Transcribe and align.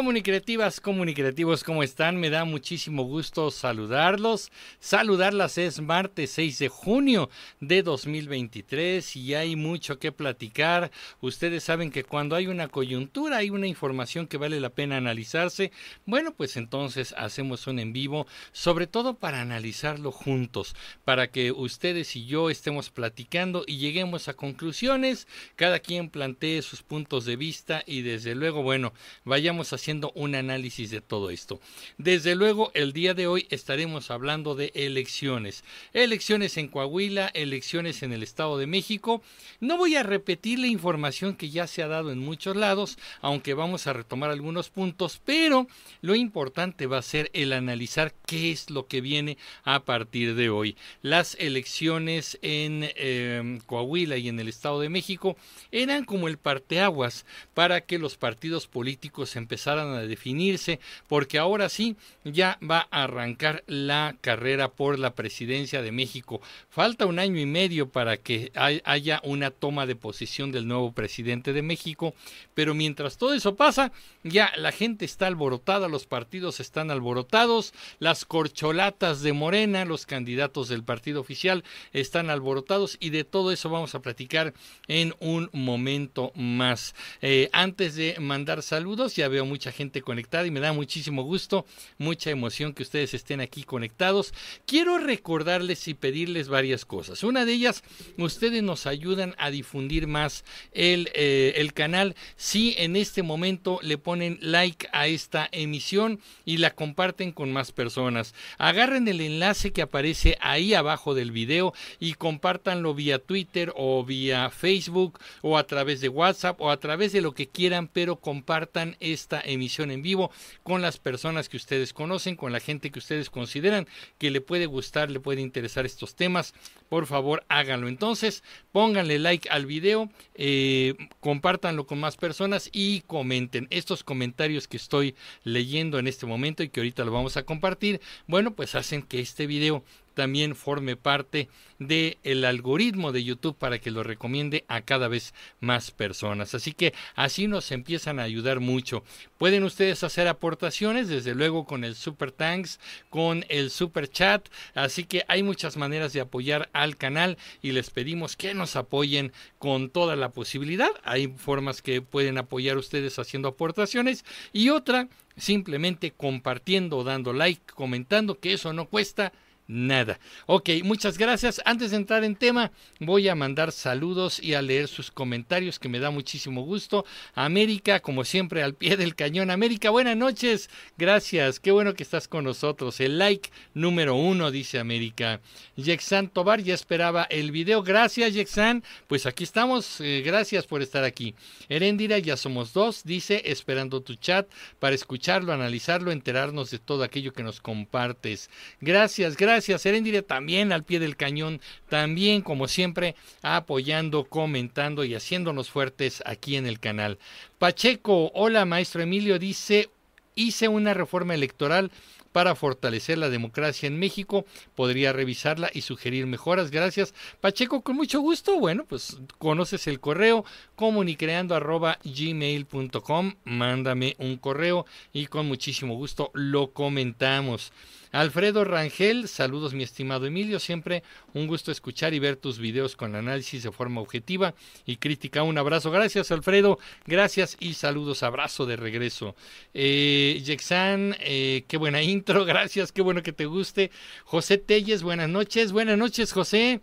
Comunicativas, 0.00 0.80
comunicativos, 0.80 1.62
¿cómo 1.62 1.82
están? 1.82 2.16
Me 2.16 2.30
da 2.30 2.46
muchísimo 2.46 3.02
gusto 3.02 3.50
saludarlos. 3.50 4.50
Saludarlas 4.78 5.58
es 5.58 5.82
martes 5.82 6.30
6 6.30 6.58
de 6.58 6.68
junio 6.70 7.28
de 7.60 7.82
2023 7.82 9.14
y 9.16 9.34
hay 9.34 9.56
mucho 9.56 9.98
que 9.98 10.10
platicar. 10.10 10.90
Ustedes 11.20 11.64
saben 11.64 11.90
que 11.90 12.02
cuando 12.02 12.34
hay 12.34 12.46
una 12.46 12.68
coyuntura, 12.68 13.36
hay 13.36 13.50
una 13.50 13.66
información 13.66 14.26
que 14.26 14.38
vale 14.38 14.58
la 14.58 14.70
pena 14.70 14.96
analizarse. 14.96 15.70
Bueno, 16.06 16.32
pues 16.32 16.56
entonces 16.56 17.14
hacemos 17.18 17.66
un 17.66 17.78
en 17.78 17.92
vivo, 17.92 18.26
sobre 18.52 18.86
todo 18.86 19.18
para 19.18 19.42
analizarlo 19.42 20.12
juntos, 20.12 20.74
para 21.04 21.30
que 21.30 21.52
ustedes 21.52 22.16
y 22.16 22.24
yo 22.24 22.48
estemos 22.48 22.88
platicando 22.88 23.64
y 23.66 23.76
lleguemos 23.76 24.28
a 24.28 24.34
conclusiones. 24.34 25.28
Cada 25.56 25.78
quien 25.78 26.08
plantee 26.08 26.62
sus 26.62 26.82
puntos 26.82 27.26
de 27.26 27.36
vista 27.36 27.82
y 27.84 28.00
desde 28.00 28.34
luego, 28.34 28.62
bueno, 28.62 28.94
vayamos 29.26 29.74
a 29.74 29.78
haciendo 29.90 30.12
un 30.14 30.36
análisis 30.36 30.92
de 30.92 31.00
todo 31.00 31.30
esto. 31.30 31.58
Desde 31.98 32.36
luego, 32.36 32.70
el 32.74 32.92
día 32.92 33.12
de 33.12 33.26
hoy 33.26 33.48
estaremos 33.50 34.12
hablando 34.12 34.54
de 34.54 34.70
elecciones. 34.76 35.64
Elecciones 35.92 36.56
en 36.58 36.68
Coahuila, 36.68 37.26
elecciones 37.34 38.04
en 38.04 38.12
el 38.12 38.22
Estado 38.22 38.56
de 38.56 38.68
México. 38.68 39.20
No 39.58 39.76
voy 39.78 39.96
a 39.96 40.04
repetir 40.04 40.60
la 40.60 40.68
información 40.68 41.34
que 41.34 41.50
ya 41.50 41.66
se 41.66 41.82
ha 41.82 41.88
dado 41.88 42.12
en 42.12 42.20
muchos 42.20 42.54
lados, 42.54 42.98
aunque 43.20 43.54
vamos 43.54 43.88
a 43.88 43.92
retomar 43.92 44.30
algunos 44.30 44.68
puntos, 44.68 45.20
pero 45.24 45.66
lo 46.02 46.14
importante 46.14 46.86
va 46.86 46.98
a 46.98 47.02
ser 47.02 47.28
el 47.32 47.52
analizar 47.52 48.14
qué 48.26 48.52
es 48.52 48.70
lo 48.70 48.86
que 48.86 49.00
viene 49.00 49.38
a 49.64 49.82
partir 49.82 50.36
de 50.36 50.50
hoy. 50.50 50.76
Las 51.02 51.34
elecciones 51.40 52.38
en 52.42 52.88
eh, 52.94 53.58
Coahuila 53.66 54.18
y 54.18 54.28
en 54.28 54.38
el 54.38 54.46
Estado 54.46 54.78
de 54.78 54.88
México 54.88 55.36
eran 55.72 56.04
como 56.04 56.28
el 56.28 56.38
parteaguas 56.38 57.26
para 57.54 57.80
que 57.80 57.98
los 57.98 58.16
partidos 58.16 58.68
políticos 58.68 59.34
empezaran 59.36 59.79
a 59.88 60.06
definirse, 60.06 60.80
porque 61.08 61.38
ahora 61.38 61.68
sí 61.68 61.96
ya 62.24 62.58
va 62.68 62.86
a 62.90 63.04
arrancar 63.04 63.64
la 63.66 64.16
carrera 64.20 64.68
por 64.68 64.98
la 64.98 65.14
presidencia 65.14 65.82
de 65.82 65.92
México. 65.92 66.40
Falta 66.68 67.06
un 67.06 67.18
año 67.18 67.40
y 67.40 67.46
medio 67.46 67.88
para 67.88 68.16
que 68.16 68.52
haya 68.54 69.20
una 69.24 69.50
toma 69.50 69.86
de 69.86 69.96
posición 69.96 70.52
del 70.52 70.68
nuevo 70.68 70.92
presidente 70.92 71.52
de 71.52 71.62
México, 71.62 72.14
pero 72.54 72.74
mientras 72.74 73.16
todo 73.16 73.34
eso 73.34 73.56
pasa, 73.56 73.92
ya 74.22 74.52
la 74.56 74.72
gente 74.72 75.04
está 75.04 75.26
alborotada, 75.26 75.88
los 75.88 76.06
partidos 76.06 76.60
están 76.60 76.90
alborotados, 76.90 77.72
las 77.98 78.24
corcholatas 78.24 79.22
de 79.22 79.32
Morena, 79.32 79.84
los 79.84 80.06
candidatos 80.06 80.68
del 80.68 80.84
partido 80.84 81.20
oficial 81.20 81.64
están 81.92 82.30
alborotados 82.30 82.96
y 83.00 83.10
de 83.10 83.24
todo 83.24 83.52
eso 83.52 83.70
vamos 83.70 83.94
a 83.94 84.00
platicar 84.00 84.54
en 84.88 85.14
un 85.20 85.48
momento 85.52 86.32
más. 86.34 86.94
Eh, 87.22 87.48
antes 87.52 87.94
de 87.94 88.16
mandar 88.20 88.62
saludos, 88.62 89.16
ya 89.16 89.28
veo 89.28 89.44
mucha 89.60 89.72
gente 89.72 90.00
conectada 90.00 90.46
y 90.46 90.50
me 90.50 90.60
da 90.60 90.72
muchísimo 90.72 91.22
gusto, 91.22 91.66
mucha 91.98 92.30
emoción 92.30 92.72
que 92.72 92.82
ustedes 92.82 93.12
estén 93.12 93.42
aquí 93.42 93.62
conectados. 93.62 94.32
Quiero 94.64 94.96
recordarles 94.96 95.86
y 95.86 95.92
pedirles 95.92 96.48
varias 96.48 96.86
cosas. 96.86 97.22
Una 97.24 97.44
de 97.44 97.52
ellas, 97.52 97.84
ustedes 98.16 98.62
nos 98.62 98.86
ayudan 98.86 99.34
a 99.36 99.50
difundir 99.50 100.06
más 100.06 100.46
el, 100.72 101.10
eh, 101.12 101.52
el 101.56 101.74
canal 101.74 102.16
si 102.36 102.74
en 102.78 102.96
este 102.96 103.22
momento 103.22 103.80
le 103.82 103.98
ponen 103.98 104.38
like 104.40 104.88
a 104.94 105.08
esta 105.08 105.46
emisión 105.52 106.20
y 106.46 106.56
la 106.56 106.70
comparten 106.70 107.30
con 107.30 107.52
más 107.52 107.70
personas. 107.70 108.34
Agarren 108.56 109.08
el 109.08 109.20
enlace 109.20 109.72
que 109.72 109.82
aparece 109.82 110.38
ahí 110.40 110.72
abajo 110.72 111.12
del 111.12 111.32
video 111.32 111.74
y 111.98 112.14
compártanlo 112.14 112.94
vía 112.94 113.18
Twitter 113.18 113.74
o 113.76 114.02
vía 114.06 114.48
Facebook 114.48 115.18
o 115.42 115.58
a 115.58 115.66
través 115.66 116.00
de 116.00 116.08
WhatsApp 116.08 116.58
o 116.62 116.70
a 116.70 116.78
través 116.78 117.12
de 117.12 117.20
lo 117.20 117.34
que 117.34 117.46
quieran, 117.46 117.88
pero 117.88 118.16
compartan 118.16 118.96
esta 119.00 119.42
emisión 119.50 119.90
en 119.90 120.02
vivo 120.02 120.30
con 120.62 120.82
las 120.82 120.98
personas 120.98 121.48
que 121.48 121.56
ustedes 121.56 121.92
conocen, 121.92 122.36
con 122.36 122.52
la 122.52 122.60
gente 122.60 122.90
que 122.90 122.98
ustedes 122.98 123.30
consideran 123.30 123.86
que 124.18 124.30
le 124.30 124.40
puede 124.40 124.66
gustar, 124.66 125.10
le 125.10 125.20
puede 125.20 125.40
interesar 125.40 125.86
estos 125.86 126.14
temas. 126.14 126.54
Por 126.88 127.06
favor, 127.06 127.44
háganlo. 127.48 127.88
Entonces, 127.88 128.42
pónganle 128.72 129.18
like 129.18 129.48
al 129.50 129.66
video, 129.66 130.10
eh, 130.34 130.94
compártanlo 131.20 131.86
con 131.86 132.00
más 132.00 132.16
personas 132.16 132.68
y 132.72 133.02
comenten. 133.02 133.66
Estos 133.70 134.04
comentarios 134.04 134.68
que 134.68 134.76
estoy 134.76 135.14
leyendo 135.44 135.98
en 135.98 136.06
este 136.06 136.26
momento 136.26 136.62
y 136.62 136.68
que 136.68 136.80
ahorita 136.80 137.04
lo 137.04 137.12
vamos 137.12 137.36
a 137.36 137.44
compartir, 137.44 138.00
bueno, 138.26 138.54
pues 138.54 138.74
hacen 138.74 139.02
que 139.02 139.20
este 139.20 139.46
video 139.46 139.84
también 140.20 140.54
forme 140.54 140.96
parte 140.96 141.48
del 141.78 142.18
el 142.24 142.44
algoritmo 142.44 143.10
de 143.10 143.24
YouTube 143.24 143.56
para 143.56 143.78
que 143.78 143.90
lo 143.90 144.02
recomiende 144.02 144.66
a 144.68 144.82
cada 144.82 145.08
vez 145.08 145.32
más 145.60 145.92
personas. 145.92 146.54
Así 146.54 146.74
que 146.74 146.92
así 147.14 147.48
nos 147.48 147.72
empiezan 147.72 148.18
a 148.18 148.24
ayudar 148.24 148.60
mucho. 148.60 149.02
Pueden 149.38 149.64
ustedes 149.64 150.04
hacer 150.04 150.28
aportaciones, 150.28 151.08
desde 151.08 151.34
luego 151.34 151.64
con 151.64 151.84
el 151.84 151.94
Super 151.94 152.32
Thanks, 152.32 152.80
con 153.08 153.46
el 153.48 153.70
Super 153.70 154.10
Chat. 154.10 154.46
Así 154.74 155.04
que 155.04 155.24
hay 155.26 155.42
muchas 155.42 155.78
maneras 155.78 156.12
de 156.12 156.20
apoyar 156.20 156.68
al 156.74 156.98
canal 156.98 157.38
y 157.62 157.72
les 157.72 157.88
pedimos 157.88 158.36
que 158.36 158.52
nos 158.52 158.76
apoyen 158.76 159.32
con 159.58 159.88
toda 159.88 160.16
la 160.16 160.32
posibilidad. 160.32 160.90
Hay 161.02 161.28
formas 161.28 161.80
que 161.80 162.02
pueden 162.02 162.36
apoyar 162.36 162.76
ustedes 162.76 163.18
haciendo 163.18 163.48
aportaciones 163.48 164.26
y 164.52 164.68
otra 164.68 165.08
simplemente 165.38 166.10
compartiendo, 166.10 167.04
dando 167.04 167.32
like, 167.32 167.72
comentando 167.72 168.38
que 168.38 168.52
eso 168.52 168.74
no 168.74 168.84
cuesta 168.84 169.32
nada. 169.70 170.18
Ok, 170.46 170.68
muchas 170.82 171.16
gracias. 171.16 171.62
Antes 171.64 171.92
de 171.92 171.96
entrar 171.96 172.24
en 172.24 172.34
tema, 172.34 172.72
voy 172.98 173.28
a 173.28 173.36
mandar 173.36 173.70
saludos 173.70 174.42
y 174.42 174.54
a 174.54 174.62
leer 174.62 174.88
sus 174.88 175.12
comentarios, 175.12 175.78
que 175.78 175.88
me 175.88 176.00
da 176.00 176.10
muchísimo 176.10 176.62
gusto. 176.62 177.04
América, 177.34 178.00
como 178.00 178.24
siempre, 178.24 178.64
al 178.64 178.74
pie 178.74 178.96
del 178.96 179.14
cañón. 179.14 179.48
América, 179.48 179.90
buenas 179.90 180.16
noches. 180.16 180.68
Gracias, 180.98 181.60
qué 181.60 181.70
bueno 181.70 181.94
que 181.94 182.02
estás 182.02 182.26
con 182.26 182.44
nosotros. 182.44 182.98
El 182.98 183.18
like 183.18 183.50
número 183.72 184.16
uno, 184.16 184.50
dice 184.50 184.80
América. 184.80 185.40
Yexan 185.76 186.28
Tobar 186.28 186.60
ya 186.62 186.74
esperaba 186.74 187.24
el 187.30 187.52
video. 187.52 187.84
Gracias, 187.84 188.34
Yexan. 188.34 188.82
Pues 189.06 189.24
aquí 189.24 189.44
estamos. 189.44 190.00
Eh, 190.00 190.22
gracias 190.24 190.66
por 190.66 190.82
estar 190.82 191.04
aquí. 191.04 191.36
Erendira, 191.68 192.18
ya 192.18 192.36
somos 192.36 192.72
dos, 192.72 193.04
dice, 193.04 193.42
esperando 193.44 194.00
tu 194.00 194.16
chat 194.16 194.50
para 194.80 194.96
escucharlo, 194.96 195.52
analizarlo, 195.52 196.10
enterarnos 196.10 196.72
de 196.72 196.80
todo 196.80 197.04
aquello 197.04 197.32
que 197.32 197.44
nos 197.44 197.60
compartes. 197.60 198.50
Gracias, 198.80 199.36
gracias 199.36 199.59
gracias. 199.60 199.82
Serendire 199.82 200.22
también 200.22 200.72
al 200.72 200.84
pie 200.84 201.00
del 201.00 201.18
cañón, 201.18 201.60
también 201.90 202.40
como 202.40 202.66
siempre 202.66 203.14
apoyando, 203.42 204.24
comentando 204.24 205.04
y 205.04 205.14
haciéndonos 205.14 205.68
fuertes 205.68 206.22
aquí 206.24 206.56
en 206.56 206.64
el 206.64 206.80
canal. 206.80 207.18
Pacheco, 207.58 208.32
hola 208.34 208.64
maestro 208.64 209.02
Emilio, 209.02 209.38
dice, 209.38 209.90
hice 210.34 210.68
una 210.68 210.94
reforma 210.94 211.34
electoral 211.34 211.90
para 212.32 212.54
fortalecer 212.54 213.18
la 213.18 213.28
democracia 213.28 213.86
en 213.86 213.98
México. 213.98 214.46
Podría 214.74 215.12
revisarla 215.12 215.70
y 215.74 215.82
sugerir 215.82 216.26
mejoras. 216.26 216.70
Gracias. 216.70 217.12
Pacheco, 217.42 217.82
con 217.82 217.96
mucho 217.96 218.20
gusto. 218.20 218.58
Bueno, 218.58 218.86
pues 218.88 219.18
conoces 219.36 219.86
el 219.88 220.00
correo 220.00 220.46
comunicreando 220.74 221.54
arroba 221.54 221.98
gmail.com. 222.02 223.34
Mándame 223.44 224.16
un 224.18 224.38
correo 224.38 224.86
y 225.12 225.26
con 225.26 225.46
muchísimo 225.46 225.96
gusto 225.96 226.30
lo 226.32 226.72
comentamos. 226.72 227.72
Alfredo 228.12 228.64
Rangel, 228.64 229.28
saludos 229.28 229.72
mi 229.72 229.84
estimado 229.84 230.26
Emilio, 230.26 230.58
siempre 230.58 231.04
un 231.32 231.46
gusto 231.46 231.70
escuchar 231.70 232.12
y 232.12 232.18
ver 232.18 232.36
tus 232.36 232.58
videos 232.58 232.96
con 232.96 233.14
análisis 233.14 233.62
de 233.62 233.70
forma 233.70 234.00
objetiva 234.00 234.54
y 234.84 234.96
crítica. 234.96 235.44
Un 235.44 235.58
abrazo, 235.58 235.92
gracias 235.92 236.32
Alfredo, 236.32 236.80
gracias 237.06 237.56
y 237.60 237.74
saludos, 237.74 238.24
abrazo 238.24 238.66
de 238.66 238.74
regreso. 238.76 239.36
Eh, 239.74 240.42
Yexan, 240.44 241.16
eh, 241.20 241.64
qué 241.68 241.76
buena 241.76 242.02
intro, 242.02 242.44
gracias, 242.44 242.90
qué 242.90 243.00
bueno 243.00 243.22
que 243.22 243.32
te 243.32 243.46
guste. 243.46 243.92
José 244.24 244.58
Telles, 244.58 245.04
buenas 245.04 245.28
noches, 245.28 245.70
buenas 245.70 245.96
noches 245.96 246.32
José. 246.32 246.80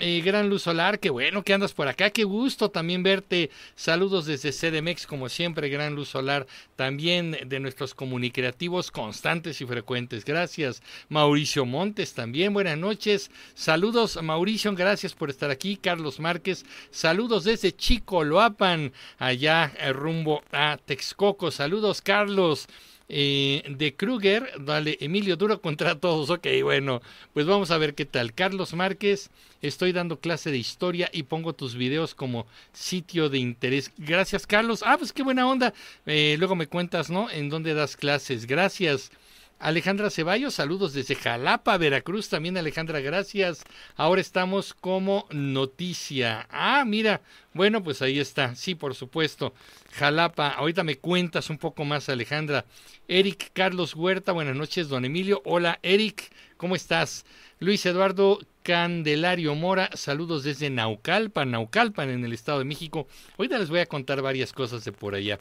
Eh, 0.00 0.20
gran 0.24 0.48
Luz 0.48 0.62
Solar, 0.62 1.00
qué 1.00 1.10
bueno 1.10 1.42
que 1.42 1.52
andas 1.52 1.72
por 1.72 1.88
acá, 1.88 2.10
qué 2.10 2.22
gusto 2.22 2.70
también 2.70 3.02
verte. 3.02 3.50
Saludos 3.74 4.26
desde 4.26 4.52
CDMX, 4.52 5.08
como 5.08 5.28
siempre, 5.28 5.68
Gran 5.68 5.96
Luz 5.96 6.10
Solar, 6.10 6.46
también 6.76 7.36
de 7.46 7.58
nuestros 7.58 7.94
comunicativos 7.96 8.92
constantes 8.92 9.60
y 9.60 9.66
frecuentes. 9.66 10.24
Gracias. 10.24 10.84
Mauricio 11.08 11.64
Montes 11.64 12.14
también, 12.14 12.54
buenas 12.54 12.78
noches. 12.78 13.32
Saludos, 13.54 14.22
Mauricio, 14.22 14.72
gracias 14.76 15.14
por 15.14 15.30
estar 15.30 15.50
aquí. 15.50 15.76
Carlos 15.76 16.20
Márquez, 16.20 16.64
saludos 16.92 17.42
desde 17.42 17.74
Chico 17.74 18.22
Loapan, 18.22 18.92
allá 19.18 19.72
eh, 19.80 19.92
rumbo 19.92 20.44
a 20.52 20.78
Texcoco. 20.86 21.50
Saludos, 21.50 22.02
Carlos. 22.02 22.68
Eh, 23.10 23.62
de 23.76 23.94
Kruger, 23.94 24.52
vale, 24.58 24.98
Emilio 25.00 25.36
Duro 25.36 25.60
contra 25.62 25.98
todos. 25.98 26.28
Ok, 26.30 26.46
bueno, 26.62 27.00
pues 27.32 27.46
vamos 27.46 27.70
a 27.70 27.78
ver 27.78 27.94
qué 27.94 28.04
tal. 28.04 28.34
Carlos 28.34 28.74
Márquez, 28.74 29.30
estoy 29.62 29.92
dando 29.92 30.20
clase 30.20 30.50
de 30.50 30.58
historia 30.58 31.08
y 31.12 31.22
pongo 31.22 31.54
tus 31.54 31.74
videos 31.74 32.14
como 32.14 32.46
sitio 32.72 33.28
de 33.30 33.38
interés. 33.38 33.92
Gracias, 33.96 34.46
Carlos. 34.46 34.82
Ah, 34.84 34.96
pues 34.98 35.12
qué 35.12 35.22
buena 35.22 35.48
onda. 35.48 35.72
Eh, 36.06 36.36
luego 36.38 36.54
me 36.54 36.66
cuentas, 36.66 37.08
¿no? 37.10 37.30
En 37.30 37.48
dónde 37.48 37.74
das 37.74 37.96
clases. 37.96 38.46
Gracias. 38.46 39.10
Alejandra 39.60 40.08
Ceballos, 40.08 40.54
saludos 40.54 40.92
desde 40.92 41.16
Jalapa, 41.16 41.76
Veracruz. 41.78 42.28
También 42.28 42.56
Alejandra, 42.56 43.00
gracias. 43.00 43.64
Ahora 43.96 44.20
estamos 44.20 44.72
como 44.72 45.26
noticia. 45.32 46.46
Ah, 46.50 46.84
mira, 46.86 47.22
bueno, 47.54 47.82
pues 47.82 48.00
ahí 48.00 48.20
está. 48.20 48.54
Sí, 48.54 48.76
por 48.76 48.94
supuesto. 48.94 49.52
Jalapa, 49.94 50.50
ahorita 50.50 50.84
me 50.84 50.98
cuentas 50.98 51.50
un 51.50 51.58
poco 51.58 51.84
más, 51.84 52.08
Alejandra. 52.08 52.66
Eric 53.08 53.50
Carlos 53.52 53.96
Huerta, 53.96 54.30
buenas 54.30 54.54
noches, 54.54 54.88
don 54.88 55.04
Emilio. 55.04 55.42
Hola, 55.44 55.80
Eric, 55.82 56.30
¿cómo 56.56 56.76
estás? 56.76 57.24
Luis 57.58 57.84
Eduardo 57.84 58.38
Candelario 58.62 59.56
Mora, 59.56 59.90
saludos 59.94 60.44
desde 60.44 60.70
Naucalpan, 60.70 61.50
Naucalpan 61.50 62.10
en 62.10 62.24
el 62.24 62.32
Estado 62.32 62.60
de 62.60 62.64
México. 62.64 63.08
Ahorita 63.36 63.58
les 63.58 63.70
voy 63.70 63.80
a 63.80 63.86
contar 63.86 64.22
varias 64.22 64.52
cosas 64.52 64.84
de 64.84 64.92
por 64.92 65.16
allá. 65.16 65.40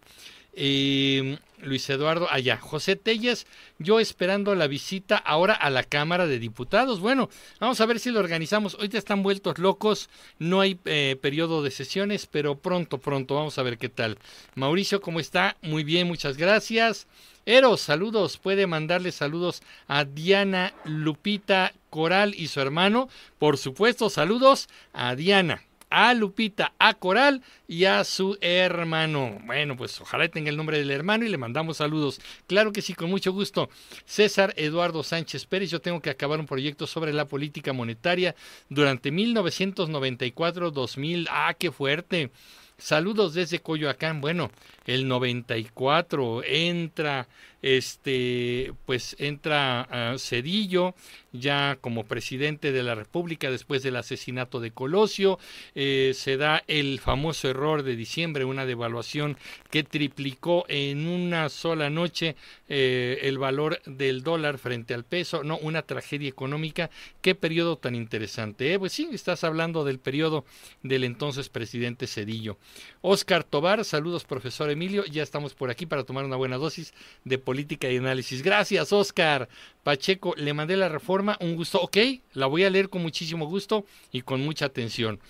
Eh, 0.53 1.37
Luis 1.61 1.89
Eduardo 1.89 2.27
allá. 2.29 2.57
José 2.57 2.95
Telles, 2.95 3.47
yo 3.79 3.99
esperando 3.99 4.55
la 4.55 4.67
visita 4.67 5.17
ahora 5.17 5.53
a 5.53 5.69
la 5.69 5.83
Cámara 5.83 6.27
de 6.27 6.39
Diputados. 6.39 6.99
Bueno, 6.99 7.29
vamos 7.59 7.81
a 7.81 7.85
ver 7.85 7.99
si 7.99 8.11
lo 8.11 8.19
organizamos. 8.19 8.75
Hoy 8.79 8.89
te 8.89 8.97
están 8.97 9.23
vueltos 9.23 9.57
locos, 9.57 10.09
no 10.39 10.61
hay 10.61 10.79
eh, 10.85 11.17
periodo 11.21 11.63
de 11.63 11.71
sesiones, 11.71 12.27
pero 12.27 12.55
pronto, 12.55 12.99
pronto, 12.99 13.35
vamos 13.35 13.57
a 13.57 13.63
ver 13.63 13.77
qué 13.77 13.89
tal. 13.89 14.17
Mauricio, 14.55 15.01
¿cómo 15.01 15.19
está? 15.19 15.57
Muy 15.61 15.83
bien, 15.83 16.07
muchas 16.07 16.37
gracias. 16.37 17.07
Eros, 17.45 17.79
saludos, 17.81 18.37
puede 18.37 18.67
mandarle 18.67 19.11
saludos 19.11 19.61
a 19.87 20.03
Diana 20.03 20.73
Lupita 20.83 21.73
Coral 21.89 22.35
y 22.35 22.49
su 22.49 22.59
hermano. 22.59 23.07
Por 23.39 23.57
supuesto, 23.57 24.09
saludos 24.09 24.67
a 24.91 25.15
Diana 25.15 25.63
a 25.89 26.13
Lupita, 26.13 26.73
a 26.79 26.95
Coral 26.95 27.41
y 27.67 27.85
a 27.85 28.03
su 28.03 28.37
hermano. 28.41 29.39
Bueno, 29.45 29.77
pues 29.77 30.01
ojalá 30.01 30.27
tenga 30.27 30.49
el 30.49 30.57
nombre 30.57 30.79
del 30.79 30.91
hermano 30.91 31.23
y 31.25 31.29
le 31.29 31.37
mandamos 31.37 31.77
saludos. 31.77 32.19
Claro 32.47 32.73
que 32.73 32.81
sí, 32.81 32.93
con 32.93 33.09
mucho 33.09 33.31
gusto. 33.31 33.69
César 34.05 34.53
Eduardo 34.57 35.03
Sánchez 35.03 35.45
Pérez, 35.45 35.71
yo 35.71 35.79
tengo 35.81 36.01
que 36.01 36.09
acabar 36.09 36.39
un 36.39 36.45
proyecto 36.45 36.87
sobre 36.87 37.13
la 37.13 37.25
política 37.25 37.71
monetaria 37.73 38.35
durante 38.69 39.11
1994-2000. 39.11 41.27
Ah, 41.29 41.53
qué 41.57 41.71
fuerte. 41.71 42.31
Saludos 42.77 43.33
desde 43.33 43.59
Coyoacán. 43.59 44.21
Bueno, 44.21 44.51
el 44.85 45.07
94 45.07 46.43
entra 46.43 47.27
este 47.61 48.73
pues 48.85 49.15
entra 49.19 50.15
Cedillo 50.17 50.95
ya 51.39 51.77
como 51.81 52.05
presidente 52.05 52.71
de 52.71 52.83
la 52.83 52.95
República 52.95 53.51
después 53.51 53.83
del 53.83 53.95
asesinato 53.95 54.59
de 54.59 54.71
Colosio. 54.71 55.39
Eh, 55.75 56.11
se 56.15 56.37
da 56.37 56.63
el 56.67 56.99
famoso 56.99 57.49
error 57.49 57.83
de 57.83 57.95
diciembre 57.95 58.45
una 58.45 58.65
devaluación 58.65 59.37
que 59.69 59.83
triplicó 59.83 60.65
en 60.67 61.07
una 61.07 61.49
sola 61.49 61.89
noche 61.89 62.35
eh, 62.69 63.19
el 63.23 63.37
valor 63.37 63.81
del 63.85 64.23
dólar 64.23 64.57
frente 64.57 64.93
al 64.93 65.03
peso. 65.03 65.43
No 65.43 65.57
una 65.57 65.81
tragedia 65.81 66.29
económica. 66.29 66.89
Qué 67.21 67.35
periodo 67.35 67.77
tan 67.77 67.95
interesante 67.95 68.73
¿eh? 68.73 68.79
pues 68.79 68.93
sí 68.93 69.09
estás 69.11 69.43
hablando 69.43 69.83
del 69.83 69.99
periodo 69.99 70.45
del 70.83 71.03
entonces 71.03 71.49
presidente 71.49 72.07
Cedillo. 72.07 72.57
Oscar 73.01 73.43
Tobar 73.43 73.85
saludos 73.85 74.23
profesor 74.23 74.69
Emilio. 74.69 75.05
Ya 75.05 75.23
estamos 75.23 75.53
por 75.53 75.69
aquí 75.69 75.85
para 75.85 76.03
tomar 76.03 76.25
una 76.25 76.35
buena 76.35 76.57
dosis 76.57 76.93
de 77.23 77.37
política 77.47 77.89
y 77.89 77.95
análisis. 77.95 78.43
Gracias, 78.43 78.91
Oscar. 78.91 79.47
Pacheco, 79.81 80.33
le 80.35 80.53
mandé 80.53 80.75
la 80.75 80.89
reforma, 80.89 81.37
un 81.39 81.55
gusto. 81.55 81.79
Ok, 81.79 81.95
la 82.33 82.45
voy 82.45 82.65
a 82.65 82.69
leer 82.69 82.89
con 82.89 83.01
muchísimo 83.01 83.45
gusto 83.45 83.85
y 84.11 84.19
con 84.19 84.41
mucha 84.41 84.65
atención. 84.65 85.21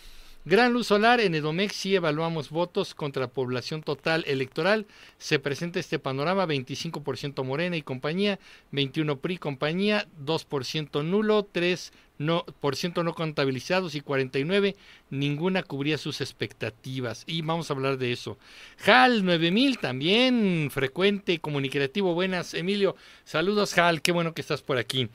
Gran 0.50 0.72
luz 0.72 0.88
solar, 0.88 1.20
en 1.20 1.36
Edomex 1.36 1.76
si 1.76 1.94
evaluamos 1.94 2.52
votos 2.52 2.94
contra 2.94 3.28
población 3.28 3.84
total 3.84 4.24
electoral. 4.28 4.86
Se 5.18 5.40
presenta 5.40 5.82
este 5.82 6.00
panorama, 6.00 6.48
25% 6.48 7.44
Morena 7.44 7.76
y 7.76 7.82
compañía, 7.82 8.40
21 8.72 9.20
PRI 9.20 9.40
compañía, 9.40 10.08
2% 10.26 11.04
nulo, 11.04 11.44
3 11.44 11.92
no, 12.20 12.46
por 12.62 12.78
ciento 12.78 13.04
no 13.04 13.14
contabilizados 13.14 13.94
y 13.96 14.00
49 14.00 14.78
ninguna 15.10 15.64
cubría 15.64 15.98
sus 15.98 16.22
expectativas. 16.22 17.26
Y 17.28 17.42
vamos 17.42 17.70
a 17.70 17.74
hablar 17.74 17.98
de 17.98 18.14
eso. 18.14 18.38
HAL 18.86 19.26
9000 19.26 19.80
también 19.80 20.70
frecuente, 20.72 21.40
comunicativo. 21.40 22.14
Buenas, 22.14 22.54
Emilio. 22.54 22.96
Saludos, 23.26 23.78
HAL. 23.78 24.02
Qué 24.02 24.14
bueno 24.14 24.34
que 24.34 24.40
estás 24.40 24.62
por 24.62 24.78
aquí. 24.78 25.10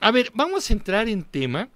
A 0.00 0.12
ver, 0.12 0.30
vamos 0.32 0.70
a 0.70 0.74
entrar 0.74 1.08
en 1.08 1.24
tema 1.24 1.70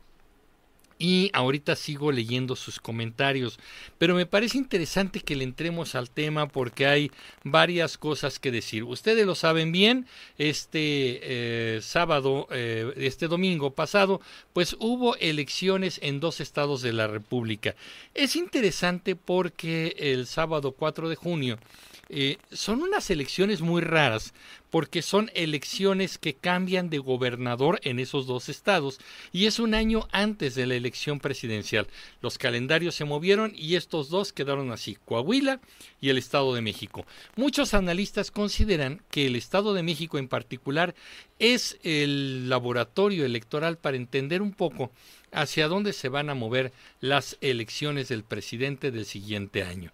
y 1.00 1.30
ahorita 1.32 1.74
sigo 1.74 2.12
leyendo 2.12 2.54
sus 2.54 2.78
comentarios. 2.78 3.58
Pero 3.98 4.14
me 4.14 4.26
parece 4.26 4.58
interesante 4.58 5.20
que 5.20 5.34
le 5.34 5.44
entremos 5.44 5.94
al 5.94 6.10
tema 6.10 6.46
porque 6.46 6.86
hay 6.86 7.10
varias 7.42 7.96
cosas 7.96 8.38
que 8.38 8.52
decir. 8.52 8.84
Ustedes 8.84 9.26
lo 9.26 9.34
saben 9.34 9.72
bien, 9.72 10.06
este 10.36 11.20
eh, 11.22 11.80
sábado, 11.80 12.46
eh, 12.50 12.92
este 12.98 13.28
domingo 13.28 13.72
pasado, 13.72 14.20
pues 14.52 14.76
hubo 14.78 15.16
elecciones 15.16 15.98
en 16.02 16.20
dos 16.20 16.38
estados 16.40 16.82
de 16.82 16.92
la 16.92 17.06
República. 17.06 17.74
Es 18.14 18.36
interesante 18.36 19.16
porque 19.16 19.96
el 19.98 20.26
sábado 20.26 20.72
4 20.72 21.08
de 21.08 21.16
junio 21.16 21.58
eh, 22.12 22.38
son 22.50 22.82
unas 22.82 23.08
elecciones 23.08 23.60
muy 23.60 23.80
raras 23.82 24.34
porque 24.70 25.02
son 25.02 25.30
elecciones 25.34 26.18
que 26.18 26.34
cambian 26.34 26.90
de 26.90 26.98
gobernador 26.98 27.80
en 27.82 27.98
esos 27.98 28.26
dos 28.26 28.48
estados 28.48 28.98
y 29.32 29.46
es 29.46 29.58
un 29.58 29.74
año 29.74 30.08
antes 30.12 30.54
de 30.54 30.66
la 30.66 30.74
elección 30.74 31.20
presidencial. 31.20 31.88
Los 32.22 32.38
calendarios 32.38 32.94
se 32.94 33.04
movieron 33.04 33.52
y 33.56 33.74
estos 33.74 34.08
dos 34.08 34.32
quedaron 34.32 34.70
así, 34.70 34.96
Coahuila 35.04 35.60
y 36.00 36.08
el 36.10 36.18
Estado 36.18 36.54
de 36.54 36.62
México. 36.62 37.06
Muchos 37.36 37.74
analistas 37.74 38.30
consideran 38.30 39.02
que 39.10 39.26
el 39.26 39.36
Estado 39.36 39.74
de 39.74 39.82
México 39.82 40.18
en 40.18 40.28
particular 40.28 40.94
es 41.38 41.78
el 41.82 42.48
laboratorio 42.48 43.24
electoral 43.24 43.78
para 43.78 43.96
entender 43.96 44.42
un 44.42 44.52
poco 44.52 44.92
hacia 45.32 45.68
dónde 45.68 45.92
se 45.92 46.08
van 46.08 46.30
a 46.30 46.34
mover 46.34 46.72
las 47.00 47.36
elecciones 47.40 48.08
del 48.08 48.24
presidente 48.24 48.90
del 48.90 49.06
siguiente 49.06 49.62
año. 49.62 49.92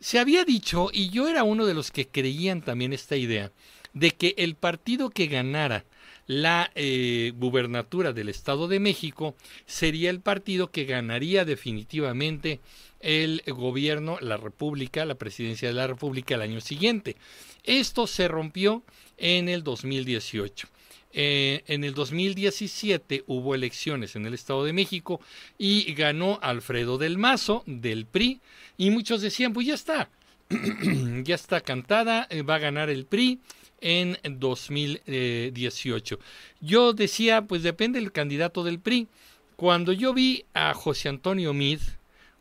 Se 0.00 0.18
había 0.18 0.44
dicho, 0.44 0.90
y 0.92 1.10
yo 1.10 1.28
era 1.28 1.44
uno 1.44 1.64
de 1.64 1.74
los 1.74 1.92
que 1.92 2.08
creían 2.08 2.60
también 2.60 2.92
esta 2.92 3.16
idea, 3.16 3.52
de 3.94 4.12
que 4.12 4.34
el 4.38 4.54
partido 4.54 5.10
que 5.10 5.26
ganara 5.26 5.84
la 6.26 6.70
eh, 6.74 7.32
gubernatura 7.36 8.12
del 8.12 8.28
Estado 8.28 8.68
de 8.68 8.80
México 8.80 9.34
sería 9.66 10.10
el 10.10 10.20
partido 10.20 10.70
que 10.70 10.84
ganaría 10.84 11.44
definitivamente 11.44 12.60
el 13.00 13.42
gobierno, 13.46 14.18
la 14.20 14.36
República, 14.36 15.04
la 15.04 15.16
presidencia 15.16 15.68
de 15.68 15.74
la 15.74 15.88
República 15.88 16.36
el 16.36 16.42
año 16.42 16.60
siguiente. 16.60 17.16
Esto 17.64 18.06
se 18.06 18.28
rompió 18.28 18.82
en 19.18 19.48
el 19.48 19.64
2018. 19.64 20.68
Eh, 21.14 21.62
en 21.66 21.84
el 21.84 21.92
2017 21.92 23.24
hubo 23.26 23.54
elecciones 23.54 24.16
en 24.16 24.24
el 24.24 24.32
Estado 24.32 24.64
de 24.64 24.72
México 24.72 25.20
y 25.58 25.92
ganó 25.92 26.38
Alfredo 26.40 26.96
del 26.96 27.18
Mazo 27.18 27.64
del 27.66 28.06
PRI 28.06 28.40
y 28.78 28.90
muchos 28.90 29.20
decían, 29.20 29.52
pues 29.52 29.66
ya 29.66 29.74
está, 29.74 30.08
ya 31.24 31.34
está 31.34 31.60
cantada, 31.60 32.26
eh, 32.30 32.42
va 32.42 32.54
a 32.54 32.60
ganar 32.60 32.88
el 32.88 33.04
PRI 33.04 33.40
en 33.82 34.16
2018. 34.24 36.18
Yo 36.60 36.94
decía, 36.94 37.42
pues 37.42 37.62
depende 37.62 38.00
del 38.00 38.12
candidato 38.12 38.64
del 38.64 38.78
PRI. 38.78 39.08
Cuando 39.56 39.92
yo 39.92 40.14
vi 40.14 40.44
a 40.54 40.72
José 40.72 41.08
Antonio 41.08 41.52
Mid, 41.52 41.80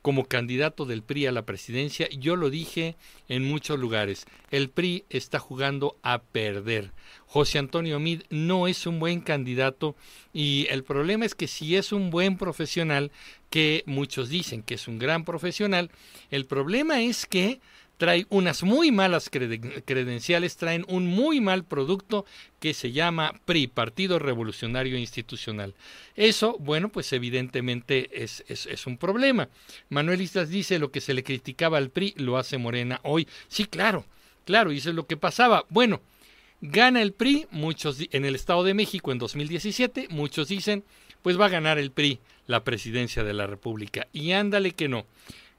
como 0.01 0.25
candidato 0.25 0.85
del 0.85 1.03
PRI 1.03 1.27
a 1.27 1.31
la 1.31 1.45
presidencia, 1.45 2.09
yo 2.09 2.35
lo 2.35 2.49
dije 2.49 2.95
en 3.27 3.43
muchos 3.43 3.79
lugares, 3.79 4.25
el 4.49 4.69
PRI 4.69 5.03
está 5.09 5.37
jugando 5.39 5.95
a 6.01 6.21
perder. 6.21 6.91
José 7.27 7.59
Antonio 7.59 7.99
Mid 7.99 8.23
no 8.29 8.67
es 8.67 8.87
un 8.87 8.99
buen 8.99 9.21
candidato 9.21 9.95
y 10.33 10.67
el 10.69 10.83
problema 10.83 11.25
es 11.25 11.35
que 11.35 11.47
si 11.47 11.75
es 11.75 11.91
un 11.91 12.09
buen 12.09 12.37
profesional, 12.37 13.11
que 13.49 13.83
muchos 13.85 14.29
dicen 14.29 14.63
que 14.63 14.75
es 14.75 14.87
un 14.87 14.97
gran 14.97 15.23
profesional, 15.23 15.91
el 16.31 16.45
problema 16.45 17.01
es 17.01 17.25
que 17.25 17.59
trae 18.01 18.25
unas 18.29 18.63
muy 18.63 18.91
malas 18.91 19.29
credenciales, 19.29 20.57
traen 20.57 20.85
un 20.87 21.05
muy 21.05 21.39
mal 21.39 21.63
producto 21.63 22.25
que 22.59 22.73
se 22.73 22.91
llama 22.91 23.39
PRI, 23.45 23.67
Partido 23.67 24.17
Revolucionario 24.17 24.97
Institucional. 24.97 25.75
Eso, 26.15 26.57
bueno, 26.57 26.89
pues 26.89 27.13
evidentemente 27.13 28.23
es, 28.23 28.43
es, 28.47 28.87
un 28.87 28.97
problema. 28.97 29.49
Manuel 29.89 30.19
Islas 30.19 30.49
dice 30.49 30.79
lo 30.79 30.89
que 30.89 30.99
se 30.99 31.13
le 31.13 31.23
criticaba 31.23 31.77
al 31.77 31.91
PRI 31.91 32.15
lo 32.17 32.39
hace 32.39 32.57
Morena 32.57 32.99
hoy. 33.03 33.27
Sí, 33.47 33.65
claro, 33.65 34.03
claro, 34.45 34.71
es 34.71 34.83
lo 34.87 35.05
que 35.05 35.15
pasaba. 35.15 35.65
Bueno, 35.69 36.01
gana 36.59 37.03
el 37.03 37.13
PRI, 37.13 37.45
muchos 37.51 37.99
en 38.09 38.25
el 38.25 38.33
Estado 38.33 38.63
de 38.63 38.73
México 38.73 39.11
en 39.11 39.19
2017, 39.19 40.07
muchos 40.09 40.47
dicen, 40.47 40.83
pues 41.21 41.39
va 41.39 41.45
a 41.45 41.49
ganar 41.49 41.77
el 41.77 41.91
PRI 41.91 42.19
la 42.47 42.63
presidencia 42.63 43.23
de 43.23 43.33
la 43.33 43.45
República. 43.45 44.07
Y 44.11 44.31
ándale 44.31 44.71
que 44.71 44.89
no 44.89 45.05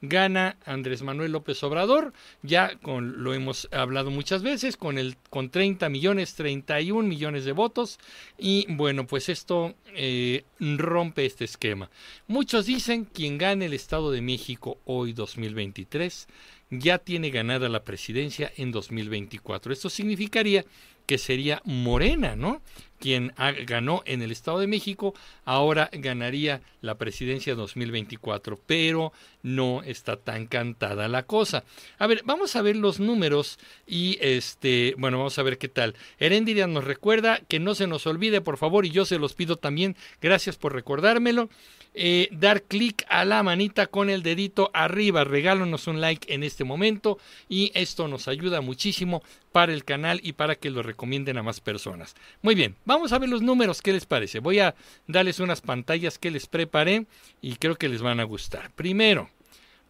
gana 0.02 0.56
Andrés 0.66 1.02
Manuel 1.02 1.32
López 1.32 1.62
Obrador, 1.62 2.12
ya 2.42 2.76
con 2.78 3.23
lo 3.23 3.32
hemos 3.32 3.68
hablado 3.73 4.11
muchas 4.11 4.42
veces, 4.42 4.76
con 4.76 4.99
el 4.99 5.16
con 5.30 5.49
30 5.49 5.88
millones, 5.88 6.35
31 6.35 7.09
millones 7.09 7.44
de 7.44 7.52
votos 7.52 7.99
y 8.37 8.66
bueno, 8.68 9.06
pues 9.06 9.28
esto 9.28 9.75
eh, 9.94 10.44
rompe 10.61 11.25
este 11.25 11.44
esquema. 11.44 11.88
Muchos 12.26 12.66
dicen 12.66 13.04
quien 13.04 13.38
gane 13.38 13.66
el 13.66 13.73
Estado 13.73 14.11
de 14.11 14.21
México 14.21 14.78
hoy 14.85 15.12
2023 15.12 16.26
ya 16.71 16.99
tiene 16.99 17.30
ganada 17.30 17.68
la 17.68 17.85
presidencia 17.85 18.50
en 18.56 18.73
2024. 18.73 19.75
Esto 19.75 19.90
significaría 19.90 20.64
que 21.06 21.18
sería 21.18 21.61
Morena, 21.64 22.35
¿no? 22.35 22.62
quien 23.02 23.35
ganó 23.66 24.04
en 24.06 24.23
el 24.23 24.30
Estado 24.30 24.61
de 24.61 24.68
México, 24.68 25.12
ahora 25.44 25.90
ganaría 25.92 26.62
la 26.82 26.99
presidencia 26.99 27.56
2024, 27.56 28.61
pero 28.64 29.12
no 29.42 29.82
está 29.82 30.16
tan 30.16 30.46
cantada 30.46 31.08
la 31.08 31.25
cosa. 31.25 31.64
A 31.99 32.06
ver, 32.06 32.22
vamos 32.25 32.56
a 32.56 32.62
ver 32.62 32.76
los 32.76 33.00
números 33.00 33.58
y 33.87 34.18
este, 34.20 34.94
bueno, 34.99 35.18
vamos 35.18 35.38
a 35.38 35.42
ver 35.42 35.58
qué 35.58 35.68
tal. 35.68 35.94
Herendiria 36.18 36.66
nos 36.66 36.84
recuerda 36.84 37.40
que 37.49 37.61
no 37.61 37.75
se 37.75 37.87
nos 37.87 38.06
olvide, 38.06 38.40
por 38.40 38.56
favor, 38.56 38.87
y 38.87 38.90
yo 38.90 39.04
se 39.04 39.18
los 39.18 39.34
pido 39.34 39.56
también, 39.56 39.96
gracias 40.20 40.56
por 40.56 40.72
recordármelo. 40.72 41.49
Eh, 41.94 42.28
dar 42.32 42.62
clic 42.62 43.04
a 43.11 43.26
la 43.26 43.42
manita 43.42 43.87
con 43.87 44.08
el 44.08 44.22
dedito 44.22 44.70
arriba. 44.72 45.25
Regálanos 45.25 45.87
un 45.87 46.00
like 46.00 46.32
en 46.32 46.42
este 46.42 46.64
momento 46.64 47.18
y 47.50 47.70
esto 47.75 48.08
nos 48.08 48.28
ayuda 48.28 48.62
muchísimo 48.62 49.22
para 49.52 49.75
el 49.75 49.84
canal 49.84 50.18
y 50.22 50.32
para 50.32 50.54
que 50.54 50.70
lo 50.70 50.82
recomienden 50.82 51.37
a 51.37 51.42
más 51.42 51.61
personas. 51.61 52.14
Muy 52.40 52.54
bien, 52.54 52.76
vamos 52.87 53.12
a 53.12 53.18
ver 53.18 53.28
los 53.28 53.42
números, 53.42 53.82
¿qué 53.82 53.92
les 53.92 54.06
parece? 54.06 54.38
Voy 54.38 54.58
a 54.61 54.75
darles 55.06 55.38
unas 55.40 55.61
pantallas 55.61 56.18
que 56.18 56.30
les 56.30 56.46
preparé 56.46 57.04
y 57.42 57.56
creo 57.56 57.76
que 57.76 57.90
les 57.90 58.00
van 58.00 58.20
a 58.20 58.25
gustar. 58.25 58.70
Primero, 58.72 59.28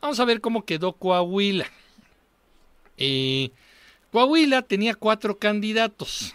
vamos 0.02 0.21
a 0.21 0.25
ver 0.25 0.40
cómo 0.40 0.64
quedó 0.66 0.92
Coahuila. 0.92 1.66
Eh, 2.99 3.50
Coahuila 4.11 4.62
tenía 4.62 4.94
cuatro 4.94 5.38
candidatos. 5.38 6.35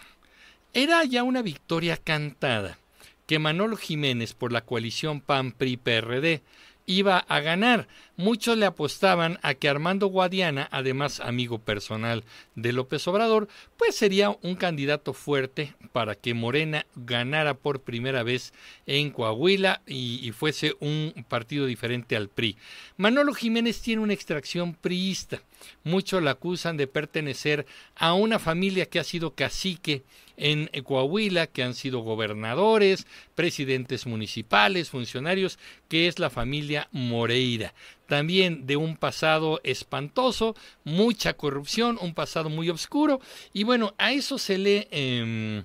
Era 0.72 1.04
ya 1.04 1.22
una 1.22 1.42
victoria 1.42 1.96
cantada 1.96 2.78
que 3.26 3.38
Manolo 3.38 3.76
Jiménez 3.76 4.32
por 4.32 4.52
la 4.52 4.62
coalición 4.62 5.20
PAN-PRI-PRD 5.20 6.40
iba 6.88 7.18
a 7.18 7.40
ganar. 7.40 7.86
Muchos 8.16 8.58
le 8.58 8.66
apostaban 8.66 9.38
a 9.42 9.54
que 9.54 9.68
Armando 9.68 10.08
Guadiana, 10.08 10.68
además 10.72 11.20
amigo 11.20 11.60
personal 11.60 12.24
de 12.56 12.72
López 12.72 13.06
Obrador, 13.06 13.46
pues 13.76 13.94
sería 13.94 14.36
un 14.42 14.56
candidato 14.56 15.12
fuerte 15.12 15.74
para 15.92 16.16
que 16.16 16.34
Morena 16.34 16.86
ganara 16.96 17.54
por 17.54 17.82
primera 17.82 18.24
vez 18.24 18.52
en 18.86 19.10
Coahuila 19.10 19.82
y, 19.86 20.18
y 20.26 20.32
fuese 20.32 20.74
un 20.80 21.24
partido 21.28 21.66
diferente 21.66 22.16
al 22.16 22.28
PRI. 22.28 22.56
Manolo 22.96 23.34
Jiménez 23.34 23.80
tiene 23.80 24.02
una 24.02 24.14
extracción 24.14 24.74
priista. 24.74 25.40
Muchos 25.84 26.22
la 26.22 26.32
acusan 26.32 26.76
de 26.76 26.86
pertenecer 26.86 27.66
a 27.94 28.14
una 28.14 28.38
familia 28.38 28.86
que 28.86 28.98
ha 28.98 29.04
sido 29.04 29.34
cacique 29.34 30.02
en 30.36 30.70
Coahuila, 30.84 31.48
que 31.48 31.62
han 31.62 31.74
sido 31.74 32.00
gobernadores, 32.00 33.06
presidentes 33.34 34.06
municipales, 34.06 34.88
funcionarios, 34.90 35.58
que 35.88 36.06
es 36.06 36.18
la 36.18 36.30
familia 36.30 36.88
Moreira. 36.92 37.74
También 38.06 38.66
de 38.66 38.76
un 38.76 38.96
pasado 38.96 39.60
espantoso, 39.64 40.54
mucha 40.84 41.34
corrupción, 41.34 41.98
un 42.00 42.14
pasado 42.14 42.48
muy 42.48 42.70
oscuro, 42.70 43.20
y 43.52 43.64
bueno, 43.64 43.94
a 43.98 44.12
eso 44.12 44.38
se 44.38 44.58
le... 44.58 44.88
Eh, 44.90 45.64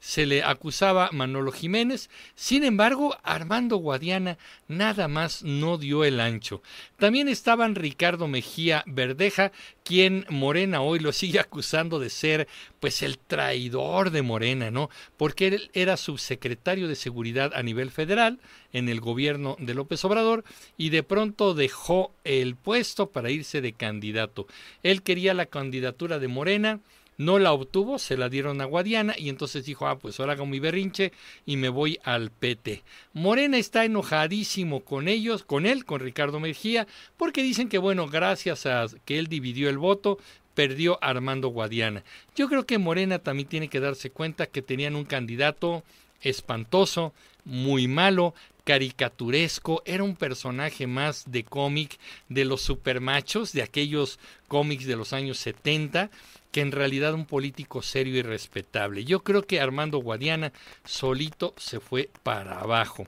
se 0.00 0.26
le 0.26 0.42
acusaba 0.42 1.10
Manolo 1.12 1.52
Jiménez, 1.52 2.10
sin 2.34 2.64
embargo, 2.64 3.16
Armando 3.22 3.76
Guadiana 3.76 4.38
nada 4.68 5.08
más 5.08 5.42
no 5.42 5.78
dio 5.78 6.04
el 6.04 6.20
ancho. 6.20 6.62
También 6.96 7.28
estaban 7.28 7.74
Ricardo 7.74 8.28
Mejía 8.28 8.84
Verdeja, 8.86 9.52
quien 9.84 10.26
Morena 10.28 10.80
hoy 10.80 10.98
lo 10.98 11.12
sigue 11.12 11.40
acusando 11.40 11.98
de 11.98 12.10
ser 12.10 12.48
pues 12.80 13.02
el 13.02 13.18
traidor 13.18 14.10
de 14.10 14.22
Morena, 14.22 14.70
¿no? 14.70 14.90
Porque 15.16 15.48
él 15.48 15.70
era 15.72 15.96
subsecretario 15.96 16.88
de 16.88 16.96
Seguridad 16.96 17.52
a 17.54 17.62
nivel 17.62 17.90
federal 17.90 18.38
en 18.72 18.88
el 18.88 19.00
gobierno 19.00 19.56
de 19.58 19.74
López 19.74 20.04
Obrador 20.04 20.44
y 20.76 20.90
de 20.90 21.02
pronto 21.02 21.54
dejó 21.54 22.12
el 22.24 22.56
puesto 22.56 23.10
para 23.10 23.30
irse 23.30 23.60
de 23.60 23.72
candidato. 23.72 24.46
Él 24.82 25.02
quería 25.02 25.34
la 25.34 25.46
candidatura 25.46 26.18
de 26.18 26.28
Morena, 26.28 26.80
no 27.18 27.38
la 27.38 27.52
obtuvo, 27.52 27.98
se 27.98 28.16
la 28.16 28.28
dieron 28.28 28.60
a 28.60 28.64
Guadiana 28.64 29.14
y 29.16 29.28
entonces 29.28 29.64
dijo, 29.64 29.86
ah, 29.86 29.98
pues 29.98 30.20
ahora 30.20 30.34
hago 30.34 30.46
mi 30.46 30.60
berrinche 30.60 31.12
y 31.44 31.56
me 31.56 31.68
voy 31.68 31.98
al 32.04 32.30
PT. 32.30 32.82
Morena 33.12 33.58
está 33.58 33.84
enojadísimo 33.84 34.80
con 34.80 35.08
ellos, 35.08 35.42
con 35.44 35.66
él, 35.66 35.84
con 35.84 36.00
Ricardo 36.00 36.40
Mejía, 36.40 36.86
porque 37.16 37.42
dicen 37.42 37.68
que, 37.68 37.78
bueno, 37.78 38.06
gracias 38.08 38.66
a 38.66 38.86
que 39.04 39.18
él 39.18 39.28
dividió 39.28 39.68
el 39.68 39.78
voto, 39.78 40.18
perdió 40.54 40.98
Armando 41.02 41.48
Guadiana. 41.48 42.02
Yo 42.34 42.48
creo 42.48 42.66
que 42.66 42.78
Morena 42.78 43.18
también 43.18 43.48
tiene 43.48 43.68
que 43.68 43.80
darse 43.80 44.10
cuenta 44.10 44.46
que 44.46 44.62
tenían 44.62 44.96
un 44.96 45.04
candidato 45.04 45.84
espantoso, 46.22 47.12
muy 47.44 47.86
malo, 47.86 48.34
caricaturesco, 48.66 49.82
era 49.86 50.02
un 50.02 50.16
personaje 50.16 50.88
más 50.88 51.30
de 51.30 51.44
cómic 51.44 52.00
de 52.28 52.44
los 52.44 52.62
supermachos, 52.62 53.52
de 53.52 53.62
aquellos 53.62 54.18
cómics 54.48 54.86
de 54.86 54.96
los 54.96 55.12
años 55.12 55.38
70, 55.38 56.10
que 56.56 56.62
en 56.62 56.72
realidad 56.72 57.12
un 57.12 57.26
político 57.26 57.82
serio 57.82 58.16
y 58.16 58.22
respetable. 58.22 59.04
Yo 59.04 59.22
creo 59.22 59.46
que 59.46 59.60
Armando 59.60 59.98
Guadiana 59.98 60.54
solito 60.86 61.52
se 61.58 61.80
fue 61.80 62.08
para 62.22 62.60
abajo. 62.60 63.06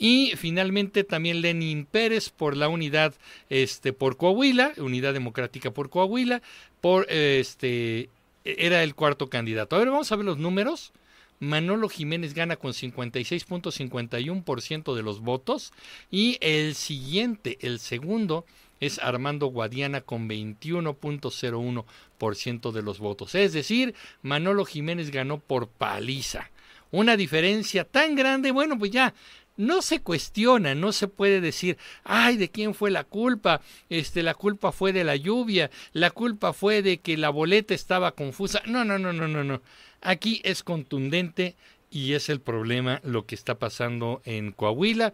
Y 0.00 0.32
finalmente 0.36 1.04
también 1.04 1.40
Lenin 1.40 1.86
Pérez 1.86 2.30
por 2.30 2.56
la 2.56 2.68
unidad 2.68 3.14
este 3.50 3.92
por 3.92 4.16
Coahuila, 4.16 4.72
Unidad 4.78 5.12
Democrática 5.12 5.70
por 5.70 5.90
Coahuila, 5.90 6.42
por 6.80 7.06
este 7.08 8.10
era 8.44 8.82
el 8.82 8.96
cuarto 8.96 9.30
candidato. 9.30 9.76
A 9.76 9.78
ver, 9.78 9.90
vamos 9.90 10.10
a 10.10 10.16
ver 10.16 10.24
los 10.24 10.38
números. 10.38 10.90
Manolo 11.38 11.88
Jiménez 11.88 12.34
gana 12.34 12.56
con 12.56 12.72
56.51% 12.72 14.96
de 14.96 15.02
los 15.04 15.20
votos 15.20 15.72
y 16.10 16.36
el 16.40 16.74
siguiente, 16.74 17.58
el 17.60 17.78
segundo, 17.78 18.44
es 18.80 18.98
Armando 18.98 19.46
Guadiana 19.46 20.00
con 20.00 20.28
21.01% 20.28 22.72
de 22.72 22.82
los 22.82 22.98
votos. 22.98 23.34
Es 23.34 23.52
decir, 23.52 23.94
Manolo 24.22 24.64
Jiménez 24.64 25.10
ganó 25.10 25.38
por 25.38 25.68
paliza. 25.68 26.50
Una 26.90 27.16
diferencia 27.16 27.84
tan 27.84 28.14
grande, 28.14 28.50
bueno, 28.50 28.78
pues 28.78 28.90
ya 28.90 29.14
no 29.58 29.82
se 29.82 30.00
cuestiona, 30.00 30.74
no 30.74 30.92
se 30.92 31.08
puede 31.08 31.40
decir, 31.40 31.76
ay, 32.04 32.36
¿de 32.36 32.48
quién 32.48 32.74
fue 32.74 32.90
la 32.90 33.04
culpa? 33.04 33.60
Este, 33.90 34.22
la 34.22 34.34
culpa 34.34 34.72
fue 34.72 34.92
de 34.92 35.04
la 35.04 35.16
lluvia, 35.16 35.70
la 35.92 36.10
culpa 36.10 36.52
fue 36.52 36.80
de 36.80 36.98
que 36.98 37.18
la 37.18 37.28
boleta 37.28 37.74
estaba 37.74 38.12
confusa. 38.12 38.62
No, 38.66 38.84
no, 38.84 38.98
no, 38.98 39.12
no, 39.12 39.28
no, 39.28 39.44
no. 39.44 39.60
Aquí 40.00 40.40
es 40.44 40.62
contundente 40.62 41.56
y 41.90 42.12
es 42.12 42.28
el 42.28 42.40
problema 42.40 43.00
lo 43.02 43.26
que 43.26 43.34
está 43.34 43.58
pasando 43.58 44.22
en 44.24 44.52
Coahuila. 44.52 45.12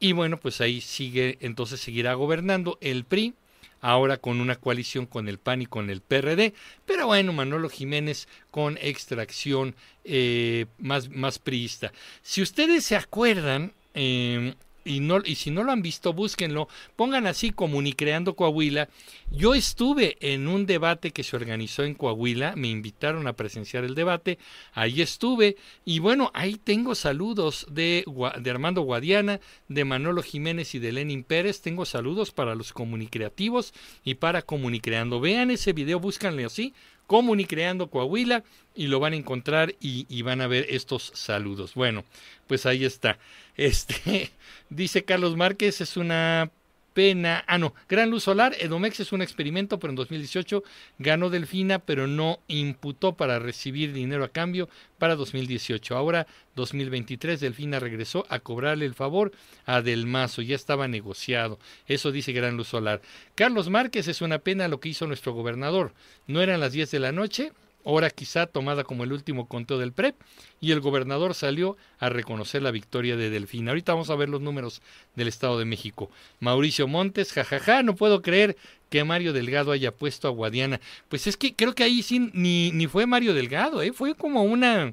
Y 0.00 0.12
bueno, 0.12 0.40
pues 0.40 0.60
ahí 0.62 0.80
sigue, 0.80 1.36
entonces 1.40 1.78
seguirá 1.78 2.14
gobernando 2.14 2.78
el 2.80 3.04
PRI, 3.04 3.34
ahora 3.82 4.16
con 4.16 4.40
una 4.40 4.56
coalición 4.56 5.06
con 5.06 5.28
el 5.28 5.38
PAN 5.38 5.62
y 5.62 5.66
con 5.66 5.90
el 5.90 6.00
PRD, 6.00 6.54
pero 6.86 7.06
bueno, 7.06 7.32
Manolo 7.34 7.68
Jiménez 7.68 8.26
con 8.50 8.78
extracción 8.80 9.74
eh, 10.04 10.66
más, 10.78 11.10
más 11.10 11.38
priista. 11.38 11.92
Si 12.22 12.40
ustedes 12.40 12.84
se 12.84 12.96
acuerdan, 12.96 13.72
eh, 13.94 14.54
y, 14.84 15.00
no, 15.00 15.18
y 15.24 15.34
si 15.34 15.50
no 15.50 15.64
lo 15.64 15.72
han 15.72 15.82
visto, 15.82 16.12
búsquenlo, 16.12 16.68
pongan 16.96 17.26
así 17.26 17.50
Comunicreando 17.50 18.34
Coahuila. 18.34 18.88
Yo 19.30 19.54
estuve 19.54 20.16
en 20.20 20.48
un 20.48 20.66
debate 20.66 21.10
que 21.12 21.22
se 21.22 21.36
organizó 21.36 21.84
en 21.84 21.94
Coahuila, 21.94 22.56
me 22.56 22.68
invitaron 22.68 23.26
a 23.26 23.34
presenciar 23.34 23.84
el 23.84 23.94
debate, 23.94 24.38
ahí 24.72 25.02
estuve 25.02 25.56
y 25.84 25.98
bueno, 25.98 26.30
ahí 26.34 26.56
tengo 26.56 26.94
saludos 26.94 27.66
de, 27.70 28.04
de 28.40 28.50
Armando 28.50 28.82
Guadiana, 28.82 29.40
de 29.68 29.84
Manolo 29.84 30.22
Jiménez 30.22 30.74
y 30.74 30.78
de 30.78 30.92
Lenin 30.92 31.24
Pérez, 31.24 31.60
tengo 31.60 31.84
saludos 31.84 32.30
para 32.32 32.54
los 32.54 32.72
comunicreativos 32.72 33.72
y 34.04 34.14
para 34.14 34.42
Comunicreando. 34.42 35.20
Vean 35.20 35.50
ese 35.50 35.72
video, 35.72 36.00
búscanle 36.00 36.44
así, 36.44 36.74
Comunicreando 37.10 37.90
Coahuila 37.90 38.44
y 38.76 38.86
lo 38.86 39.00
van 39.00 39.14
a 39.14 39.16
encontrar 39.16 39.74
y, 39.80 40.06
y, 40.08 40.22
van 40.22 40.40
a 40.40 40.46
ver 40.46 40.66
estos 40.68 41.10
saludos. 41.12 41.74
Bueno, 41.74 42.04
pues 42.46 42.66
ahí 42.66 42.84
está. 42.84 43.18
Este 43.56 44.30
dice 44.70 45.04
Carlos 45.04 45.36
Márquez, 45.36 45.80
es 45.80 45.96
una 45.96 46.52
pena. 46.94 47.44
Ah, 47.46 47.58
no, 47.58 47.74
Gran 47.88 48.10
Luz 48.10 48.24
Solar, 48.24 48.54
Edomex 48.58 49.00
es 49.00 49.12
un 49.12 49.22
experimento, 49.22 49.78
pero 49.78 49.90
en 49.90 49.96
2018 49.96 50.62
ganó 50.98 51.30
Delfina, 51.30 51.78
pero 51.78 52.06
no 52.06 52.40
imputó 52.48 53.16
para 53.16 53.38
recibir 53.38 53.92
dinero 53.92 54.24
a 54.24 54.28
cambio 54.28 54.68
para 54.98 55.16
2018. 55.16 55.96
Ahora, 55.96 56.26
2023, 56.56 57.40
Delfina 57.40 57.80
regresó 57.80 58.26
a 58.28 58.40
cobrarle 58.40 58.86
el 58.86 58.94
favor 58.94 59.32
a 59.66 59.82
Del 59.82 60.06
Mazo, 60.06 60.42
ya 60.42 60.56
estaba 60.56 60.88
negociado. 60.88 61.58
Eso 61.86 62.12
dice 62.12 62.32
Gran 62.32 62.56
Luz 62.56 62.68
Solar. 62.68 63.00
Carlos 63.34 63.70
Márquez 63.70 64.08
es 64.08 64.20
una 64.20 64.38
pena 64.38 64.68
lo 64.68 64.80
que 64.80 64.90
hizo 64.90 65.06
nuestro 65.06 65.32
gobernador. 65.32 65.92
No 66.26 66.42
eran 66.42 66.60
las 66.60 66.72
10 66.72 66.90
de 66.90 67.00
la 67.00 67.12
noche, 67.12 67.52
hora 67.82 68.10
quizá 68.10 68.46
tomada 68.46 68.84
como 68.84 69.04
el 69.04 69.12
último 69.12 69.46
conteo 69.46 69.78
del 69.78 69.92
PREP, 69.92 70.14
y 70.60 70.72
el 70.72 70.80
gobernador 70.80 71.34
salió 71.34 71.76
a 71.98 72.08
reconocer 72.08 72.62
la 72.62 72.70
victoria 72.70 73.16
de 73.16 73.30
Delfina. 73.30 73.70
Ahorita 73.70 73.92
vamos 73.92 74.10
a 74.10 74.16
ver 74.16 74.28
los 74.28 74.40
números 74.40 74.82
del 75.16 75.28
Estado 75.28 75.58
de 75.58 75.64
México. 75.64 76.10
Mauricio 76.40 76.86
Montes, 76.86 77.32
jajaja, 77.32 77.82
no 77.82 77.96
puedo 77.96 78.22
creer 78.22 78.56
que 78.88 79.04
Mario 79.04 79.32
Delgado 79.32 79.72
haya 79.72 79.92
puesto 79.92 80.28
a 80.28 80.32
Guadiana. 80.32 80.80
Pues 81.08 81.26
es 81.26 81.36
que 81.36 81.54
creo 81.54 81.74
que 81.74 81.84
ahí 81.84 82.02
sí 82.02 82.30
ni, 82.32 82.72
ni 82.72 82.86
fue 82.86 83.06
Mario 83.06 83.34
Delgado, 83.34 83.82
¿eh? 83.82 83.92
fue 83.92 84.14
como 84.14 84.42
una 84.42 84.92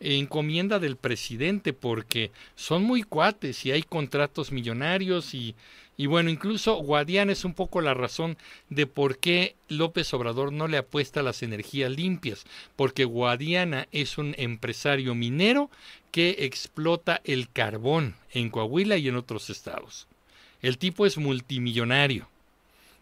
encomienda 0.00 0.78
del 0.78 0.96
presidente 0.96 1.72
porque 1.72 2.30
son 2.56 2.82
muy 2.82 3.02
cuates 3.02 3.64
y 3.64 3.72
hay 3.72 3.82
contratos 3.82 4.52
millonarios 4.52 5.34
y, 5.34 5.54
y 5.96 6.06
bueno, 6.06 6.30
incluso 6.30 6.74
Guadiana 6.76 7.32
es 7.32 7.44
un 7.44 7.54
poco 7.54 7.80
la 7.80 7.94
razón 7.94 8.36
de 8.68 8.86
por 8.86 9.18
qué 9.18 9.54
López 9.68 10.12
Obrador 10.12 10.52
no 10.52 10.66
le 10.66 10.76
apuesta 10.76 11.20
a 11.20 11.22
las 11.22 11.42
energías 11.42 11.90
limpias, 11.90 12.44
porque 12.74 13.04
Guadiana 13.04 13.86
es 13.92 14.18
un 14.18 14.34
empresario 14.36 15.14
minero 15.14 15.70
que 16.10 16.36
explota 16.40 17.20
el 17.24 17.50
carbón 17.50 18.16
en 18.32 18.50
Coahuila 18.50 18.96
y 18.96 19.08
en 19.08 19.16
otros 19.16 19.50
estados. 19.50 20.08
El 20.62 20.78
tipo 20.78 21.06
es 21.06 21.18
multimillonario 21.18 22.28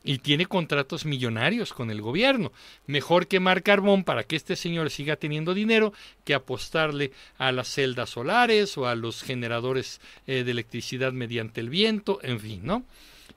y 0.04 0.18
tiene 0.18 0.46
contratos 0.46 1.04
millonarios 1.04 1.72
con 1.72 1.90
el 1.90 2.00
gobierno. 2.00 2.52
Mejor 2.86 3.26
quemar 3.26 3.62
carbón 3.62 4.04
para 4.04 4.24
que 4.24 4.36
este 4.36 4.56
señor 4.56 4.90
siga 4.90 5.16
teniendo 5.16 5.54
dinero 5.54 5.92
que 6.24 6.34
apostarle 6.34 7.12
a 7.38 7.52
las 7.52 7.68
celdas 7.68 8.10
solares 8.10 8.76
o 8.78 8.86
a 8.86 8.94
los 8.94 9.22
generadores 9.22 10.00
eh, 10.26 10.44
de 10.44 10.50
electricidad 10.50 11.12
mediante 11.12 11.60
el 11.60 11.70
viento, 11.70 12.18
en 12.22 12.40
fin, 12.40 12.60
¿no? 12.64 12.84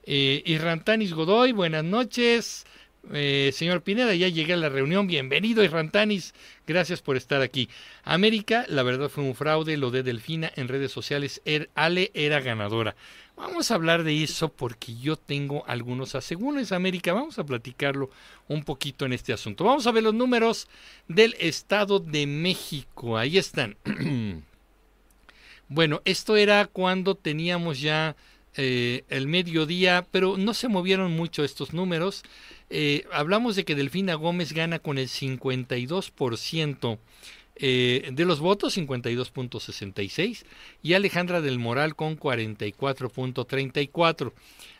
Eh, 0.04 0.42
Irrantanis 0.46 1.14
Godoy, 1.14 1.52
buenas 1.52 1.84
noches. 1.84 2.64
Eh, 3.12 3.50
señor 3.52 3.82
Pineda, 3.82 4.14
ya 4.14 4.28
llegué 4.28 4.54
a 4.54 4.56
la 4.56 4.68
reunión. 4.68 5.06
Bienvenido, 5.06 5.62
Irrantanis. 5.62 6.34
Gracias 6.66 7.02
por 7.02 7.16
estar 7.16 7.40
aquí. 7.42 7.68
América, 8.04 8.64
la 8.68 8.82
verdad 8.82 9.08
fue 9.08 9.24
un 9.24 9.34
fraude. 9.34 9.76
Lo 9.76 9.90
de 9.90 10.02
Delfina 10.02 10.52
en 10.56 10.68
redes 10.68 10.92
sociales. 10.92 11.40
Er, 11.44 11.70
Ale 11.74 12.10
era 12.14 12.40
ganadora. 12.40 12.96
Vamos 13.36 13.70
a 13.70 13.74
hablar 13.74 14.02
de 14.02 14.22
eso 14.22 14.48
porque 14.50 14.96
yo 14.96 15.16
tengo 15.16 15.62
algunos 15.66 16.14
asegúnes, 16.14 16.72
América. 16.72 17.12
Vamos 17.12 17.38
a 17.38 17.44
platicarlo 17.44 18.10
un 18.48 18.64
poquito 18.64 19.04
en 19.04 19.12
este 19.12 19.34
asunto. 19.34 19.64
Vamos 19.64 19.86
a 19.86 19.92
ver 19.92 20.04
los 20.04 20.14
números 20.14 20.68
del 21.06 21.36
Estado 21.38 22.00
de 22.00 22.26
México. 22.26 23.18
Ahí 23.18 23.36
están. 23.36 23.76
bueno, 25.68 26.00
esto 26.06 26.36
era 26.36 26.66
cuando 26.66 27.14
teníamos 27.14 27.78
ya 27.80 28.16
eh, 28.56 29.04
el 29.10 29.26
mediodía, 29.28 30.06
pero 30.10 30.38
no 30.38 30.54
se 30.54 30.68
movieron 30.68 31.12
mucho 31.12 31.44
estos 31.44 31.74
números. 31.74 32.22
Eh, 32.70 33.04
hablamos 33.12 33.54
de 33.54 33.66
que 33.66 33.74
Delfina 33.74 34.14
Gómez 34.14 34.54
gana 34.54 34.78
con 34.78 34.96
el 34.96 35.08
52% 35.08 36.98
eh, 37.58 38.10
de 38.12 38.24
los 38.24 38.38
votos 38.40 38.76
52.66 38.76 40.44
y 40.82 40.94
Alejandra 40.94 41.40
del 41.40 41.58
Moral 41.58 41.96
con 41.96 42.18
44.34. 42.18 44.32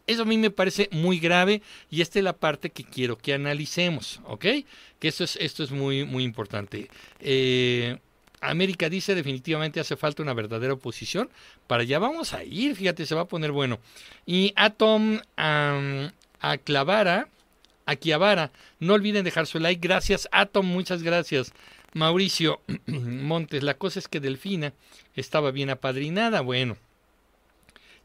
Eso 0.06 0.22
a 0.22 0.26
mí 0.26 0.36
me 0.36 0.50
parece 0.50 0.88
muy 0.92 1.18
grave 1.18 1.62
y 1.90 2.02
esta 2.02 2.18
es 2.18 2.24
la 2.24 2.34
parte 2.34 2.70
que 2.70 2.84
quiero 2.84 3.16
que 3.16 3.34
analicemos, 3.34 4.20
¿ok? 4.24 4.44
Que 4.98 5.08
esto 5.08 5.24
es, 5.24 5.36
esto 5.36 5.64
es 5.64 5.70
muy, 5.70 6.04
muy 6.04 6.24
importante. 6.24 6.90
Eh, 7.20 7.98
América 8.40 8.90
dice 8.90 9.14
definitivamente 9.14 9.80
hace 9.80 9.96
falta 9.96 10.22
una 10.22 10.34
verdadera 10.34 10.74
oposición. 10.74 11.30
Para 11.66 11.82
allá 11.82 11.98
vamos 11.98 12.34
a 12.34 12.44
ir, 12.44 12.76
fíjate, 12.76 13.06
se 13.06 13.14
va 13.14 13.22
a 13.22 13.28
poner 13.28 13.52
bueno. 13.52 13.78
Y 14.26 14.52
Atom 14.56 15.20
a 15.36 16.58
Clavara, 16.64 17.28
a 17.86 17.96
Kiavara, 17.96 18.50
no 18.80 18.94
olviden 18.94 19.24
dejar 19.24 19.46
su 19.46 19.58
like. 19.58 19.86
Gracias, 19.86 20.28
Atom, 20.32 20.66
muchas 20.66 21.02
gracias. 21.02 21.52
Mauricio 21.94 22.60
Montes, 22.86 23.62
la 23.62 23.74
cosa 23.74 23.98
es 23.98 24.08
que 24.08 24.20
Delfina 24.20 24.72
estaba 25.14 25.50
bien 25.50 25.70
apadrinada. 25.70 26.40
Bueno, 26.42 26.76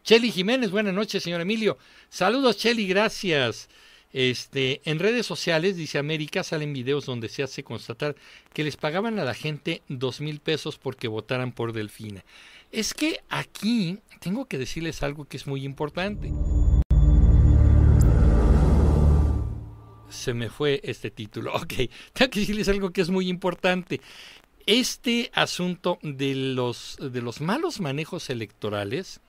Cheli 0.03 0.31
Jiménez, 0.31 0.71
buenas 0.71 0.93
noches, 0.93 1.23
señor 1.23 1.41
Emilio. 1.41 1.77
Saludos, 2.09 2.57
Cheli, 2.57 2.87
gracias. 2.87 3.69
Este, 4.11 4.81
en 4.85 4.97
redes 4.97 5.25
sociales, 5.25 5.77
dice 5.77 5.99
América, 5.99 6.43
salen 6.43 6.73
videos 6.73 7.05
donde 7.05 7.29
se 7.29 7.43
hace 7.43 7.63
constatar 7.63 8.15
que 8.53 8.63
les 8.63 8.75
pagaban 8.75 9.19
a 9.19 9.23
la 9.23 9.35
gente 9.35 9.83
dos 9.87 10.19
mil 10.19 10.39
pesos 10.39 10.77
porque 10.77 11.07
votaran 11.07 11.51
por 11.51 11.73
Delfina. 11.73 12.23
Es 12.71 12.93
que 12.93 13.19
aquí 13.29 13.99
tengo 14.19 14.45
que 14.45 14.57
decirles 14.57 15.03
algo 15.03 15.25
que 15.25 15.37
es 15.37 15.45
muy 15.45 15.63
importante. 15.63 16.31
Se 20.09 20.33
me 20.33 20.49
fue 20.49 20.81
este 20.83 21.11
título. 21.11 21.53
Ok, 21.55 21.73
tengo 22.13 22.31
que 22.31 22.39
decirles 22.39 22.69
algo 22.69 22.91
que 22.91 23.01
es 23.01 23.09
muy 23.09 23.27
importante. 23.29 24.01
Este 24.65 25.29
asunto 25.33 25.99
de 26.01 26.33
los, 26.33 26.97
de 26.99 27.21
los 27.21 27.41
malos 27.41 27.79
manejos 27.79 28.29
electorales, 28.29 29.21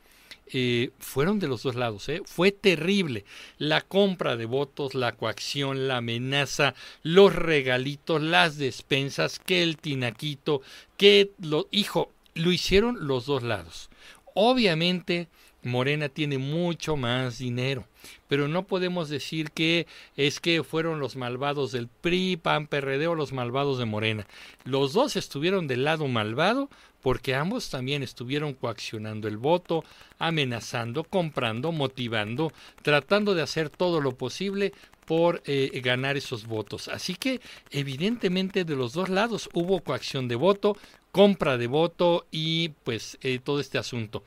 eh, 0.52 0.90
fueron 0.98 1.38
de 1.38 1.48
los 1.48 1.62
dos 1.62 1.74
lados. 1.74 2.08
¿eh? 2.08 2.22
Fue 2.24 2.52
terrible. 2.52 3.24
La 3.58 3.80
compra 3.80 4.36
de 4.36 4.46
votos, 4.46 4.94
la 4.94 5.12
coacción, 5.12 5.88
la 5.88 5.98
amenaza, 5.98 6.74
los 7.02 7.34
regalitos, 7.34 8.22
las 8.22 8.58
despensas, 8.58 9.38
que 9.38 9.62
el 9.62 9.76
tinaquito, 9.76 10.62
que 10.96 11.30
lo... 11.40 11.68
Hijo, 11.70 12.10
lo 12.34 12.52
hicieron 12.52 13.06
los 13.06 13.26
dos 13.26 13.42
lados. 13.42 13.90
Obviamente, 14.34 15.28
Morena 15.62 16.08
tiene 16.08 16.38
mucho 16.38 16.96
más 16.96 17.38
dinero, 17.38 17.86
pero 18.28 18.48
no 18.48 18.66
podemos 18.66 19.08
decir 19.08 19.50
que 19.50 19.86
es 20.16 20.40
que 20.40 20.62
fueron 20.62 21.00
los 21.00 21.16
malvados 21.16 21.72
del 21.72 21.88
PRI, 21.88 22.36
PAN, 22.36 22.66
PRD 22.66 23.06
o 23.08 23.14
los 23.14 23.32
malvados 23.32 23.78
de 23.78 23.84
Morena. 23.84 24.26
Los 24.64 24.92
dos 24.92 25.16
estuvieron 25.16 25.66
del 25.66 25.84
lado 25.84 26.08
malvado 26.08 26.70
porque 27.00 27.34
ambos 27.34 27.70
también 27.70 28.02
estuvieron 28.02 28.54
coaccionando 28.54 29.28
el 29.28 29.36
voto, 29.36 29.84
amenazando, 30.18 31.04
comprando, 31.04 31.72
motivando, 31.72 32.52
tratando 32.82 33.34
de 33.34 33.42
hacer 33.42 33.70
todo 33.70 34.00
lo 34.00 34.16
posible 34.16 34.72
por 35.06 35.42
eh, 35.44 35.80
ganar 35.82 36.16
esos 36.16 36.46
votos. 36.46 36.88
Así 36.88 37.14
que 37.14 37.40
evidentemente 37.70 38.64
de 38.64 38.76
los 38.76 38.92
dos 38.92 39.08
lados 39.08 39.48
hubo 39.54 39.80
coacción 39.80 40.28
de 40.28 40.36
voto, 40.36 40.76
compra 41.10 41.58
de 41.58 41.66
voto 41.66 42.26
y 42.30 42.70
pues 42.84 43.18
eh, 43.22 43.40
todo 43.42 43.60
este 43.60 43.78
asunto. 43.78 44.22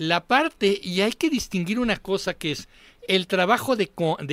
La 0.00 0.24
parte, 0.24 0.80
y 0.82 1.02
hay 1.02 1.12
que 1.12 1.28
distinguir 1.28 1.78
una 1.78 1.98
cosa 1.98 2.32
que 2.32 2.52
es 2.52 2.70
el 3.06 3.26
trabajo 3.26 3.76
de, 3.76 3.90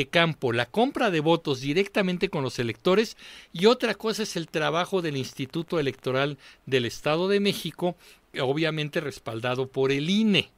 campo, 0.09 0.53
la 0.53 0.65
compra 0.65 1.11
de 1.11 1.19
votos 1.19 1.59
directamente 1.59 2.29
con 2.29 2.41
los 2.41 2.57
electores 2.59 3.17
y 3.51 3.65
otra 3.65 3.93
cosa 3.93 4.23
es 4.23 4.37
el 4.37 4.47
trabajo 4.47 5.01
del 5.01 5.17
Instituto 5.17 5.77
Electoral 5.77 6.37
del 6.65 6.85
Estado 6.85 7.27
de 7.27 7.41
México, 7.41 7.97
obviamente 8.39 9.01
respaldado 9.01 9.67
por 9.67 9.91
el 9.91 10.09
INE. 10.09 10.51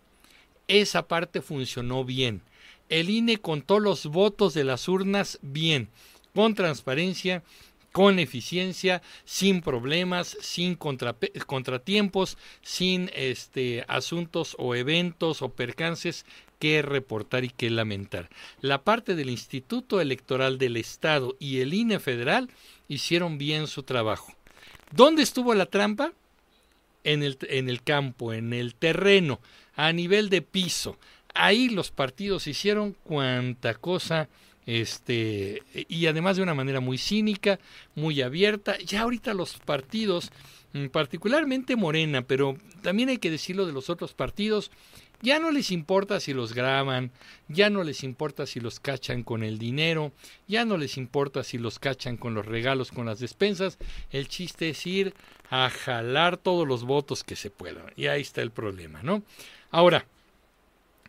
Esa 0.67 1.07
parte 1.07 1.41
funcionó 1.41 2.05
bien. 2.05 2.43
El 2.87 3.09
INE 3.09 3.37
contó 3.37 3.79
los 3.79 4.05
votos 4.05 4.53
de 4.53 4.63
las 4.63 4.87
urnas 4.87 5.39
bien, 5.41 5.89
con 6.35 6.53
transparencia, 6.53 7.41
con 7.91 8.19
eficiencia, 8.19 9.01
sin 9.25 9.61
problemas, 9.61 10.37
sin 10.41 10.75
contratiempos, 10.75 12.37
sin 12.61 13.09
este, 13.13 13.85
asuntos 13.87 14.55
o 14.59 14.75
eventos 14.75 15.41
o 15.41 15.49
percances 15.49 16.25
que 16.59 16.81
reportar 16.81 17.45
y 17.45 17.49
que 17.49 17.69
lamentar. 17.69 18.29
La 18.61 18.83
parte 18.83 19.15
del 19.15 19.29
Instituto 19.29 20.01
Electoral 20.01 20.57
del 20.57 20.77
Estado 20.77 21.35
y 21.39 21.61
el 21.61 21.73
INE 21.73 21.99
federal 21.99 22.49
hicieron 22.87 23.37
bien 23.37 23.67
su 23.67 23.83
trabajo. 23.83 24.33
¿Dónde 24.91 25.23
estuvo 25.23 25.53
la 25.53 25.65
trampa? 25.65 26.11
En 27.05 27.23
el, 27.23 27.37
en 27.43 27.69
el 27.69 27.81
campo, 27.81 28.33
en 28.33 28.51
el 28.51 28.75
terreno, 28.75 29.39
a 29.75 29.93
nivel 29.93 30.29
de 30.29 30.41
piso. 30.41 30.97
Ahí 31.33 31.69
los 31.69 31.91
partidos 31.91 32.45
hicieron 32.47 32.93
cuanta 33.03 33.73
cosa 33.75 34.27
este 34.69 35.63
y 35.73 36.05
además 36.05 36.37
de 36.37 36.43
una 36.43 36.53
manera 36.53 36.79
muy 36.79 36.99
cínica, 36.99 37.59
muy 37.95 38.21
abierta. 38.21 38.77
Ya 38.77 39.01
ahorita 39.01 39.33
los 39.33 39.57
partidos, 39.57 40.31
mm, 40.73 40.87
particularmente 40.87 41.75
Morena, 41.75 42.21
pero 42.21 42.55
también 42.83 43.09
hay 43.09 43.17
que 43.17 43.31
decirlo 43.31 43.65
de 43.65 43.73
los 43.73 43.89
otros 43.89 44.13
partidos, 44.13 44.69
ya 45.21 45.39
no 45.39 45.51
les 45.51 45.71
importa 45.71 46.19
si 46.19 46.33
los 46.33 46.53
graban, 46.53 47.11
ya 47.47 47.69
no 47.69 47.83
les 47.83 48.03
importa 48.03 48.45
si 48.45 48.59
los 48.59 48.79
cachan 48.79 49.23
con 49.23 49.43
el 49.43 49.57
dinero, 49.57 50.13
ya 50.47 50.63
no 50.65 50.77
les 50.77 50.97
importa 50.97 51.43
si 51.43 51.57
los 51.57 51.79
cachan 51.79 52.15
con 52.15 52.35
los 52.35 52.45
regalos, 52.45 52.91
con 52.91 53.07
las 53.07 53.19
despensas. 53.19 53.79
El 54.11 54.29
chiste 54.29 54.69
es 54.69 54.85
ir 54.85 55.13
a 55.49 55.69
jalar 55.69 56.37
todos 56.37 56.67
los 56.67 56.83
votos 56.83 57.23
que 57.23 57.35
se 57.35 57.49
puedan. 57.49 57.91
Y 57.97 58.07
ahí 58.07 58.21
está 58.21 58.41
el 58.41 58.51
problema, 58.51 59.01
¿no? 59.03 59.23
Ahora, 59.71 60.05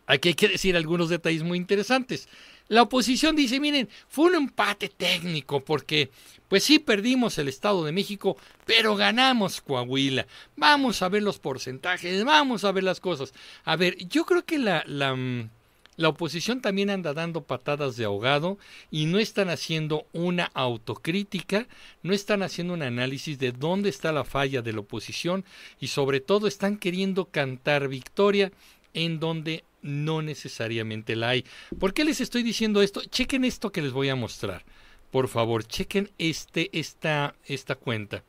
aquí 0.07 0.29
hay 0.29 0.35
que 0.35 0.49
decir 0.49 0.75
algunos 0.75 1.07
detalles 1.07 1.43
muy 1.43 1.57
interesantes. 1.57 2.27
La 2.71 2.83
oposición 2.83 3.35
dice, 3.35 3.59
miren, 3.59 3.89
fue 4.07 4.27
un 4.27 4.35
empate 4.35 4.87
técnico 4.87 5.59
porque, 5.59 6.09
pues 6.47 6.63
sí, 6.63 6.79
perdimos 6.79 7.37
el 7.37 7.49
Estado 7.49 7.83
de 7.83 7.91
México, 7.91 8.37
pero 8.65 8.95
ganamos 8.95 9.59
Coahuila. 9.59 10.25
Vamos 10.55 11.01
a 11.01 11.09
ver 11.09 11.21
los 11.21 11.37
porcentajes, 11.37 12.23
vamos 12.23 12.63
a 12.63 12.71
ver 12.71 12.85
las 12.85 13.01
cosas. 13.01 13.33
A 13.65 13.75
ver, 13.75 13.97
yo 14.07 14.23
creo 14.23 14.45
que 14.45 14.57
la, 14.57 14.85
la, 14.87 15.13
mm, 15.13 15.49
la 15.97 16.07
oposición 16.07 16.61
también 16.61 16.89
anda 16.89 17.13
dando 17.13 17.43
patadas 17.43 17.97
de 17.97 18.05
ahogado 18.05 18.57
y 18.89 19.05
no 19.05 19.19
están 19.19 19.49
haciendo 19.49 20.05
una 20.13 20.45
autocrítica, 20.53 21.67
no 22.03 22.13
están 22.13 22.41
haciendo 22.41 22.73
un 22.73 22.83
análisis 22.83 23.37
de 23.37 23.51
dónde 23.51 23.89
está 23.89 24.13
la 24.13 24.23
falla 24.23 24.61
de 24.61 24.71
la 24.71 24.79
oposición 24.79 25.43
y 25.81 25.87
sobre 25.87 26.21
todo 26.21 26.47
están 26.47 26.77
queriendo 26.77 27.25
cantar 27.25 27.89
victoria 27.89 28.53
en 28.93 29.19
donde 29.19 29.65
no 29.81 30.21
necesariamente 30.21 31.15
la 31.15 31.29
hay. 31.29 31.45
¿Por 31.79 31.93
qué 31.93 32.03
les 32.03 32.21
estoy 32.21 32.43
diciendo 32.43 32.81
esto? 32.81 33.01
Chequen 33.03 33.45
esto 33.45 33.71
que 33.71 33.81
les 33.81 33.91
voy 33.91 34.09
a 34.09 34.15
mostrar. 34.15 34.63
Por 35.11 35.27
favor, 35.27 35.65
chequen 35.65 36.09
este, 36.17 36.69
esta, 36.77 37.35
esta 37.45 37.75
cuenta. 37.75 38.23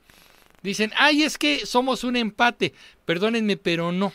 Dicen, 0.62 0.92
ay, 0.96 1.22
es 1.22 1.38
que 1.38 1.66
somos 1.66 2.04
un 2.04 2.16
empate. 2.16 2.72
Perdónenme, 3.04 3.56
pero 3.56 3.92
no. 3.92 4.12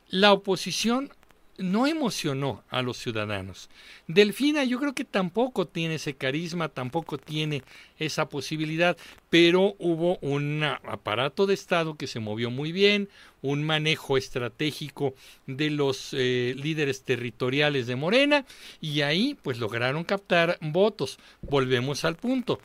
La 0.09 0.33
oposición 0.33 1.13
no 1.61 1.87
emocionó 1.87 2.65
a 2.71 2.83
los 2.83 2.97
ciudadanos. 2.97 3.69
Delfina 4.07 4.65
yo 4.65 4.79
creo 4.79 4.95
que 4.95 5.05
tampoco 5.05 5.67
tiene 5.67 5.97
ese 5.97 6.15
carisma, 6.15 6.69
tampoco 6.69 7.19
tiene 7.19 7.63
esa 7.99 8.29
posibilidad, 8.29 8.97
pero 9.29 9.77
hubo 9.79 10.19
un 10.19 10.65
aparato 10.65 11.47
de 11.47 11.55
Estado 11.55 11.95
que 11.95 12.07
se 12.07 12.21
movió 12.21 12.51
muy 12.51 12.73
bien, 12.73 13.09
un 13.43 13.63
manejo 13.63 14.17
estratégico 14.17 15.15
de 15.47 15.71
los 15.71 16.11
eh, 16.13 16.55
líderes 16.57 17.03
territoriales 17.03 17.87
de 17.87 17.97
Morena 17.97 18.45
y 18.81 19.03
ahí 19.03 19.37
pues 19.43 19.59
lograron 19.59 20.05
captar 20.05 20.59
votos. 20.61 21.19
Volvemos 21.43 22.05
al 22.05 22.17
punto. 22.17 22.61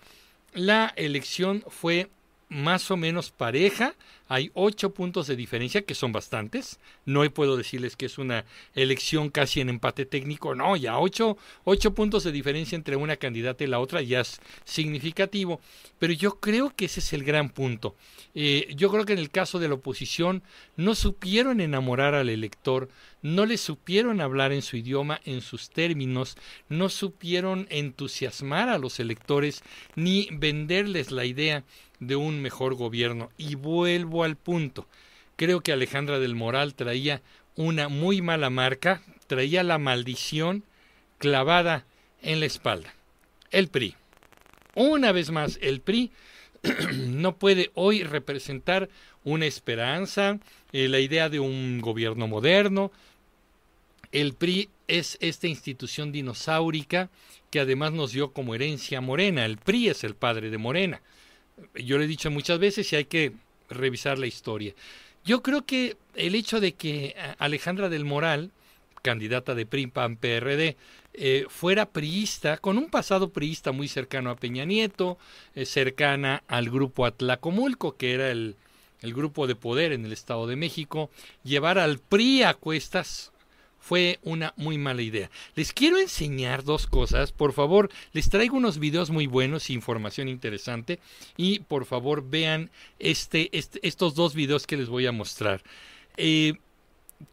La 0.53 0.93
elección 0.95 1.63
fue 1.67 2.10
más 2.49 2.91
o 2.91 2.97
menos 2.97 3.31
pareja. 3.31 3.95
Hay 4.27 4.51
ocho 4.53 4.93
puntos 4.93 5.27
de 5.27 5.35
diferencia, 5.35 5.83
que 5.83 5.93
son 5.93 6.11
bastantes. 6.11 6.79
No 7.05 7.23
puedo 7.31 7.57
decirles 7.57 7.95
que 7.95 8.07
es 8.07 8.17
una 8.17 8.45
elección 8.73 9.29
casi 9.29 9.61
en 9.61 9.69
empate 9.69 10.05
técnico. 10.05 10.55
No, 10.55 10.75
ya 10.75 10.97
ocho, 10.97 11.38
ocho 11.63 11.93
puntos 11.93 12.23
de 12.23 12.31
diferencia 12.31 12.75
entre 12.75 12.95
una 12.95 13.17
candidata 13.17 13.63
y 13.63 13.67
la 13.67 13.79
otra 13.79 14.01
ya 14.01 14.21
es 14.21 14.39
significativo. 14.63 15.61
Pero 15.99 16.13
yo 16.13 16.39
creo 16.39 16.75
que 16.75 16.85
ese 16.85 16.99
es 16.99 17.13
el 17.13 17.23
gran 17.23 17.49
punto. 17.49 17.95
Eh, 18.33 18.73
yo 18.75 18.91
creo 18.91 19.05
que 19.05 19.13
en 19.13 19.19
el 19.19 19.29
caso 19.29 19.59
de 19.59 19.67
la 19.67 19.75
oposición 19.75 20.43
no 20.75 20.95
supieron 20.95 21.61
enamorar 21.61 22.15
al 22.15 22.29
elector, 22.29 22.89
no 23.21 23.45
le 23.45 23.57
supieron 23.57 24.21
hablar 24.21 24.51
en 24.51 24.61
su 24.61 24.77
idioma, 24.77 25.21
en 25.25 25.41
sus 25.41 25.69
términos, 25.69 26.38
no 26.67 26.89
supieron 26.89 27.67
entusiasmar 27.69 28.69
a 28.69 28.77
los 28.77 28.99
electores 28.99 29.63
ni 29.95 30.27
venderles 30.31 31.11
la 31.11 31.25
idea 31.25 31.63
de 32.07 32.15
un 32.15 32.41
mejor 32.41 32.75
gobierno. 32.75 33.31
Y 33.37 33.55
vuelvo 33.55 34.23
al 34.23 34.35
punto. 34.35 34.87
Creo 35.35 35.61
que 35.61 35.71
Alejandra 35.71 36.19
del 36.19 36.35
Moral 36.35 36.75
traía 36.75 37.21
una 37.55 37.89
muy 37.89 38.21
mala 38.21 38.49
marca, 38.49 39.01
traía 39.27 39.63
la 39.63 39.77
maldición 39.77 40.63
clavada 41.17 41.85
en 42.21 42.39
la 42.39 42.45
espalda. 42.45 42.93
El 43.51 43.67
PRI. 43.67 43.95
Una 44.75 45.11
vez 45.11 45.31
más, 45.31 45.57
el 45.61 45.81
PRI 45.81 46.11
no 47.07 47.37
puede 47.37 47.71
hoy 47.73 48.03
representar 48.03 48.89
una 49.23 49.45
esperanza, 49.45 50.39
eh, 50.71 50.87
la 50.87 50.99
idea 50.99 51.29
de 51.29 51.39
un 51.39 51.79
gobierno 51.81 52.27
moderno. 52.27 52.91
El 54.11 54.33
PRI 54.33 54.69
es 54.87 55.17
esta 55.19 55.47
institución 55.47 56.11
dinosaurica 56.11 57.09
que 57.49 57.59
además 57.59 57.93
nos 57.93 58.11
dio 58.11 58.31
como 58.31 58.55
herencia 58.55 59.01
Morena. 59.01 59.45
El 59.45 59.57
PRI 59.57 59.89
es 59.89 60.03
el 60.03 60.15
padre 60.15 60.49
de 60.49 60.57
Morena 60.57 61.01
yo 61.75 61.97
lo 61.97 62.03
he 62.03 62.07
dicho 62.07 62.31
muchas 62.31 62.59
veces 62.59 62.91
y 62.91 62.95
hay 62.95 63.05
que 63.05 63.33
revisar 63.69 64.19
la 64.19 64.27
historia. 64.27 64.73
Yo 65.23 65.41
creo 65.41 65.65
que 65.65 65.97
el 66.15 66.35
hecho 66.35 66.59
de 66.59 66.73
que 66.73 67.07
eh, 67.07 67.15
Alejandra 67.39 67.89
del 67.89 68.05
Moral, 68.05 68.51
candidata 69.01 69.55
de 69.55 69.65
PRI, 69.65 69.87
PAN, 69.87 70.17
PRD, 70.17 70.77
eh, 71.13 71.45
fuera 71.49 71.87
priista, 71.87 72.57
con 72.57 72.77
un 72.77 72.89
pasado 72.89 73.29
priista 73.29 73.71
muy 73.71 73.87
cercano 73.87 74.29
a 74.29 74.35
Peña 74.35 74.65
Nieto, 74.65 75.17
eh, 75.55 75.65
cercana 75.65 76.43
al 76.47 76.69
grupo 76.69 77.05
Atlacomulco, 77.05 77.95
que 77.95 78.13
era 78.13 78.29
el, 78.29 78.55
el 79.01 79.13
grupo 79.13 79.47
de 79.47 79.55
poder 79.55 79.93
en 79.93 80.05
el 80.05 80.11
Estado 80.11 80.45
de 80.47 80.55
México, 80.55 81.09
llevar 81.43 81.79
al 81.79 81.99
PRI 81.99 82.43
a 82.43 82.53
cuestas 82.53 83.31
fue 83.85 84.17
una 84.23 84.51
muy 84.57 84.79
mala 84.79 85.03
idea. 85.03 85.29
Les 85.53 85.71
quiero 85.71 85.99
enseñar 85.99 86.63
dos 86.63 86.87
cosas. 86.87 87.31
Por 87.31 87.53
favor, 87.53 87.91
les 88.13 88.29
traigo 88.29 88.57
unos 88.57 88.79
videos 88.79 89.11
muy 89.11 89.27
buenos, 89.27 89.69
información 89.69 90.27
interesante. 90.27 90.99
Y 91.37 91.59
por 91.59 91.85
favor, 91.85 92.27
vean 92.27 92.71
este, 92.97 93.55
este 93.55 93.79
estos 93.87 94.15
dos 94.15 94.33
videos 94.33 94.65
que 94.65 94.77
les 94.77 94.89
voy 94.89 95.05
a 95.05 95.11
mostrar. 95.11 95.61
Eh, 96.17 96.53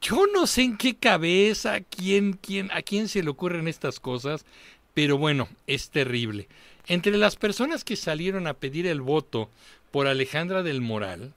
yo 0.03 0.27
no 0.27 0.47
sé 0.47 0.65
en 0.65 0.77
qué 0.77 0.95
cabeza, 0.95 1.81
quién, 1.81 2.35
quién, 2.35 2.71
a 2.73 2.83
quién 2.83 3.09
se 3.09 3.23
le 3.23 3.31
ocurren 3.31 3.67
estas 3.67 3.99
cosas, 3.99 4.45
pero 4.93 5.17
bueno, 5.17 5.49
es 5.67 5.89
terrible. 5.89 6.49
Entre 6.87 7.17
las 7.17 7.37
personas 7.37 7.83
que 7.83 7.97
salieron 7.97 8.47
a 8.47 8.53
pedir 8.53 8.87
el 8.87 9.01
voto 9.01 9.49
por 9.91 10.07
Alejandra 10.07 10.63
del 10.63 10.83
Moral, 10.83 11.33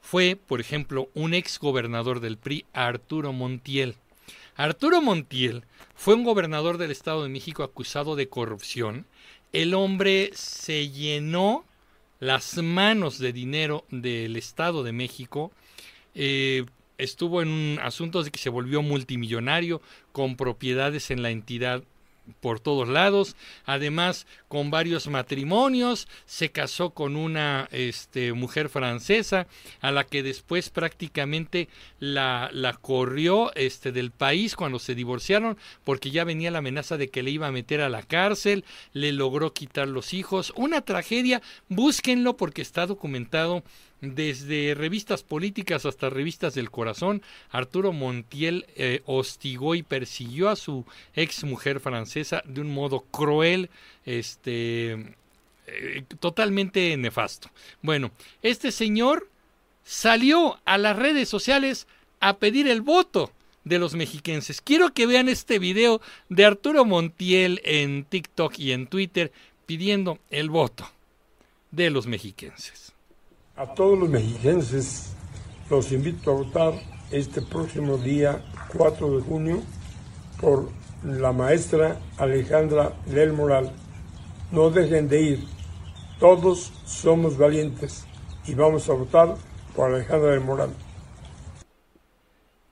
fue, 0.00 0.36
por 0.36 0.60
ejemplo, 0.60 1.08
un 1.14 1.34
ex 1.34 1.58
gobernador 1.58 2.20
del 2.20 2.36
PRI, 2.36 2.66
Arturo 2.72 3.32
Montiel. 3.32 3.96
Arturo 4.58 5.00
Montiel 5.00 5.62
fue 5.94 6.16
un 6.16 6.24
gobernador 6.24 6.78
del 6.78 6.90
Estado 6.90 7.22
de 7.22 7.28
México 7.28 7.62
acusado 7.62 8.16
de 8.16 8.28
corrupción. 8.28 9.06
El 9.52 9.72
hombre 9.72 10.32
se 10.34 10.90
llenó 10.90 11.64
las 12.18 12.56
manos 12.56 13.20
de 13.20 13.32
dinero 13.32 13.84
del 13.90 14.36
Estado 14.36 14.82
de 14.82 14.90
México. 14.90 15.52
Eh, 16.16 16.66
estuvo 16.98 17.40
en 17.40 17.78
asuntos 17.80 18.24
de 18.24 18.32
que 18.32 18.40
se 18.40 18.50
volvió 18.50 18.82
multimillonario 18.82 19.80
con 20.10 20.36
propiedades 20.36 21.12
en 21.12 21.22
la 21.22 21.30
entidad 21.30 21.84
por 22.40 22.60
todos 22.60 22.88
lados, 22.88 23.36
además 23.64 24.26
con 24.48 24.70
varios 24.70 25.08
matrimonios, 25.08 26.08
se 26.26 26.50
casó 26.50 26.90
con 26.90 27.16
una 27.16 27.68
este, 27.70 28.32
mujer 28.32 28.68
francesa 28.68 29.46
a 29.80 29.90
la 29.90 30.04
que 30.04 30.22
después 30.22 30.70
prácticamente 30.70 31.68
la, 32.00 32.50
la 32.52 32.74
corrió 32.74 33.54
este, 33.54 33.92
del 33.92 34.10
país 34.10 34.56
cuando 34.56 34.78
se 34.78 34.94
divorciaron 34.94 35.58
porque 35.84 36.10
ya 36.10 36.24
venía 36.24 36.50
la 36.50 36.58
amenaza 36.58 36.96
de 36.96 37.08
que 37.08 37.22
le 37.22 37.30
iba 37.30 37.46
a 37.46 37.52
meter 37.52 37.80
a 37.80 37.88
la 37.88 38.02
cárcel, 38.02 38.64
le 38.92 39.12
logró 39.12 39.52
quitar 39.52 39.88
los 39.88 40.14
hijos, 40.14 40.52
una 40.56 40.82
tragedia, 40.82 41.42
búsquenlo 41.68 42.36
porque 42.36 42.62
está 42.62 42.86
documentado 42.86 43.62
desde 44.00 44.74
revistas 44.74 45.22
políticas 45.22 45.84
hasta 45.84 46.10
revistas 46.10 46.54
del 46.54 46.70
corazón, 46.70 47.22
Arturo 47.50 47.92
Montiel 47.92 48.66
eh, 48.76 49.02
hostigó 49.06 49.74
y 49.74 49.82
persiguió 49.82 50.48
a 50.48 50.56
su 50.56 50.84
ex 51.14 51.44
mujer 51.44 51.80
francesa 51.80 52.42
de 52.44 52.60
un 52.60 52.72
modo 52.72 53.00
cruel, 53.10 53.70
este, 54.04 54.92
eh, 55.66 56.04
totalmente 56.20 56.96
nefasto. 56.96 57.50
Bueno, 57.82 58.10
este 58.42 58.70
señor 58.70 59.28
salió 59.84 60.60
a 60.64 60.78
las 60.78 60.96
redes 60.96 61.28
sociales 61.28 61.86
a 62.20 62.38
pedir 62.38 62.68
el 62.68 62.82
voto 62.82 63.32
de 63.64 63.78
los 63.78 63.94
mexiquenses. 63.94 64.60
Quiero 64.60 64.92
que 64.94 65.06
vean 65.06 65.28
este 65.28 65.58
video 65.58 66.00
de 66.28 66.44
Arturo 66.44 66.84
Montiel 66.84 67.60
en 67.64 68.04
TikTok 68.04 68.58
y 68.58 68.72
en 68.72 68.86
Twitter 68.86 69.32
pidiendo 69.66 70.18
el 70.30 70.50
voto 70.50 70.90
de 71.70 71.90
los 71.90 72.06
mexiquenses. 72.06 72.94
A 73.58 73.66
todos 73.66 73.98
los 73.98 74.08
mexiquenses 74.08 75.16
los 75.68 75.90
invito 75.90 76.30
a 76.30 76.34
votar 76.34 76.74
este 77.10 77.42
próximo 77.42 77.98
día 77.98 78.44
4 78.72 79.16
de 79.16 79.22
junio 79.24 79.62
por 80.40 80.70
la 81.02 81.32
maestra 81.32 81.98
Alejandra 82.18 82.92
del 83.06 83.32
Moral. 83.32 83.72
No 84.52 84.70
dejen 84.70 85.08
de 85.08 85.22
ir, 85.22 85.44
todos 86.20 86.72
somos 86.86 87.36
valientes 87.36 88.04
y 88.46 88.54
vamos 88.54 88.88
a 88.88 88.92
votar 88.92 89.34
por 89.74 89.92
Alejandra 89.92 90.30
del 90.30 90.40
Moral. 90.42 90.70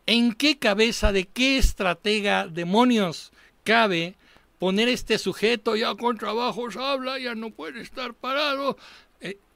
¿En 0.07 0.35
qué 0.35 0.57
cabeza 0.57 1.11
de 1.11 1.25
qué 1.25 1.59
estratega 1.59 2.47
demonios 2.47 3.33
cabe 3.65 4.15
poner 4.59 4.89
este 4.89 5.19
sujeto 5.19 5.77
ya 5.77 5.95
con 5.95 6.17
trabajos 6.17 6.77
habla, 6.77 7.19
ya 7.19 7.35
no 7.35 7.51
puede 7.51 7.81
estar 7.81 8.15
parado, 8.15 8.77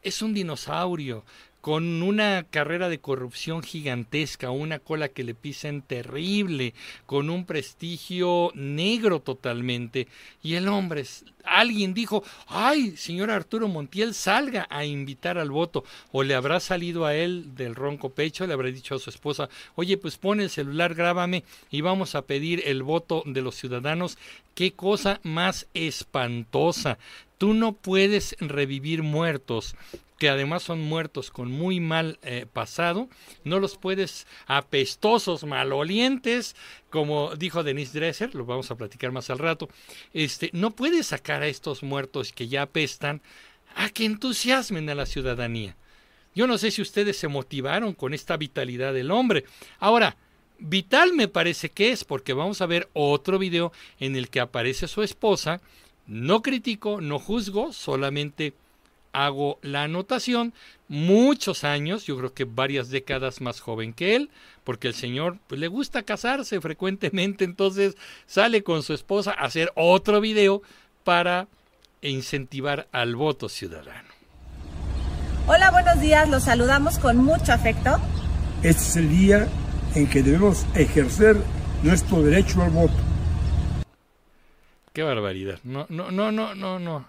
es 0.02 0.22
un 0.22 0.34
dinosaurio 0.34 1.24
con 1.60 2.02
una 2.02 2.46
carrera 2.48 2.88
de 2.88 3.00
corrupción 3.00 3.62
gigantesca, 3.62 4.50
una 4.50 4.78
cola 4.78 5.08
que 5.08 5.24
le 5.24 5.34
pisen 5.34 5.82
terrible, 5.82 6.72
con 7.06 7.28
un 7.28 7.44
prestigio 7.44 8.50
negro 8.54 9.20
totalmente. 9.20 10.08
Y 10.42 10.54
el 10.54 10.68
hombre, 10.68 11.04
alguien 11.44 11.92
dijo, 11.92 12.24
ay, 12.46 12.96
señor 12.96 13.30
Arturo 13.30 13.68
Montiel, 13.68 14.14
salga 14.14 14.66
a 14.70 14.84
invitar 14.84 15.36
al 15.36 15.50
voto. 15.50 15.84
O 16.12 16.22
le 16.22 16.34
habrá 16.34 16.60
salido 16.60 17.04
a 17.04 17.14
él 17.14 17.54
del 17.54 17.74
ronco 17.74 18.10
pecho, 18.10 18.46
le 18.46 18.54
habrá 18.54 18.68
dicho 18.68 18.94
a 18.94 18.98
su 18.98 19.10
esposa, 19.10 19.50
oye, 19.74 19.98
pues 19.98 20.16
pon 20.16 20.40
el 20.40 20.48
celular, 20.48 20.94
grábame 20.94 21.44
y 21.70 21.82
vamos 21.82 22.14
a 22.14 22.22
pedir 22.22 22.62
el 22.64 22.82
voto 22.82 23.22
de 23.26 23.42
los 23.42 23.56
ciudadanos. 23.56 24.16
Qué 24.54 24.72
cosa 24.72 25.20
más 25.22 25.66
espantosa. 25.74 26.98
Tú 27.40 27.54
no 27.54 27.72
puedes 27.72 28.36
revivir 28.38 29.02
muertos 29.02 29.74
que 30.18 30.28
además 30.28 30.62
son 30.62 30.82
muertos 30.82 31.30
con 31.30 31.50
muy 31.50 31.80
mal 31.80 32.18
eh, 32.20 32.44
pasado, 32.52 33.08
no 33.44 33.60
los 33.60 33.78
puedes 33.78 34.26
apestosos, 34.46 35.44
malolientes, 35.44 36.54
como 36.90 37.34
dijo 37.36 37.62
Denise 37.62 37.98
Dresser, 37.98 38.34
lo 38.34 38.44
vamos 38.44 38.70
a 38.70 38.74
platicar 38.74 39.10
más 39.10 39.30
al 39.30 39.38
rato, 39.38 39.70
este, 40.12 40.50
no 40.52 40.72
puedes 40.72 41.06
sacar 41.06 41.40
a 41.40 41.46
estos 41.46 41.82
muertos 41.82 42.34
que 42.34 42.48
ya 42.48 42.60
apestan 42.60 43.22
a 43.74 43.88
que 43.88 44.04
entusiasmen 44.04 44.90
a 44.90 44.94
la 44.94 45.06
ciudadanía. 45.06 45.74
Yo 46.34 46.46
no 46.46 46.58
sé 46.58 46.70
si 46.70 46.82
ustedes 46.82 47.16
se 47.16 47.28
motivaron 47.28 47.94
con 47.94 48.12
esta 48.12 48.36
vitalidad 48.36 48.92
del 48.92 49.10
hombre. 49.10 49.46
Ahora, 49.78 50.18
vital 50.58 51.14
me 51.14 51.28
parece 51.28 51.70
que 51.70 51.92
es, 51.92 52.04
porque 52.04 52.34
vamos 52.34 52.60
a 52.60 52.66
ver 52.66 52.90
otro 52.92 53.38
video 53.38 53.72
en 53.98 54.14
el 54.14 54.28
que 54.28 54.40
aparece 54.40 54.86
su 54.86 55.02
esposa. 55.02 55.62
No 56.10 56.42
critico, 56.42 57.00
no 57.00 57.20
juzgo, 57.20 57.72
solamente 57.72 58.52
hago 59.12 59.60
la 59.62 59.84
anotación, 59.84 60.52
muchos 60.88 61.62
años, 61.62 62.04
yo 62.04 62.18
creo 62.18 62.34
que 62.34 62.42
varias 62.42 62.90
décadas 62.90 63.40
más 63.40 63.60
joven 63.60 63.92
que 63.92 64.16
él, 64.16 64.28
porque 64.64 64.88
el 64.88 64.94
señor 64.94 65.38
pues, 65.46 65.60
le 65.60 65.68
gusta 65.68 66.02
casarse 66.02 66.60
frecuentemente, 66.60 67.44
entonces 67.44 67.94
sale 68.26 68.64
con 68.64 68.82
su 68.82 68.92
esposa 68.92 69.30
a 69.30 69.44
hacer 69.44 69.70
otro 69.76 70.20
video 70.20 70.62
para 71.04 71.46
incentivar 72.02 72.88
al 72.90 73.14
voto 73.14 73.48
ciudadano. 73.48 74.08
Hola, 75.46 75.70
buenos 75.70 76.00
días, 76.00 76.28
los 76.28 76.42
saludamos 76.42 76.98
con 76.98 77.18
mucho 77.18 77.52
afecto. 77.52 78.00
Este 78.64 78.82
es 78.82 78.96
el 78.96 79.10
día 79.10 79.48
en 79.94 80.08
que 80.08 80.24
debemos 80.24 80.66
ejercer 80.74 81.36
nuestro 81.84 82.20
derecho 82.20 82.62
al 82.62 82.70
voto. 82.70 83.09
Qué 84.92 85.02
barbaridad. 85.02 85.60
No, 85.62 85.86
no, 85.88 86.10
no, 86.10 86.32
no, 86.32 86.54
no, 86.54 86.78
no. 86.78 87.06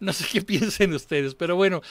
No 0.00 0.12
sé 0.12 0.24
qué 0.32 0.42
piensen 0.42 0.94
ustedes, 0.94 1.34
pero 1.34 1.56
bueno, 1.56 1.82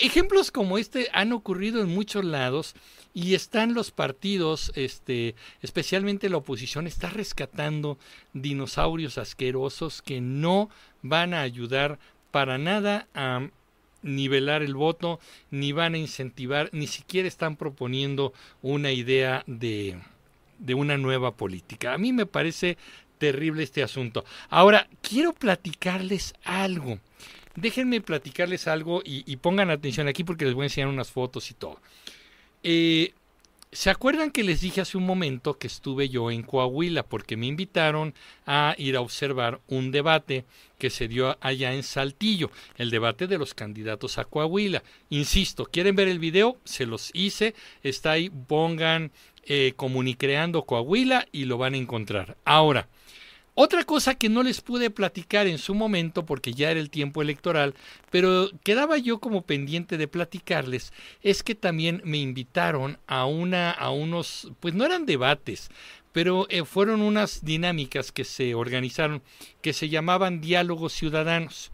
ejemplos 0.00 0.50
como 0.50 0.78
este 0.78 1.08
han 1.12 1.32
ocurrido 1.32 1.80
en 1.80 1.88
muchos 1.88 2.24
lados 2.24 2.74
y 3.12 3.34
están 3.34 3.74
los 3.74 3.92
partidos, 3.92 4.72
este, 4.74 5.36
especialmente 5.62 6.28
la 6.28 6.38
oposición, 6.38 6.86
está 6.86 7.10
rescatando 7.10 7.98
dinosaurios 8.32 9.18
asquerosos 9.18 10.02
que 10.02 10.20
no 10.20 10.68
van 11.02 11.32
a 11.32 11.42
ayudar 11.42 11.98
para 12.32 12.58
nada 12.58 13.06
a 13.14 13.48
nivelar 14.02 14.62
el 14.62 14.74
voto, 14.74 15.20
ni 15.50 15.72
van 15.72 15.94
a 15.94 15.98
incentivar, 15.98 16.68
ni 16.72 16.88
siquiera 16.88 17.28
están 17.28 17.56
proponiendo 17.56 18.34
una 18.62 18.90
idea 18.90 19.44
de, 19.46 19.98
de 20.58 20.74
una 20.74 20.98
nueva 20.98 21.36
política. 21.36 21.94
A 21.94 21.98
mí 21.98 22.12
me 22.12 22.26
parece 22.26 22.76
terrible 23.18 23.62
este 23.62 23.82
asunto. 23.82 24.24
Ahora, 24.48 24.88
quiero 25.00 25.32
platicarles 25.32 26.34
algo. 26.44 26.98
Déjenme 27.56 28.00
platicarles 28.00 28.66
algo 28.66 29.02
y, 29.04 29.36
pongan 29.36 29.70
atención 29.70 30.08
aquí 30.08 30.24
porque 30.24 30.44
les 30.44 30.54
voy 30.54 30.64
a 30.64 30.66
enseñar 30.66 30.88
unas 30.88 31.10
fotos 31.10 31.50
y 31.50 31.54
todo. 31.54 31.80
Eh, 32.62 33.14
¿Se 33.74 33.90
acuerdan 33.90 34.30
que 34.30 34.44
les 34.44 34.60
dije 34.60 34.80
hace 34.80 34.96
un 34.96 35.04
momento 35.04 35.58
que 35.58 35.66
estuve 35.66 36.08
yo 36.08 36.30
en 36.30 36.44
Coahuila 36.44 37.02
porque 37.02 37.36
me 37.36 37.46
invitaron 37.46 38.14
a 38.46 38.76
ir 38.78 38.94
a 38.94 39.00
observar 39.00 39.60
un 39.66 39.90
debate 39.90 40.44
que 40.78 40.90
se 40.90 41.08
dio 41.08 41.36
allá 41.40 41.74
en 41.74 41.82
Saltillo, 41.82 42.52
el 42.76 42.90
debate 42.90 43.26
de 43.26 43.36
los 43.36 43.52
candidatos 43.52 44.16
a 44.18 44.26
Coahuila? 44.26 44.84
Insisto, 45.10 45.64
¿quieren 45.64 45.96
ver 45.96 46.06
el 46.06 46.20
video? 46.20 46.56
Se 46.64 46.86
los 46.86 47.10
hice, 47.14 47.56
está 47.82 48.12
ahí, 48.12 48.30
pongan 48.30 49.10
eh, 49.42 49.72
Comunicreando 49.74 50.62
Coahuila 50.62 51.26
y 51.32 51.46
lo 51.46 51.58
van 51.58 51.74
a 51.74 51.78
encontrar. 51.78 52.36
Ahora, 52.44 52.86
otra 53.54 53.84
cosa 53.84 54.14
que 54.14 54.28
no 54.28 54.42
les 54.42 54.60
pude 54.60 54.90
platicar 54.90 55.46
en 55.46 55.58
su 55.58 55.74
momento 55.74 56.26
porque 56.26 56.52
ya 56.52 56.70
era 56.70 56.80
el 56.80 56.90
tiempo 56.90 57.22
electoral, 57.22 57.74
pero 58.10 58.50
quedaba 58.64 58.98
yo 58.98 59.20
como 59.20 59.42
pendiente 59.42 59.96
de 59.96 60.08
platicarles, 60.08 60.92
es 61.22 61.42
que 61.42 61.54
también 61.54 62.02
me 62.04 62.18
invitaron 62.18 62.98
a 63.06 63.26
una 63.26 63.70
a 63.70 63.90
unos 63.90 64.50
pues 64.60 64.74
no 64.74 64.84
eran 64.84 65.06
debates, 65.06 65.70
pero 66.12 66.46
eh, 66.48 66.64
fueron 66.64 67.00
unas 67.00 67.44
dinámicas 67.44 68.12
que 68.12 68.24
se 68.24 68.54
organizaron 68.54 69.22
que 69.62 69.72
se 69.72 69.88
llamaban 69.88 70.40
diálogos 70.40 70.92
ciudadanos. 70.92 71.70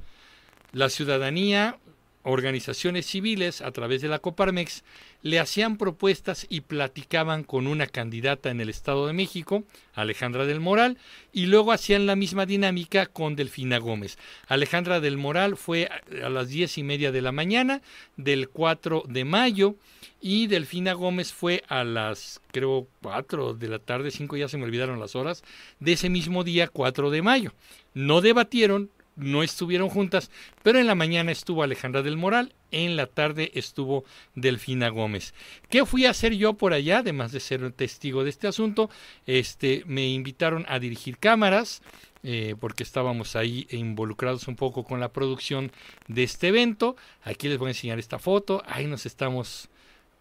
La 0.73 0.89
ciudadanía 0.89 1.79
organizaciones 2.23 3.07
civiles 3.07 3.61
a 3.63 3.71
través 3.73 4.03
de 4.03 4.09
la 4.09 4.19
Coparmex 4.19 4.85
le 5.23 5.39
hacían 5.39 5.77
propuestas 5.77 6.47
y 6.49 6.63
platicaban 6.63 7.45
con 7.45 7.67
una 7.67 7.87
candidata 7.87 8.51
en 8.51 8.61
el 8.61 8.69
Estado 8.69 9.07
de 9.07 9.13
México, 9.13 9.65
Alejandra 9.95 10.47
del 10.47 10.61
Moral, 10.61 10.99
y 11.33 11.47
luego 11.47 11.73
hacían 11.73 12.07
la 12.07 12.17
misma 12.17 12.47
dinámica 12.47 13.07
con 13.07 13.37
Delfina 13.37 13.79
Gómez. 13.79 14.19
Alejandra 14.49 15.01
del 15.01 15.17
Moral 15.17 15.57
fue 15.57 15.89
a 16.23 16.29
las 16.29 16.49
diez 16.49 16.79
y 16.79 16.83
media 16.83 17.13
de 17.13 17.23
la 17.23 17.33
mañana 17.33 17.83
del 18.17 18.49
4 18.49 19.05
de 19.09 19.25
mayo 19.25 19.77
y 20.21 20.47
Delfina 20.47 20.93
Gómez 20.93 21.33
fue 21.33 21.63
a 21.69 21.85
las, 21.85 22.41
creo, 22.53 22.87
4 23.03 23.55
de 23.55 23.69
la 23.69 23.79
tarde, 23.79 24.11
5 24.11 24.37
ya 24.37 24.49
se 24.49 24.59
me 24.59 24.65
olvidaron 24.65 25.01
las 25.01 25.17
horas, 25.17 25.43
de 25.81 25.93
ese 25.93 26.11
mismo 26.11 26.45
día 26.45 26.69
4 26.69 27.11
de 27.11 27.23
mayo. 27.23 27.53
No 27.95 28.21
debatieron, 28.21 28.91
no 29.21 29.43
estuvieron 29.43 29.89
juntas, 29.89 30.31
pero 30.63 30.79
en 30.79 30.87
la 30.87 30.95
mañana 30.95 31.33
estuvo 31.33 31.63
Alejandra 31.63 32.03
del 32.03 32.17
Moral, 32.17 32.55
en 32.71 32.97
la 32.97 33.07
tarde 33.07 33.51
estuvo 33.55 34.05
Delfina 34.35 34.89
Gómez. 34.89 35.35
¿Qué 35.69 35.85
fui 35.85 36.07
a 36.07 36.11
hacer 36.11 36.35
yo 36.35 36.55
por 36.55 36.73
allá, 36.73 36.99
además 36.99 37.33
de 37.33 37.41
ser 37.41 37.71
testigo 37.73 38.25
de 38.25 38.31
este 38.31 38.49
asunto? 38.49 38.91
Este, 39.27 39.83
me 39.87 40.09
invitaron 40.09 40.65
a 40.69 40.79
dirigir 40.79 41.19
cámaras, 41.19 41.83
eh, 42.23 42.55
porque 42.61 42.83
estábamos 42.83 43.35
ahí 43.35 43.67
involucrados 43.71 44.47
un 44.47 44.57
poco 44.57 44.85
con 44.85 45.01
la 45.01 45.13
producción 45.13 45.73
de 46.07 46.23
este 46.23 46.49
evento. 46.49 46.97
Aquí 47.23 47.49
les 47.49 47.59
voy 47.59 47.69
a 47.69 47.71
enseñar 47.71 47.99
esta 47.99 48.19
foto, 48.19 48.63
ahí 48.67 48.87
nos 48.87 49.07
estamos 49.07 49.69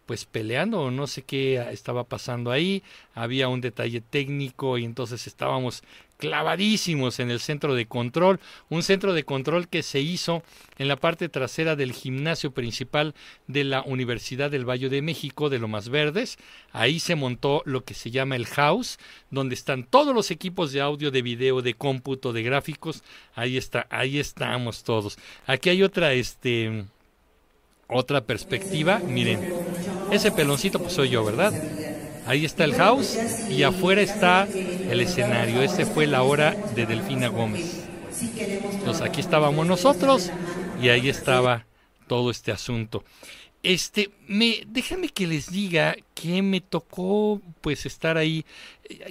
pues 0.06 0.26
peleando 0.26 0.90
no 0.90 1.06
sé 1.06 1.22
qué 1.22 1.64
estaba 1.72 2.04
pasando 2.04 2.50
ahí, 2.50 2.82
había 3.14 3.48
un 3.48 3.62
detalle 3.62 4.02
técnico 4.02 4.80
y 4.80 4.84
entonces 4.84 5.28
estábamos 5.28 5.84
clavadísimos 6.20 7.20
en 7.20 7.32
el 7.32 7.40
centro 7.40 7.74
de 7.76 7.88
control, 7.88 8.40
un 8.70 8.84
centro 8.84 9.14
de 9.14 9.24
control 9.24 9.70
que 9.70 9.82
se 9.84 10.02
hizo 10.02 10.44
en 10.78 10.90
la 10.90 10.98
parte 10.98 11.30
trasera 11.30 11.78
del 11.78 11.94
gimnasio 11.94 12.52
principal 12.52 13.16
de 13.48 13.64
la 13.64 13.82
Universidad 13.84 14.52
del 14.52 14.70
Valle 14.70 14.90
de 14.90 15.02
México 15.02 15.50
de 15.50 15.60
Lomas 15.60 15.88
Verdes. 15.88 16.38
Ahí 16.74 17.00
se 17.00 17.16
montó 17.16 17.64
lo 17.66 17.86
que 17.86 17.94
se 17.94 18.12
llama 18.12 18.36
el 18.36 18.46
house, 18.48 19.00
donde 19.32 19.56
están 19.56 19.86
todos 19.86 20.14
los 20.14 20.30
equipos 20.30 20.74
de 20.74 20.82
audio, 20.82 21.10
de 21.10 21.22
video, 21.22 21.62
de 21.62 21.74
cómputo, 21.74 22.34
de 22.34 22.44
gráficos. 22.44 23.02
Ahí 23.34 23.56
está, 23.58 23.88
ahí 23.90 24.20
estamos 24.20 24.84
todos. 24.84 25.18
Aquí 25.48 25.70
hay 25.70 25.84
otra 25.84 26.12
este 26.12 26.84
otra 27.88 28.22
perspectiva, 28.22 29.00
miren. 29.00 29.40
Ese 30.12 30.32
peloncito 30.32 30.80
pues 30.80 30.94
soy 30.94 31.10
yo, 31.10 31.24
¿verdad? 31.24 31.54
Ahí 32.30 32.46
está 32.46 32.64
el 32.64 32.76
house 32.76 33.18
y 33.50 33.64
afuera 33.64 34.04
está 34.04 34.48
el 34.48 35.02
escenario. 35.02 35.64
Ese 35.64 35.88
fue 35.88 36.06
la 36.06 36.22
hora 36.22 36.52
de 36.76 36.86
Delfina 36.86 37.28
Gómez. 37.28 37.88
Entonces 38.22 39.02
aquí 39.02 39.20
estábamos 39.20 39.66
nosotros 39.66 40.30
y 40.80 40.90
ahí 40.90 41.10
estaba 41.10 41.66
todo 42.06 42.30
este 42.30 42.52
asunto. 42.52 43.04
Este, 43.64 44.12
me, 44.28 44.62
déjame 44.68 45.10
que 45.10 45.26
les 45.26 45.50
diga 45.50 45.96
que 46.14 46.44
me 46.44 46.62
tocó 46.62 47.42
pues 47.62 47.88
estar 47.88 48.16
ahí. 48.16 48.46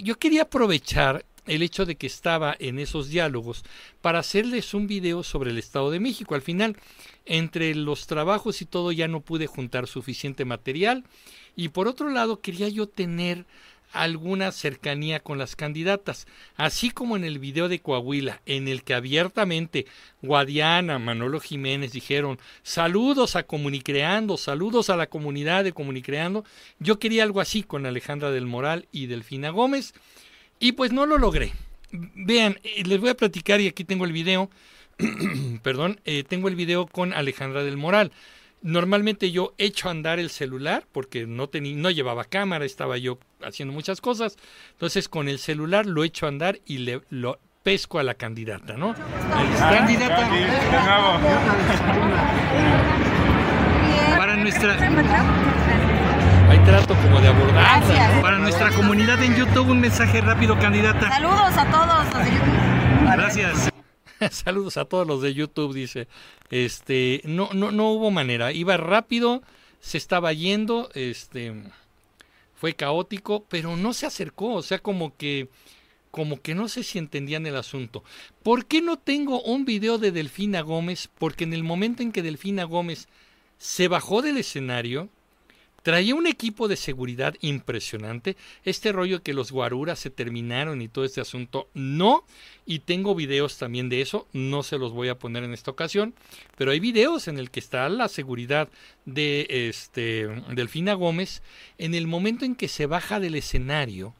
Yo 0.00 0.16
quería 0.16 0.42
aprovechar 0.42 1.24
el 1.48 1.64
hecho 1.64 1.86
de 1.86 1.96
que 1.96 2.06
estaba 2.06 2.54
en 2.60 2.78
esos 2.78 3.08
diálogos 3.08 3.64
para 4.00 4.20
hacerles 4.20 4.74
un 4.74 4.86
video 4.86 5.24
sobre 5.24 5.50
el 5.50 5.58
Estado 5.58 5.90
de 5.90 5.98
México. 5.98 6.36
Al 6.36 6.42
final, 6.42 6.76
entre 7.26 7.74
los 7.74 8.06
trabajos 8.06 8.62
y 8.62 8.64
todo 8.64 8.92
ya 8.92 9.08
no 9.08 9.22
pude 9.22 9.48
juntar 9.48 9.88
suficiente 9.88 10.44
material 10.44 11.02
y 11.58 11.70
por 11.70 11.88
otro 11.88 12.08
lado 12.08 12.40
quería 12.40 12.68
yo 12.68 12.88
tener 12.88 13.44
alguna 13.92 14.52
cercanía 14.52 15.18
con 15.18 15.38
las 15.38 15.56
candidatas, 15.56 16.28
así 16.56 16.90
como 16.92 17.16
en 17.16 17.24
el 17.24 17.40
video 17.40 17.68
de 17.68 17.80
Coahuila, 17.80 18.42
en 18.46 18.68
el 18.68 18.84
que 18.84 18.94
abiertamente 18.94 19.86
Guadiana, 20.22 21.00
Manolo 21.00 21.40
Jiménez 21.40 21.90
dijeron 21.90 22.38
saludos 22.62 23.34
a 23.34 23.42
Comunicreando, 23.42 24.36
saludos 24.36 24.88
a 24.88 24.96
la 24.96 25.08
comunidad 25.08 25.64
de 25.64 25.72
Comunicreando. 25.72 26.44
Yo 26.78 27.00
quería 27.00 27.24
algo 27.24 27.40
así 27.40 27.64
con 27.64 27.86
Alejandra 27.86 28.30
del 28.30 28.46
Moral 28.46 28.86
y 28.92 29.06
Delfina 29.06 29.50
Gómez, 29.50 29.94
y 30.60 30.72
pues 30.72 30.92
no 30.92 31.06
lo 31.06 31.18
logré. 31.18 31.54
Vean, 31.90 32.60
eh, 32.62 32.84
les 32.84 33.00
voy 33.00 33.10
a 33.10 33.16
platicar 33.16 33.60
y 33.60 33.66
aquí 33.66 33.82
tengo 33.82 34.04
el 34.04 34.12
video, 34.12 34.48
perdón, 35.64 36.00
eh, 36.04 36.22
tengo 36.22 36.46
el 36.46 36.54
video 36.54 36.86
con 36.86 37.12
Alejandra 37.14 37.64
del 37.64 37.76
Moral. 37.76 38.12
Normalmente 38.60 39.30
yo 39.30 39.54
echo 39.58 39.88
a 39.88 39.92
andar 39.92 40.18
el 40.18 40.30
celular 40.30 40.84
porque 40.92 41.26
no, 41.26 41.48
tenía, 41.48 41.76
no 41.76 41.90
llevaba 41.90 42.24
cámara, 42.24 42.64
estaba 42.64 42.98
yo 42.98 43.18
haciendo 43.42 43.72
muchas 43.72 44.00
cosas. 44.00 44.36
Entonces 44.72 45.08
con 45.08 45.28
el 45.28 45.38
celular 45.38 45.86
lo 45.86 46.04
echo 46.04 46.26
a 46.26 46.28
andar 46.30 46.60
y 46.66 46.78
le 46.78 47.00
lo 47.10 47.38
pesco 47.62 47.98
a 47.98 48.02
la 48.02 48.14
candidata, 48.14 48.76
¿no? 48.76 48.94
Candidata. 49.58 50.28
Para 54.16 54.36
nuestra 54.36 54.76
hay 56.50 56.58
trato 56.60 56.94
como 56.94 57.20
de 57.20 57.28
abordar. 57.28 57.82
Para 58.22 58.38
nuestra 58.38 58.70
comunidad 58.70 59.22
en 59.22 59.36
YouTube, 59.36 59.68
un 59.68 59.80
mensaje 59.80 60.20
rápido, 60.20 60.58
candidata. 60.58 61.10
Saludos 61.10 61.56
a 61.56 61.70
todos 61.70 62.14
los 62.14 62.24
de 62.24 62.30
YouTube. 62.32 63.12
Gracias. 63.12 63.70
Saludos 64.30 64.76
a 64.76 64.84
todos 64.84 65.06
los 65.06 65.22
de 65.22 65.34
YouTube, 65.34 65.74
dice. 65.74 66.08
Este, 66.50 67.22
no, 67.24 67.50
no, 67.52 67.70
no 67.70 67.92
hubo 67.92 68.10
manera. 68.10 68.52
Iba 68.52 68.76
rápido, 68.76 69.42
se 69.80 69.98
estaba 69.98 70.32
yendo, 70.32 70.90
este, 70.94 71.54
fue 72.54 72.74
caótico, 72.74 73.44
pero 73.48 73.76
no 73.76 73.92
se 73.92 74.06
acercó. 74.06 74.54
O 74.54 74.62
sea, 74.62 74.78
como 74.78 75.16
que, 75.16 75.48
como 76.10 76.40
que 76.40 76.54
no 76.54 76.68
sé 76.68 76.82
si 76.82 76.98
entendían 76.98 77.46
el 77.46 77.56
asunto. 77.56 78.02
¿Por 78.42 78.66
qué 78.66 78.82
no 78.82 78.98
tengo 78.98 79.40
un 79.42 79.64
video 79.64 79.98
de 79.98 80.10
Delfina 80.10 80.62
Gómez? 80.62 81.08
Porque 81.18 81.44
en 81.44 81.52
el 81.52 81.62
momento 81.62 82.02
en 82.02 82.12
que 82.12 82.22
Delfina 82.22 82.64
Gómez 82.64 83.08
se 83.58 83.88
bajó 83.88 84.22
del 84.22 84.38
escenario, 84.38 85.08
Traía 85.82 86.14
un 86.14 86.26
equipo 86.26 86.66
de 86.66 86.76
seguridad 86.76 87.34
impresionante. 87.40 88.36
Este 88.64 88.90
rollo 88.90 89.22
que 89.22 89.32
los 89.32 89.52
guaruras 89.52 89.98
se 89.98 90.10
terminaron 90.10 90.82
y 90.82 90.88
todo 90.88 91.04
este 91.04 91.20
asunto, 91.20 91.68
no. 91.72 92.24
Y 92.66 92.80
tengo 92.80 93.14
videos 93.14 93.58
también 93.58 93.88
de 93.88 94.00
eso, 94.00 94.26
no 94.32 94.62
se 94.62 94.76
los 94.76 94.92
voy 94.92 95.08
a 95.08 95.18
poner 95.18 95.44
en 95.44 95.54
esta 95.54 95.70
ocasión, 95.70 96.14
pero 96.56 96.72
hay 96.72 96.80
videos 96.80 97.28
en 97.28 97.38
el 97.38 97.50
que 97.50 97.60
está 97.60 97.88
la 97.88 98.08
seguridad 98.08 98.68
de 99.06 99.46
este 99.48 100.26
Delfina 100.50 100.94
Gómez 100.94 101.42
en 101.78 101.94
el 101.94 102.06
momento 102.06 102.44
en 102.44 102.56
que 102.56 102.68
se 102.68 102.86
baja 102.86 103.20
del 103.20 103.36
escenario. 103.36 104.14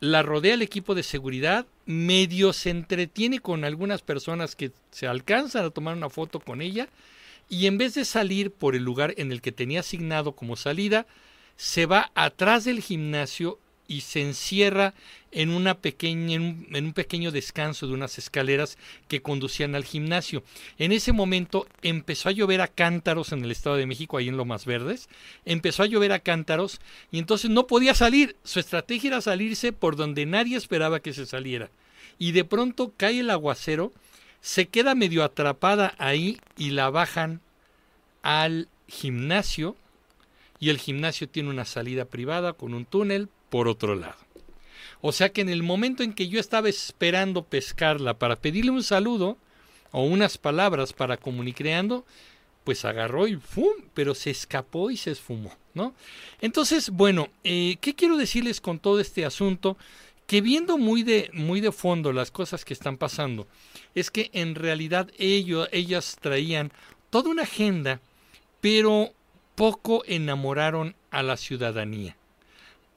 La 0.00 0.22
rodea 0.22 0.54
el 0.54 0.62
equipo 0.62 0.94
de 0.94 1.02
seguridad, 1.02 1.66
medio 1.86 2.52
se 2.52 2.70
entretiene 2.70 3.40
con 3.40 3.64
algunas 3.64 4.02
personas 4.02 4.56
que 4.56 4.72
se 4.90 5.06
alcanzan 5.06 5.64
a 5.64 5.70
tomar 5.70 5.96
una 5.96 6.10
foto 6.10 6.40
con 6.40 6.60
ella 6.62 6.88
y 7.50 7.66
en 7.66 7.76
vez 7.76 7.94
de 7.94 8.06
salir 8.06 8.52
por 8.52 8.74
el 8.74 8.84
lugar 8.84 9.12
en 9.18 9.32
el 9.32 9.42
que 9.42 9.52
tenía 9.52 9.80
asignado 9.80 10.32
como 10.32 10.56
salida, 10.56 11.06
se 11.56 11.84
va 11.84 12.10
atrás 12.14 12.64
del 12.64 12.80
gimnasio 12.80 13.58
y 13.88 14.02
se 14.02 14.22
encierra 14.22 14.94
en, 15.32 15.50
una 15.50 15.74
pequeña, 15.74 16.36
en 16.36 16.84
un, 16.84 16.92
pequeño 16.92 17.32
descanso 17.32 17.88
de 17.88 17.92
unas 17.92 18.18
escaleras 18.18 18.78
que 19.08 19.20
conducían 19.20 19.74
al 19.74 19.84
gimnasio. 19.84 20.44
En 20.78 20.92
ese 20.92 21.12
momento 21.12 21.66
empezó 21.82 22.28
a 22.28 22.32
llover 22.32 22.60
a 22.60 22.68
cántaros 22.68 23.32
en 23.32 23.44
el 23.44 23.50
Estado 23.50 23.76
de 23.76 23.86
México, 23.86 24.16
ahí 24.16 24.28
en 24.28 24.36
Lomas 24.36 24.64
Verdes. 24.64 25.08
Empezó 25.44 25.82
a 25.82 25.86
llover 25.86 26.12
a 26.12 26.20
cántaros 26.20 26.80
y 27.10 27.18
entonces 27.18 27.50
no 27.50 27.66
podía 27.66 27.94
salir. 27.94 28.36
Su 28.44 28.60
estrategia 28.60 29.08
era 29.08 29.20
salirse 29.20 29.72
por 29.72 29.96
donde 29.96 30.24
nadie 30.24 30.56
esperaba 30.56 31.00
que 31.00 31.12
se 31.12 31.26
saliera. 31.26 31.68
Y 32.16 32.30
de 32.30 32.44
pronto 32.44 32.92
cae 32.96 33.20
el 33.20 33.30
aguacero 33.30 33.92
se 34.40 34.68
queda 34.68 34.94
medio 34.94 35.24
atrapada 35.24 35.94
ahí 35.98 36.40
y 36.56 36.70
la 36.70 36.90
bajan 36.90 37.40
al 38.22 38.68
gimnasio 38.88 39.76
y 40.58 40.68
el 40.70 40.78
gimnasio 40.78 41.28
tiene 41.28 41.50
una 41.50 41.64
salida 41.64 42.04
privada 42.04 42.52
con 42.52 42.74
un 42.74 42.84
túnel 42.84 43.28
por 43.48 43.68
otro 43.68 43.94
lado. 43.94 44.18
O 45.00 45.12
sea 45.12 45.30
que 45.30 45.40
en 45.40 45.48
el 45.48 45.62
momento 45.62 46.02
en 46.02 46.12
que 46.12 46.28
yo 46.28 46.38
estaba 46.38 46.68
esperando 46.68 47.42
pescarla 47.44 48.18
para 48.18 48.36
pedirle 48.36 48.70
un 48.70 48.82
saludo 48.82 49.38
o 49.92 50.04
unas 50.04 50.36
palabras 50.36 50.92
para 50.92 51.16
comunicreando, 51.16 52.04
pues 52.64 52.84
agarró 52.84 53.26
y 53.26 53.36
¡fum! 53.36 53.72
pero 53.94 54.14
se 54.14 54.30
escapó 54.30 54.90
y 54.90 54.96
se 54.98 55.10
esfumó, 55.12 55.54
¿no? 55.72 55.94
Entonces, 56.42 56.90
bueno, 56.90 57.28
eh, 57.44 57.76
¿qué 57.80 57.94
quiero 57.94 58.18
decirles 58.18 58.60
con 58.60 58.78
todo 58.78 59.00
este 59.00 59.24
asunto? 59.24 59.78
Que 60.30 60.42
viendo 60.42 60.78
muy 60.78 61.02
de, 61.02 61.28
muy 61.32 61.60
de 61.60 61.72
fondo 61.72 62.12
las 62.12 62.30
cosas 62.30 62.64
que 62.64 62.72
están 62.72 62.98
pasando, 62.98 63.48
es 63.96 64.12
que 64.12 64.30
en 64.32 64.54
realidad 64.54 65.10
ellos, 65.18 65.68
ellas 65.72 66.18
traían 66.20 66.70
toda 67.10 67.30
una 67.30 67.42
agenda, 67.42 68.00
pero 68.60 69.10
poco 69.56 70.04
enamoraron 70.06 70.94
a 71.10 71.24
la 71.24 71.36
ciudadanía. 71.36 72.16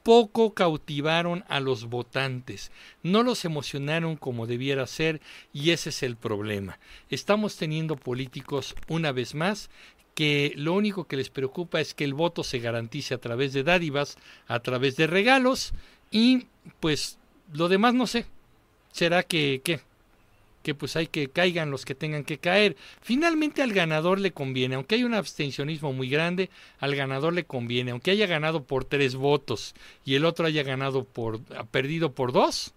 Poco 0.04 0.54
cautivaron 0.54 1.44
a 1.48 1.58
los 1.58 1.86
votantes, 1.86 2.70
no 3.02 3.24
los 3.24 3.44
emocionaron 3.44 4.14
como 4.14 4.46
debiera 4.46 4.86
ser 4.86 5.20
y 5.52 5.70
ese 5.70 5.88
es 5.88 6.04
el 6.04 6.14
problema. 6.14 6.78
Estamos 7.10 7.56
teniendo 7.56 7.96
políticos 7.96 8.76
una 8.86 9.10
vez 9.10 9.34
más 9.34 9.70
que 10.14 10.52
lo 10.54 10.72
único 10.72 11.08
que 11.08 11.16
les 11.16 11.30
preocupa 11.30 11.80
es 11.80 11.94
que 11.94 12.04
el 12.04 12.14
voto 12.14 12.44
se 12.44 12.60
garantice 12.60 13.12
a 13.12 13.18
través 13.18 13.52
de 13.52 13.64
dádivas, 13.64 14.18
a 14.46 14.60
través 14.60 14.94
de 14.94 15.08
regalos 15.08 15.74
y 16.12 16.46
pues 16.78 17.18
lo 17.54 17.68
demás 17.68 17.94
no 17.94 18.06
sé. 18.06 18.26
¿Será 18.92 19.22
que 19.22 19.62
qué? 19.64 19.80
que 20.64 20.74
pues 20.74 20.96
hay 20.96 21.06
que 21.06 21.28
caigan 21.28 21.70
los 21.70 21.84
que 21.84 21.94
tengan 21.94 22.24
que 22.24 22.38
caer. 22.38 22.74
Finalmente 23.02 23.62
al 23.62 23.72
ganador 23.72 24.18
le 24.18 24.32
conviene, 24.32 24.74
aunque 24.74 24.96
hay 24.96 25.04
un 25.04 25.14
abstencionismo 25.14 25.92
muy 25.92 26.08
grande, 26.08 26.48
al 26.80 26.96
ganador 26.96 27.34
le 27.34 27.44
conviene, 27.44 27.90
aunque 27.90 28.10
haya 28.10 28.26
ganado 28.26 28.64
por 28.64 28.86
tres 28.86 29.14
votos 29.14 29.74
y 30.06 30.14
el 30.14 30.24
otro 30.24 30.46
haya 30.46 30.62
ganado 30.62 31.04
por, 31.04 31.40
perdido 31.66 32.12
por 32.12 32.32
dos 32.32 32.72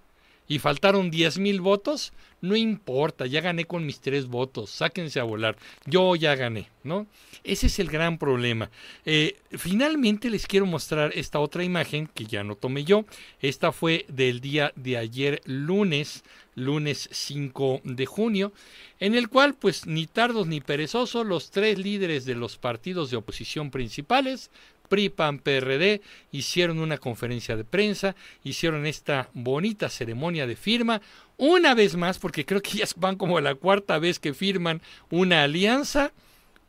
y 0.47 0.59
faltaron 0.59 1.11
diez 1.11 1.37
mil 1.37 1.61
votos, 1.61 2.13
no 2.41 2.55
importa, 2.55 3.25
ya 3.25 3.41
gané 3.41 3.65
con 3.65 3.85
mis 3.85 3.99
tres 3.99 4.27
votos, 4.27 4.69
sáquense 4.69 5.19
a 5.19 5.23
volar, 5.23 5.57
yo 5.85 6.15
ya 6.15 6.35
gané, 6.35 6.69
¿no? 6.83 7.07
Ese 7.43 7.67
es 7.67 7.79
el 7.79 7.89
gran 7.89 8.17
problema. 8.17 8.69
Eh, 9.05 9.37
finalmente 9.51 10.29
les 10.29 10.45
quiero 10.45 10.65
mostrar 10.65 11.11
esta 11.15 11.39
otra 11.39 11.63
imagen 11.63 12.07
que 12.07 12.25
ya 12.25 12.43
no 12.43 12.55
tomé 12.55 12.83
yo, 12.83 13.05
esta 13.41 13.71
fue 13.71 14.05
del 14.07 14.39
día 14.41 14.71
de 14.75 14.97
ayer 14.97 15.41
lunes, 15.45 16.23
lunes 16.55 17.09
5 17.11 17.81
de 17.83 18.05
junio, 18.05 18.53
en 18.99 19.15
el 19.15 19.29
cual 19.29 19.53
pues 19.53 19.85
ni 19.85 20.07
tardos 20.07 20.47
ni 20.47 20.61
perezosos 20.61 21.25
los 21.25 21.51
tres 21.51 21.77
líderes 21.77 22.25
de 22.25 22.35
los 22.35 22.57
partidos 22.57 23.11
de 23.11 23.17
oposición 23.17 23.71
principales, 23.71 24.49
PRI, 24.87 25.09
PAN, 25.09 25.39
PRD, 25.39 26.01
hicieron 26.31 26.79
una 26.79 26.97
conferencia 26.97 27.55
de 27.55 27.63
prensa, 27.63 28.15
hicieron 28.43 28.85
esta 28.85 29.29
bonita 29.33 29.89
ceremonia 29.89 30.47
de 30.47 30.55
firma, 30.55 31.01
una 31.37 31.75
vez 31.75 31.95
más, 31.95 32.19
porque 32.19 32.45
creo 32.45 32.61
que 32.61 32.77
ya 32.77 32.85
van 32.97 33.15
como 33.15 33.39
la 33.39 33.55
cuarta 33.55 33.99
vez 33.99 34.19
que 34.19 34.33
firman 34.33 34.81
una 35.09 35.43
alianza, 35.43 36.11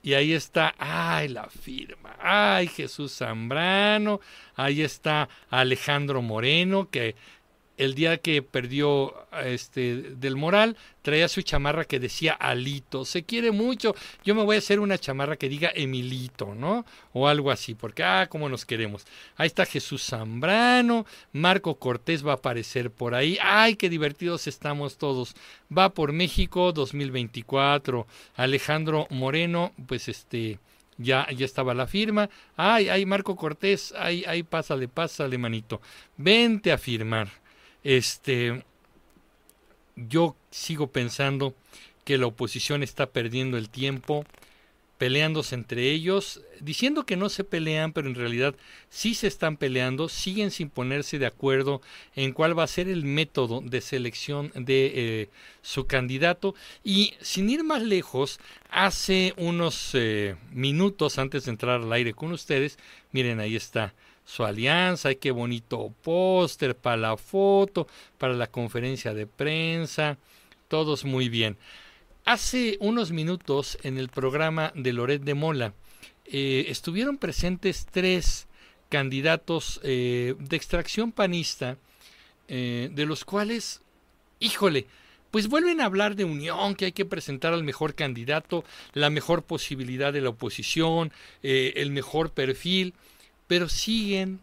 y 0.03 0.15
ahí 0.15 0.33
está, 0.33 0.75
ay, 0.79 1.29
la 1.29 1.49
firma, 1.49 2.17
ay, 2.21 2.69
Jesús 2.69 3.17
Zambrano, 3.17 4.21
ahí 4.55 4.83
está 4.83 5.29
Alejandro 5.51 6.23
Moreno, 6.23 6.89
que 6.89 7.17
el 7.79 7.95
día 7.95 8.19
que 8.19 8.43
perdió 8.43 9.15
este 9.45 10.03
del 10.17 10.37
moral 10.37 10.77
traía 11.03 11.29
su 11.29 11.43
chamarra 11.43 11.85
que 11.85 11.99
decía 11.99 12.33
Alito, 12.35 13.05
se 13.05 13.23
quiere 13.23 13.51
mucho, 13.51 13.95
yo 14.25 14.35
me 14.35 14.45
voy 14.45 14.57
a 14.57 14.59
hacer 14.59 14.81
una 14.81 14.99
chamarra 14.99 15.37
que 15.37 15.49
diga 15.49 15.71
Emilito, 15.75 16.55
¿no? 16.55 16.85
O 17.15 17.29
algo 17.29 17.51
así, 17.51 17.75
porque 17.75 18.03
ah, 18.03 18.27
cómo 18.29 18.49
nos 18.49 18.67
queremos. 18.67 19.07
Ahí 19.37 19.47
está 19.47 19.65
Jesús 19.65 20.05
Zambrano, 20.05 21.07
Marco 21.33 21.77
Cortés 21.77 22.27
va 22.27 22.33
a 22.33 22.35
aparecer 22.35 22.91
por 22.91 23.15
ahí. 23.15 23.39
Ay, 23.41 23.77
qué 23.77 23.89
divertidos 23.89 24.47
estamos 24.47 24.99
todos. 24.99 25.35
Va 25.77 25.95
por 25.95 26.13
México 26.13 26.73
2024. 26.73 28.07
Alejandro 28.37 29.07
Moreno, 29.11 29.73
pues 29.87 30.09
este 30.09 30.59
ya, 30.99 31.27
ya 31.31 31.47
estaba 31.47 31.75
la 31.75 31.87
firma. 31.87 32.29
Ay, 32.57 32.89
ay, 32.89 33.07
Marco 33.07 33.37
Cortés, 33.37 33.95
ay, 33.97 34.25
ay, 34.27 34.43
pásale, 34.43 34.89
pásale, 34.89 35.39
manito. 35.39 35.81
Vente 36.17 36.73
a 36.73 36.79
firmar. 36.79 37.29
Este, 37.85 38.65
yo 39.97 40.37
sigo 40.51 40.89
pensando 40.89 41.55
que 42.05 42.19
la 42.19 42.27
oposición 42.27 42.83
está 42.83 43.07
perdiendo 43.07 43.59
el 43.59 43.69
tiempo 43.69 44.25
peleándose 44.99 45.55
entre 45.55 45.91
ellos, 45.93 46.43
diciendo 46.61 47.07
que 47.07 47.17
no 47.17 47.29
se 47.29 47.45
pelean, 47.45 47.93
pero 47.93 48.09
en 48.09 48.17
realidad 48.17 48.57
sí 48.91 49.15
se 49.15 49.29
están 49.29 49.57
peleando, 49.57 50.09
siguen 50.09 50.51
sin 50.51 50.69
ponerse 50.69 51.21
de 51.21 51.27
acuerdo 51.27 51.81
en 52.17 52.33
cuál 52.33 52.59
va 52.59 52.65
a 52.65 52.67
ser 52.67 52.89
el 52.89 53.05
método 53.05 53.61
de 53.61 53.81
selección 53.81 54.51
de 54.55 54.93
eh, 54.95 55.31
su 55.63 55.87
candidato. 55.87 56.57
Y 56.83 57.15
sin 57.21 57.49
ir 57.49 57.63
más 57.63 57.83
lejos, 57.83 58.41
hace 58.71 59.35
unos 59.37 59.91
eh, 59.95 60.35
minutos 60.51 61.19
antes 61.19 61.45
de 61.45 61.53
entrar 61.53 61.81
al 61.81 61.93
aire 61.93 62.13
con 62.13 62.33
ustedes, 62.33 62.77
miren, 63.13 63.39
ahí 63.39 63.55
está 63.55 63.95
su 64.29 64.45
alianza, 64.45 65.15
qué 65.15 65.31
bonito 65.31 65.91
póster 66.03 66.77
para 66.77 66.99
la 66.99 67.17
foto, 67.17 67.89
para 68.19 68.35
la 68.35 68.47
conferencia 68.47 69.15
de 69.15 69.27
prensa, 69.27 70.19
todos 70.69 71.07
muy 71.07 71.31
bien. 71.31 71.57
Hace 72.27 72.77
unos 72.81 73.11
minutos 73.11 73.79
en 73.85 73.97
el 73.97 74.11
programa 74.11 74.71
de 74.75 74.93
Loret 74.93 75.23
de 75.23 75.33
Mola 75.33 75.73
eh, 76.27 76.67
estuvieron 76.69 77.17
presentes 77.17 77.87
tres 77.91 78.49
candidatos 78.91 79.81
eh, 79.83 80.35
de 80.39 80.57
extracción 80.57 81.11
panista, 81.11 81.79
eh, 82.49 82.91
de 82.93 83.07
los 83.07 83.25
cuales, 83.25 83.81
híjole, 84.41 84.87
pues 85.31 85.49
vuelven 85.49 85.81
a 85.81 85.87
hablar 85.87 86.17
de 86.17 86.25
unión, 86.25 86.75
que 86.75 86.85
hay 86.85 86.93
que 86.93 87.07
presentar 87.07 87.55
al 87.55 87.65
mejor 87.65 87.95
candidato, 87.95 88.63
la 88.93 89.09
mejor 89.09 89.43
posibilidad 89.43 90.13
de 90.13 90.21
la 90.21 90.31
oposición, 90.31 91.13
el 91.43 91.91
mejor 91.91 92.31
perfil 92.31 92.93
pero 93.49 93.69
siguen 93.69 94.41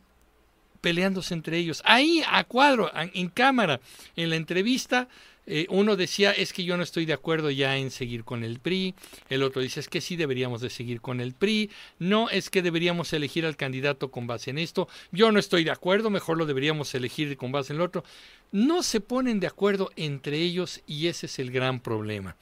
peleándose 0.82 1.34
entre 1.34 1.58
ellos. 1.58 1.82
Ahí, 1.86 2.22
a 2.30 2.44
cuadro, 2.44 2.92
en 2.94 3.30
cámara, 3.30 3.80
en 4.16 4.30
la 4.30 4.36
entrevista, 4.36 5.08
eh, 5.48 5.68
uno 5.70 5.96
decía, 5.96 6.32
es 6.32 6.54
que 6.54 6.64
yo 6.64 6.76
no 6.76 6.84
estoy 6.84 7.06
de 7.06 7.14
acuerdo 7.14 7.52
ya 7.52 7.78
en 7.78 7.92
seguir 7.92 8.24
con 8.24 8.44
el 8.44 8.60
PRI, 8.60 8.96
el 9.30 9.44
otro 9.44 9.62
dice, 9.62 9.80
es 9.80 9.88
que 9.88 10.02
sí 10.02 10.16
deberíamos 10.16 10.62
de 10.62 10.70
seguir 10.72 11.02
con 11.02 11.22
el 11.22 11.34
PRI, 11.34 11.70
no, 12.00 12.30
es 12.30 12.50
que 12.50 12.64
deberíamos 12.64 13.14
elegir 13.14 13.46
al 13.46 13.56
candidato 13.56 14.10
con 14.10 14.26
base 14.26 14.50
en 14.50 14.58
esto, 14.58 14.88
yo 15.12 15.32
no 15.32 15.40
estoy 15.40 15.64
de 15.64 15.72
acuerdo, 15.72 16.10
mejor 16.10 16.38
lo 16.38 16.46
deberíamos 16.46 16.94
elegir 16.96 17.38
con 17.38 17.52
base 17.52 17.74
en 17.74 17.78
el 17.78 17.86
otro. 17.86 18.04
No 18.52 18.84
se 18.84 19.02
ponen 19.02 19.40
de 19.40 19.48
acuerdo 19.48 19.92
entre 19.96 20.38
ellos 20.38 20.82
y 20.88 21.08
ese 21.08 21.26
es 21.26 21.40
el 21.40 21.52
gran 21.52 21.80
problema. 21.80 22.36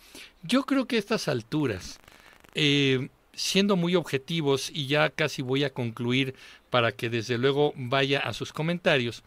Yo 0.43 0.63
creo 0.63 0.85
que 0.85 0.97
a 0.97 0.99
estas 0.99 1.27
alturas, 1.27 1.99
eh, 2.55 3.09
siendo 3.33 3.75
muy 3.75 3.95
objetivos 3.95 4.69
y 4.73 4.87
ya 4.87 5.09
casi 5.09 5.41
voy 5.41 5.63
a 5.63 5.73
concluir 5.73 6.35
para 6.69 6.91
que 6.91 7.09
desde 7.09 7.37
luego 7.37 7.73
vaya 7.75 8.19
a 8.19 8.33
sus 8.33 8.53
comentarios, 8.53 9.23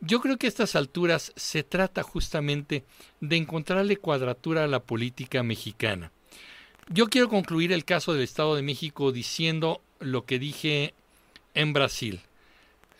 yo 0.00 0.20
creo 0.20 0.36
que 0.36 0.46
a 0.46 0.48
estas 0.48 0.74
alturas 0.74 1.32
se 1.36 1.62
trata 1.62 2.02
justamente 2.02 2.84
de 3.20 3.36
encontrarle 3.36 3.96
cuadratura 3.96 4.64
a 4.64 4.68
la 4.68 4.82
política 4.82 5.42
mexicana. 5.42 6.10
Yo 6.88 7.06
quiero 7.06 7.28
concluir 7.28 7.72
el 7.72 7.84
caso 7.84 8.12
del 8.12 8.22
Estado 8.22 8.56
de 8.56 8.62
México 8.62 9.12
diciendo 9.12 9.80
lo 10.00 10.24
que 10.24 10.40
dije 10.40 10.94
en 11.54 11.72
Brasil. 11.72 12.20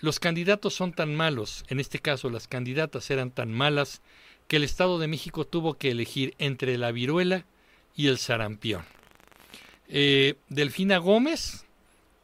Los 0.00 0.20
candidatos 0.20 0.74
son 0.74 0.92
tan 0.92 1.14
malos, 1.14 1.64
en 1.68 1.80
este 1.80 1.98
caso 1.98 2.30
las 2.30 2.46
candidatas 2.46 3.10
eran 3.10 3.30
tan 3.30 3.52
malas, 3.52 4.00
que 4.46 4.56
el 4.56 4.64
Estado 4.64 4.98
de 4.98 5.08
México 5.08 5.44
tuvo 5.44 5.74
que 5.74 5.90
elegir 5.90 6.34
entre 6.38 6.78
la 6.78 6.92
viruela 6.92 7.46
y 7.96 8.08
el 8.08 8.18
sarampión. 8.18 8.84
Eh, 9.94 10.36
Delfina 10.48 10.96
Gómez, 10.96 11.66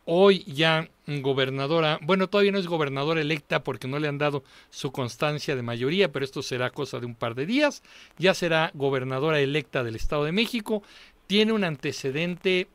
hoy 0.07 0.43
ya 0.45 0.89
gobernadora, 1.07 1.99
bueno, 2.01 2.27
todavía 2.27 2.51
no 2.51 2.59
es 2.59 2.67
gobernadora 2.67 3.21
electa 3.21 3.63
porque 3.63 3.87
no 3.87 3.99
le 3.99 4.09
han 4.09 4.17
dado 4.17 4.43
su 4.71 4.91
constancia 4.91 5.55
de 5.55 5.61
mayoría, 5.61 6.11
pero 6.11 6.25
esto 6.25 6.43
será 6.43 6.71
cosa 6.71 6.99
de 6.99 7.05
un 7.05 7.15
par 7.15 7.35
de 7.35 7.45
días, 7.45 7.83
ya 8.17 8.33
será 8.33 8.71
gobernadora 8.73 9.39
electa 9.39 9.85
del 9.85 9.97
Estado 9.97 10.25
de 10.25 10.33
México, 10.33 10.83
tiene 11.27 11.53
un 11.53 11.63
antecedente 11.63 12.69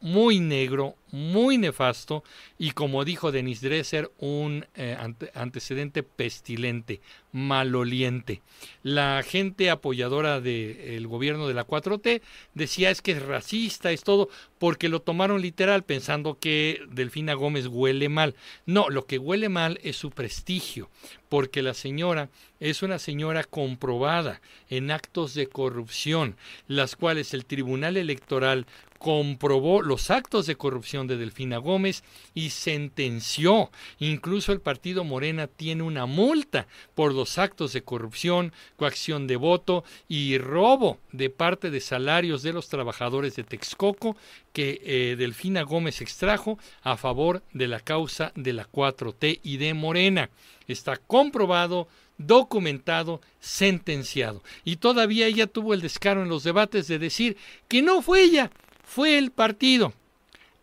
muy 0.00 0.40
negro, 0.40 0.96
muy 1.10 1.58
nefasto 1.58 2.22
y 2.58 2.72
como 2.72 3.04
dijo 3.04 3.32
Denis 3.32 3.60
Dresser, 3.60 4.10
un 4.18 4.66
eh, 4.74 4.96
antecedente 5.34 6.02
pestilente, 6.02 7.00
maloliente. 7.32 8.42
La 8.82 9.22
gente 9.22 9.70
apoyadora 9.70 10.40
del 10.40 11.06
gobierno 11.06 11.48
de 11.48 11.54
la 11.54 11.66
4T 11.66 12.20
decía 12.54 12.90
es 12.90 13.02
que 13.02 13.12
es 13.12 13.22
racista, 13.22 13.92
es 13.92 14.02
todo, 14.02 14.28
porque 14.58 14.88
lo 14.88 15.00
tomaron 15.00 15.40
literal 15.40 15.84
pensando 15.84 16.38
que 16.38 16.80
Delfina 16.90 17.34
Gómez 17.34 17.66
huele 17.66 18.08
mal. 18.08 18.34
No, 18.66 18.90
lo 18.90 19.06
que 19.06 19.18
huele 19.18 19.48
mal 19.48 19.78
es 19.82 19.96
su 19.96 20.10
prestigio, 20.10 20.90
porque 21.28 21.62
la 21.62 21.74
señora 21.74 22.28
es 22.60 22.82
una 22.82 22.98
señora 22.98 23.44
comprobada 23.44 24.40
en 24.68 24.90
actos 24.90 25.34
de 25.34 25.46
corrupción, 25.46 26.36
las 26.66 26.96
cuales 26.96 27.34
el 27.34 27.44
Tribunal 27.44 27.96
Electoral 27.96 28.66
comprobó 28.98 29.82
los 29.82 30.10
actos 30.10 30.46
de 30.46 30.56
corrupción 30.56 31.06
de 31.06 31.16
Delfina 31.16 31.58
Gómez 31.58 32.02
y 32.34 32.50
sentenció. 32.50 33.70
Incluso 33.98 34.52
el 34.52 34.60
partido 34.60 35.04
Morena 35.04 35.46
tiene 35.46 35.82
una 35.82 36.06
multa 36.06 36.66
por 36.94 37.14
los 37.14 37.38
actos 37.38 37.72
de 37.72 37.82
corrupción, 37.82 38.52
coacción 38.76 39.26
de 39.26 39.36
voto 39.36 39.84
y 40.08 40.38
robo 40.38 40.98
de 41.12 41.30
parte 41.30 41.70
de 41.70 41.80
salarios 41.80 42.42
de 42.42 42.52
los 42.52 42.68
trabajadores 42.68 43.36
de 43.36 43.44
Texcoco 43.44 44.16
que 44.52 44.80
eh, 44.82 45.16
Delfina 45.16 45.62
Gómez 45.62 46.00
extrajo 46.00 46.58
a 46.82 46.96
favor 46.96 47.42
de 47.52 47.68
la 47.68 47.80
causa 47.80 48.32
de 48.34 48.52
la 48.52 48.68
4T 48.70 49.40
y 49.42 49.56
de 49.58 49.74
Morena. 49.74 50.30
Está 50.66 50.96
comprobado 50.96 51.88
documentado, 52.18 53.20
sentenciado. 53.40 54.42
Y 54.64 54.76
todavía 54.76 55.26
ella 55.26 55.46
tuvo 55.46 55.72
el 55.72 55.80
descaro 55.80 56.22
en 56.22 56.28
los 56.28 56.44
debates 56.44 56.88
de 56.88 56.98
decir 56.98 57.36
que 57.68 57.80
no 57.80 58.02
fue 58.02 58.22
ella, 58.22 58.50
fue 58.88 59.18
el 59.18 59.30
partido. 59.30 59.92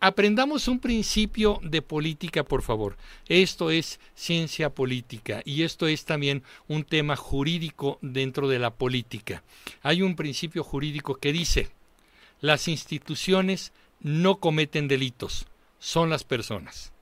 Aprendamos 0.00 0.66
un 0.66 0.80
principio 0.80 1.60
de 1.62 1.80
política, 1.80 2.42
por 2.42 2.62
favor. 2.62 2.96
Esto 3.28 3.70
es 3.70 4.00
ciencia 4.14 4.68
política 4.74 5.42
y 5.44 5.62
esto 5.62 5.86
es 5.86 6.04
también 6.04 6.42
un 6.66 6.82
tema 6.82 7.14
jurídico 7.14 7.98
dentro 8.02 8.48
de 8.48 8.58
la 8.58 8.74
política. 8.74 9.44
Hay 9.80 10.02
un 10.02 10.16
principio 10.16 10.64
jurídico 10.64 11.14
que 11.14 11.32
dice, 11.32 11.70
las 12.40 12.66
instituciones 12.66 13.72
no 14.00 14.40
cometen 14.40 14.88
delitos, 14.88 15.46
son 15.78 16.10
las 16.10 16.24
personas. 16.24 16.92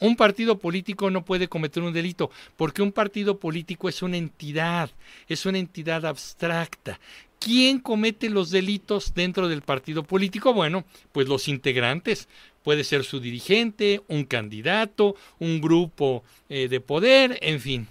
Un 0.00 0.16
partido 0.16 0.58
político 0.58 1.10
no 1.10 1.24
puede 1.24 1.48
cometer 1.48 1.82
un 1.82 1.92
delito 1.92 2.30
porque 2.56 2.82
un 2.82 2.92
partido 2.92 3.38
político 3.38 3.88
es 3.88 4.02
una 4.02 4.16
entidad, 4.18 4.90
es 5.28 5.44
una 5.44 5.58
entidad 5.58 6.06
abstracta. 6.06 7.00
¿Quién 7.40 7.80
comete 7.80 8.28
los 8.28 8.50
delitos 8.50 9.14
dentro 9.14 9.48
del 9.48 9.62
partido 9.62 10.02
político? 10.02 10.52
Bueno, 10.52 10.84
pues 11.10 11.26
los 11.26 11.48
integrantes. 11.48 12.28
Puede 12.62 12.84
ser 12.84 13.02
su 13.02 13.18
dirigente, 13.18 14.02
un 14.08 14.24
candidato, 14.24 15.16
un 15.38 15.62
grupo 15.62 16.22
eh, 16.50 16.68
de 16.68 16.80
poder, 16.82 17.38
en 17.40 17.58
fin. 17.60 17.88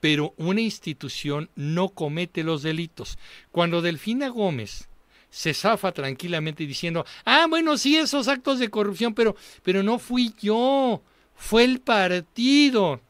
Pero 0.00 0.32
una 0.38 0.62
institución 0.62 1.50
no 1.54 1.90
comete 1.90 2.42
los 2.42 2.62
delitos. 2.62 3.18
Cuando 3.52 3.82
Delfina 3.82 4.28
Gómez 4.28 4.88
se 5.28 5.52
zafa 5.52 5.92
tranquilamente 5.92 6.66
diciendo, 6.66 7.04
ah, 7.26 7.44
bueno, 7.50 7.76
sí, 7.76 7.96
esos 7.96 8.26
actos 8.26 8.58
de 8.58 8.70
corrupción, 8.70 9.12
pero, 9.12 9.36
pero 9.62 9.82
no 9.82 9.98
fui 9.98 10.32
yo, 10.40 11.02
fue 11.34 11.64
el 11.64 11.80
partido. 11.80 13.02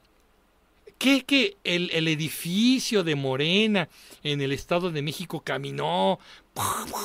¿Qué 0.99 1.25
que 1.25 1.57
el, 1.65 1.91
el, 1.93 2.09
edificio 2.09 3.05
de 3.05 3.15
Morena 3.15 3.89
en 4.23 4.41
el 4.41 4.53
Estado 4.53 4.91
de 4.91 5.03
México 5.03 5.43
caminó 5.45 6.19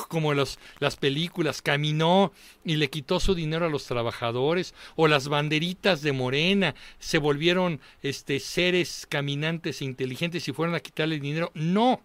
como 0.08 0.32
los, 0.32 0.58
las 0.78 0.96
películas, 0.96 1.60
caminó 1.60 2.32
y 2.64 2.76
le 2.76 2.88
quitó 2.88 3.20
su 3.20 3.34
dinero 3.34 3.66
a 3.66 3.68
los 3.68 3.84
trabajadores, 3.84 4.74
o 4.96 5.08
las 5.08 5.28
banderitas 5.28 6.00
de 6.02 6.12
Morena 6.12 6.74
se 6.98 7.18
volvieron 7.18 7.80
este, 8.02 8.40
seres 8.40 9.06
caminantes 9.08 9.82
e 9.82 9.84
inteligentes 9.84 10.48
y 10.48 10.52
fueron 10.52 10.74
a 10.74 10.80
quitarle 10.80 11.20
dinero? 11.20 11.50
No, 11.54 12.00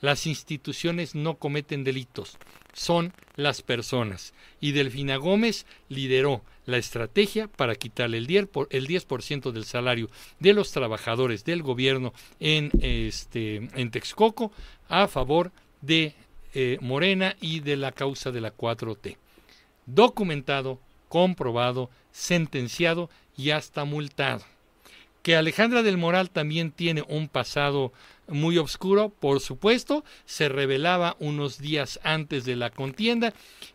las 0.00 0.26
instituciones 0.26 1.14
no 1.14 1.36
cometen 1.36 1.84
delitos, 1.84 2.38
son 2.72 3.12
las 3.36 3.62
personas. 3.62 4.34
Y 4.60 4.72
Delfina 4.72 5.16
Gómez 5.16 5.66
lideró 5.88 6.42
la 6.66 6.76
estrategia 6.76 7.48
para 7.48 7.74
quitarle 7.74 8.18
el 8.18 8.26
10%, 8.26 9.52
del 9.52 9.64
salario 9.64 10.10
de 10.38 10.52
los 10.52 10.70
trabajadores 10.70 11.44
del 11.44 11.62
gobierno 11.62 12.12
en, 12.40 12.70
este, 12.82 13.56
en 13.74 13.90
Texcoco 13.90 14.52
a 14.88 15.08
favor 15.08 15.50
de 15.80 16.14
eh, 16.54 16.78
Morena 16.80 17.36
y 17.40 17.60
de 17.60 17.76
la 17.76 17.92
causa 17.92 18.30
de 18.30 18.40
la 18.40 18.54
4T. 18.54 19.16
Documentado, 19.86 20.78
comprobado, 21.08 21.90
sentenciado 22.12 23.10
y 23.36 23.50
hasta 23.50 23.84
multado. 23.84 24.44
Que 25.22 25.36
Alejandra 25.36 25.82
del 25.82 25.98
Moral 25.98 26.30
también 26.30 26.70
tiene 26.70 27.02
un 27.08 27.28
pasado 27.28 27.92
muy 28.28 28.58
oscuro, 28.58 29.10
por 29.10 29.40
supuesto, 29.40 30.04
se 30.24 30.48
revelaba 30.48 31.16
unos 31.18 31.58
días 31.58 31.98
antes 32.02 32.44
de 32.44 32.56
la 32.56 32.70
contienda 32.70 33.32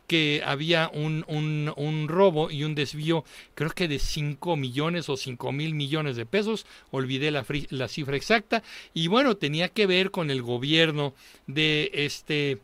que 0.08 0.42
había 0.46 0.92
un, 0.94 1.26
un, 1.28 2.08
robo 2.08 2.52
y 2.52 2.64
un 2.64 2.76
desvío, 2.76 3.24
creo 3.56 3.72
que 3.72 3.88
de 3.88 4.00
5 4.00 4.56
millones 4.56 5.10
o 5.10 5.18
5 5.18 5.52
mil 5.52 5.74
millones 5.74 6.16
de 6.16 6.26
pesos, 6.26 6.66
olvidé 6.92 7.32
la, 7.32 7.46
la 7.70 7.88
cifra 7.88 8.16
exacta, 8.16 8.64
y 8.94 9.08
bueno, 9.08 9.38
tenía 9.38 9.70
que 9.70 9.88
ver 9.88 10.12
con 10.12 10.30
el 10.30 10.42
gobierno 10.42 11.14
de 11.48 11.90
este 11.94 12.60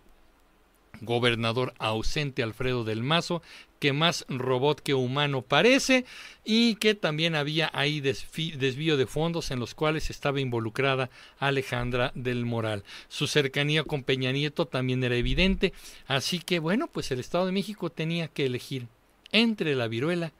gobernador 1.01 1.73
ausente 1.79 2.43
Alfredo 2.43 2.83
del 2.83 3.03
Mazo, 3.03 3.41
que 3.79 3.93
más 3.93 4.25
robot 4.27 4.81
que 4.81 4.93
humano 4.93 5.41
parece 5.41 6.05
y 6.45 6.75
que 6.75 6.95
también 6.95 7.35
había 7.35 7.69
ahí 7.73 8.01
desvío 8.01 8.97
de 8.97 9.07
fondos 9.07 9.51
en 9.51 9.59
los 9.59 9.73
cuales 9.73 10.09
estaba 10.09 10.39
involucrada 10.39 11.09
Alejandra 11.39 12.11
del 12.15 12.45
Moral. 12.45 12.83
Su 13.07 13.27
cercanía 13.27 13.83
con 13.83 14.03
Peña 14.03 14.31
Nieto 14.31 14.65
también 14.65 15.03
era 15.03 15.15
evidente, 15.15 15.73
así 16.07 16.39
que 16.39 16.59
bueno, 16.59 16.87
pues 16.87 17.11
el 17.11 17.19
Estado 17.19 17.45
de 17.45 17.51
México 17.51 17.89
tenía 17.89 18.27
que 18.27 18.45
elegir 18.45 18.87
entre 19.31 19.75
la 19.75 19.87
viruela 19.87 20.31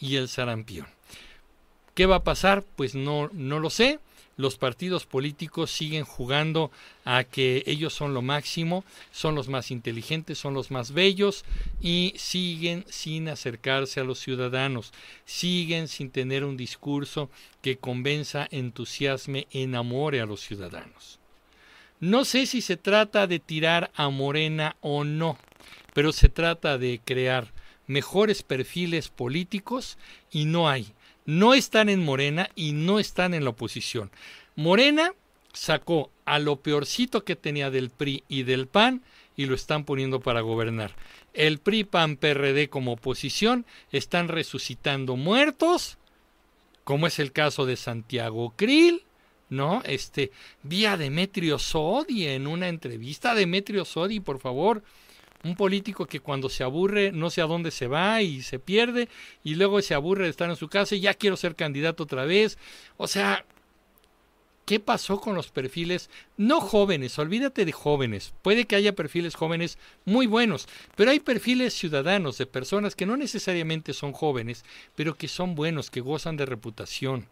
y 0.00 0.16
el 0.16 0.28
sarampión. 0.28 0.86
¿Qué 1.94 2.06
va 2.06 2.16
a 2.16 2.24
pasar? 2.24 2.64
Pues 2.76 2.94
no, 2.94 3.30
no 3.32 3.58
lo 3.60 3.70
sé 3.70 4.00
los 4.36 4.58
partidos 4.58 5.06
políticos 5.06 5.70
siguen 5.70 6.04
jugando 6.04 6.70
a 7.04 7.24
que 7.24 7.62
ellos 7.66 7.94
son 7.94 8.12
lo 8.12 8.20
máximo, 8.20 8.84
son 9.10 9.34
los 9.34 9.48
más 9.48 9.70
inteligentes, 9.70 10.38
son 10.38 10.52
los 10.52 10.70
más 10.70 10.92
bellos 10.92 11.44
y 11.80 12.12
siguen 12.16 12.84
sin 12.88 13.28
acercarse 13.28 14.00
a 14.00 14.04
los 14.04 14.18
ciudadanos, 14.18 14.92
siguen 15.24 15.88
sin 15.88 16.10
tener 16.10 16.44
un 16.44 16.56
discurso 16.56 17.30
que 17.62 17.78
convenza, 17.78 18.46
entusiasme, 18.50 19.46
enamore 19.52 20.20
a 20.20 20.26
los 20.26 20.40
ciudadanos. 20.40 21.18
No 21.98 22.26
sé 22.26 22.44
si 22.44 22.60
se 22.60 22.76
trata 22.76 23.26
de 23.26 23.38
tirar 23.38 23.90
a 23.94 24.10
Morena 24.10 24.76
o 24.82 25.04
no, 25.04 25.38
pero 25.94 26.12
se 26.12 26.28
trata 26.28 26.76
de 26.76 27.00
crear 27.02 27.52
mejores 27.86 28.42
perfiles 28.42 29.08
políticos 29.08 29.96
y 30.30 30.44
no 30.44 30.68
hay 30.68 30.92
no 31.26 31.54
están 31.54 31.88
en 31.88 32.02
Morena 32.02 32.48
y 32.54 32.72
no 32.72 32.98
están 32.98 33.34
en 33.34 33.44
la 33.44 33.50
oposición. 33.50 34.10
Morena 34.54 35.12
sacó 35.52 36.10
a 36.24 36.38
lo 36.38 36.56
peorcito 36.56 37.24
que 37.24 37.36
tenía 37.36 37.70
del 37.70 37.90
PRI 37.90 38.24
y 38.28 38.44
del 38.44 38.66
PAN 38.66 39.02
y 39.36 39.46
lo 39.46 39.54
están 39.54 39.84
poniendo 39.84 40.20
para 40.20 40.40
gobernar. 40.40 40.94
El 41.34 41.58
PRI, 41.58 41.84
PAN, 41.84 42.16
PRD 42.16 42.68
como 42.68 42.92
oposición 42.92 43.66
están 43.90 44.28
resucitando 44.28 45.16
muertos, 45.16 45.98
como 46.84 47.06
es 47.06 47.18
el 47.18 47.32
caso 47.32 47.66
de 47.66 47.76
Santiago 47.76 48.54
Krill, 48.56 49.02
¿no? 49.50 49.82
Este, 49.84 50.32
vía 50.62 50.96
Demetrio 50.96 51.58
Sodi 51.58 52.26
en 52.26 52.46
una 52.46 52.68
entrevista. 52.68 53.34
Demetrio 53.34 53.84
Sodi, 53.84 54.20
por 54.20 54.40
favor, 54.40 54.82
un 55.46 55.56
político 55.56 56.06
que 56.06 56.20
cuando 56.20 56.48
se 56.48 56.64
aburre 56.64 57.12
no 57.12 57.30
sé 57.30 57.40
a 57.40 57.46
dónde 57.46 57.70
se 57.70 57.86
va 57.86 58.22
y 58.22 58.42
se 58.42 58.58
pierde 58.58 59.08
y 59.44 59.54
luego 59.54 59.80
se 59.80 59.94
aburre 59.94 60.24
de 60.24 60.30
estar 60.30 60.50
en 60.50 60.56
su 60.56 60.68
casa 60.68 60.94
y 60.94 61.00
ya 61.00 61.14
quiero 61.14 61.36
ser 61.36 61.54
candidato 61.54 62.02
otra 62.02 62.24
vez. 62.24 62.58
O 62.96 63.06
sea, 63.06 63.44
¿qué 64.64 64.80
pasó 64.80 65.20
con 65.20 65.34
los 65.34 65.48
perfiles 65.48 66.10
no 66.36 66.60
jóvenes? 66.60 67.18
Olvídate 67.18 67.64
de 67.64 67.72
jóvenes. 67.72 68.34
Puede 68.42 68.66
que 68.66 68.76
haya 68.76 68.94
perfiles 68.94 69.34
jóvenes 69.34 69.78
muy 70.04 70.26
buenos, 70.26 70.68
pero 70.96 71.10
hay 71.10 71.20
perfiles 71.20 71.74
ciudadanos 71.74 72.38
de 72.38 72.46
personas 72.46 72.96
que 72.96 73.06
no 73.06 73.16
necesariamente 73.16 73.92
son 73.92 74.12
jóvenes, 74.12 74.64
pero 74.94 75.14
que 75.14 75.28
son 75.28 75.54
buenos, 75.54 75.90
que 75.90 76.00
gozan 76.00 76.36
de 76.36 76.46
reputación, 76.46 77.26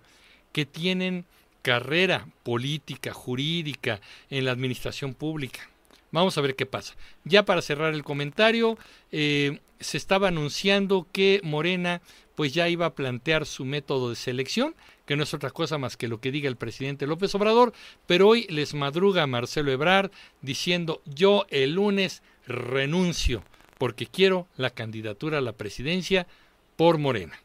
que 0.53 0.65
tienen 0.65 1.27
carrera 1.63 2.29
política, 2.43 3.13
jurídica 3.13 4.01
en 4.31 4.45
la 4.45 4.53
administración 4.53 5.15
pública. 5.15 5.69
Vamos 6.15 6.39
a 6.39 6.43
ver 6.43 6.55
qué 6.55 6.65
pasa. 6.65 6.95
Ya 7.25 7.45
para 7.45 7.61
cerrar 7.61 7.93
el 7.93 8.05
comentario, 8.05 8.79
eh, 9.11 9.59
se 9.81 9.97
estaba 9.97 10.29
anunciando 10.29 11.09
que 11.11 11.41
Morena 11.43 12.03
pues 12.37 12.55
ya 12.55 12.69
iba 12.69 12.87
a 12.87 12.95
plantear 12.95 13.47
su 13.47 13.65
método 13.65 14.11
de 14.11 14.15
selección, 14.15 14.77
que 15.07 15.17
no 15.17 15.25
es 15.25 15.35
otra 15.35 15.51
cosa 15.51 15.77
más 15.77 15.97
que 15.97 16.07
lo 16.07 16.21
que 16.21 16.31
diga 16.31 16.49
el 16.49 16.55
presidente 16.55 17.09
López 17.09 17.35
Obrador, 17.35 17.73
pero 18.07 18.29
hoy 18.29 18.47
les 18.49 18.75
madruga 18.75 19.27
Marcelo 19.27 19.73
Ebrard 19.73 20.13
diciendo 20.41 21.03
yo 21.05 21.47
el 21.51 21.73
lunes 21.73 22.23
renuncio 22.47 23.43
porque 23.77 24.07
quiero 24.07 24.47
la 24.57 24.71
candidatura 24.71 25.39
a 25.39 25.41
la 25.41 25.55
presidencia 25.55 26.29
por 26.77 26.99
Morena. 26.99 27.41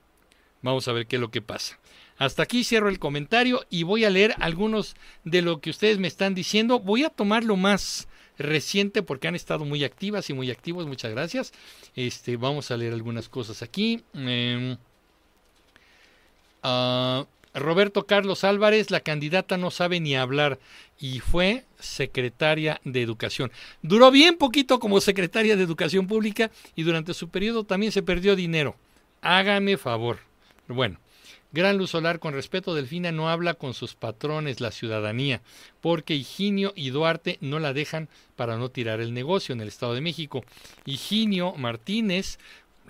Vamos 0.62 0.88
a 0.88 0.94
ver 0.94 1.08
qué 1.08 1.16
es 1.16 1.22
lo 1.22 1.32
que 1.32 1.42
pasa. 1.42 1.80
Hasta 2.20 2.44
aquí 2.44 2.64
cierro 2.64 2.90
el 2.90 3.00
comentario 3.00 3.66
y 3.72 3.82
voy 3.82 4.06
a 4.06 4.12
leer 4.12 4.36
algunos 4.38 4.96
de 5.24 5.42
lo 5.42 5.60
que 5.60 5.72
ustedes 5.72 5.98
me 5.98 6.08
están 6.08 6.36
diciendo. 6.36 6.80
Voy 6.80 7.04
a 7.04 7.10
tomar 7.10 7.44
lo 7.44 7.56
más 7.56 8.08
reciente 8.40 9.04
porque 9.04 9.28
han 9.28 9.36
estado 9.36 9.66
muy 9.66 9.84
activas 9.84 10.30
y 10.30 10.34
muy 10.34 10.50
activos. 10.50 10.88
Muchas 10.88 11.12
gracias. 11.12 11.54
Este, 11.96 12.38
vamos 12.38 12.72
a 12.72 12.78
leer 12.78 12.94
algunas 12.94 13.30
cosas 13.30 13.62
aquí. 13.62 14.04
Em, 14.14 14.78
ah, 16.64 17.26
Roberto 17.54 18.06
Carlos 18.06 18.44
Álvarez, 18.44 18.92
la 18.92 19.02
candidata 19.02 19.58
no 19.58 19.72
sabe 19.72 20.00
ni 20.00 20.16
hablar 20.16 20.60
y 21.00 21.20
fue 21.20 21.66
secretaria 21.80 22.80
de 22.84 23.02
Educación. 23.02 23.52
Duró 23.82 24.12
bien 24.12 24.38
poquito 24.38 24.80
como 24.80 25.02
secretaria 25.02 25.56
de 25.56 25.64
Educación 25.64 26.08
Pública 26.08 26.52
y 26.76 26.84
durante 26.84 27.14
su 27.14 27.30
periodo 27.30 27.64
también 27.64 27.92
se 27.92 28.04
perdió 28.04 28.36
dinero. 28.36 28.76
Hágame 29.22 29.78
favor. 29.78 30.20
Bueno, 30.68 31.00
Gran 31.52 31.78
Luz 31.80 31.90
Solar, 31.90 32.20
con 32.20 32.34
respeto, 32.34 32.76
Delfina 32.76 33.12
no 33.12 33.28
habla 33.28 33.56
con 33.56 33.74
sus 33.74 33.96
patrones, 33.96 34.62
la 34.62 34.70
ciudadanía, 34.70 35.42
porque 35.82 36.14
Higinio 36.14 36.74
y 36.76 36.92
Duarte 36.92 37.40
no 37.42 37.58
la 37.58 37.74
dejan 37.74 38.08
para 38.36 38.58
no 38.58 38.70
tirar 38.70 39.02
el 39.02 39.16
negocio 39.16 39.54
en 39.54 39.62
el 39.62 39.68
Estado 39.68 39.96
de 39.96 40.02
México. 40.02 40.44
Higinio 40.86 41.56
Martínez, 41.56 42.38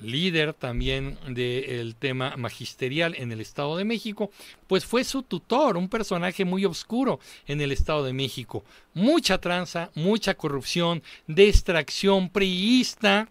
líder 0.01 0.53
también 0.53 1.18
del 1.30 1.95
tema 1.95 2.36
magisterial 2.36 3.16
en 3.18 3.32
el 3.32 3.39
Estado 3.39 3.78
de 3.78 3.86
México, 3.86 4.30
pues 4.68 4.86
fue 4.86 5.05
su 5.05 5.24
tutor, 5.24 5.78
un 5.78 5.88
personaje 5.88 6.43
muy 6.43 6.66
oscuro 6.66 7.22
en 7.47 7.62
el 7.62 7.72
Estado 7.72 8.03
de 8.03 8.12
México. 8.12 8.66
Mucha 8.93 9.39
tranza, 9.39 9.89
mucha 9.95 10.34
corrupción, 10.34 11.01
distracción 11.28 12.30
priista, 12.30 13.30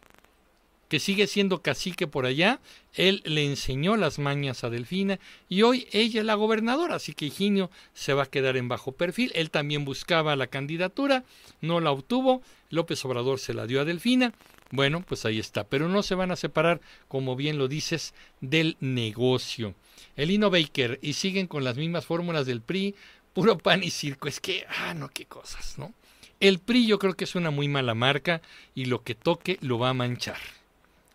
que 0.89 1.01
sigue 1.01 1.26
siendo 1.26 1.62
cacique 1.62 2.07
por 2.07 2.26
allá, 2.26 2.61
él 2.95 3.22
le 3.24 3.45
enseñó 3.45 3.97
las 3.97 4.18
mañas 4.18 4.64
a 4.64 4.70
Delfina 4.70 5.20
y 5.49 5.62
hoy 5.62 5.86
ella 5.93 6.20
es 6.20 6.26
la 6.26 6.34
gobernadora, 6.34 6.97
así 6.97 7.12
que 7.12 7.26
Higinio 7.26 7.70
se 7.93 8.14
va 8.14 8.24
a 8.24 8.30
quedar 8.30 8.57
en 8.57 8.68
bajo 8.68 8.93
perfil. 8.93 9.30
Él 9.34 9.51
también 9.51 9.84
buscaba 9.84 10.34
la 10.34 10.47
candidatura, 10.47 11.24
no 11.61 11.80
la 11.80 11.91
obtuvo, 11.91 12.43
López 12.70 13.05
Obrador 13.05 13.39
se 13.39 13.55
la 13.55 13.66
dio 13.66 13.80
a 13.80 13.84
Delfina 13.84 14.32
Bueno, 14.70 15.03
pues 15.07 15.24
ahí 15.24 15.39
está. 15.39 15.64
Pero 15.64 15.89
no 15.89 16.03
se 16.03 16.14
van 16.14 16.30
a 16.30 16.36
separar, 16.36 16.80
como 17.09 17.36
bien 17.36 17.59
lo 17.59 17.68
dices, 17.68 18.14
del 18.41 18.76
negocio. 18.80 19.74
El 20.16 20.30
Ino 20.30 20.51
Baker, 20.51 20.99
y 21.03 21.14
siguen 21.14 21.47
con 21.47 21.64
las 21.64 21.76
mismas 21.76 22.05
fórmulas 22.05 22.47
del 22.47 22.61
PRI, 22.61 22.95
puro 23.32 23.59
pan 23.59 23.82
y 23.82 23.91
circo. 23.91 24.28
Es 24.28 24.41
que, 24.41 24.66
ah, 24.68 24.95
no, 24.95 25.09
qué 25.09 25.26
cosas, 25.26 25.78
¿no? 25.78 25.93
El 26.41 26.61
PRI 26.61 26.86
yo 26.86 26.99
creo 26.99 27.14
que 27.14 27.24
es 27.24 27.34
una 27.34 27.51
muy 27.51 27.68
mala 27.68 27.95
marca 27.95 28.43
y 28.74 28.84
lo 28.84 29.03
que 29.03 29.14
toque 29.14 29.59
lo 29.61 29.78
va 29.78 29.91
a 29.91 29.95
manchar. 29.95 30.39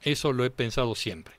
Eso 0.04 0.34
lo 0.34 0.46
he 0.46 0.52
pensado 0.52 0.96
siempre. 0.96 1.36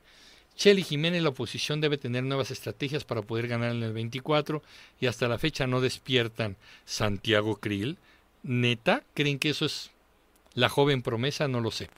Chely 0.56 0.82
Jiménez, 0.82 1.22
la 1.22 1.30
oposición 1.30 1.80
debe 1.80 1.98
tener 1.98 2.22
nuevas 2.22 2.50
estrategias 2.50 3.04
para 3.04 3.22
poder 3.22 3.48
ganar 3.48 3.72
en 3.72 3.82
el 3.82 3.92
24 3.92 4.62
y 5.00 5.06
hasta 5.06 5.28
la 5.28 5.38
fecha 5.38 5.66
no 5.66 5.80
despiertan. 5.80 6.56
Santiago 6.84 7.56
Krill, 7.56 7.98
neta, 8.42 9.02
¿creen 9.14 9.38
que 9.38 9.50
eso 9.50 9.66
es 9.66 9.90
la 10.54 10.68
joven 10.68 11.02
promesa? 11.02 11.48
No 11.48 11.60
lo 11.60 11.70
sé. 11.70 11.90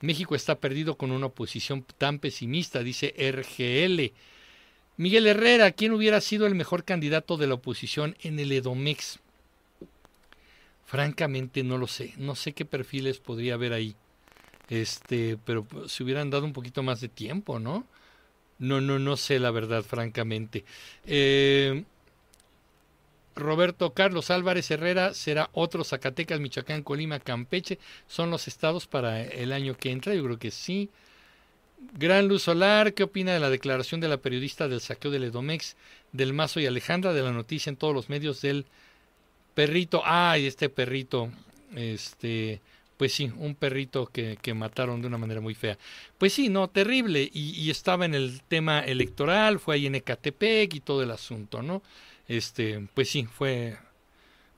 México 0.00 0.34
está 0.36 0.56
perdido 0.56 0.96
con 0.96 1.10
una 1.10 1.26
oposición 1.26 1.84
tan 1.98 2.20
pesimista, 2.20 2.82
dice 2.84 3.14
RGL. 3.18 4.12
Miguel 4.96 5.26
Herrera, 5.26 5.72
¿quién 5.72 5.92
hubiera 5.92 6.20
sido 6.20 6.46
el 6.46 6.54
mejor 6.54 6.84
candidato 6.84 7.36
de 7.36 7.48
la 7.48 7.54
oposición 7.54 8.16
en 8.22 8.38
el 8.38 8.52
Edomex? 8.52 9.18
Francamente 10.86 11.64
no 11.64 11.78
lo 11.78 11.88
sé, 11.88 12.14
no 12.16 12.36
sé 12.36 12.52
qué 12.52 12.64
perfiles 12.64 13.18
podría 13.18 13.54
haber 13.54 13.72
ahí. 13.72 13.96
Este, 14.68 15.38
pero 15.44 15.66
si 15.88 16.02
hubieran 16.02 16.30
dado 16.30 16.44
un 16.44 16.52
poquito 16.52 16.82
más 16.82 17.00
de 17.00 17.08
tiempo, 17.08 17.58
¿no? 17.58 17.86
No, 18.58 18.80
no, 18.80 18.98
no 18.98 19.16
sé 19.16 19.38
la 19.38 19.50
verdad, 19.50 19.82
francamente. 19.82 20.64
Eh, 21.06 21.84
Roberto 23.36 23.92
Carlos 23.92 24.30
Álvarez 24.30 24.70
Herrera 24.70 25.12
será 25.12 25.50
otro 25.52 25.84
Zacatecas, 25.84 26.40
Michoacán, 26.40 26.82
Colima, 26.82 27.18
Campeche. 27.18 27.78
Son 28.06 28.30
los 28.30 28.46
estados 28.48 28.86
para 28.86 29.22
el 29.22 29.52
año 29.52 29.76
que 29.76 29.90
entra. 29.90 30.14
Yo 30.14 30.24
creo 30.24 30.38
que 30.38 30.50
sí. 30.50 30.88
Gran 31.92 32.28
Luz 32.28 32.42
Solar, 32.44 32.94
¿qué 32.94 33.02
opina 33.02 33.32
de 33.32 33.40
la 33.40 33.50
declaración 33.50 34.00
de 34.00 34.08
la 34.08 34.16
periodista 34.16 34.68
del 34.68 34.80
saqueo 34.80 35.10
del 35.10 35.24
Edomex, 35.24 35.76
del 36.12 36.32
Mazo 36.32 36.60
y 36.60 36.66
Alejandra, 36.66 37.12
de 37.12 37.22
la 37.22 37.32
noticia 37.32 37.70
en 37.70 37.76
todos 37.76 37.94
los 37.94 38.08
medios 38.08 38.40
del 38.40 38.64
perrito? 39.54 40.02
Ay, 40.04 40.46
este 40.46 40.68
perrito, 40.68 41.30
este, 41.74 42.60
pues 43.04 43.12
sí, 43.12 43.30
un 43.36 43.54
perrito 43.54 44.06
que, 44.06 44.54
mataron 44.54 45.02
de 45.02 45.08
una 45.08 45.18
manera 45.18 45.42
muy 45.42 45.54
fea. 45.54 45.76
Pues 46.16 46.32
sí, 46.32 46.48
no, 46.48 46.68
terrible. 46.68 47.28
Y, 47.34 47.50
y, 47.50 47.68
estaba 47.68 48.06
en 48.06 48.14
el 48.14 48.40
tema 48.48 48.80
electoral, 48.80 49.60
fue 49.60 49.74
ahí 49.74 49.84
en 49.84 49.94
Ecatepec 49.94 50.72
y 50.72 50.80
todo 50.80 51.02
el 51.02 51.10
asunto, 51.10 51.60
¿no? 51.60 51.82
Este, 52.28 52.88
pues 52.94 53.10
sí, 53.10 53.24
fue, 53.24 53.76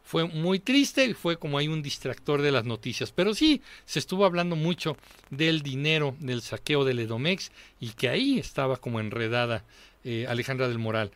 fue 0.05 0.29
muy 0.29 0.61
triste 0.61 1.07
y 1.07 1.15
fue 1.15 1.39
como 1.39 1.59
hay 1.59 1.67
un 1.67 1.83
distractor 1.83 2.41
de 2.41 2.53
las 2.53 2.65
noticias. 2.65 3.11
Pero 3.11 3.35
sí, 3.35 3.63
se 3.85 3.99
estuvo 3.99 4.25
hablando 4.25 4.55
mucho 4.55 4.97
del 5.31 5.63
dinero, 5.63 6.15
del 6.21 6.41
saqueo 6.41 6.85
del 6.85 7.01
Edomex 7.01 7.51
y 7.81 7.89
que 7.95 8.11
ahí 8.11 8.39
estaba 8.39 8.77
como 8.77 9.01
enredada 9.01 9.65
eh, 10.05 10.25
Alejandra 10.29 10.69
del 10.69 10.79
Moral. 10.79 11.11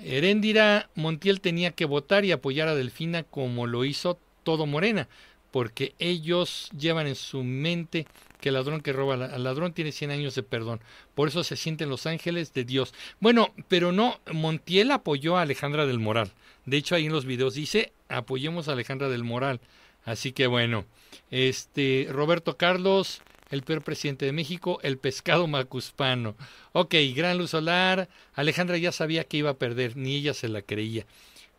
Heréndira 0.00 0.90
Montiel 0.96 1.40
tenía 1.40 1.70
que 1.70 1.84
votar 1.84 2.24
y 2.24 2.32
apoyar 2.32 2.66
a 2.66 2.74
Delfina 2.74 3.22
como 3.22 3.68
lo 3.68 3.84
hizo 3.84 4.18
todo 4.42 4.66
Morena 4.66 5.06
porque 5.52 5.94
ellos 6.00 6.68
llevan 6.76 7.06
en 7.06 7.14
su 7.14 7.44
mente 7.44 8.06
que 8.40 8.48
el 8.48 8.56
ladrón 8.56 8.80
que 8.80 8.92
roba 8.92 9.14
al 9.14 9.44
ladrón 9.44 9.72
tiene 9.72 9.92
100 9.92 10.10
años 10.10 10.34
de 10.34 10.42
perdón. 10.42 10.80
Por 11.14 11.28
eso 11.28 11.44
se 11.44 11.56
sienten 11.56 11.88
los 11.88 12.06
ángeles 12.06 12.52
de 12.52 12.64
Dios. 12.64 12.92
Bueno, 13.20 13.54
pero 13.68 13.92
no, 13.92 14.18
Montiel 14.32 14.90
apoyó 14.90 15.36
a 15.36 15.42
Alejandra 15.42 15.86
del 15.86 16.00
Moral. 16.00 16.32
De 16.66 16.76
hecho, 16.76 16.96
ahí 16.96 17.06
en 17.06 17.12
los 17.12 17.24
videos 17.24 17.54
dice, 17.54 17.92
apoyemos 18.08 18.66
a 18.66 18.72
Alejandra 18.72 19.08
del 19.08 19.22
Moral. 19.22 19.60
Así 20.04 20.32
que 20.32 20.48
bueno, 20.48 20.86
este 21.30 22.08
Roberto 22.10 22.56
Carlos, 22.56 23.22
el 23.50 23.62
peor 23.62 23.82
presidente 23.82 24.26
de 24.26 24.32
México, 24.32 24.80
el 24.82 24.98
pescado 24.98 25.46
macuspano. 25.46 26.34
Ok, 26.72 26.94
gran 27.14 27.38
luz 27.38 27.50
solar. 27.50 28.08
Alejandra 28.34 28.78
ya 28.78 28.90
sabía 28.90 29.24
que 29.24 29.36
iba 29.36 29.50
a 29.50 29.58
perder, 29.58 29.96
ni 29.96 30.16
ella 30.16 30.34
se 30.34 30.48
la 30.48 30.62
creía. 30.62 31.06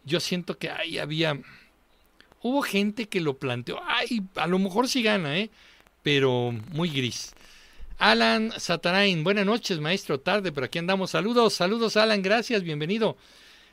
Yo 0.03 0.19
siento 0.19 0.57
que 0.57 0.69
ahí 0.69 0.97
había 0.97 1.39
hubo 2.43 2.61
gente 2.61 3.07
que 3.07 3.21
lo 3.21 3.37
planteó, 3.37 3.81
ay, 3.87 4.21
a 4.35 4.45
lo 4.45 4.59
mejor 4.59 4.87
sí 4.87 5.01
gana, 5.01 5.39
¿eh? 5.39 5.49
pero 6.03 6.53
muy 6.71 6.89
gris. 6.89 7.33
Alan 7.97 8.51
Satarain, 8.57 9.23
buenas 9.23 9.45
noches, 9.45 9.79
maestro, 9.79 10.19
tarde, 10.19 10.51
pero 10.51 10.65
aquí 10.65 10.77
andamos. 10.77 11.11
Saludos, 11.11 11.53
saludos, 11.53 11.97
Alan, 11.97 12.21
gracias, 12.21 12.61
bienvenido. 12.61 13.17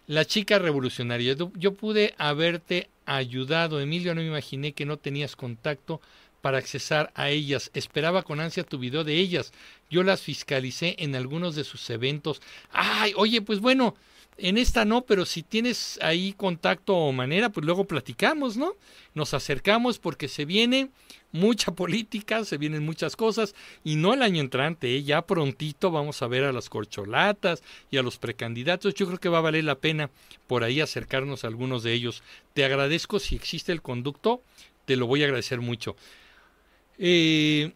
La 0.07 0.25
chica 0.25 0.59
revolucionaria, 0.59 1.37
yo 1.55 1.75
pude 1.75 2.15
haberte 2.17 2.89
ayudado, 3.07 3.81
Emilio, 3.81 4.15
no 4.15 4.21
me 4.21 4.29
imaginé 4.29 4.73
que 4.73 4.87
no 4.87 4.97
tenías 4.97 5.37
contacto 5.37 6.01
para 6.41 6.59
accesar 6.59 7.13
a 7.15 7.31
ellas. 7.31 7.71
Esperaba 7.75 8.23
con 8.23 8.41
ansia 8.41 8.65
tu 8.65 8.79
video 8.79 9.05
de 9.05 9.15
ellas. 9.15 9.53
Yo 9.91 10.03
las 10.03 10.23
fiscalicé 10.23 10.97
en 10.99 11.15
algunos 11.15 11.55
de 11.55 11.65
sus 11.65 11.89
eventos. 11.91 12.41
Ay, 12.71 13.13
oye, 13.17 13.43
pues 13.43 13.61
bueno, 13.61 13.97
en 14.43 14.59
esta 14.59 14.85
no, 14.85 15.03
pero 15.03 15.27
si 15.27 15.43
tienes 15.43 15.99
ahí 16.03 16.33
contacto 16.33 16.97
o 16.97 17.13
manera, 17.13 17.51
pues 17.51 17.67
luego 17.67 17.85
platicamos, 17.85 18.57
¿no? 18.57 18.75
Nos 19.15 19.35
acercamos 19.35 19.99
porque 19.99 20.29
se 20.29 20.45
viene 20.45 20.91
mucha 21.33 21.73
política, 21.75 22.45
se 22.45 22.57
vienen 22.57 22.85
muchas 22.85 23.17
cosas 23.17 23.55
y 23.85 23.97
no 23.97 24.15
el 24.15 24.23
año 24.23 24.41
entrante, 24.41 24.97
¿eh? 24.97 25.03
ya 25.03 25.23
prontito 25.23 25.91
vamos 25.91 26.23
a 26.23 26.27
ver 26.27 26.45
a 26.45 26.53
las 26.53 26.69
corcholatas 26.71 27.63
y 27.91 27.99
a 27.99 28.03
los 28.03 28.19
precandidatos. 28.19 28.95
Yo 28.95 29.07
creo 29.07 29.19
que 29.19 29.29
va 29.29 29.39
a 29.39 29.43
valer 29.43 29.65
la 29.65 29.79
pena 29.79 30.11
por 30.47 30.65
ahí 30.65 30.81
acercarnos 30.81 31.45
a 31.45 31.49
algunos 31.49 31.83
de 31.83 31.93
ellos. 31.93 32.23
Te 32.55 32.65
agradezco 32.65 33.19
si 33.19 33.37
existe 33.37 33.73
el 33.73 33.83
conducto, 33.83 34.43
te 34.87 34.97
lo 34.97 35.07
voy 35.07 35.23
a 35.23 35.27
agradecer 35.27 35.61
mucho. 35.61 35.97
Eh, 36.99 37.73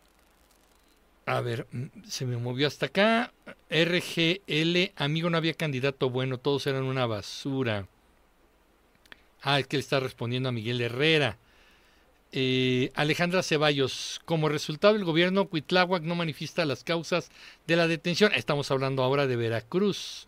a 1.27 1.41
ver, 1.41 1.67
mm, 1.73 1.87
se 2.07 2.27
me 2.27 2.37
movió 2.37 2.67
hasta 2.67 2.87
acá. 2.87 3.33
RGL, 3.71 4.93
amigo, 4.97 5.31
no 5.31 5.37
había 5.37 5.55
candidato 5.55 6.11
bueno, 6.11 6.39
todos 6.39 6.67
eran 6.67 6.85
una 6.85 7.07
basura. 7.07 7.89
Ah, 9.43 9.61
es 9.61 9.67
que 9.67 9.77
le 9.77 9.83
está 9.83 10.01
respondiendo 10.01 10.49
a 10.49 10.53
Miguel 10.53 10.81
Herrera. 10.81 11.39
Eh, 12.33 12.91
Alejandra 12.95 13.43
Ceballos, 13.43 14.21
como 14.25 14.49
resultado 14.49 14.97
el 14.97 15.05
gobierno 15.05 15.49
Cuitláhuac 15.49 16.03
no 16.03 16.17
manifiesta 16.17 16.65
las 16.65 16.83
causas 16.83 17.31
de 17.67 17.77
la 17.77 17.87
detención. 17.87 18.33
Estamos 18.35 18.71
hablando 18.71 19.03
ahora 19.03 19.27
de 19.27 19.37
Veracruz. 19.37 20.27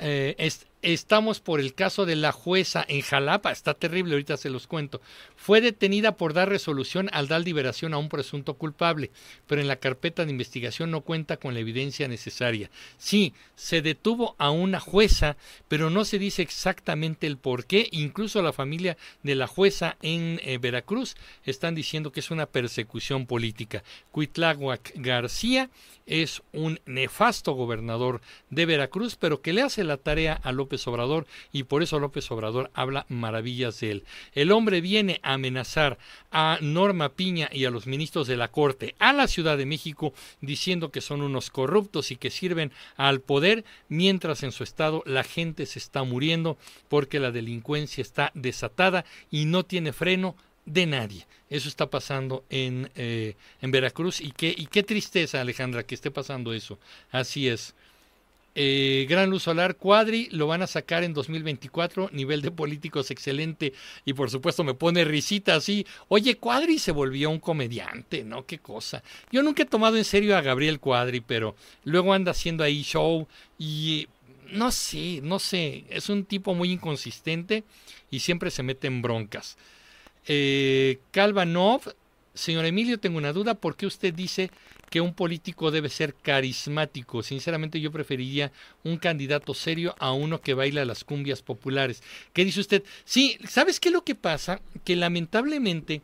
Eh, 0.00 0.36
Estamos 0.82 1.38
por 1.38 1.60
el 1.60 1.74
caso 1.74 2.06
de 2.06 2.16
la 2.16 2.32
jueza 2.32 2.84
en 2.88 3.02
Jalapa, 3.02 3.52
está 3.52 3.74
terrible, 3.74 4.14
ahorita 4.14 4.36
se 4.36 4.50
los 4.50 4.66
cuento. 4.66 5.00
Fue 5.36 5.60
detenida 5.60 6.16
por 6.16 6.34
dar 6.34 6.48
resolución 6.48 7.08
al 7.12 7.28
dar 7.28 7.42
liberación 7.42 7.94
a 7.94 7.98
un 7.98 8.08
presunto 8.08 8.54
culpable, 8.54 9.12
pero 9.46 9.60
en 9.60 9.68
la 9.68 9.76
carpeta 9.76 10.24
de 10.24 10.32
investigación 10.32 10.90
no 10.90 11.02
cuenta 11.02 11.36
con 11.36 11.54
la 11.54 11.60
evidencia 11.60 12.08
necesaria. 12.08 12.68
Sí, 12.98 13.32
se 13.54 13.80
detuvo 13.80 14.34
a 14.38 14.50
una 14.50 14.80
jueza, 14.80 15.36
pero 15.68 15.88
no 15.88 16.04
se 16.04 16.18
dice 16.18 16.42
exactamente 16.42 17.28
el 17.28 17.36
por 17.36 17.64
qué. 17.64 17.86
Incluso 17.92 18.42
la 18.42 18.52
familia 18.52 18.96
de 19.22 19.36
la 19.36 19.46
jueza 19.46 19.96
en 20.02 20.40
eh, 20.42 20.58
Veracruz 20.58 21.14
están 21.44 21.76
diciendo 21.76 22.10
que 22.10 22.18
es 22.18 22.32
una 22.32 22.46
persecución 22.46 23.26
política. 23.26 23.84
Cuitláhuac 24.10 24.94
García 24.96 25.70
es 26.06 26.42
un 26.52 26.80
nefasto 26.86 27.52
gobernador 27.52 28.20
de 28.50 28.66
Veracruz, 28.66 29.14
pero 29.14 29.40
que 29.40 29.52
le 29.52 29.62
hace 29.62 29.84
la 29.84 29.96
tarea 29.96 30.34
a 30.34 30.50
López 30.50 30.71
Obrador 30.86 31.26
y 31.52 31.64
por 31.64 31.82
eso 31.82 31.98
López 31.98 32.30
Obrador 32.30 32.70
habla 32.74 33.06
maravillas 33.08 33.80
de 33.80 33.90
él. 33.90 34.04
El 34.32 34.52
hombre 34.52 34.80
viene 34.80 35.20
a 35.22 35.34
amenazar 35.34 35.98
a 36.30 36.58
Norma 36.60 37.10
Piña 37.10 37.48
y 37.52 37.64
a 37.64 37.70
los 37.70 37.86
ministros 37.86 38.26
de 38.26 38.36
la 38.36 38.48
Corte, 38.48 38.94
a 38.98 39.12
la 39.12 39.28
Ciudad 39.28 39.58
de 39.58 39.66
México, 39.66 40.14
diciendo 40.40 40.90
que 40.90 41.00
son 41.00 41.22
unos 41.22 41.50
corruptos 41.50 42.10
y 42.10 42.16
que 42.16 42.30
sirven 42.30 42.72
al 42.96 43.20
poder, 43.20 43.64
mientras 43.88 44.42
en 44.42 44.52
su 44.52 44.64
estado 44.64 45.02
la 45.06 45.24
gente 45.24 45.66
se 45.66 45.78
está 45.78 46.02
muriendo 46.04 46.58
porque 46.88 47.20
la 47.20 47.30
delincuencia 47.30 48.02
está 48.02 48.30
desatada 48.34 49.04
y 49.30 49.44
no 49.44 49.64
tiene 49.64 49.92
freno 49.92 50.36
de 50.64 50.86
nadie. 50.86 51.26
Eso 51.50 51.68
está 51.68 51.90
pasando 51.90 52.44
en, 52.48 52.90
eh, 52.94 53.34
en 53.60 53.70
Veracruz 53.70 54.20
y 54.20 54.30
qué, 54.30 54.54
y 54.56 54.66
qué 54.66 54.82
tristeza, 54.82 55.40
Alejandra, 55.40 55.84
que 55.84 55.94
esté 55.94 56.10
pasando 56.10 56.52
eso. 56.52 56.78
Así 57.10 57.48
es. 57.48 57.74
Eh, 58.54 59.06
Gran 59.08 59.30
Luz 59.30 59.44
Solar 59.44 59.76
Cuadri 59.76 60.28
lo 60.30 60.46
van 60.46 60.60
a 60.60 60.66
sacar 60.66 61.04
en 61.04 61.14
2024, 61.14 62.10
nivel 62.12 62.42
de 62.42 62.50
políticos 62.50 63.10
excelente 63.10 63.72
y 64.04 64.12
por 64.12 64.30
supuesto 64.30 64.62
me 64.62 64.74
pone 64.74 65.04
risita 65.04 65.54
así. 65.54 65.86
Oye, 66.08 66.36
Cuadri 66.36 66.78
se 66.78 66.92
volvió 66.92 67.30
un 67.30 67.38
comediante, 67.40 68.24
¿no? 68.24 68.44
Qué 68.44 68.58
cosa. 68.58 69.02
Yo 69.30 69.42
nunca 69.42 69.62
he 69.62 69.66
tomado 69.66 69.96
en 69.96 70.04
serio 70.04 70.36
a 70.36 70.42
Gabriel 70.42 70.80
Cuadri, 70.80 71.20
pero 71.20 71.56
luego 71.84 72.12
anda 72.12 72.32
haciendo 72.32 72.62
ahí 72.62 72.82
show 72.82 73.26
y 73.58 74.06
no 74.50 74.70
sé, 74.70 75.20
no 75.22 75.38
sé, 75.38 75.84
es 75.88 76.10
un 76.10 76.24
tipo 76.24 76.54
muy 76.54 76.72
inconsistente 76.72 77.64
y 78.10 78.20
siempre 78.20 78.50
se 78.50 78.62
mete 78.62 78.86
en 78.86 79.00
broncas. 79.00 79.56
Eh, 80.26 80.98
Kalvanov, 81.10 81.94
señor 82.34 82.66
Emilio, 82.66 83.00
tengo 83.00 83.16
una 83.16 83.32
duda. 83.32 83.54
¿Por 83.54 83.76
qué 83.76 83.86
usted 83.86 84.12
dice 84.12 84.50
que 84.92 85.00
un 85.00 85.14
político 85.14 85.70
debe 85.70 85.88
ser 85.88 86.14
carismático? 86.14 87.22
Sinceramente, 87.22 87.80
yo 87.80 87.90
preferiría 87.90 88.52
un 88.84 88.98
candidato 88.98 89.54
serio 89.54 89.94
a 89.98 90.12
uno 90.12 90.42
que 90.42 90.52
baila 90.52 90.84
las 90.84 91.02
cumbias 91.02 91.40
populares. 91.40 92.02
¿Qué 92.34 92.44
dice 92.44 92.60
usted? 92.60 92.84
Sí, 93.06 93.38
¿sabes 93.48 93.80
qué 93.80 93.88
es 93.88 93.94
lo 93.94 94.04
que 94.04 94.14
pasa? 94.14 94.60
Que 94.84 94.94
lamentablemente 94.94 96.02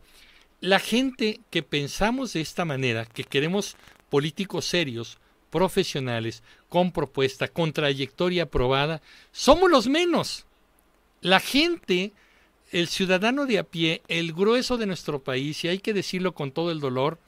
la 0.62 0.78
gente 0.78 1.40
que 1.50 1.62
pensamos 1.62 2.32
de 2.32 2.40
esta 2.40 2.64
manera, 2.64 3.04
que 3.04 3.24
queremos 3.24 3.76
políticos 4.08 4.64
serios, 4.64 5.18
profesionales, 5.50 6.42
con 6.70 6.90
propuesta, 6.90 7.46
con 7.46 7.74
trayectoria 7.74 8.44
aprobada, 8.44 9.02
somos 9.32 9.70
los 9.70 9.86
menos. 9.86 10.46
La 11.20 11.40
gente, 11.40 12.12
el 12.72 12.88
ciudadano 12.88 13.44
de 13.44 13.58
a 13.58 13.64
pie, 13.64 14.00
el 14.08 14.32
grueso 14.32 14.78
de 14.78 14.86
nuestro 14.86 15.22
país, 15.22 15.62
y 15.62 15.68
hay 15.68 15.78
que 15.78 15.92
decirlo 15.92 16.32
con 16.32 16.52
todo 16.52 16.70
el 16.70 16.80
dolor, 16.80 17.18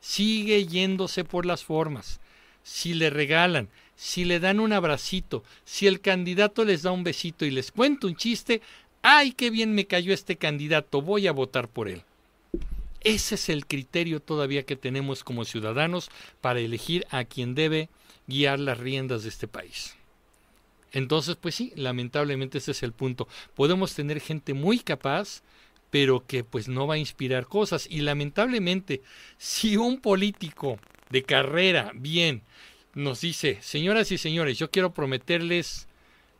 sigue 0.00 0.66
yéndose 0.66 1.24
por 1.24 1.46
las 1.46 1.64
formas. 1.64 2.20
Si 2.62 2.94
le 2.94 3.10
regalan, 3.10 3.68
si 3.96 4.24
le 4.24 4.40
dan 4.40 4.60
un 4.60 4.72
abracito, 4.72 5.42
si 5.64 5.86
el 5.86 6.00
candidato 6.00 6.64
les 6.64 6.82
da 6.82 6.92
un 6.92 7.04
besito 7.04 7.44
y 7.44 7.50
les 7.50 7.72
cuenta 7.72 8.06
un 8.06 8.16
chiste, 8.16 8.60
¡ay, 9.02 9.32
qué 9.32 9.50
bien 9.50 9.74
me 9.74 9.86
cayó 9.86 10.12
este 10.12 10.36
candidato! 10.36 11.02
Voy 11.02 11.26
a 11.26 11.32
votar 11.32 11.68
por 11.68 11.88
él. 11.88 12.02
Ese 13.00 13.36
es 13.36 13.48
el 13.48 13.66
criterio 13.66 14.20
todavía 14.20 14.64
que 14.64 14.76
tenemos 14.76 15.24
como 15.24 15.44
ciudadanos 15.44 16.10
para 16.40 16.60
elegir 16.60 17.06
a 17.10 17.24
quien 17.24 17.54
debe 17.54 17.88
guiar 18.26 18.58
las 18.58 18.78
riendas 18.78 19.22
de 19.22 19.30
este 19.30 19.48
país. 19.48 19.94
Entonces, 20.92 21.36
pues 21.36 21.54
sí, 21.54 21.72
lamentablemente 21.76 22.58
ese 22.58 22.72
es 22.72 22.82
el 22.82 22.92
punto. 22.92 23.28
Podemos 23.54 23.94
tener 23.94 24.20
gente 24.20 24.54
muy 24.54 24.78
capaz, 24.78 25.42
pero 25.90 26.26
que 26.26 26.44
pues 26.44 26.68
no 26.68 26.86
va 26.86 26.94
a 26.94 26.98
inspirar 26.98 27.46
cosas. 27.46 27.86
Y 27.90 28.00
lamentablemente, 28.00 29.02
si 29.36 29.76
un 29.76 30.00
político 30.00 30.78
de 31.10 31.22
carrera, 31.22 31.92
bien, 31.94 32.42
nos 32.94 33.20
dice, 33.20 33.58
señoras 33.60 34.10
y 34.12 34.18
señores, 34.18 34.58
yo 34.58 34.70
quiero 34.70 34.92
prometerles 34.92 35.88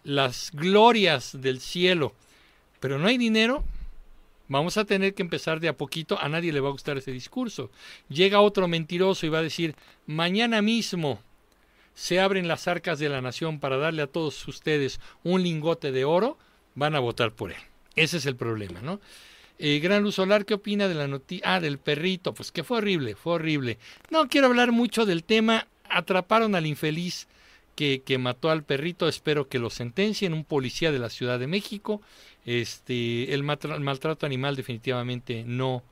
las 0.05 0.51
glorias 0.53 1.41
del 1.41 1.61
cielo, 1.61 2.15
pero 2.81 2.99
no 2.99 3.09
hay 3.09 3.19
dinero, 3.19 3.65
Vamos 4.49 4.79
a 4.79 4.87
tener 4.87 5.15
que 5.15 5.23
empezar 5.23 5.61
de 5.61 5.69
a 5.69 5.77
poquito. 5.77 6.19
A 6.21 6.29
nadie 6.29 6.53
le 6.53 6.61
va 6.61 6.69
a 6.69 6.73
gustar 6.73 6.97
ese 6.97 7.13
discurso. 7.13 7.71
Llega 8.09 8.41
otro 8.41 8.67
mentiroso 8.67 9.27
y 9.27 9.29
va 9.29 9.39
a 9.39 9.43
decir, 9.43 9.75
mañana 10.07 10.63
mismo 10.63 11.23
se 11.95 12.19
abren 12.19 12.49
las 12.49 12.67
arcas 12.67 12.99
de 12.99 13.11
la 13.11 13.21
nación 13.21 13.61
para 13.61 13.77
darle 13.77 14.03
a 14.03 14.07
todos 14.07 14.49
ustedes 14.49 15.01
un 15.23 15.43
lingote 15.43 15.93
de 15.93 16.05
oro, 16.05 16.39
van 16.75 16.95
a 16.95 17.01
votar 17.01 17.33
por 17.33 17.51
él. 17.51 17.61
Ese 17.95 18.17
es 18.17 18.27
el 18.27 18.37
problema, 18.37 18.81
¿no? 18.81 19.01
Eh, 19.59 19.81
Gran 19.81 20.03
Luz 20.03 20.17
Solar, 20.17 20.45
¿qué 20.45 20.55
opina 20.55 20.89
de 20.89 20.95
la 20.95 21.09
noticia? 21.09 21.55
Ah, 21.55 21.61
del 21.61 21.79
perrito, 21.79 22.33
pues 22.33 22.53
que 22.53 22.65
fue 22.65 22.79
horrible, 22.79 23.17
fue 23.17 23.35
horrible. 23.35 23.79
No 24.11 24.29
quiero 24.29 24.47
hablar 24.47 24.73
mucho 24.73 25.05
del 25.07 25.25
tema. 25.25 25.67
Atraparon 25.91 26.55
al 26.55 26.67
infeliz 26.67 27.27
que, 27.75 28.03
que 28.05 28.19
mató 28.19 28.51
al 28.51 28.63
perrito. 28.63 29.09
Espero 29.09 29.49
que 29.49 29.59
lo 29.59 29.71
sentencien. 29.71 30.33
Un 30.33 30.45
policía 30.45 30.93
de 30.93 30.99
la 30.99 31.11
Ciudad 31.11 31.39
de 31.39 31.47
México. 31.47 32.01
Este, 32.49 33.35
el, 33.35 33.43
maltrato 33.43 34.25
animal 34.25 34.57
definitivamente 34.57 35.45
no, 35.47 35.83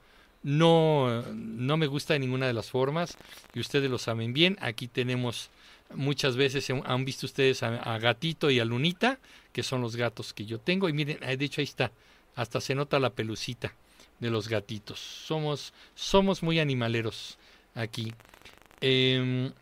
no, 0.43 1.23
no 1.35 1.77
me 1.77 1.87
gusta 1.87 2.15
de 2.15 2.21
ninguna 2.21 2.47
de 2.47 2.55
las 2.55 2.71
formas 2.71 3.19
y 3.53 3.61
ustedes 3.61 3.91
lo 3.91 3.99
saben 3.99 4.33
bien. 4.33 4.57
Aquí 4.63 4.89
tenemos 4.89 5.51
muchas 5.95 6.37
veces, 6.37 6.67
han 6.71 7.05
visto 7.05 7.27
ustedes 7.27 7.63
a, 7.63 7.99
Gatito 7.99 8.51
y 8.51 8.59
a 8.59 8.65
Lunita, 8.65 9.19
que 9.53 9.63
son 9.63 9.83
los 9.83 9.97
gatos 9.97 10.33
que 10.33 10.47
yo 10.47 10.59
tengo 10.59 10.89
y 10.89 10.95
miren, 10.95 11.19
de 11.21 11.45
hecho 11.45 11.61
ahí 11.61 11.67
está, 11.67 11.93
hasta 12.37 12.61
se 12.61 12.77
nota 12.77 13.01
la 13.01 13.11
pelucita 13.11 13.75
de 14.21 14.31
los 14.31 14.49
gatitos. 14.49 15.01
Somos, 15.01 15.73
somos 15.95 16.43
muy 16.43 16.61
animaleros 16.61 17.39
aquí. 17.75 18.15
Em, 18.81 19.53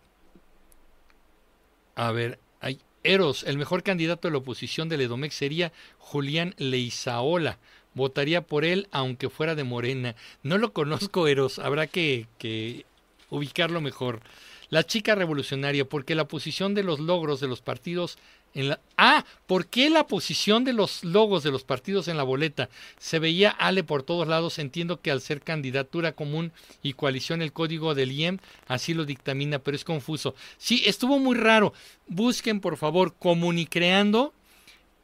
a 1.94 2.10
ver, 2.12 2.38
Eros, 3.04 3.44
el 3.44 3.58
mejor 3.58 3.82
candidato 3.82 4.26
de 4.26 4.32
la 4.32 4.38
oposición 4.38 4.88
del 4.88 5.02
Edomex 5.02 5.34
sería 5.34 5.72
Julián 5.98 6.54
Leizaola. 6.56 7.58
Votaría 7.92 8.40
por 8.40 8.64
él 8.64 8.88
aunque 8.92 9.28
fuera 9.28 9.54
de 9.54 9.62
Morena. 9.62 10.16
No 10.42 10.56
lo 10.56 10.72
conozco, 10.72 11.28
Eros. 11.28 11.58
Habrá 11.58 11.86
que, 11.86 12.26
que 12.38 12.86
ubicarlo 13.28 13.82
mejor. 13.82 14.20
La 14.70 14.84
chica 14.84 15.14
revolucionaria, 15.14 15.84
porque 15.84 16.14
la 16.14 16.26
posición 16.26 16.74
de 16.74 16.82
los 16.82 16.98
logros 16.98 17.40
de 17.40 17.46
los 17.46 17.60
partidos 17.60 18.18
ah, 18.96 19.24
¿por 19.46 19.66
qué 19.66 19.90
la 19.90 20.07
posición 20.07 20.64
de 20.64 20.72
los 20.72 21.05
logos 21.05 21.42
de 21.42 21.50
los 21.50 21.64
partidos 21.64 22.09
en 22.09 22.16
la 22.16 22.22
boleta 22.22 22.68
se 22.98 23.18
veía 23.18 23.50
Ale 23.50 23.82
por 23.82 24.02
todos 24.02 24.28
lados? 24.28 24.59
Entiendo 24.59 25.00
que 25.00 25.11
al 25.11 25.20
ser 25.20 25.40
candidatura 25.40 26.12
común 26.12 26.52
y 26.82 26.92
coalición 26.92 27.42
el 27.42 27.52
código 27.52 27.94
del 27.94 28.12
IEM 28.12 28.38
así 28.68 28.94
lo 28.94 29.05
dictamina, 29.05 29.59
pero 29.59 29.76
es 29.76 29.84
confuso. 29.84 30.34
Sí, 30.57 30.82
estuvo 30.86 31.18
muy 31.18 31.36
raro. 31.36 31.72
Busquen 32.07 32.61
por 32.61 32.76
favor 32.76 33.14
comunicreando 33.18 34.32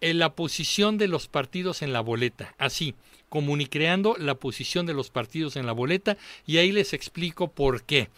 en 0.00 0.18
la 0.18 0.34
posición 0.34 0.96
de 0.98 1.08
los 1.08 1.28
partidos 1.28 1.82
en 1.82 1.92
la 1.92 2.00
boleta. 2.00 2.54
Así, 2.58 2.94
comunicreando 3.28 4.16
la 4.18 4.34
posición 4.34 4.86
de 4.86 4.94
los 4.94 5.10
partidos 5.10 5.56
en 5.56 5.66
la 5.66 5.72
boleta 5.72 6.16
y 6.46 6.58
ahí 6.58 6.72
les 6.72 6.92
explico 6.92 7.48
por 7.50 7.82
qué. 7.82 8.08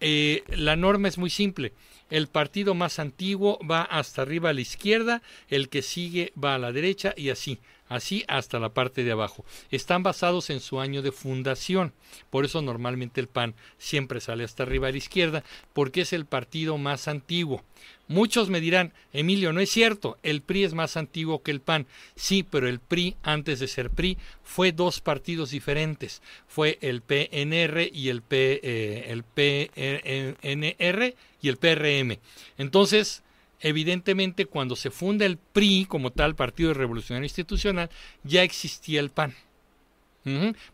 Eh, 0.00 0.44
la 0.48 0.76
norma 0.76 1.08
es 1.08 1.16
muy 1.16 1.30
simple 1.30 1.72
el 2.10 2.28
partido 2.28 2.74
más 2.74 2.98
antiguo 2.98 3.58
va 3.68 3.82
hasta 3.82 4.22
arriba 4.22 4.50
a 4.50 4.52
la 4.52 4.60
izquierda, 4.60 5.22
el 5.48 5.68
que 5.68 5.82
sigue 5.82 6.32
va 6.42 6.54
a 6.54 6.58
la 6.58 6.72
derecha 6.72 7.14
y 7.16 7.30
así, 7.30 7.58
así 7.88 8.24
hasta 8.28 8.58
la 8.58 8.70
parte 8.70 9.04
de 9.04 9.12
abajo. 9.12 9.44
Están 9.70 10.02
basados 10.02 10.50
en 10.50 10.60
su 10.60 10.80
año 10.80 11.02
de 11.02 11.12
fundación, 11.12 11.92
por 12.30 12.44
eso 12.44 12.62
normalmente 12.62 13.20
el 13.20 13.28
PAN 13.28 13.54
siempre 13.78 14.20
sale 14.20 14.44
hasta 14.44 14.62
arriba 14.62 14.88
a 14.88 14.92
la 14.92 14.98
izquierda, 14.98 15.44
porque 15.72 16.02
es 16.02 16.12
el 16.12 16.26
partido 16.26 16.78
más 16.78 17.08
antiguo. 17.08 17.64
Muchos 18.08 18.50
me 18.50 18.60
dirán, 18.60 18.92
Emilio, 19.12 19.52
no 19.52 19.58
es 19.60 19.68
cierto, 19.68 20.16
el 20.22 20.40
PRI 20.40 20.64
es 20.64 20.74
más 20.74 20.96
antiguo 20.96 21.42
que 21.42 21.50
el 21.50 21.60
PAN. 21.60 21.86
Sí, 22.14 22.44
pero 22.44 22.68
el 22.68 22.78
PRI, 22.78 23.16
antes 23.22 23.58
de 23.58 23.66
ser 23.66 23.90
PRI, 23.90 24.16
fue 24.44 24.70
dos 24.70 25.00
partidos 25.00 25.50
diferentes. 25.50 26.22
Fue 26.46 26.78
el 26.82 27.02
PNR 27.02 27.90
y 27.92 28.08
el, 28.10 28.22
eh, 28.30 29.06
el 29.08 29.24
PNR 29.24 31.14
y 31.42 31.48
el 31.48 31.56
PRM. 31.56 32.18
Entonces, 32.58 33.24
evidentemente, 33.60 34.46
cuando 34.46 34.76
se 34.76 34.92
funda 34.92 35.26
el 35.26 35.36
PRI 35.36 35.86
como 35.86 36.12
tal, 36.12 36.36
Partido 36.36 36.74
Revolucionario 36.74 37.26
Institucional, 37.26 37.90
ya 38.22 38.44
existía 38.44 39.00
el 39.00 39.10
PAN. 39.10 39.34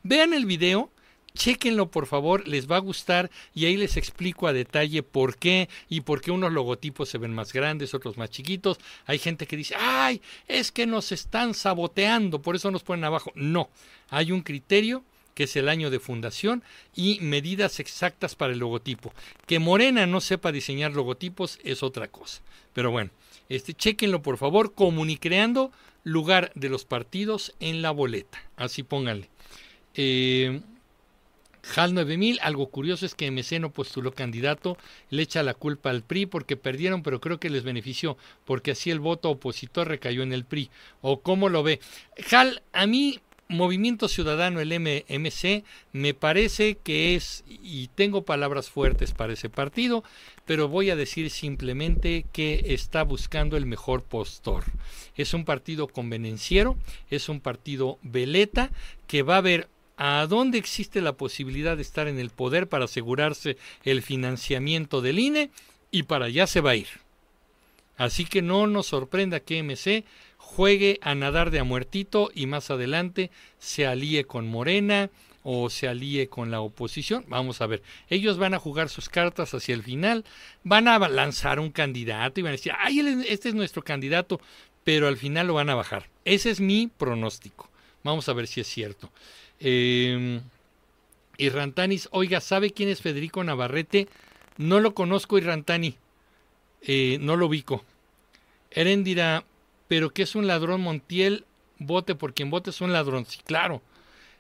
Vean 0.02 0.32
el 0.32 0.46
video 0.46 0.90
Chequenlo 1.34 1.90
por 1.90 2.06
favor, 2.06 2.46
les 2.46 2.70
va 2.70 2.76
a 2.76 2.80
gustar 2.80 3.30
y 3.54 3.64
ahí 3.64 3.76
les 3.76 3.96
explico 3.96 4.46
a 4.46 4.52
detalle 4.52 5.02
por 5.02 5.36
qué 5.36 5.68
y 5.88 6.02
por 6.02 6.20
qué 6.20 6.30
unos 6.30 6.52
logotipos 6.52 7.08
se 7.08 7.18
ven 7.18 7.34
más 7.34 7.52
grandes, 7.52 7.94
otros 7.94 8.18
más 8.18 8.30
chiquitos. 8.30 8.78
Hay 9.06 9.18
gente 9.18 9.46
que 9.46 9.56
dice, 9.56 9.74
ay, 9.78 10.20
es 10.46 10.72
que 10.72 10.86
nos 10.86 11.12
están 11.12 11.54
saboteando, 11.54 12.42
por 12.42 12.56
eso 12.56 12.70
nos 12.70 12.82
ponen 12.82 13.04
abajo. 13.04 13.32
No, 13.34 13.70
hay 14.10 14.32
un 14.32 14.42
criterio 14.42 15.02
que 15.34 15.44
es 15.44 15.56
el 15.56 15.68
año 15.68 15.90
de 15.90 16.00
fundación 16.00 16.62
y 16.94 17.18
medidas 17.20 17.80
exactas 17.80 18.34
para 18.34 18.52
el 18.52 18.58
logotipo. 18.58 19.12
Que 19.46 19.58
Morena 19.58 20.06
no 20.06 20.20
sepa 20.20 20.52
diseñar 20.52 20.92
logotipos 20.92 21.58
es 21.64 21.82
otra 21.82 22.08
cosa. 22.08 22.42
Pero 22.74 22.90
bueno, 22.90 23.10
este, 23.48 23.74
chequenlo 23.74 24.22
por 24.22 24.36
favor, 24.36 24.74
comunicreando 24.74 25.72
lugar 26.04 26.52
de 26.54 26.68
los 26.68 26.84
partidos 26.84 27.54
en 27.60 27.82
la 27.82 27.90
boleta. 27.90 28.42
Así 28.56 28.82
pónganle. 28.82 29.28
Eh, 29.94 30.60
HAL 31.76 31.94
9000, 31.94 32.38
algo 32.42 32.68
curioso 32.68 33.06
es 33.06 33.14
que 33.14 33.30
MC 33.30 33.60
no 33.60 33.72
postuló 33.72 34.12
candidato, 34.12 34.76
le 35.10 35.22
echa 35.22 35.42
la 35.42 35.54
culpa 35.54 35.90
al 35.90 36.02
PRI 36.02 36.26
porque 36.26 36.56
perdieron, 36.56 37.02
pero 37.02 37.20
creo 37.20 37.38
que 37.38 37.50
les 37.50 37.62
benefició, 37.62 38.16
porque 38.44 38.72
así 38.72 38.90
el 38.90 39.00
voto 39.00 39.30
opositor 39.30 39.88
recayó 39.88 40.22
en 40.22 40.32
el 40.32 40.44
PRI. 40.44 40.70
¿O 41.00 41.20
cómo 41.20 41.48
lo 41.48 41.62
ve? 41.62 41.80
HAL, 42.30 42.62
a 42.72 42.86
mí 42.86 43.20
Movimiento 43.52 44.08
Ciudadano, 44.08 44.60
el 44.60 44.72
MMC, 44.80 45.64
me 45.92 46.14
parece 46.14 46.76
que 46.76 47.14
es, 47.14 47.44
y 47.46 47.88
tengo 47.88 48.24
palabras 48.24 48.70
fuertes 48.70 49.12
para 49.12 49.34
ese 49.34 49.50
partido, 49.50 50.04
pero 50.46 50.68
voy 50.68 50.90
a 50.90 50.96
decir 50.96 51.30
simplemente 51.30 52.24
que 52.32 52.62
está 52.68 53.02
buscando 53.04 53.56
el 53.56 53.66
mejor 53.66 54.02
postor. 54.04 54.64
Es 55.16 55.34
un 55.34 55.44
partido 55.44 55.86
convenenciero, 55.86 56.76
es 57.10 57.28
un 57.28 57.40
partido 57.40 57.98
veleta, 58.02 58.70
que 59.06 59.22
va 59.22 59.36
a 59.36 59.42
ver 59.42 59.68
a 60.04 60.26
dónde 60.26 60.58
existe 60.58 61.00
la 61.00 61.12
posibilidad 61.12 61.76
de 61.76 61.82
estar 61.82 62.08
en 62.08 62.18
el 62.18 62.30
poder 62.30 62.68
para 62.68 62.86
asegurarse 62.86 63.56
el 63.84 64.02
financiamiento 64.02 65.00
del 65.00 65.20
INE 65.20 65.50
y 65.92 66.02
para 66.02 66.24
allá 66.24 66.48
se 66.48 66.60
va 66.60 66.72
a 66.72 66.76
ir. 66.76 66.88
Así 67.96 68.24
que 68.24 68.42
no 68.42 68.66
nos 68.66 68.86
sorprenda 68.86 69.38
que 69.38 69.62
MC 69.62 70.04
juegue 70.38 70.98
a 71.02 71.14
nadar 71.14 71.52
de 71.52 71.60
a 71.60 71.64
muertito 71.64 72.32
y 72.34 72.46
más 72.46 72.68
adelante 72.72 73.30
se 73.60 73.86
alíe 73.86 74.24
con 74.24 74.48
Morena 74.48 75.08
o 75.44 75.70
se 75.70 75.86
alíe 75.86 76.26
con 76.26 76.50
la 76.50 76.62
oposición. 76.62 77.24
Vamos 77.28 77.60
a 77.60 77.68
ver, 77.68 77.80
ellos 78.10 78.38
van 78.38 78.54
a 78.54 78.58
jugar 78.58 78.88
sus 78.88 79.08
cartas 79.08 79.54
hacia 79.54 79.72
el 79.72 79.84
final, 79.84 80.24
van 80.64 80.88
a 80.88 80.98
lanzar 80.98 81.60
un 81.60 81.70
candidato 81.70 82.40
y 82.40 82.42
van 82.42 82.50
a 82.50 82.56
decir, 82.56 82.72
ay, 82.76 83.24
este 83.28 83.50
es 83.50 83.54
nuestro 83.54 83.84
candidato, 83.84 84.40
pero 84.82 85.06
al 85.06 85.16
final 85.16 85.46
lo 85.46 85.54
van 85.54 85.70
a 85.70 85.76
bajar. 85.76 86.08
Ese 86.24 86.50
es 86.50 86.58
mi 86.58 86.88
pronóstico. 86.88 87.70
Vamos 88.02 88.28
a 88.28 88.32
ver 88.32 88.48
si 88.48 88.60
es 88.60 88.66
cierto. 88.66 89.12
Eh, 89.64 90.40
oiga, 92.10 92.40
¿sabe 92.40 92.72
quién 92.72 92.88
es 92.88 93.00
Federico 93.00 93.44
Navarrete? 93.44 94.08
No 94.58 94.80
lo 94.80 94.92
conozco, 94.94 95.38
Irrantani. 95.38 95.96
Eh, 96.82 97.18
no 97.20 97.36
lo 97.36 97.46
ubico. 97.46 97.84
Eren 98.70 99.04
dirá, 99.04 99.44
pero 99.86 100.10
que 100.10 100.22
es 100.22 100.34
un 100.34 100.46
ladrón 100.46 100.80
Montiel, 100.80 101.44
vote 101.78 102.14
por 102.14 102.34
quien 102.34 102.50
vote 102.50 102.70
es 102.70 102.80
un 102.80 102.92
ladrón. 102.92 103.24
Sí, 103.26 103.40
claro. 103.44 103.82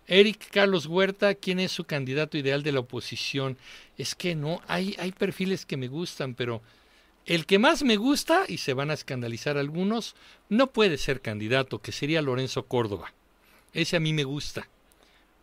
Eric 0.08 0.48
Carlos 0.50 0.86
Huerta, 0.86 1.34
¿quién 1.36 1.60
es 1.60 1.70
su 1.70 1.84
candidato 1.84 2.36
ideal 2.36 2.64
de 2.64 2.72
la 2.72 2.80
oposición? 2.80 3.56
Es 3.96 4.16
que 4.16 4.34
no, 4.34 4.60
hay, 4.66 4.96
hay 4.98 5.12
perfiles 5.12 5.64
que 5.64 5.76
me 5.76 5.86
gustan, 5.86 6.34
pero 6.34 6.60
el 7.24 7.46
que 7.46 7.60
más 7.60 7.84
me 7.84 7.96
gusta, 7.96 8.44
y 8.48 8.58
se 8.58 8.74
van 8.74 8.90
a 8.90 8.94
escandalizar 8.94 9.56
algunos, 9.56 10.16
no 10.48 10.72
puede 10.72 10.98
ser 10.98 11.20
candidato, 11.20 11.80
que 11.80 11.92
sería 11.92 12.20
Lorenzo 12.20 12.64
Córdoba. 12.66 13.12
Ese 13.72 13.96
a 13.96 14.00
mí 14.00 14.12
me 14.12 14.24
gusta, 14.24 14.68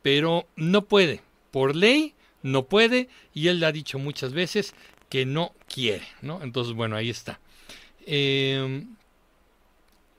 pero 0.02 0.47
no 0.56 0.86
puede. 0.86 1.22
Por 1.52 1.76
ley, 1.76 2.14
no 2.43 2.66
puede, 2.66 3.10
y 3.34 3.47
él 3.47 3.64
ha 3.64 3.72
dicho 3.72 4.00
muchas 4.00 4.34
veces 4.34 4.74
que 5.10 5.26
no 5.26 5.54
quiere, 5.68 6.08
¿no? 6.22 6.41
Entonces, 6.43 6.74
bueno, 6.74 6.95
ahí 6.95 7.10
está. 7.10 7.39
Eh, 8.06 8.86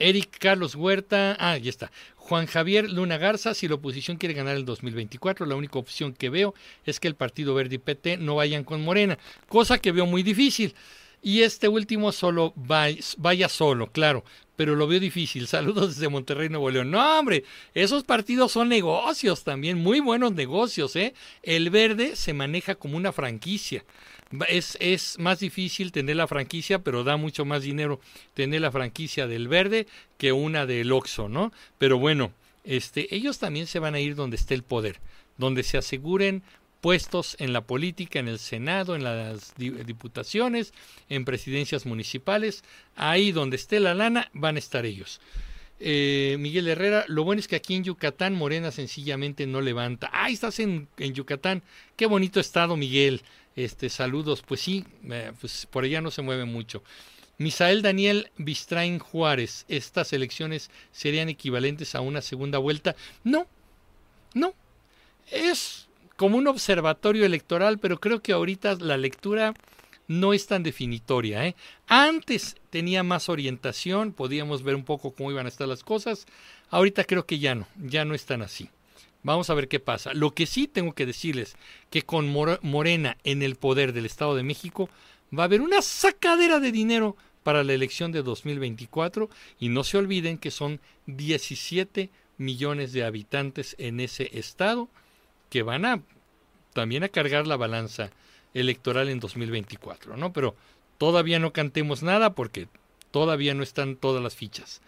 Eric 0.01 0.37
Carlos 0.39 0.75
Huerta, 0.75 1.37
ah, 1.39 1.51
ahí 1.51 1.69
está. 1.69 1.91
Juan 2.15 2.45
Javier 2.45 2.89
Luna 2.89 3.17
Garza, 3.17 3.53
si 3.53 3.67
la 3.67 3.75
oposición 3.75 4.17
quiere 4.17 4.33
ganar 4.33 4.55
el 4.55 4.65
2024, 4.65 5.45
la 5.45 5.55
única 5.55 5.79
opción 5.79 6.13
que 6.13 6.29
veo 6.29 6.53
es 6.85 6.99
que 6.99 7.07
el 7.07 7.15
Partido 7.15 7.53
Verde 7.53 7.75
y 7.75 7.79
PT 7.79 8.17
no 8.17 8.35
vayan 8.35 8.63
con 8.63 8.83
Morena, 8.83 9.17
cosa 9.47 9.79
que 9.79 9.91
veo 9.91 10.05
muy 10.05 10.23
difícil. 10.23 10.73
Y 11.21 11.43
este 11.43 11.67
último 11.67 12.11
solo 12.11 12.53
vaya, 12.55 13.47
solo, 13.47 13.91
claro, 13.91 14.23
pero 14.55 14.75
lo 14.75 14.87
veo 14.87 14.99
difícil. 14.99 15.47
Saludos 15.47 15.95
desde 15.95 16.09
Monterrey, 16.09 16.49
Nuevo 16.49 16.71
León. 16.71 16.89
No, 16.89 17.19
hombre, 17.19 17.43
esos 17.73 18.03
partidos 18.03 18.51
son 18.51 18.69
negocios 18.69 19.43
también, 19.43 19.77
muy 19.77 19.99
buenos 19.99 20.33
negocios, 20.33 20.95
¿eh? 20.95 21.13
El 21.43 21.69
verde 21.69 22.15
se 22.15 22.33
maneja 22.33 22.75
como 22.75 22.97
una 22.97 23.11
franquicia. 23.11 23.83
Es, 24.47 24.77
es 24.79 25.19
más 25.19 25.39
difícil 25.39 25.91
tener 25.91 26.15
la 26.15 26.27
franquicia, 26.27 26.79
pero 26.79 27.03
da 27.03 27.17
mucho 27.17 27.43
más 27.43 27.63
dinero 27.63 27.99
tener 28.33 28.61
la 28.61 28.71
franquicia 28.71 29.27
del 29.27 29.49
verde 29.49 29.87
que 30.17 30.31
una 30.31 30.65
del 30.65 30.91
Oxxo, 30.91 31.27
¿no? 31.27 31.51
Pero 31.77 31.99
bueno, 31.99 32.31
este, 32.63 33.13
ellos 33.13 33.39
también 33.39 33.67
se 33.67 33.79
van 33.79 33.93
a 33.93 33.99
ir 33.99 34.15
donde 34.15 34.37
esté 34.37 34.53
el 34.53 34.63
poder, 34.63 34.99
donde 35.37 35.63
se 35.63 35.77
aseguren 35.77 36.43
puestos 36.81 37.35
en 37.39 37.53
la 37.53 37.61
política, 37.61 38.19
en 38.19 38.27
el 38.27 38.39
Senado, 38.39 38.95
en 38.95 39.03
las 39.03 39.53
diputaciones, 39.55 40.73
en 41.09 41.25
presidencias 41.25 41.85
municipales, 41.85 42.63
ahí 42.95 43.31
donde 43.31 43.55
esté 43.55 43.79
la 43.79 43.93
lana 43.93 44.29
van 44.33 44.55
a 44.55 44.59
estar 44.59 44.85
ellos. 44.85 45.21
Eh, 45.79 46.37
Miguel 46.39 46.67
Herrera, 46.67 47.05
lo 47.07 47.23
bueno 47.23 47.39
es 47.39 47.47
que 47.47 47.55
aquí 47.55 47.75
en 47.75 47.83
Yucatán 47.83 48.33
Morena 48.35 48.71
sencillamente 48.71 49.47
no 49.47 49.61
levanta. 49.61 50.09
Ah, 50.13 50.29
estás 50.29 50.59
en, 50.59 50.87
en 50.97 51.13
Yucatán. 51.13 51.63
Qué 51.95 52.05
bonito 52.05 52.39
estado, 52.39 52.77
Miguel. 52.77 53.23
Este, 53.55 53.89
saludos. 53.89 54.43
Pues 54.45 54.61
sí, 54.61 54.85
eh, 55.09 55.31
pues 55.39 55.67
por 55.71 55.83
allá 55.83 56.01
no 56.01 56.11
se 56.11 56.21
mueve 56.21 56.45
mucho. 56.45 56.83
Misael 57.39 57.81
Daniel 57.81 58.29
Bistrain 58.37 58.99
Juárez, 58.99 59.65
¿estas 59.67 60.13
elecciones 60.13 60.69
serían 60.91 61.29
equivalentes 61.29 61.95
a 61.95 62.01
una 62.01 62.21
segunda 62.21 62.59
vuelta? 62.59 62.95
No, 63.23 63.47
no. 64.35 64.53
Es 65.31 65.87
como 66.21 66.37
un 66.37 66.45
observatorio 66.45 67.25
electoral, 67.25 67.79
pero 67.79 67.99
creo 67.99 68.21
que 68.21 68.31
ahorita 68.31 68.75
la 68.75 68.95
lectura 68.95 69.55
no 70.07 70.35
es 70.35 70.45
tan 70.45 70.61
definitoria. 70.61 71.47
¿eh? 71.47 71.55
Antes 71.87 72.57
tenía 72.69 73.01
más 73.01 73.27
orientación, 73.27 74.13
podíamos 74.13 74.61
ver 74.61 74.75
un 74.75 74.83
poco 74.83 75.15
cómo 75.15 75.31
iban 75.31 75.47
a 75.47 75.49
estar 75.49 75.67
las 75.67 75.83
cosas. 75.83 76.27
Ahorita 76.69 77.05
creo 77.05 77.25
que 77.25 77.39
ya 77.39 77.55
no, 77.55 77.67
ya 77.75 78.05
no 78.05 78.13
están 78.13 78.43
así. 78.43 78.69
Vamos 79.23 79.49
a 79.49 79.55
ver 79.55 79.67
qué 79.67 79.79
pasa. 79.79 80.13
Lo 80.13 80.29
que 80.29 80.45
sí 80.45 80.67
tengo 80.67 80.93
que 80.93 81.07
decirles 81.07 81.55
que 81.89 82.03
con 82.03 82.31
Morena 82.31 83.17
en 83.23 83.41
el 83.41 83.55
poder 83.55 83.91
del 83.91 84.05
Estado 84.05 84.35
de 84.35 84.43
México 84.43 84.91
va 85.35 85.41
a 85.41 85.45
haber 85.45 85.61
una 85.61 85.81
sacadera 85.81 86.59
de 86.59 86.71
dinero 86.71 87.17
para 87.41 87.63
la 87.63 87.73
elección 87.73 88.11
de 88.11 88.21
2024 88.21 89.27
y 89.59 89.69
no 89.69 89.83
se 89.83 89.97
olviden 89.97 90.37
que 90.37 90.51
son 90.51 90.81
17 91.07 92.11
millones 92.37 92.93
de 92.93 93.05
habitantes 93.05 93.75
en 93.79 93.99
ese 93.99 94.29
estado 94.37 94.87
que 95.51 95.61
van 95.61 95.85
a 95.85 96.01
también 96.73 97.03
a 97.03 97.09
cargar 97.09 97.45
la 97.45 97.57
balanza 97.57 98.09
electoral 98.53 99.09
en 99.09 99.19
2024, 99.19 100.17
¿no? 100.17 100.33
Pero 100.33 100.55
todavía 100.97 101.37
no 101.37 101.53
cantemos 101.53 102.01
nada 102.01 102.33
porque 102.33 102.67
todavía 103.11 103.53
no 103.53 103.61
están 103.61 103.97
todas 103.97 104.23
las 104.23 104.35
fichas. 104.35 104.81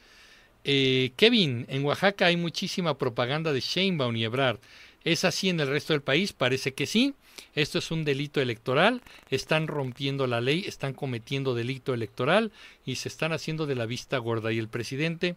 Eh, 0.64 1.12
Kevin, 1.18 1.66
en 1.68 1.84
Oaxaca 1.84 2.28
hay 2.28 2.38
muchísima 2.38 2.98
propaganda 2.98 3.52
de 3.52 3.60
Sheinbaum 3.60 4.16
y 4.16 4.24
Ebrard. 4.24 4.60
¿Es 5.04 5.26
así 5.26 5.50
en 5.50 5.60
el 5.60 5.68
resto 5.68 5.92
del 5.92 6.02
país? 6.02 6.32
Parece 6.32 6.74
que 6.74 6.86
sí. 6.86 7.14
Esto 7.56 7.80
es 7.80 7.92
un 7.92 8.06
delito 8.06 8.40
electoral. 8.40 9.02
Están 9.30 9.68
rompiendo 9.68 10.28
la 10.28 10.40
ley, 10.40 10.64
están 10.66 10.94
cometiendo 10.94 11.54
delito 11.54 11.94
electoral 11.94 12.54
y 12.86 12.96
se 12.96 13.10
están 13.10 13.34
haciendo 13.34 13.66
de 13.66 13.76
la 13.76 13.86
vista 13.86 14.18
gorda. 14.18 14.54
Y 14.54 14.60
el 14.60 14.70
presidente 14.70 15.36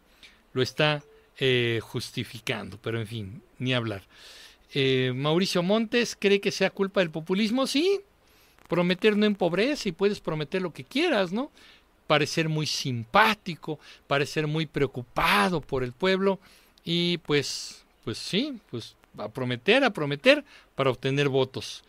lo 0.53 0.63
está 0.63 1.03
eh, 1.39 1.81
justificando. 1.83 2.79
Pero 2.81 3.01
en 3.01 3.09
fin, 3.09 3.43
ni 3.59 3.75
hablar. 3.75 4.03
Eh, 4.73 5.13
Mauricio 5.15 5.63
Montes 5.63 6.17
cree 6.19 6.41
que 6.41 6.51
sea 6.51 6.71
culpa 6.71 7.01
del 7.01 7.11
populismo, 7.11 7.67
sí. 7.67 8.01
Prometer 8.69 9.17
no 9.17 9.27
empobrece 9.27 9.91
y 9.91 9.93
puedes 9.93 10.21
prometer 10.21 10.63
lo 10.63 10.73
que 10.73 10.85
quieras, 10.85 11.33
¿no? 11.33 11.51
Parecer 12.07 12.49
muy 12.49 12.67
simpático, 12.67 13.79
parecer 14.07 14.47
muy 14.47 14.67
preocupado 14.67 15.61
por 15.61 15.85
el 15.85 15.93
pueblo 15.93 16.41
y 16.85 17.19
pues, 17.19 17.85
pues 18.05 18.19
sí, 18.19 18.59
pues 18.71 18.97
a 19.19 19.29
prometer, 19.29 19.85
a 19.85 19.91
prometer 19.91 20.45
para 20.75 20.91
obtener 20.91 21.29
votos. 21.29 21.83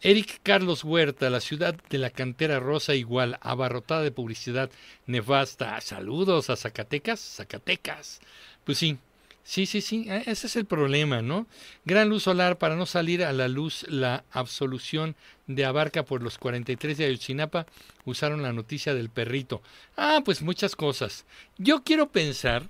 Eric 0.00 0.40
Carlos 0.42 0.82
Huerta, 0.82 1.30
la 1.30 1.40
ciudad 1.40 1.76
de 1.88 1.98
la 1.98 2.10
cantera 2.10 2.58
rosa 2.58 2.94
igual, 2.96 3.38
abarrotada 3.40 4.02
de 4.02 4.10
publicidad 4.10 4.68
nefasta. 5.06 5.80
Saludos 5.80 6.50
a 6.50 6.56
Zacatecas, 6.56 7.20
Zacatecas. 7.20 8.20
Pues 8.64 8.78
sí, 8.78 8.98
Sí, 9.44 9.66
sí, 9.66 9.80
sí, 9.80 10.06
e, 10.08 10.22
ese 10.30 10.46
es 10.46 10.56
el 10.56 10.66
problema, 10.66 11.20
¿no? 11.20 11.46
Gran 11.84 12.08
luz 12.08 12.22
solar 12.24 12.58
para 12.58 12.76
no 12.76 12.86
salir 12.86 13.24
a 13.24 13.32
la 13.32 13.48
luz 13.48 13.84
la 13.88 14.24
absolución 14.30 15.16
de 15.46 15.64
Abarca 15.64 16.04
por 16.04 16.22
los 16.22 16.38
43 16.38 16.96
de 16.98 17.06
Ayotzinapa 17.06 17.66
usaron 18.04 18.42
la 18.42 18.52
noticia 18.52 18.94
del 18.94 19.10
perrito. 19.10 19.60
Ah, 19.96 20.22
pues 20.24 20.42
muchas 20.42 20.76
cosas. 20.76 21.24
Yo 21.58 21.82
quiero 21.82 22.08
pensar, 22.08 22.68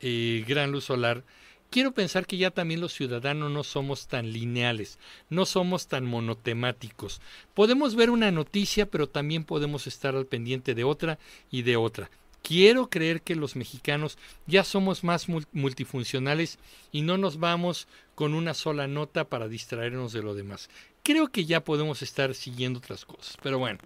eh, 0.00 0.44
gran 0.48 0.72
luz 0.72 0.84
solar, 0.84 1.22
quiero 1.70 1.92
pensar 1.92 2.26
que 2.26 2.36
ya 2.36 2.50
también 2.50 2.80
los 2.80 2.92
ciudadanos 2.92 3.50
no 3.52 3.62
somos 3.62 4.08
tan 4.08 4.32
lineales, 4.32 4.98
no 5.28 5.46
somos 5.46 5.86
tan 5.86 6.04
monotemáticos. 6.04 7.20
Podemos 7.54 7.94
ver 7.94 8.10
una 8.10 8.32
noticia, 8.32 8.86
pero 8.86 9.08
también 9.08 9.44
podemos 9.44 9.86
estar 9.86 10.16
al 10.16 10.26
pendiente 10.26 10.74
de 10.74 10.84
otra 10.84 11.18
y 11.52 11.62
de 11.62 11.76
otra. 11.76 12.10
Quiero 12.42 12.88
creer 12.88 13.22
que 13.22 13.36
los 13.36 13.54
mexicanos 13.54 14.18
ya 14.46 14.64
somos 14.64 15.04
más 15.04 15.26
multifuncionales 15.52 16.58
y 16.90 17.02
no 17.02 17.18
nos 17.18 17.38
vamos 17.38 17.86
con 18.14 18.34
una 18.34 18.54
sola 18.54 18.86
nota 18.86 19.24
para 19.24 19.48
distraernos 19.48 20.12
de 20.12 20.22
lo 20.22 20.34
demás. 20.34 20.68
Creo 21.02 21.28
que 21.28 21.44
ya 21.44 21.62
podemos 21.62 22.02
estar 22.02 22.34
siguiendo 22.34 22.78
otras 22.78 23.04
cosas. 23.04 23.36
Pero 23.42 23.58
bueno, 23.58 23.78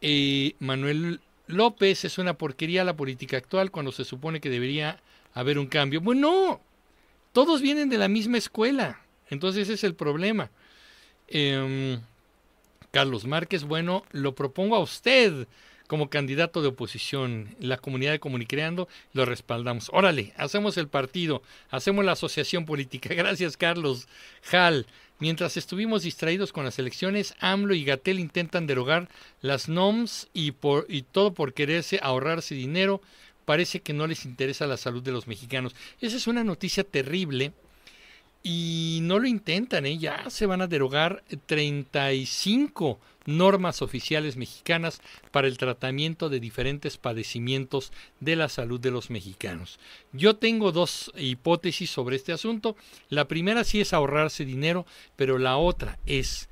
eh, 0.00 0.54
Manuel 0.58 1.20
López 1.46 2.04
es 2.04 2.18
una 2.18 2.36
porquería 2.36 2.84
la 2.84 2.96
política 2.96 3.36
actual 3.36 3.70
cuando 3.70 3.92
se 3.92 4.04
supone 4.04 4.40
que 4.40 4.50
debería 4.50 5.00
haber 5.34 5.58
un 5.58 5.66
cambio. 5.66 6.00
Bueno, 6.00 6.60
todos 7.32 7.60
vienen 7.60 7.88
de 7.88 7.98
la 7.98 8.08
misma 8.08 8.38
escuela. 8.38 9.00
Entonces 9.28 9.64
ese 9.64 9.74
es 9.74 9.84
el 9.84 9.94
problema. 9.94 10.50
Em, 11.28 12.00
Carlos 12.90 13.26
Márquez, 13.26 13.64
bueno, 13.64 14.04
lo 14.12 14.34
propongo 14.34 14.76
a 14.76 14.80
usted 14.80 15.46
como 15.86 16.10
candidato 16.10 16.62
de 16.62 16.68
oposición. 16.68 17.54
La 17.60 17.78
comunidad 17.78 18.12
de 18.12 18.20
Comunicreando 18.20 18.88
lo 19.12 19.24
respaldamos. 19.24 19.90
Órale, 19.92 20.32
hacemos 20.36 20.76
el 20.76 20.88
partido, 20.88 21.42
hacemos 21.70 22.04
la 22.04 22.12
asociación 22.12 22.64
política. 22.64 23.08
Gracias, 23.14 23.56
Carlos 23.56 24.08
Hal. 24.52 24.86
Mientras 25.18 25.56
estuvimos 25.56 26.02
distraídos 26.02 26.52
con 26.52 26.64
las 26.64 26.78
elecciones, 26.78 27.34
AMLO 27.40 27.74
y 27.74 27.84
Gatel 27.84 28.20
intentan 28.20 28.66
derogar 28.66 29.08
las 29.40 29.68
NOMS 29.68 30.28
y, 30.34 30.52
por, 30.52 30.84
y 30.90 31.02
todo 31.02 31.32
por 31.32 31.54
quererse 31.54 31.98
ahorrarse 32.02 32.54
dinero. 32.54 33.00
Parece 33.46 33.80
que 33.80 33.94
no 33.94 34.06
les 34.06 34.26
interesa 34.26 34.66
la 34.66 34.76
salud 34.76 35.02
de 35.02 35.12
los 35.12 35.26
mexicanos. 35.26 35.74
Esa 36.00 36.16
es 36.16 36.26
una 36.26 36.44
noticia 36.44 36.84
terrible 36.84 37.52
y 38.48 39.00
no 39.02 39.18
lo 39.18 39.26
intentan, 39.26 39.86
¿eh? 39.86 39.98
ya 39.98 40.30
se 40.30 40.46
van 40.46 40.62
a 40.62 40.68
derogar 40.68 41.24
35 41.46 43.00
normas 43.24 43.82
oficiales 43.82 44.36
mexicanas 44.36 45.00
para 45.32 45.48
el 45.48 45.58
tratamiento 45.58 46.28
de 46.28 46.38
diferentes 46.38 46.96
padecimientos 46.96 47.90
de 48.20 48.36
la 48.36 48.48
salud 48.48 48.78
de 48.78 48.92
los 48.92 49.10
mexicanos. 49.10 49.80
Yo 50.12 50.36
tengo 50.36 50.70
dos 50.70 51.10
hipótesis 51.16 51.90
sobre 51.90 52.14
este 52.14 52.32
asunto. 52.32 52.76
La 53.08 53.26
primera 53.26 53.64
sí 53.64 53.80
es 53.80 53.92
ahorrarse 53.92 54.44
dinero, 54.44 54.86
pero 55.16 55.38
la 55.38 55.56
otra 55.56 55.98
es 56.06 56.48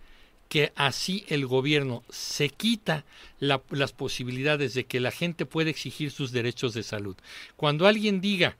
que 0.48 0.72
así 0.74 1.24
el 1.28 1.46
gobierno 1.46 2.02
se 2.10 2.48
quita 2.48 3.04
las 3.38 3.92
posibilidades 3.92 4.74
de 4.74 4.84
que 4.84 4.98
la 4.98 5.12
gente 5.12 5.46
pueda 5.46 5.70
exigir 5.70 6.10
sus 6.10 6.32
derechos 6.32 6.74
de 6.74 6.82
salud. 6.82 7.14
Cuando 7.54 7.86
alguien 7.86 8.20
diga 8.20 8.56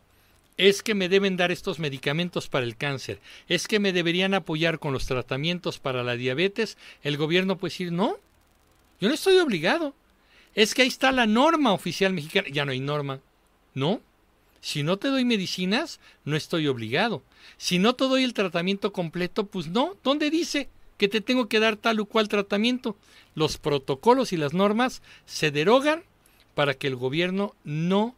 es 0.57 0.83
que 0.83 0.95
me 0.95 1.09
deben 1.09 1.37
dar 1.37 1.51
estos 1.51 1.79
medicamentos 1.79 2.49
para 2.49 2.65
el 2.65 2.77
cáncer, 2.77 3.21
es 3.49 3.67
que 3.67 3.81
me 3.81 3.93
deberían 3.93 4.35
apoyar 4.35 4.79
con 4.79 4.93
los 4.93 5.07
tratamientos 5.07 5.79
para 5.79 6.05
la 6.05 6.17
diabetes, 6.17 6.79
el 7.03 7.17
gobierno 7.17 7.59
puede 7.59 7.73
decir, 7.73 7.93
no, 7.93 8.19
yo 9.01 9.09
no 9.09 9.15
estoy 9.15 9.39
obligado. 9.39 9.95
Es 10.55 10.75
que 10.75 10.83
ahí 10.83 10.89
está 10.89 11.11
la 11.11 11.27
norma 11.27 11.73
oficial 11.73 12.13
mexicana, 12.13 12.49
ya 12.51 12.65
no 12.65 12.73
hay 12.73 12.81
norma, 12.81 13.21
¿no? 13.75 14.01
Si 14.61 14.83
no 14.83 14.97
te 14.97 15.09
doy 15.09 15.25
medicinas, 15.25 16.01
no 16.25 16.37
estoy 16.37 16.69
obligado. 16.69 17.23
Si 17.59 17.79
no 17.79 17.95
te 17.97 18.05
doy 18.05 18.25
el 18.25 18.33
tratamiento 18.33 18.93
completo, 18.93 19.47
pues 19.47 19.67
no. 19.67 19.97
¿Dónde 20.03 20.31
dice 20.31 20.71
que 20.97 21.09
te 21.09 21.21
tengo 21.21 21.49
que 21.49 21.61
dar 21.61 21.77
tal 21.77 22.01
o 22.01 22.07
cual 22.07 22.29
tratamiento? 22.29 22.97
Los 23.35 23.59
protocolos 23.59 24.33
y 24.33 24.39
las 24.39 24.55
normas 24.55 25.03
se 25.27 25.51
derogan 25.51 26.05
para 26.55 26.73
que 26.73 26.87
el 26.87 26.97
gobierno 26.97 27.55
no, 27.65 28.15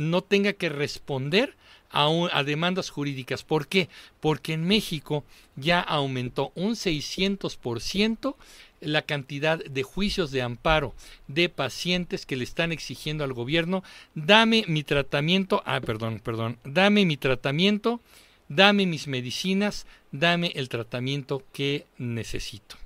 no 0.00 0.22
tenga 0.22 0.52
que 0.52 0.68
responder 0.68 1.54
a, 1.90 2.08
a, 2.32 2.44
demandas 2.44 2.90
jurídicas. 2.90 3.42
¿Por 3.42 3.66
qué? 3.66 3.88
Porque 4.20 4.52
en 4.52 4.66
México 4.66 5.24
ya 5.56 5.80
aumentó 5.80 6.52
un 6.54 6.72
600% 6.72 8.34
la 8.80 9.02
cantidad 9.02 9.58
de 9.58 9.82
juicios 9.82 10.30
de 10.30 10.42
amparo 10.42 10.94
de 11.26 11.48
pacientes 11.48 12.26
que 12.26 12.36
le 12.36 12.44
están 12.44 12.72
exigiendo 12.72 13.24
al 13.24 13.32
gobierno, 13.32 13.82
dame 14.14 14.64
mi 14.68 14.84
tratamiento, 14.84 15.62
ah, 15.66 15.80
perdón, 15.80 16.20
perdón, 16.22 16.58
dame 16.64 17.04
mi 17.04 17.16
tratamiento, 17.16 18.00
dame 18.48 18.86
mis 18.86 19.08
medicinas, 19.08 19.86
dame 20.12 20.52
el 20.54 20.68
tratamiento 20.68 21.42
que 21.52 21.86
necesito. 21.98 22.76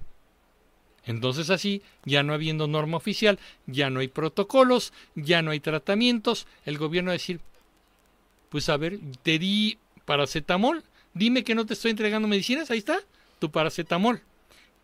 Entonces 1.05 1.50
así, 1.50 1.82
ya 2.05 2.22
no 2.22 2.32
habiendo 2.32 2.68
norma 2.68 2.96
oficial, 2.96 3.38
ya 3.66 3.90
no 3.90 4.00
hay 4.00 4.09
protocolos, 4.09 4.92
ya 5.14 5.42
no 5.42 5.50
hay 5.50 5.61
tratamientos, 5.61 6.46
el 6.64 6.78
gobierno 6.78 7.09
va 7.09 7.14
a 7.14 7.18
decir, 7.18 7.40
pues 8.48 8.68
a 8.68 8.76
ver, 8.76 8.98
te 9.22 9.38
di 9.38 9.78
paracetamol, 10.05 10.84
dime 11.14 11.42
que 11.44 11.55
no 11.55 11.66
te 11.66 11.74
estoy 11.74 11.90
entregando 11.90 12.28
medicinas, 12.28 12.70
ahí 12.70 12.78
está, 12.78 13.00
tu 13.38 13.50
paracetamol. 13.50 14.20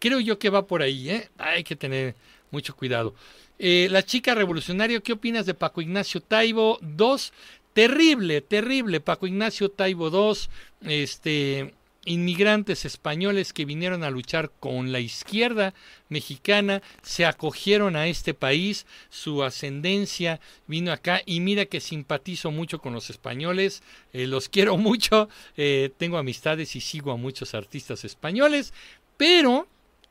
Creo 0.01 0.21
yo 0.21 0.39
que 0.39 0.51
va 0.51 0.67
por 0.67 0.83
ahí, 0.83 1.11
¿eh? 1.11 1.29
Hay 1.39 1.65
que 1.65 1.77
tener 1.77 2.15
mucho 2.51 2.75
cuidado. 2.75 3.15
Eh, 3.59 3.89
la 3.91 4.05
chica 4.05 4.35
revolucionaria, 4.35 5.01
¿qué 5.01 5.13
opinas 5.13 5.45
de 5.45 5.55
Paco 5.55 5.81
Ignacio 5.81 6.21
Taibo 6.21 6.79
2? 6.81 7.33
Terrible, 7.73 8.41
terrible. 8.41 9.01
Paco 9.01 9.27
Ignacio 9.27 9.71
Taibo 9.71 10.11
2, 10.11 10.51
este, 10.83 11.75
inmigrantes 12.05 12.85
españoles 12.85 13.53
que 13.53 13.65
vinieron 13.65 14.03
a 14.05 14.11
luchar 14.11 14.51
con 14.61 14.93
la 14.93 15.01
izquierda 15.01 15.75
mexicana, 16.09 16.83
se 17.03 17.27
acogieron 17.27 17.97
a 17.97 18.07
este 18.07 18.35
país, 18.35 18.87
su 19.11 19.43
ascendencia 19.43 20.41
vino 20.67 20.93
acá 20.93 21.23
y 21.27 21.41
mira 21.41 21.67
que 21.67 21.81
simpatizo 21.81 22.51
mucho 22.51 22.79
con 22.79 22.95
los 22.95 23.11
españoles, 23.11 23.83
eh, 24.13 24.27
los 24.27 24.49
quiero 24.51 24.77
mucho, 24.77 25.29
eh, 25.57 25.91
tengo 25.97 26.19
amistades 26.19 26.77
y 26.77 26.81
sigo 26.81 27.13
a 27.13 27.17
muchos 27.17 27.55
artistas 27.55 28.05
españoles, 28.05 28.73
pero 29.17 29.69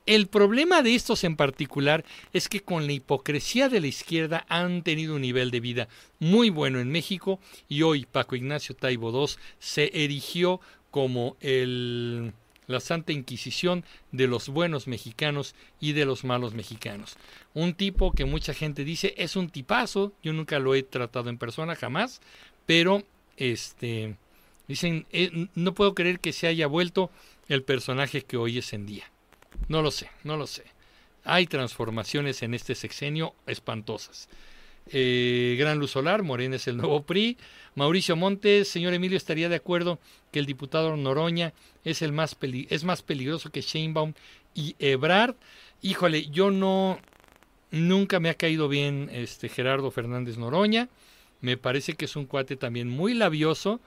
el 0.07 0.27
problema 0.27 0.83
de 0.83 0.95
estos 0.95 1.25
en 1.25 1.35
particular 1.35 2.05
es 2.31 2.47
que 2.47 2.61
con 2.61 2.87
la 2.87 2.93
hipocresía 2.93 3.67
de 3.67 3.81
la 3.81 3.87
izquierda 3.87 4.45
han 4.47 4.81
tenido 4.81 5.15
un 5.15 5.21
nivel 5.21 5.51
de 5.51 5.59
vida 5.59 5.89
muy 6.19 6.49
bueno 6.49 6.79
en 6.79 6.89
México 6.89 7.41
y 7.67 7.81
hoy 7.81 8.05
Paco 8.05 8.37
Ignacio 8.37 8.73
Taibo 8.73 9.11
II 9.11 9.33
se 9.59 9.91
erigió 9.93 10.61
como 10.91 11.37
el, 11.41 12.33
la 12.67 12.79
Santa 12.79 13.13
Inquisición 13.13 13.83
de 14.11 14.27
los 14.27 14.49
buenos 14.49 14.87
mexicanos 14.87 15.55
y 15.79 15.93
de 15.93 16.05
los 16.05 16.23
malos 16.23 16.53
mexicanos. 16.53 17.17
Un 17.53 17.73
tipo 17.73 18.11
que 18.11 18.25
mucha 18.25 18.53
gente 18.53 18.83
dice 18.83 19.13
es 19.17 19.35
un 19.35 19.49
tipazo, 19.49 20.13
yo 20.21 20.33
nunca 20.33 20.59
lo 20.59 20.75
he 20.75 20.83
tratado 20.83 21.29
en 21.29 21.37
persona 21.37 21.75
jamás, 21.75 22.21
pero 22.65 23.03
este 23.37 24.17
dicen 24.67 25.05
eh, 25.11 25.47
no 25.55 25.73
puedo 25.73 25.95
creer 25.95 26.19
que 26.19 26.33
se 26.33 26.47
haya 26.47 26.67
vuelto 26.67 27.09
el 27.47 27.63
personaje 27.63 28.23
que 28.23 28.37
hoy 28.37 28.57
es 28.57 28.73
en 28.73 28.85
día. 28.85 29.09
No 29.69 29.81
lo 29.81 29.91
sé, 29.91 30.09
no 30.23 30.37
lo 30.37 30.47
sé. 30.47 30.63
Hay 31.23 31.47
transformaciones 31.47 32.43
en 32.43 32.53
este 32.53 32.75
sexenio 32.75 33.33
espantosas. 33.47 34.29
Eh, 34.91 35.55
Gran 35.59 35.79
Luz 35.79 35.91
Solar, 35.91 36.23
Morena 36.23 36.55
es 36.55 36.67
el 36.67 36.77
nuevo 36.77 37.03
PRI. 37.03 37.37
Mauricio 37.75 38.15
Montes, 38.15 38.67
señor 38.67 38.93
Emilio, 38.93 39.17
estaría 39.17 39.49
de 39.49 39.55
acuerdo 39.55 39.99
que 40.31 40.39
el 40.39 40.45
diputado 40.45 40.95
Noroña 40.97 41.53
es 41.83 42.01
el 42.01 42.11
más 42.11 42.35
es 42.41 42.83
más 42.83 43.03
peligroso 43.03 43.51
que 43.51 43.61
Sheinbaum 43.61 44.13
y 44.55 44.75
Ebrard. 44.79 45.35
Híjole, 45.81 46.27
yo 46.27 46.51
no 46.51 46.99
nunca 47.71 48.19
me 48.19 48.29
ha 48.29 48.33
caído 48.33 48.67
bien 48.67 49.09
este 49.11 49.49
Gerardo 49.49 49.91
Fernández 49.91 50.37
Noroña. 50.37 50.89
Me 51.41 51.55
parece 51.55 51.93
que 51.93 52.05
es 52.05 52.15
un 52.15 52.25
cuate 52.25 52.55
también 52.55 52.89
muy 52.89 53.13
labioso 53.13 53.79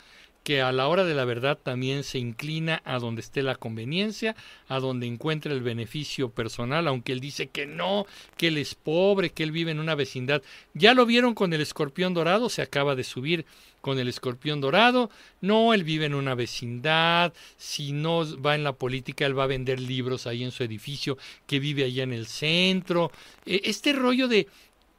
que 0.43 0.63
a 0.63 0.73
la 0.73 0.89
hora 0.89 1.05
de 1.05 1.15
la 1.15 1.25
verdad 1.25 1.59
también 1.63 2.03
se 2.03 2.19
inclina 2.19 2.83
a 2.85 2.99
donde 2.99 3.21
esté 3.21 3.43
la 3.43 3.57
conveniencia, 3.57 4.37
a 4.69 4.81
donde 4.81 5.07
encuentre 5.07 5.53
el 5.53 5.61
beneficio 5.61 6.31
personal, 6.31 6.89
aunque 6.89 7.13
él 7.13 7.21
dice 7.21 7.49
que 7.49 7.67
no, 7.67 8.07
que 8.37 8.49
él 8.49 8.59
es 8.59 8.75
pobre, 8.75 9.31
que 9.31 9.43
él 9.43 9.53
vive 9.53 9.71
en 9.71 9.81
una 9.81 9.95
vecindad. 9.95 10.43
Ya 10.75 10.95
lo 10.95 11.07
vieron 11.07 11.35
con 11.35 11.53
el 11.53 11.61
escorpión 11.61 12.15
dorado, 12.15 12.49
se 12.49 12.63
acaba 12.63 12.95
de 12.95 13.05
subir 13.05 13.45
con 13.81 13.99
el 13.99 14.09
escorpión 14.09 14.61
dorado. 14.61 15.11
No, 15.41 15.75
él 15.75 15.85
vive 15.85 16.07
en 16.07 16.15
una 16.15 16.35
vecindad, 16.35 17.33
si 17.57 17.93
no 17.93 18.25
va 18.41 18.55
en 18.55 18.65
la 18.65 18.73
política, 18.73 19.27
él 19.27 19.39
va 19.39 19.45
a 19.45 19.49
vender 19.49 19.81
libros 19.81 20.27
ahí 20.27 20.43
en 20.43 20.53
su 20.53 20.65
edificio 20.65 21.19
que 21.47 21.61
vive 21.61 21.85
allá 21.85 22.03
en 22.03 22.13
el 22.13 22.27
centro. 22.27 23.11
E, 23.45 23.63
este 23.65 23.93
rollo 23.93 24.29
de 24.29 24.49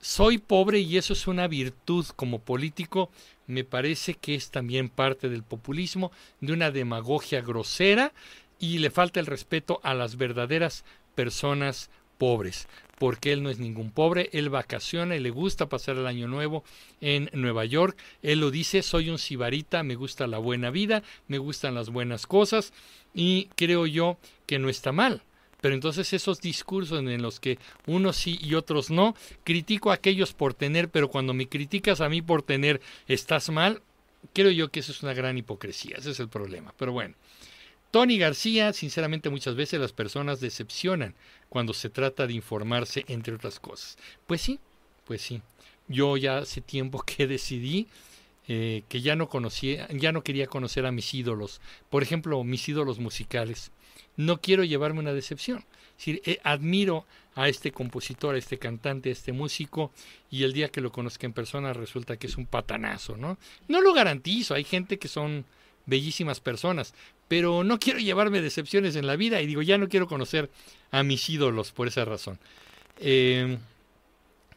soy 0.01 0.39
pobre 0.39 0.79
y 0.79 0.97
eso 0.97 1.13
es 1.13 1.27
una 1.27 1.47
virtud 1.47 2.05
como 2.15 2.39
político, 2.39 3.11
me 3.51 3.63
parece 3.63 4.15
que 4.15 4.35
es 4.35 4.49
también 4.49 4.89
parte 4.89 5.29
del 5.29 5.43
populismo, 5.43 6.11
de 6.39 6.53
una 6.53 6.71
demagogia 6.71 7.41
grosera 7.41 8.13
y 8.59 8.79
le 8.79 8.89
falta 8.89 9.19
el 9.19 9.25
respeto 9.25 9.79
a 9.83 9.93
las 9.93 10.17
verdaderas 10.17 10.85
personas 11.15 11.89
pobres, 12.17 12.67
porque 12.99 13.33
él 13.33 13.41
no 13.41 13.49
es 13.49 13.59
ningún 13.59 13.91
pobre, 13.91 14.29
él 14.31 14.49
vacaciona 14.49 15.15
y 15.15 15.19
le 15.19 15.31
gusta 15.31 15.67
pasar 15.67 15.97
el 15.97 16.05
año 16.05 16.27
nuevo 16.27 16.63
en 17.01 17.29
Nueva 17.33 17.65
York, 17.65 17.97
él 18.21 18.39
lo 18.39 18.51
dice, 18.51 18.83
soy 18.83 19.09
un 19.09 19.17
sibarita, 19.17 19.83
me 19.83 19.95
gusta 19.95 20.27
la 20.27 20.37
buena 20.37 20.69
vida, 20.69 21.01
me 21.27 21.39
gustan 21.39 21.75
las 21.75 21.89
buenas 21.89 22.27
cosas 22.27 22.73
y 23.13 23.49
creo 23.55 23.87
yo 23.87 24.17
que 24.45 24.59
no 24.59 24.69
está 24.69 24.91
mal 24.91 25.23
pero 25.61 25.75
entonces 25.75 26.11
esos 26.13 26.41
discursos 26.41 26.99
en 26.99 27.21
los 27.21 27.39
que 27.39 27.57
unos 27.85 28.17
sí 28.17 28.37
y 28.41 28.55
otros 28.55 28.89
no, 28.89 29.15
critico 29.43 29.91
a 29.91 29.95
aquellos 29.95 30.33
por 30.33 30.53
tener, 30.53 30.89
pero 30.89 31.09
cuando 31.09 31.33
me 31.33 31.47
criticas 31.47 32.01
a 32.01 32.09
mí 32.09 32.21
por 32.21 32.43
tener, 32.43 32.81
estás 33.07 33.49
mal, 33.49 33.81
creo 34.33 34.51
yo 34.51 34.69
que 34.69 34.81
eso 34.81 34.91
es 34.91 35.03
una 35.03 35.13
gran 35.13 35.37
hipocresía, 35.37 35.97
ese 35.97 36.11
es 36.11 36.19
el 36.19 36.29
problema. 36.29 36.73
Pero 36.77 36.91
bueno, 36.91 37.15
Tony 37.91 38.17
García, 38.17 38.73
sinceramente 38.73 39.29
muchas 39.29 39.55
veces 39.55 39.79
las 39.79 39.91
personas 39.91 40.39
decepcionan 40.39 41.13
cuando 41.49 41.73
se 41.73 41.89
trata 41.89 42.25
de 42.25 42.33
informarse, 42.33 43.05
entre 43.07 43.35
otras 43.35 43.59
cosas. 43.59 43.97
Pues 44.27 44.41
sí, 44.41 44.59
pues 45.05 45.21
sí. 45.21 45.41
Yo 45.87 46.15
ya 46.15 46.39
hace 46.39 46.61
tiempo 46.61 47.01
que 47.05 47.27
decidí 47.27 47.87
eh, 48.47 48.83
que 48.89 49.01
ya 49.01 49.15
no 49.15 49.29
conocía, 49.29 49.87
ya 49.89 50.11
no 50.11 50.23
quería 50.23 50.47
conocer 50.47 50.85
a 50.85 50.91
mis 50.91 51.13
ídolos. 51.13 51.61
Por 51.89 52.01
ejemplo, 52.01 52.43
mis 52.43 52.67
ídolos 52.69 52.97
musicales 52.97 53.71
no 54.17 54.41
quiero 54.41 54.63
llevarme 54.63 54.99
una 54.99 55.13
decepción. 55.13 55.59
Es 55.97 56.05
decir, 56.05 56.21
eh, 56.25 56.39
admiro 56.43 57.05
a 57.35 57.47
este 57.47 57.71
compositor, 57.71 58.35
a 58.35 58.37
este 58.37 58.57
cantante, 58.57 59.09
a 59.09 59.13
este 59.13 59.31
músico, 59.31 59.91
y 60.29 60.43
el 60.43 60.53
día 60.53 60.69
que 60.69 60.81
lo 60.81 60.91
conozca 60.91 61.25
en 61.25 61.33
persona 61.33 61.73
resulta 61.73 62.17
que 62.17 62.27
es 62.27 62.37
un 62.37 62.45
patanazo, 62.45 63.17
¿no? 63.17 63.37
No 63.67 63.81
lo 63.81 63.93
garantizo, 63.93 64.53
hay 64.53 64.63
gente 64.63 64.99
que 64.99 65.07
son 65.07 65.45
bellísimas 65.85 66.39
personas, 66.39 66.93
pero 67.27 67.63
no 67.63 67.79
quiero 67.79 67.99
llevarme 67.99 68.41
decepciones 68.41 68.95
en 68.95 69.07
la 69.07 69.15
vida 69.15 69.41
y 69.41 69.47
digo, 69.47 69.61
ya 69.61 69.77
no 69.77 69.87
quiero 69.87 70.07
conocer 70.07 70.49
a 70.91 71.03
mis 71.03 71.29
ídolos 71.29 71.71
por 71.71 71.87
esa 71.87 72.05
razón. 72.05 72.39
Eh, 72.99 73.57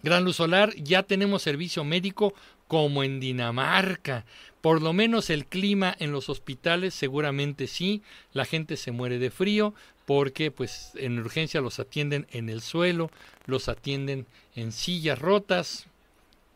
Gran 0.03 0.25
Luz 0.25 0.37
Solar, 0.37 0.75
ya 0.75 1.03
tenemos 1.03 1.43
servicio 1.43 1.83
médico 1.85 2.35
como 2.69 3.05
en 3.05 3.21
Dinamarca. 3.21 4.25
Por 4.65 4.81
lo 4.81 4.95
menos 4.95 5.29
el 5.29 5.45
clima 5.45 5.95
en 5.99 6.11
los 6.11 6.31
hospitales 6.31 6.95
seguramente 6.95 7.67
sí, 7.67 8.01
la 8.33 8.47
gente 8.47 8.79
se 8.79 8.93
muere 8.93 9.19
de 9.19 9.31
frío 9.31 9.75
porque 10.07 10.51
pues 10.51 10.93
en 10.95 11.19
urgencia 11.19 11.61
los 11.61 11.81
atienden 11.81 12.27
en 12.31 12.49
el 12.49 12.63
suelo, 12.63 13.11
los 13.45 13.69
atienden 13.69 14.27
en 14.57 14.73
sillas 14.73 15.19
rotas. 15.19 15.85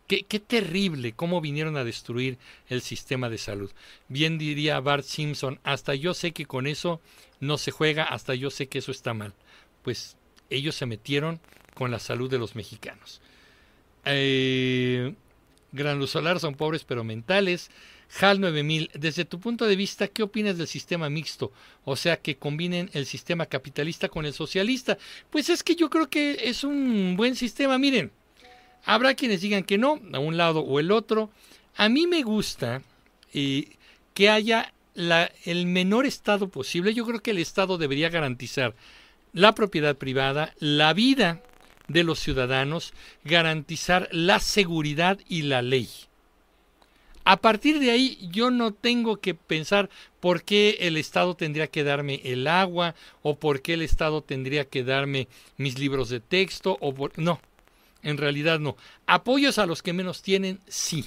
Qué, 0.06 0.22
terrible 0.22 1.12
cómo 1.12 1.42
vinieron 1.42 1.76
a 1.76 1.84
destruir 1.84 2.38
el 2.70 2.80
sistema 2.80 3.28
de 3.28 3.36
salud. 3.36 3.70
Bien 4.08 4.38
diría 4.38 4.80
Bart 4.80 5.04
Simpson, 5.04 5.60
hasta 5.62 5.94
yo 5.94 6.14
sé 6.14 6.32
que 6.32 6.46
con 6.46 6.66
eso 6.66 7.02
no 7.40 7.58
se 7.58 7.72
juega, 7.72 8.04
hasta 8.04 8.34
yo 8.34 8.48
sé 8.50 8.68
que 8.68 8.78
eso 8.78 8.90
está 8.90 9.12
mal. 9.12 9.34
Pues 9.82 10.16
ellos 10.48 10.74
se 10.76 10.86
metieron 10.86 11.40
con 11.74 11.90
la 11.90 11.98
salud 11.98 12.30
de 12.30 12.38
los 12.38 12.54
mexicanos. 12.56 13.20
Eh, 14.06 15.14
Gran 15.72 15.98
Luz 15.98 16.12
Solar 16.12 16.40
son 16.40 16.54
pobres 16.54 16.84
pero 16.84 17.04
mentales. 17.04 17.70
HAL 18.20 18.40
9000, 18.40 18.90
desde 18.94 19.24
tu 19.24 19.38
punto 19.38 19.66
de 19.66 19.76
vista, 19.76 20.08
¿qué 20.08 20.22
opinas 20.22 20.56
del 20.56 20.66
sistema 20.66 21.10
mixto? 21.10 21.52
O 21.84 21.94
sea, 21.94 22.16
que 22.16 22.36
combinen 22.36 22.90
el 22.94 23.06
sistema 23.06 23.46
capitalista 23.46 24.08
con 24.08 24.24
el 24.24 24.32
socialista. 24.32 24.98
Pues 25.30 25.50
es 25.50 25.62
que 25.62 25.76
yo 25.76 25.90
creo 25.90 26.08
que 26.08 26.38
es 26.44 26.64
un 26.64 27.16
buen 27.16 27.36
sistema. 27.36 27.78
Miren, 27.78 28.10
habrá 28.84 29.14
quienes 29.14 29.42
digan 29.42 29.62
que 29.62 29.78
no, 29.78 30.00
a 30.12 30.18
un 30.18 30.36
lado 30.36 30.60
o 30.60 30.80
el 30.80 30.90
otro. 30.90 31.30
A 31.76 31.88
mí 31.88 32.06
me 32.06 32.22
gusta 32.22 32.82
eh, 33.34 33.76
que 34.14 34.30
haya 34.30 34.72
la, 34.94 35.30
el 35.44 35.66
menor 35.66 36.06
Estado 36.06 36.48
posible. 36.48 36.94
Yo 36.94 37.06
creo 37.06 37.20
que 37.20 37.32
el 37.32 37.38
Estado 37.38 37.78
debería 37.78 38.08
garantizar 38.08 38.74
la 39.34 39.54
propiedad 39.54 39.96
privada, 39.96 40.54
la 40.58 40.94
vida 40.94 41.42
de 41.88 42.04
los 42.04 42.18
ciudadanos, 42.18 42.94
garantizar 43.24 44.08
la 44.12 44.40
seguridad 44.40 45.18
y 45.28 45.42
la 45.42 45.62
ley 45.62 45.88
A 47.30 47.36
partir 47.36 47.78
de 47.78 47.90
ahí 47.90 48.18
yo 48.32 48.50
no 48.50 48.72
tengo 48.72 49.18
que 49.18 49.34
pensar 49.34 49.90
por 50.18 50.44
qué 50.44 50.78
el 50.80 50.96
Estado 50.96 51.36
tendría 51.36 51.66
que 51.66 51.84
darme 51.84 52.22
el 52.24 52.46
agua 52.46 52.94
o 53.20 53.38
por 53.38 53.60
qué 53.60 53.74
el 53.74 53.82
Estado 53.82 54.22
tendría 54.22 54.64
que 54.64 54.82
darme 54.82 55.28
mis 55.58 55.78
libros 55.78 56.08
de 56.08 56.20
texto 56.20 56.78
o 56.80 56.94
por... 56.94 57.12
no, 57.18 57.38
en 58.02 58.16
realidad 58.16 58.60
no. 58.60 58.78
Apoyos 59.06 59.58
a 59.58 59.66
los 59.66 59.82
que 59.82 59.92
menos 59.92 60.22
tienen, 60.22 60.60
sí. 60.68 61.04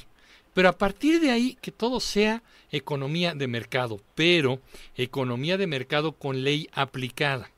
Pero 0.54 0.70
a 0.70 0.78
partir 0.78 1.22
de 1.22 1.32
ahí 1.32 1.58
que 1.60 1.72
todo 1.72 2.00
sea 2.00 2.44
economía 2.72 3.34
de 3.34 3.48
mercado, 3.48 4.00
pero 4.14 4.62
economía 4.96 5.58
de 5.58 5.66
mercado 5.66 6.12
con 6.12 6.44
ley 6.44 6.70
aplicada. 6.72 7.50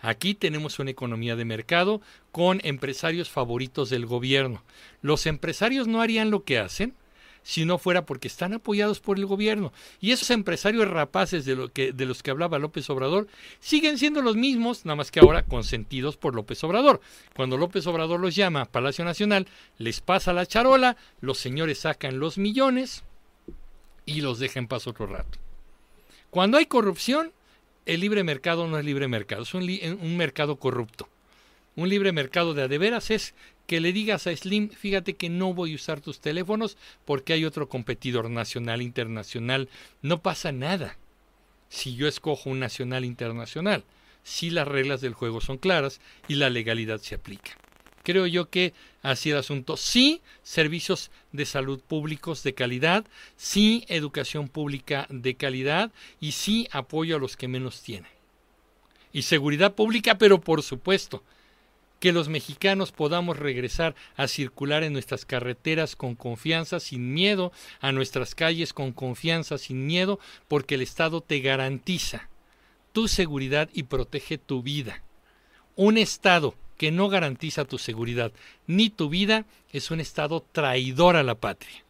Aquí 0.00 0.34
tenemos 0.34 0.80
una 0.80 0.90
economía 0.90 1.36
de 1.36 1.44
mercado 1.44 2.00
con 2.32 2.60
empresarios 2.64 3.30
favoritos 3.30 3.90
del 3.90 4.06
gobierno. 4.06 4.64
Los 5.02 5.26
empresarios 5.26 5.86
no 5.86 6.00
harían 6.00 6.32
lo 6.32 6.42
que 6.42 6.58
hacen 6.58 6.94
si 7.48 7.64
no 7.64 7.78
fuera 7.78 8.04
porque 8.04 8.28
están 8.28 8.52
apoyados 8.52 9.00
por 9.00 9.16
el 9.16 9.24
gobierno. 9.24 9.72
Y 10.02 10.12
esos 10.12 10.28
empresarios 10.28 10.86
rapaces 10.86 11.46
de, 11.46 11.56
lo 11.56 11.72
que, 11.72 11.94
de 11.94 12.04
los 12.04 12.22
que 12.22 12.30
hablaba 12.30 12.58
López 12.58 12.90
Obrador 12.90 13.26
siguen 13.58 13.96
siendo 13.96 14.20
los 14.20 14.36
mismos, 14.36 14.84
nada 14.84 14.96
más 14.96 15.10
que 15.10 15.20
ahora 15.20 15.46
consentidos 15.46 16.18
por 16.18 16.34
López 16.34 16.62
Obrador. 16.64 17.00
Cuando 17.34 17.56
López 17.56 17.86
Obrador 17.86 18.20
los 18.20 18.36
llama 18.36 18.60
a 18.60 18.64
Palacio 18.66 19.02
Nacional, 19.02 19.46
les 19.78 20.02
pasa 20.02 20.34
la 20.34 20.44
charola, 20.44 20.98
los 21.22 21.38
señores 21.38 21.78
sacan 21.78 22.18
los 22.18 22.36
millones 22.36 23.02
y 24.04 24.20
los 24.20 24.38
dejan 24.40 24.68
paz 24.68 24.86
otro 24.86 25.06
rato. 25.06 25.38
Cuando 26.28 26.58
hay 26.58 26.66
corrupción, 26.66 27.32
el 27.86 28.00
libre 28.00 28.24
mercado 28.24 28.66
no 28.66 28.78
es 28.78 28.84
libre 28.84 29.08
mercado, 29.08 29.44
es 29.44 29.54
un, 29.54 29.62
un 29.62 30.16
mercado 30.18 30.56
corrupto. 30.56 31.08
Un 31.78 31.90
libre 31.90 32.10
mercado 32.10 32.54
de 32.54 32.64
adeveras 32.64 33.08
es 33.12 33.34
que 33.68 33.78
le 33.78 33.92
digas 33.92 34.26
a 34.26 34.34
Slim, 34.34 34.68
fíjate 34.68 35.14
que 35.14 35.28
no 35.28 35.54
voy 35.54 35.70
a 35.70 35.74
usar 35.76 36.00
tus 36.00 36.18
teléfonos 36.18 36.76
porque 37.04 37.34
hay 37.34 37.44
otro 37.44 37.68
competidor 37.68 38.28
nacional, 38.30 38.82
internacional. 38.82 39.68
No 40.02 40.20
pasa 40.20 40.50
nada 40.50 40.98
si 41.68 41.94
yo 41.94 42.08
escojo 42.08 42.50
un 42.50 42.58
nacional 42.58 43.04
internacional, 43.04 43.84
si 44.24 44.50
las 44.50 44.66
reglas 44.66 45.00
del 45.00 45.14
juego 45.14 45.40
son 45.40 45.56
claras 45.56 46.00
y 46.26 46.34
la 46.34 46.50
legalidad 46.50 46.98
se 46.98 47.14
aplica. 47.14 47.52
Creo 48.02 48.26
yo 48.26 48.50
que 48.50 48.74
así 49.02 49.30
el 49.30 49.36
asunto. 49.36 49.76
Sí, 49.76 50.20
servicios 50.42 51.12
de 51.30 51.46
salud 51.46 51.78
públicos 51.78 52.42
de 52.42 52.54
calidad, 52.54 53.06
sí, 53.36 53.84
educación 53.86 54.48
pública 54.48 55.06
de 55.10 55.36
calidad 55.36 55.92
y 56.18 56.32
sí, 56.32 56.66
apoyo 56.72 57.14
a 57.14 57.20
los 57.20 57.36
que 57.36 57.46
menos 57.46 57.82
tienen. 57.82 58.10
Y 59.12 59.22
seguridad 59.22 59.76
pública, 59.76 60.18
pero 60.18 60.40
por 60.40 60.64
supuesto, 60.64 61.22
que 62.00 62.12
los 62.12 62.28
mexicanos 62.28 62.92
podamos 62.92 63.38
regresar 63.38 63.94
a 64.16 64.28
circular 64.28 64.84
en 64.84 64.92
nuestras 64.92 65.24
carreteras 65.24 65.96
con 65.96 66.14
confianza, 66.14 66.80
sin 66.80 67.12
miedo, 67.12 67.52
a 67.80 67.92
nuestras 67.92 68.34
calles 68.34 68.72
con 68.72 68.92
confianza, 68.92 69.58
sin 69.58 69.86
miedo, 69.86 70.20
porque 70.46 70.76
el 70.76 70.82
Estado 70.82 71.20
te 71.20 71.40
garantiza 71.40 72.28
tu 72.92 73.08
seguridad 73.08 73.68
y 73.72 73.84
protege 73.84 74.38
tu 74.38 74.62
vida. 74.62 75.02
Un 75.76 75.98
Estado 75.98 76.54
que 76.76 76.90
no 76.92 77.08
garantiza 77.08 77.64
tu 77.64 77.78
seguridad 77.78 78.32
ni 78.66 78.90
tu 78.90 79.08
vida 79.08 79.44
es 79.72 79.90
un 79.90 80.00
Estado 80.00 80.44
traidor 80.52 81.16
a 81.16 81.22
la 81.22 81.34
patria. 81.34 81.84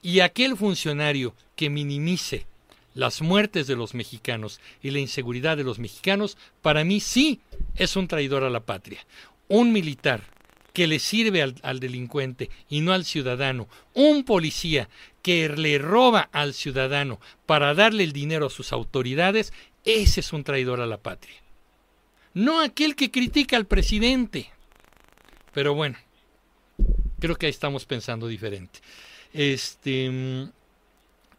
Y 0.00 0.20
aquel 0.20 0.56
funcionario 0.56 1.34
que 1.56 1.70
minimice 1.70 2.46
las 2.94 3.22
muertes 3.22 3.66
de 3.66 3.76
los 3.76 3.94
mexicanos 3.94 4.60
y 4.82 4.90
la 4.90 4.98
inseguridad 4.98 5.56
de 5.56 5.64
los 5.64 5.78
mexicanos, 5.78 6.36
para 6.60 6.84
mí 6.84 7.00
sí 7.00 7.40
es 7.76 7.96
un 7.96 8.06
traidor 8.06 8.44
a 8.44 8.50
la 8.50 8.60
patria 8.60 9.04
un 9.52 9.70
militar 9.70 10.22
que 10.72 10.86
le 10.86 10.98
sirve 10.98 11.42
al, 11.42 11.78
delincuente 11.78 12.48
y 12.70 12.80
no 12.80 12.94
al 12.94 13.04
ciudadano, 13.04 13.68
un 13.92 14.24
policía 14.24 14.88
que 15.20 15.50
le 15.50 15.76
roba 15.76 16.30
al 16.32 16.54
ciudadano 16.54 17.20
para 17.44 17.74
darle 17.74 18.02
el 18.02 18.14
dinero 18.14 18.46
a 18.46 18.50
sus 18.50 18.72
autoridades, 18.72 19.52
ese 19.84 20.20
es 20.20 20.32
un 20.32 20.42
traidor 20.42 20.80
a 20.80 20.86
la 20.86 20.96
patria. 20.96 21.36
No 22.32 22.62
aquel 22.62 22.96
que 22.96 23.10
critica 23.10 23.58
al 23.58 23.66
presidente. 23.66 24.48
Pero 25.52 25.74
bueno, 25.74 25.98
creo 27.20 27.36
que 27.36 27.44
ahí 27.44 27.50
estamos 27.50 27.84
pensando 27.84 28.26
diferente. 28.26 28.80
Este. 29.34 30.08
Mm, 30.08 30.50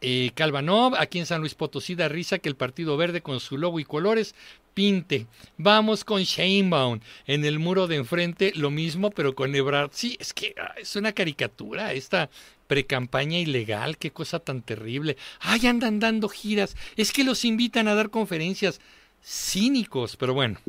eh, 0.06 0.32
Calvanov, 0.36 0.96
aquí 0.96 1.18
en 1.18 1.26
San 1.26 1.40
Luis 1.40 1.56
Potosí, 1.56 1.96
da 1.96 2.10
risa 2.10 2.38
que 2.38 2.50
el 2.50 2.58
Partido 2.58 2.96
Verde 2.98 3.22
con 3.22 3.40
su 3.40 3.58
logo 3.58 3.80
y 3.80 3.86
colores 3.86 4.36
pinte. 4.74 5.28
Vamos 5.58 6.04
con 6.04 6.24
Sheinbaum. 6.24 7.00
En 7.28 7.46
el 7.46 7.60
muro 7.60 7.88
de 7.88 7.96
enfrente 7.98 8.52
lo 8.56 8.72
mismo, 8.72 9.12
pero 9.12 9.36
con 9.36 9.56
Ebrard. 9.56 9.92
Sí, 9.94 10.18
es 10.20 10.34
que 10.34 10.56
ah, 10.58 10.74
es 10.78 10.96
una 10.96 11.14
caricatura 11.14 11.94
esta 11.94 12.30
precampaña 12.68 13.40
ilegal, 13.40 13.98
qué 13.98 14.12
cosa 14.12 14.40
tan 14.40 14.62
terrible. 14.62 15.18
Ay, 15.40 15.68
andan 15.68 16.00
dando 16.00 16.30
giras. 16.30 16.76
Es 16.96 17.12
que 17.12 17.24
los 17.24 17.46
invitan 17.46 17.88
a 17.88 17.96
dar 17.96 18.10
conferencias 18.10 18.80
cínicos, 19.24 20.16
pero 20.16 20.34
bueno. 20.34 20.60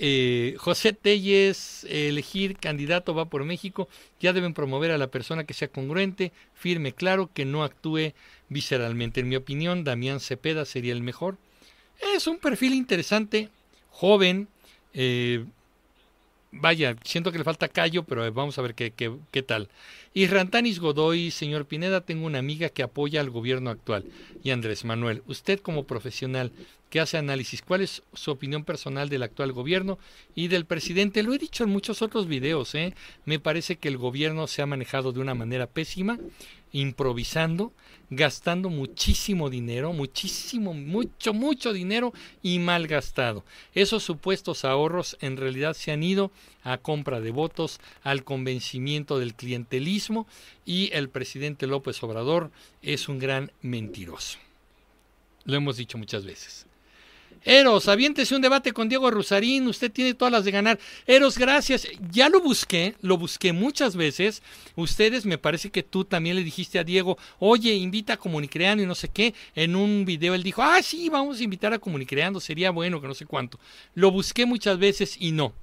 Eh, 0.00 0.54
José 0.58 0.92
Telles, 0.92 1.84
elegir 1.90 2.56
candidato 2.56 3.14
va 3.14 3.24
por 3.24 3.44
México, 3.44 3.88
ya 4.20 4.32
deben 4.32 4.54
promover 4.54 4.92
a 4.92 4.98
la 4.98 5.10
persona 5.10 5.42
que 5.42 5.54
sea 5.54 5.66
congruente, 5.66 6.30
firme, 6.54 6.92
claro, 6.92 7.30
que 7.34 7.44
no 7.44 7.64
actúe 7.64 8.12
visceralmente. 8.48 9.20
En 9.20 9.28
mi 9.28 9.34
opinión, 9.34 9.82
Damián 9.82 10.20
Cepeda 10.20 10.64
sería 10.64 10.92
el 10.92 11.02
mejor. 11.02 11.36
Es 11.98 12.26
un 12.26 12.38
perfil 12.38 12.74
interesante, 12.74 13.48
joven. 13.90 14.48
Eh, 14.94 15.44
vaya, 16.52 16.96
siento 17.04 17.32
que 17.32 17.38
le 17.38 17.44
falta 17.44 17.68
callo, 17.68 18.04
pero 18.04 18.32
vamos 18.32 18.58
a 18.58 18.62
ver 18.62 18.74
qué, 18.74 18.92
qué, 18.92 19.12
qué 19.30 19.42
tal. 19.42 19.68
Y 20.14 20.26
Rantanis 20.26 20.80
Godoy, 20.80 21.30
señor 21.30 21.66
Pineda, 21.66 22.00
tengo 22.00 22.26
una 22.26 22.38
amiga 22.38 22.68
que 22.70 22.82
apoya 22.82 23.20
al 23.20 23.30
gobierno 23.30 23.70
actual. 23.70 24.04
Y 24.42 24.50
Andrés 24.50 24.84
Manuel, 24.84 25.22
usted 25.26 25.60
como 25.60 25.84
profesional 25.84 26.52
que 26.90 27.00
hace 27.00 27.18
análisis, 27.18 27.62
¿cuál 27.62 27.82
es 27.82 28.02
su 28.14 28.30
opinión 28.30 28.64
personal 28.64 29.08
del 29.08 29.22
actual 29.22 29.52
gobierno 29.52 29.98
y 30.34 30.48
del 30.48 30.64
presidente? 30.64 31.22
Lo 31.22 31.34
he 31.34 31.38
dicho 31.38 31.64
en 31.64 31.70
muchos 31.70 32.02
otros 32.02 32.26
videos, 32.26 32.74
¿eh? 32.74 32.94
me 33.26 33.38
parece 33.38 33.76
que 33.76 33.88
el 33.88 33.98
gobierno 33.98 34.46
se 34.46 34.62
ha 34.62 34.66
manejado 34.66 35.12
de 35.12 35.20
una 35.20 35.34
manera 35.34 35.66
pésima 35.66 36.18
improvisando, 36.72 37.72
gastando 38.10 38.70
muchísimo 38.70 39.50
dinero, 39.50 39.92
muchísimo, 39.92 40.74
mucho, 40.74 41.34
mucho 41.34 41.72
dinero 41.72 42.12
y 42.42 42.58
mal 42.58 42.86
gastado. 42.86 43.44
Esos 43.74 44.02
supuestos 44.02 44.64
ahorros 44.64 45.16
en 45.20 45.36
realidad 45.36 45.74
se 45.74 45.92
han 45.92 46.02
ido 46.02 46.30
a 46.62 46.78
compra 46.78 47.20
de 47.20 47.30
votos, 47.30 47.80
al 48.02 48.24
convencimiento 48.24 49.18
del 49.18 49.34
clientelismo 49.34 50.26
y 50.64 50.90
el 50.92 51.08
presidente 51.08 51.66
López 51.66 52.02
Obrador 52.02 52.50
es 52.82 53.08
un 53.08 53.18
gran 53.18 53.52
mentiroso. 53.62 54.38
Lo 55.44 55.56
hemos 55.56 55.76
dicho 55.76 55.98
muchas 55.98 56.24
veces. 56.24 56.66
Eros, 57.44 57.88
aviéntese 57.88 58.34
un 58.34 58.42
debate 58.42 58.72
con 58.72 58.88
Diego 58.88 59.10
Rusarín, 59.10 59.66
usted 59.68 59.90
tiene 59.90 60.14
todas 60.14 60.32
las 60.32 60.44
de 60.44 60.50
ganar. 60.50 60.78
Eros, 61.06 61.38
gracias. 61.38 61.88
Ya 62.10 62.28
lo 62.28 62.40
busqué, 62.40 62.94
lo 63.00 63.16
busqué 63.16 63.52
muchas 63.52 63.96
veces. 63.96 64.42
Ustedes, 64.76 65.24
me 65.24 65.38
parece 65.38 65.70
que 65.70 65.82
tú 65.82 66.04
también 66.04 66.36
le 66.36 66.44
dijiste 66.44 66.78
a 66.78 66.84
Diego, 66.84 67.16
oye, 67.38 67.72
invita 67.74 68.14
a 68.14 68.16
Comunicreando 68.16 68.82
y 68.82 68.86
no 68.86 68.94
sé 68.94 69.08
qué. 69.08 69.34
En 69.54 69.76
un 69.76 70.04
video 70.04 70.34
él 70.34 70.42
dijo, 70.42 70.62
ah, 70.62 70.82
sí, 70.82 71.08
vamos 71.08 71.40
a 71.40 71.42
invitar 71.42 71.72
a 71.72 71.78
Comunicreando, 71.78 72.40
sería 72.40 72.70
bueno, 72.70 73.00
que 73.00 73.08
no 73.08 73.14
sé 73.14 73.24
cuánto. 73.24 73.58
Lo 73.94 74.10
busqué 74.10 74.44
muchas 74.44 74.78
veces 74.78 75.16
y 75.18 75.32
no. 75.32 75.54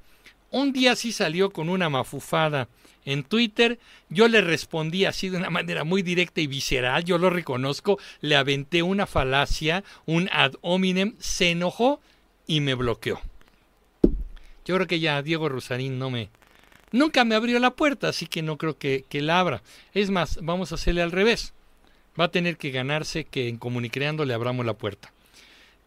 Un 0.56 0.72
día 0.72 0.96
sí 0.96 1.12
salió 1.12 1.50
con 1.50 1.68
una 1.68 1.90
mafufada 1.90 2.70
en 3.04 3.26
Twitter. 3.26 3.78
Yo 4.08 4.30
le 4.30 4.40
respondí 4.40 5.04
así 5.04 5.28
de 5.28 5.36
una 5.36 5.50
manera 5.50 5.84
muy 5.84 6.02
directa 6.02 6.40
y 6.40 6.48
visceral, 6.48 7.04
yo 7.04 7.18
lo 7.18 7.30
reconozco, 7.30 8.00
le 8.22 8.38
aventé 8.38 8.82
una 8.82 9.06
falacia, 9.06 9.84
un 10.06 10.30
ad 10.32 10.54
hominem, 10.62 11.14
se 11.20 11.52
enojó 11.52 12.00
y 12.48 12.62
me 12.62 12.74
bloqueó. 12.74 13.20
Yo 14.64 14.76
creo 14.76 14.88
que 14.88 15.02
ya 15.02 15.22
Diego 15.22 15.50
Rosarín 15.50 16.00
no 16.00 16.10
me... 16.10 16.30
Nunca 16.94 17.26
me 17.26 17.36
abrió 17.36 17.60
la 17.60 17.72
puerta, 17.72 18.08
así 18.08 18.26
que 18.26 18.42
no 18.42 18.58
creo 18.58 18.78
que, 18.78 19.04
que 19.10 19.22
la 19.22 19.42
abra. 19.42 19.62
Es 19.94 20.10
más, 20.10 20.40
vamos 20.42 20.72
a 20.72 20.76
hacerle 20.76 21.02
al 21.02 21.12
revés. 21.12 21.52
Va 22.18 22.24
a 22.26 22.32
tener 22.32 22.56
que 22.56 22.72
ganarse 22.72 23.26
que 23.26 23.50
en 23.50 23.58
Comunicreando 23.58 24.24
le 24.24 24.34
abramos 24.34 24.66
la 24.66 24.76
puerta. 24.76 25.12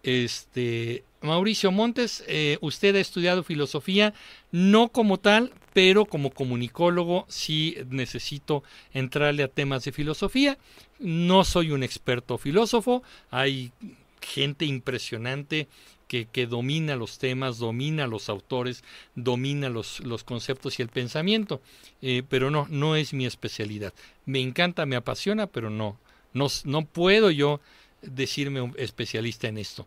Este, 0.02 1.04
Mauricio 1.20 1.72
Montes, 1.72 2.22
eh, 2.28 2.58
usted 2.60 2.94
ha 2.94 3.00
estudiado 3.00 3.42
filosofía, 3.42 4.14
no 4.52 4.88
como 4.88 5.18
tal, 5.18 5.52
pero 5.72 6.06
como 6.06 6.30
comunicólogo 6.30 7.26
sí 7.28 7.76
necesito 7.88 8.62
entrarle 8.92 9.42
a 9.42 9.48
temas 9.48 9.84
de 9.84 9.92
filosofía. 9.92 10.58
No 10.98 11.44
soy 11.44 11.72
un 11.72 11.82
experto 11.82 12.38
filósofo, 12.38 13.02
hay 13.30 13.72
gente 14.20 14.64
impresionante 14.64 15.68
que, 16.06 16.26
que, 16.26 16.46
domina 16.46 16.96
los 16.96 17.18
temas, 17.18 17.58
domina 17.58 18.06
los 18.06 18.28
autores, 18.28 18.82
domina 19.14 19.68
los, 19.68 20.00
los 20.00 20.24
conceptos 20.24 20.78
y 20.78 20.82
el 20.82 20.88
pensamiento, 20.88 21.60
eh, 22.00 22.22
pero 22.28 22.50
no, 22.50 22.66
no 22.70 22.96
es 22.96 23.12
mi 23.12 23.26
especialidad. 23.26 23.92
Me 24.24 24.40
encanta, 24.40 24.86
me 24.86 24.96
apasiona, 24.96 25.46
pero 25.46 25.68
no, 25.68 25.98
no, 26.32 26.46
no 26.64 26.84
puedo 26.86 27.30
yo 27.30 27.60
decirme 28.02 28.60
un 28.60 28.74
especialista 28.78 29.48
en 29.48 29.58
esto. 29.58 29.86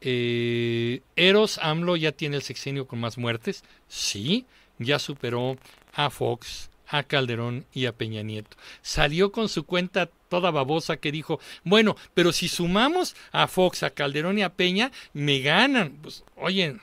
Eh, 0.00 1.02
Eros 1.16 1.58
AMLO 1.58 1.96
ya 1.96 2.12
tiene 2.12 2.36
el 2.36 2.42
sexenio 2.42 2.86
con 2.86 3.00
más 3.00 3.18
muertes. 3.18 3.64
Sí, 3.88 4.46
ya 4.78 4.98
superó 4.98 5.58
a 5.92 6.10
Fox, 6.10 6.70
a 6.88 7.02
Calderón 7.02 7.66
y 7.72 7.86
a 7.86 7.92
Peña 7.92 8.22
Nieto. 8.22 8.56
Salió 8.82 9.30
con 9.32 9.48
su 9.48 9.64
cuenta 9.64 10.10
toda 10.28 10.50
babosa 10.50 10.96
que 10.96 11.12
dijo, 11.12 11.40
bueno, 11.64 11.96
pero 12.14 12.32
si 12.32 12.48
sumamos 12.48 13.14
a 13.32 13.46
Fox, 13.46 13.82
a 13.82 13.90
Calderón 13.90 14.38
y 14.38 14.42
a 14.42 14.54
Peña, 14.54 14.90
me 15.12 15.40
ganan. 15.40 15.98
Pues, 16.02 16.24
oye, 16.36 16.76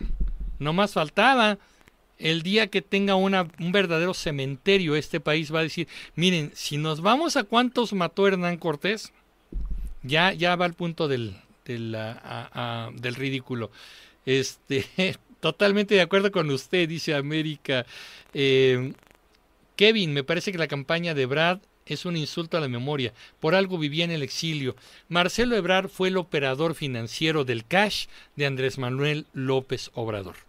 no 0.59 0.73
más 0.73 0.93
faltaba. 0.93 1.57
El 2.19 2.41
día 2.41 2.67
que 2.67 2.81
tenga 2.81 3.15
una, 3.15 3.47
un 3.59 3.71
verdadero 3.71 4.13
cementerio, 4.13 4.95
este 4.95 5.19
país 5.19 5.53
va 5.53 5.59
a 5.59 5.63
decir, 5.63 5.87
miren, 6.15 6.51
si 6.55 6.77
nos 6.77 7.01
vamos 7.01 7.37
a 7.37 7.43
cuántos 7.43 7.93
mató 7.93 8.27
Hernán 8.27 8.57
Cortés, 8.57 9.13
ya, 10.01 10.33
ya 10.33 10.55
va 10.55 10.65
al 10.65 10.73
punto 10.73 11.07
del, 11.07 11.35
del, 11.73 13.15
ridículo. 13.15 13.71
Este, 14.25 14.85
totalmente 15.39 15.95
de 15.95 16.01
acuerdo 16.01 16.31
con 16.31 16.49
usted, 16.49 16.87
dice 16.87 17.15
América. 17.15 17.85
Eh, 18.33 18.93
Kevin, 19.75 20.13
me 20.13 20.23
parece 20.23 20.51
que 20.51 20.57
la 20.57 20.67
campaña 20.67 21.13
de 21.13 21.25
Brad 21.25 21.59
es 21.85 22.05
un 22.05 22.17
insulto 22.17 22.57
a 22.57 22.61
la 22.61 22.67
memoria. 22.67 23.13
Por 23.39 23.55
algo 23.55 23.77
vivía 23.77 24.05
en 24.05 24.11
el 24.11 24.23
exilio. 24.23 24.75
Marcelo 25.07 25.55
Ebrard 25.55 25.89
fue 25.89 26.09
el 26.09 26.17
operador 26.17 26.75
financiero 26.75 27.45
del 27.45 27.65
cash 27.65 28.07
de 28.35 28.45
Andrés 28.45 28.77
Manuel 28.77 29.25
López 29.33 29.91
Obrador. 29.93 30.46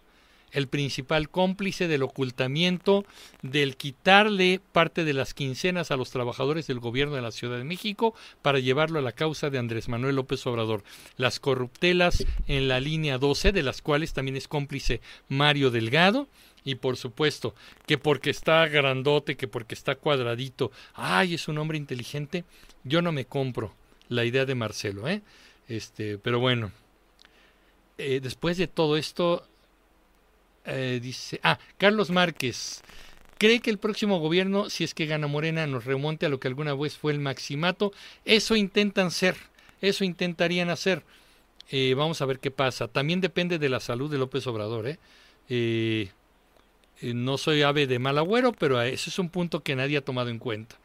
El 0.53 0.69
principal 0.69 1.29
cómplice 1.29 1.89
del 1.89 2.03
ocultamiento, 2.03 3.05
del 3.43 3.77
quitarle 3.77 4.61
parte 4.73 5.05
de 5.05 5.12
las 5.12 5.35
quincenas 5.35 5.91
a 5.91 5.97
los 5.97 6.11
trabajadores 6.11 6.66
del 6.66 6.81
gobierno 6.81 7.15
de 7.15 7.23
la 7.23 7.33
Ciudad 7.33 7.59
de 7.59 7.65
México 7.65 8.15
para 8.43 8.59
llevarlo 8.59 8.99
a 8.99 9.03
la 9.03 9.12
causa 9.12 9.51
de 9.51 9.59
Andrés 9.59 9.89
Manuel 9.89 10.16
López 10.16 10.47
Obrador. 10.47 10.83
Las 11.16 11.41
corruptelas 11.41 12.25
en 12.47 12.69
la 12.69 12.81
línea 12.81 13.19
12, 13.19 13.53
de 13.53 13.62
las 13.62 13.83
cuales 13.83 14.12
también 14.12 14.37
es 14.37 14.49
cómplice 14.49 15.01
Mario 15.29 15.70
Delgado, 15.70 16.29
y 16.65 16.75
por 16.75 16.97
supuesto, 16.97 17.55
que 17.87 17.99
porque 17.99 18.31
está 18.31 18.66
grandote, 18.69 19.37
que 19.37 19.49
porque 19.49 19.75
está 19.75 19.95
cuadradito, 19.95 20.70
ay, 20.95 21.35
es 21.35 21.49
un 21.49 21.59
hombre 21.59 21.79
inteligente, 21.79 22.45
yo 22.85 23.01
no 23.01 23.12
me 23.12 23.25
compro 23.25 23.75
la 24.09 24.25
idea 24.25 24.45
de 24.45 24.55
Marcelo, 24.55 25.09
¿eh? 25.09 25.23
Este, 25.69 26.19
pero 26.19 26.41
bueno, 26.41 26.73
eh, 27.99 28.20
después 28.23 28.57
de 28.57 28.69
todo 28.69 28.97
esto, 28.97 29.47
eh, 30.69 31.01
dice, 31.03 31.40
ah, 31.43 31.59
Carlos 31.78 32.11
Márquez, 32.11 32.82
¿cree 33.39 33.61
que 33.61 33.70
el 33.70 33.78
próximo 33.78 34.19
gobierno, 34.19 34.70
si 34.70 34.85
es 34.85 34.95
que 34.95 35.07
gana 35.07 35.27
Morena, 35.27 35.66
nos 35.66 35.85
remonte 35.85 36.27
a 36.27 36.28
lo 36.28 36.40
que 36.40 36.49
alguna 36.49 36.74
vez 36.74 36.97
fue 36.97 37.12
el 37.12 37.20
maximato? 37.20 37.93
Eso 38.24 38.57
intentan 38.57 39.11
ser, 39.11 39.36
eso 39.81 40.05
intentarían 40.05 40.70
hacer. 40.70 41.03
Eh, 41.70 41.95
vamos 41.95 42.23
a 42.23 42.27
ver 42.27 42.39
qué 42.39 42.51
pasa. 42.51 42.89
También 42.89 43.20
depende 43.20 43.59
de 43.59 43.69
la 43.69 43.81
salud 43.81 44.11
de 44.11 44.19
López 44.19 44.47
Obrador, 44.47 44.86
¿eh? 44.86 44.99
eh 45.49 46.11
no 47.01 47.39
soy 47.39 47.62
ave 47.62 47.86
de 47.86 47.99
mal 47.99 48.19
agüero, 48.19 48.53
pero 48.53 48.81
eso 48.82 49.11
es 49.11 49.19
un 49.19 49.28
punto 49.28 49.62
que 49.62 49.77
nadie 49.77 49.99
ha 49.99 50.05
tomado 50.05 50.31
en 50.31 50.39
cuenta. 50.39 50.77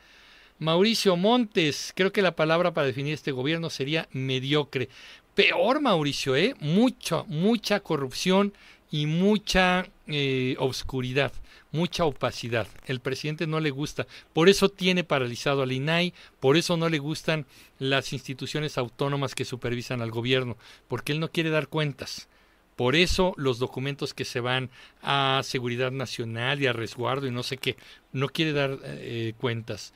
Mauricio 0.59 1.15
Montes, 1.17 1.91
creo 1.95 2.11
que 2.11 2.21
la 2.21 2.35
palabra 2.35 2.73
para 2.73 2.87
definir 2.87 3.13
este 3.13 3.31
gobierno 3.31 3.69
sería 3.69 4.07
mediocre. 4.11 4.89
Peor, 5.33 5.81
Mauricio, 5.81 6.35
¿eh? 6.35 6.53
Mucha, 6.59 7.23
mucha 7.23 7.79
corrupción 7.79 8.53
y 8.93 9.07
mucha 9.07 9.87
eh, 10.05 10.55
obscuridad, 10.59 11.33
mucha 11.71 12.05
opacidad. 12.05 12.67
El 12.85 12.99
presidente 12.99 13.47
no 13.47 13.59
le 13.59 13.71
gusta, 13.71 14.05
por 14.33 14.49
eso 14.49 14.69
tiene 14.69 15.03
paralizado 15.03 15.63
al 15.63 15.71
INAI, 15.71 16.13
por 16.39 16.57
eso 16.57 16.77
no 16.77 16.87
le 16.89 16.99
gustan 16.99 17.47
las 17.79 18.13
instituciones 18.13 18.77
autónomas 18.77 19.33
que 19.33 19.45
supervisan 19.45 20.03
al 20.03 20.11
gobierno, 20.11 20.57
porque 20.87 21.11
él 21.11 21.19
no 21.19 21.31
quiere 21.31 21.49
dar 21.49 21.69
cuentas. 21.69 22.29
Por 22.75 22.95
eso 22.95 23.33
los 23.35 23.57
documentos 23.57 24.13
que 24.13 24.25
se 24.25 24.41
van 24.41 24.69
a 25.01 25.41
seguridad 25.43 25.91
nacional 25.91 26.61
y 26.61 26.67
a 26.67 26.73
resguardo 26.73 27.25
y 27.25 27.31
no 27.31 27.41
sé 27.41 27.57
qué, 27.57 27.77
no 28.11 28.29
quiere 28.29 28.53
dar 28.53 28.77
eh, 28.83 29.33
cuentas. 29.39 29.91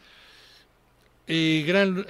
Eh, 1.28 1.64
gran 1.68 2.04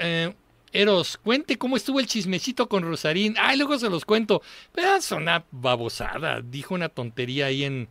Eros, 0.74 1.18
cuente 1.18 1.58
cómo 1.58 1.78
estuvo 1.78 2.00
el 2.00 2.08
chismecito 2.08 2.68
con 2.68 2.84
Rosarín. 2.84 3.36
Ay, 3.40 3.58
luego 3.58 3.78
se 3.80 3.90
los 3.90 4.06
cuento. 4.06 4.42
Pero 4.74 4.96
es 4.96 5.12
una 5.12 5.46
babosada. 5.52 6.42
Dijo 6.42 6.76
una 6.76 6.90
tontería 6.90 7.48
ahí 7.48 7.64
en, 7.64 7.88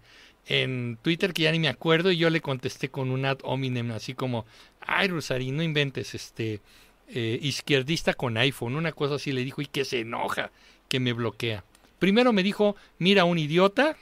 en 0.46 0.98
Twitter 1.02 1.32
que 1.32 1.42
ya 1.42 1.52
ni 1.52 1.58
me 1.58 1.68
acuerdo 1.68 2.10
y 2.10 2.16
yo 2.16 2.30
le 2.30 2.40
contesté 2.40 2.88
con 2.88 3.10
un 3.10 3.24
ad 3.24 3.38
hominem 3.42 3.90
así 3.92 4.14
como, 4.14 4.46
ay 4.80 5.08
Rosarín, 5.08 5.56
no 5.56 5.62
inventes, 5.62 6.14
este, 6.14 6.60
izquierdista 7.08 8.14
con 8.14 8.36
iPhone, 8.36 8.76
una 8.76 8.92
cosa 8.92 9.16
así 9.16 9.32
le 9.32 9.44
dijo 9.44 9.62
y 9.62 9.66
que 9.66 9.84
se 9.84 10.00
enoja, 10.00 10.50
que 10.88 11.00
me 11.00 11.12
bloquea. 11.12 11.64
Primero 11.98 12.32
me 12.32 12.42
dijo, 12.42 12.76
mira 12.98 13.24
un 13.24 13.38
idiota, 13.38 13.96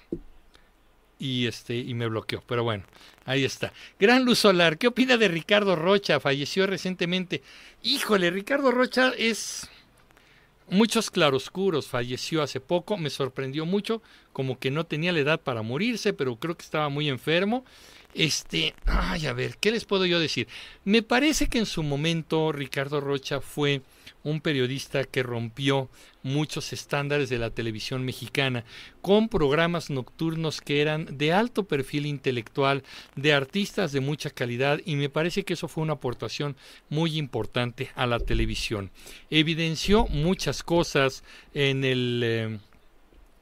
y 1.18 1.46
este 1.46 1.76
y 1.76 1.94
me 1.94 2.08
bloqueó. 2.08 2.42
Pero 2.46 2.64
bueno, 2.64 2.84
ahí 3.24 3.44
está. 3.44 3.72
Gran 3.98 4.24
Luz 4.24 4.40
Solar, 4.40 4.78
¿qué 4.78 4.88
opina 4.88 5.16
de 5.16 5.28
Ricardo 5.28 5.76
Rocha? 5.76 6.20
Falleció 6.20 6.66
recientemente. 6.66 7.42
Híjole, 7.82 8.30
Ricardo 8.30 8.70
Rocha 8.70 9.12
es 9.16 9.68
muchos 10.68 11.10
claroscuros. 11.10 11.88
Falleció 11.88 12.42
hace 12.42 12.60
poco, 12.60 12.96
me 12.96 13.10
sorprendió 13.10 13.66
mucho, 13.66 14.02
como 14.32 14.58
que 14.58 14.70
no 14.70 14.84
tenía 14.84 15.12
la 15.12 15.20
edad 15.20 15.40
para 15.40 15.62
morirse, 15.62 16.12
pero 16.12 16.36
creo 16.36 16.56
que 16.56 16.64
estaba 16.64 16.88
muy 16.88 17.08
enfermo. 17.08 17.64
Este, 18.14 18.74
ay, 18.86 19.26
a 19.26 19.32
ver, 19.32 19.56
¿qué 19.58 19.72
les 19.72 19.84
puedo 19.84 20.06
yo 20.06 20.20
decir? 20.20 20.46
Me 20.84 21.02
parece 21.02 21.48
que 21.48 21.58
en 21.58 21.66
su 21.66 21.82
momento 21.82 22.52
Ricardo 22.52 23.00
Rocha 23.00 23.40
fue 23.40 23.82
un 24.22 24.40
periodista 24.40 25.04
que 25.04 25.24
rompió 25.24 25.88
muchos 26.24 26.72
estándares 26.72 27.28
de 27.28 27.38
la 27.38 27.50
televisión 27.50 28.04
mexicana, 28.04 28.64
con 29.00 29.28
programas 29.28 29.90
nocturnos 29.90 30.60
que 30.60 30.80
eran 30.80 31.16
de 31.16 31.32
alto 31.32 31.68
perfil 31.68 32.06
intelectual, 32.06 32.82
de 33.14 33.32
artistas 33.32 33.92
de 33.92 34.00
mucha 34.00 34.30
calidad, 34.30 34.80
y 34.84 34.96
me 34.96 35.10
parece 35.10 35.44
que 35.44 35.52
eso 35.52 35.68
fue 35.68 35.84
una 35.84 35.92
aportación 35.92 36.56
muy 36.88 37.16
importante 37.16 37.90
a 37.94 38.06
la 38.06 38.18
televisión. 38.18 38.90
Evidenció 39.30 40.06
muchas 40.06 40.64
cosas 40.64 41.22
en 41.52 41.84
el... 41.84 42.20
Eh, 42.24 42.58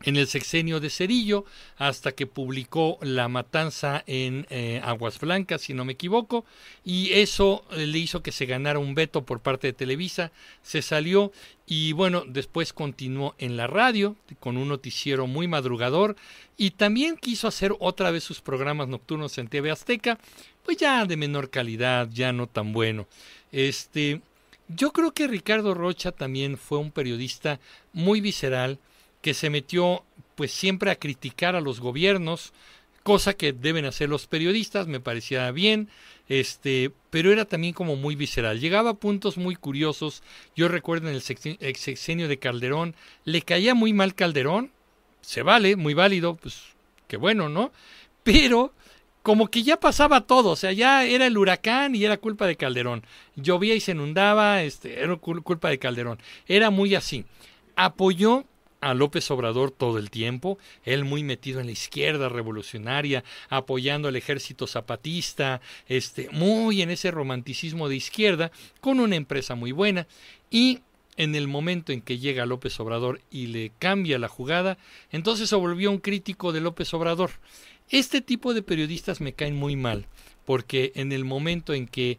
en 0.04 0.16
el 0.16 0.26
sexenio 0.26 0.80
de 0.80 0.90
Cerillo, 0.90 1.44
hasta 1.76 2.12
que 2.12 2.26
publicó 2.26 2.98
La 3.02 3.28
Matanza 3.28 4.02
en 4.06 4.46
eh, 4.50 4.80
Aguas 4.84 5.18
Blancas, 5.18 5.62
si 5.62 5.74
no 5.74 5.84
me 5.84 5.92
equivoco, 5.92 6.44
y 6.84 7.12
eso 7.12 7.64
eh, 7.72 7.86
le 7.86 7.98
hizo 7.98 8.22
que 8.22 8.32
se 8.32 8.46
ganara 8.46 8.78
un 8.78 8.94
veto 8.94 9.24
por 9.24 9.40
parte 9.40 9.68
de 9.68 9.72
Televisa, 9.72 10.32
se 10.62 10.82
salió 10.82 11.32
y 11.66 11.92
bueno, 11.92 12.24
después 12.26 12.72
continuó 12.72 13.34
en 13.38 13.56
la 13.56 13.66
radio 13.66 14.16
con 14.40 14.56
un 14.56 14.68
noticiero 14.68 15.26
muy 15.26 15.48
madrugador 15.48 16.16
y 16.56 16.72
también 16.72 17.16
quiso 17.16 17.48
hacer 17.48 17.74
otra 17.78 18.10
vez 18.10 18.24
sus 18.24 18.40
programas 18.40 18.88
nocturnos 18.88 19.38
en 19.38 19.48
TV 19.48 19.70
Azteca, 19.70 20.18
pues 20.64 20.76
ya 20.76 21.04
de 21.06 21.16
menor 21.16 21.50
calidad, 21.50 22.08
ya 22.12 22.32
no 22.32 22.46
tan 22.46 22.72
bueno. 22.72 23.06
Este, 23.52 24.20
yo 24.68 24.92
creo 24.92 25.12
que 25.12 25.28
Ricardo 25.28 25.74
Rocha 25.74 26.12
también 26.12 26.56
fue 26.58 26.78
un 26.78 26.90
periodista 26.90 27.60
muy 27.92 28.20
visceral, 28.20 28.78
que 29.22 29.32
se 29.32 29.48
metió 29.48 30.04
pues 30.34 30.52
siempre 30.52 30.90
a 30.90 30.96
criticar 30.96 31.56
a 31.56 31.60
los 31.60 31.80
gobiernos, 31.80 32.52
cosa 33.02 33.34
que 33.34 33.52
deben 33.52 33.84
hacer 33.84 34.08
los 34.08 34.26
periodistas, 34.26 34.86
me 34.86 35.00
parecía 35.00 35.50
bien, 35.50 35.88
este, 36.28 36.90
pero 37.10 37.32
era 37.32 37.44
también 37.44 37.74
como 37.74 37.96
muy 37.96 38.14
visceral. 38.14 38.60
Llegaba 38.60 38.90
a 38.90 38.94
puntos 38.94 39.36
muy 39.36 39.56
curiosos. 39.56 40.22
Yo 40.56 40.68
recuerdo 40.68 41.08
en 41.08 41.14
el 41.14 41.22
sexenio 41.22 42.28
de 42.28 42.38
Calderón, 42.38 42.94
le 43.24 43.42
caía 43.42 43.74
muy 43.74 43.92
mal 43.92 44.14
Calderón, 44.14 44.70
se 45.20 45.42
vale, 45.42 45.76
muy 45.76 45.94
válido, 45.94 46.34
pues 46.34 46.62
qué 47.08 47.16
bueno, 47.16 47.48
¿no? 47.48 47.72
Pero 48.22 48.72
como 49.22 49.48
que 49.48 49.62
ya 49.62 49.78
pasaba 49.78 50.22
todo, 50.22 50.50
o 50.50 50.56
sea, 50.56 50.72
ya 50.72 51.04
era 51.04 51.26
el 51.26 51.38
huracán 51.38 51.94
y 51.94 52.04
era 52.04 52.16
culpa 52.16 52.46
de 52.46 52.56
Calderón. 52.56 53.04
Llovía 53.36 53.74
y 53.74 53.80
se 53.80 53.92
inundaba, 53.92 54.62
este, 54.62 55.00
era 55.00 55.14
culpa 55.16 55.68
de 55.68 55.78
Calderón. 55.78 56.18
Era 56.46 56.70
muy 56.70 56.94
así. 56.94 57.24
Apoyó 57.76 58.44
a 58.82 58.94
López 58.94 59.30
Obrador 59.30 59.70
todo 59.70 59.96
el 59.96 60.10
tiempo, 60.10 60.58
él 60.84 61.04
muy 61.04 61.22
metido 61.22 61.60
en 61.60 61.66
la 61.66 61.72
izquierda 61.72 62.28
revolucionaria, 62.28 63.24
apoyando 63.48 64.08
al 64.08 64.16
ejército 64.16 64.66
zapatista, 64.66 65.60
este, 65.86 66.28
muy 66.32 66.82
en 66.82 66.90
ese 66.90 67.12
romanticismo 67.12 67.88
de 67.88 67.96
izquierda, 67.96 68.50
con 68.80 69.00
una 69.00 69.16
empresa 69.16 69.54
muy 69.54 69.70
buena, 69.72 70.06
y 70.50 70.80
en 71.16 71.34
el 71.36 71.46
momento 71.46 71.92
en 71.92 72.02
que 72.02 72.18
llega 72.18 72.44
López 72.44 72.78
Obrador 72.80 73.20
y 73.30 73.46
le 73.46 73.70
cambia 73.78 74.18
la 74.18 74.28
jugada, 74.28 74.78
entonces 75.12 75.48
se 75.48 75.56
volvió 75.56 75.90
un 75.90 75.98
crítico 75.98 76.52
de 76.52 76.60
López 76.60 76.92
Obrador. 76.92 77.30
Este 77.88 78.20
tipo 78.20 78.52
de 78.52 78.62
periodistas 78.62 79.20
me 79.20 79.32
caen 79.32 79.54
muy 79.54 79.76
mal, 79.76 80.06
porque 80.44 80.90
en 80.96 81.12
el 81.12 81.24
momento 81.24 81.72
en 81.72 81.86
que 81.86 82.18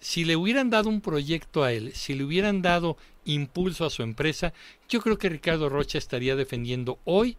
si 0.00 0.24
le 0.24 0.34
hubieran 0.34 0.68
dado 0.68 0.88
un 0.88 1.00
proyecto 1.00 1.62
a 1.62 1.72
él, 1.72 1.92
si 1.94 2.14
le 2.14 2.24
hubieran 2.24 2.60
dado 2.60 2.96
impulso 3.24 3.84
a 3.84 3.90
su 3.90 4.02
empresa, 4.02 4.52
yo 4.88 5.00
creo 5.00 5.18
que 5.18 5.28
Ricardo 5.28 5.68
Rocha 5.68 5.98
estaría 5.98 6.36
defendiendo 6.36 6.98
hoy 7.04 7.36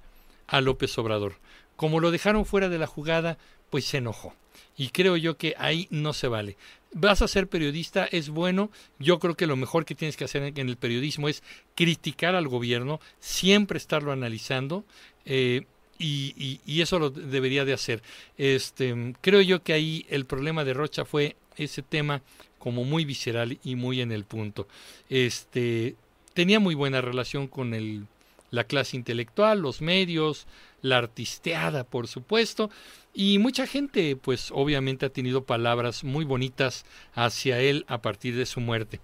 a 0.48 0.62
López 0.62 0.98
Obrador. 0.98 1.36
Como 1.76 2.00
lo 2.00 2.12
dejaron 2.12 2.46
fuera 2.46 2.70
de 2.70 2.78
la 2.78 2.88
jugada, 2.88 3.38
pues 3.70 3.86
se 3.86 3.98
enojó. 3.98 4.34
Y 4.78 4.90
creo 4.90 5.18
yo 5.18 5.38
que 5.38 5.56
ahí 5.58 5.88
no 5.90 6.14
se 6.14 6.28
vale. 6.28 6.58
Vas 6.94 7.22
a 7.22 7.28
ser 7.28 7.48
periodista, 7.48 8.06
es 8.06 8.30
bueno. 8.30 8.70
Yo 9.00 9.20
creo 9.20 9.36
que 9.36 9.48
lo 9.48 9.56
mejor 9.56 9.86
que 9.86 9.96
tienes 9.96 10.16
que 10.16 10.26
hacer 10.26 10.44
en 10.44 10.70
el 10.70 10.78
periodismo 10.78 11.28
es 11.28 11.44
criticar 11.76 12.36
al 12.36 12.48
gobierno, 12.48 13.00
siempre 13.20 13.78
estarlo 13.78 14.12
analizando. 14.12 14.84
Eh, 15.26 15.66
y, 16.00 16.60
y, 16.66 16.82
eso 16.82 17.00
lo 17.00 17.10
debería 17.12 17.66
de 17.66 17.74
hacer. 17.74 18.02
Este, 18.38 19.14
creo 19.22 19.42
yo 19.42 19.64
que 19.64 19.74
ahí 19.74 20.06
el 20.10 20.26
problema 20.26 20.66
de 20.66 20.74
Rocha 20.74 21.06
fue 21.06 21.38
ese 21.58 21.82
tema 21.82 22.22
como 22.60 22.84
muy 22.84 23.06
visceral 23.06 23.60
y 23.64 23.76
muy 23.76 24.02
en 24.02 24.12
el 24.12 24.24
punto. 24.24 24.68
Este 25.10 25.96
tenía 26.34 26.60
muy 26.60 26.76
buena 26.76 27.02
relación 27.02 27.48
con 27.48 27.74
el, 27.74 28.06
la 28.52 28.64
clase 28.64 28.98
intelectual, 28.98 29.60
los 29.60 29.82
medios, 29.82 30.48
la 30.82 30.98
artisteada, 30.98 31.84
por 31.84 32.08
supuesto, 32.08 32.70
y 33.14 33.38
mucha 33.38 33.68
gente, 33.68 34.16
pues 34.16 34.50
obviamente 34.52 35.06
ha 35.06 35.10
tenido 35.10 35.44
palabras 35.44 36.04
muy 36.04 36.26
bonitas 36.26 36.86
hacia 37.14 37.60
él 37.60 37.86
a 37.88 38.02
partir 38.02 38.36
de 38.36 38.46
su 38.46 38.60
muerte. 38.60 39.00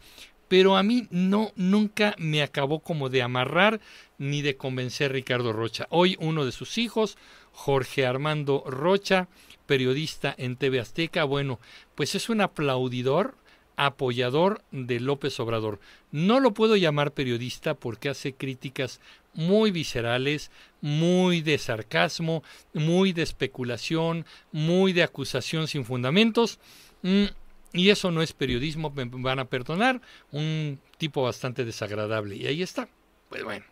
Pero 0.47 0.77
a 0.77 0.83
mí 0.83 1.07
no, 1.11 1.51
nunca 1.55 2.15
me 2.17 2.41
acabó 2.41 2.79
como 2.79 3.09
de 3.09 3.21
amarrar 3.21 3.79
ni 4.17 4.41
de 4.41 4.57
convencer 4.57 5.11
Ricardo 5.11 5.53
Rocha. 5.53 5.85
Hoy 5.89 6.17
uno 6.19 6.43
de 6.43 6.51
sus 6.51 6.79
hijos, 6.79 7.17
Jorge 7.51 8.05
Armando 8.05 8.63
Rocha, 8.65 9.27
periodista 9.65 10.33
en 10.37 10.55
TV 10.55 10.79
Azteca, 10.79 11.23
bueno, 11.23 11.59
pues 11.95 12.15
es 12.15 12.29
un 12.29 12.41
aplaudidor, 12.41 13.35
apoyador 13.75 14.61
de 14.71 14.99
López 14.99 15.39
Obrador. 15.39 15.79
No 16.11 16.39
lo 16.39 16.53
puedo 16.53 16.75
llamar 16.75 17.13
periodista 17.13 17.75
porque 17.75 18.09
hace 18.09 18.33
críticas 18.33 18.99
muy 19.33 19.71
viscerales, 19.71 20.51
muy 20.81 21.41
de 21.41 21.57
sarcasmo, 21.57 22.43
muy 22.73 23.13
de 23.13 23.21
especulación, 23.21 24.25
muy 24.51 24.91
de 24.91 25.03
acusación 25.03 25.67
sin 25.67 25.85
fundamentos. 25.85 26.59
Mm, 27.03 27.25
y 27.73 27.89
eso 27.89 28.11
no 28.11 28.21
es 28.21 28.33
periodismo, 28.33 28.89
me 28.89 29.05
van 29.05 29.39
a 29.39 29.45
perdonar, 29.45 30.01
un 30.31 30.79
tipo 30.97 31.21
bastante 31.23 31.65
desagradable. 31.65 32.35
Y 32.35 32.47
ahí 32.47 32.63
está. 32.63 32.89
Pues 33.29 33.43
bueno, 33.43 33.65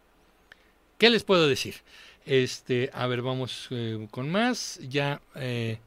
¿qué 0.98 1.10
les 1.10 1.24
puedo 1.24 1.48
decir? 1.48 1.76
Este, 2.28 2.90
a 2.94 3.08
ver, 3.08 3.22
vamos 3.22 3.68
eh, 3.72 4.06
con 4.12 4.30
más. 4.30 4.82
Ya 4.90 5.22
eh, 5.36 5.80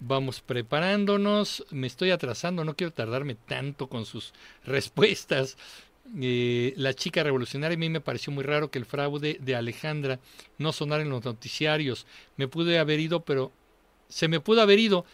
vamos 0.00 0.40
preparándonos. 0.40 1.64
Me 1.70 1.86
estoy 1.86 2.10
atrasando, 2.10 2.64
no 2.64 2.74
quiero 2.74 2.92
tardarme 2.92 3.36
tanto 3.36 3.86
con 3.86 4.04
sus 4.04 4.34
respuestas. 4.64 5.56
Eh, 6.20 6.74
la 6.76 6.94
chica 6.94 7.22
revolucionaria 7.22 7.76
a 7.76 7.78
mí 7.78 7.88
me 7.88 8.00
pareció 8.00 8.32
muy 8.32 8.42
raro 8.42 8.72
que 8.72 8.80
el 8.80 8.86
fraude 8.86 9.38
de 9.40 9.54
Alejandra 9.54 10.18
no 10.58 10.72
sonara 10.72 11.04
en 11.04 11.10
los 11.10 11.24
noticiarios. 11.24 12.06
Me 12.36 12.48
pude 12.48 12.80
haber 12.80 12.98
ido, 12.98 13.20
pero 13.20 13.52
se 14.08 14.26
me 14.26 14.40
pudo 14.40 14.62
haber 14.62 14.80
ido, 14.80 15.06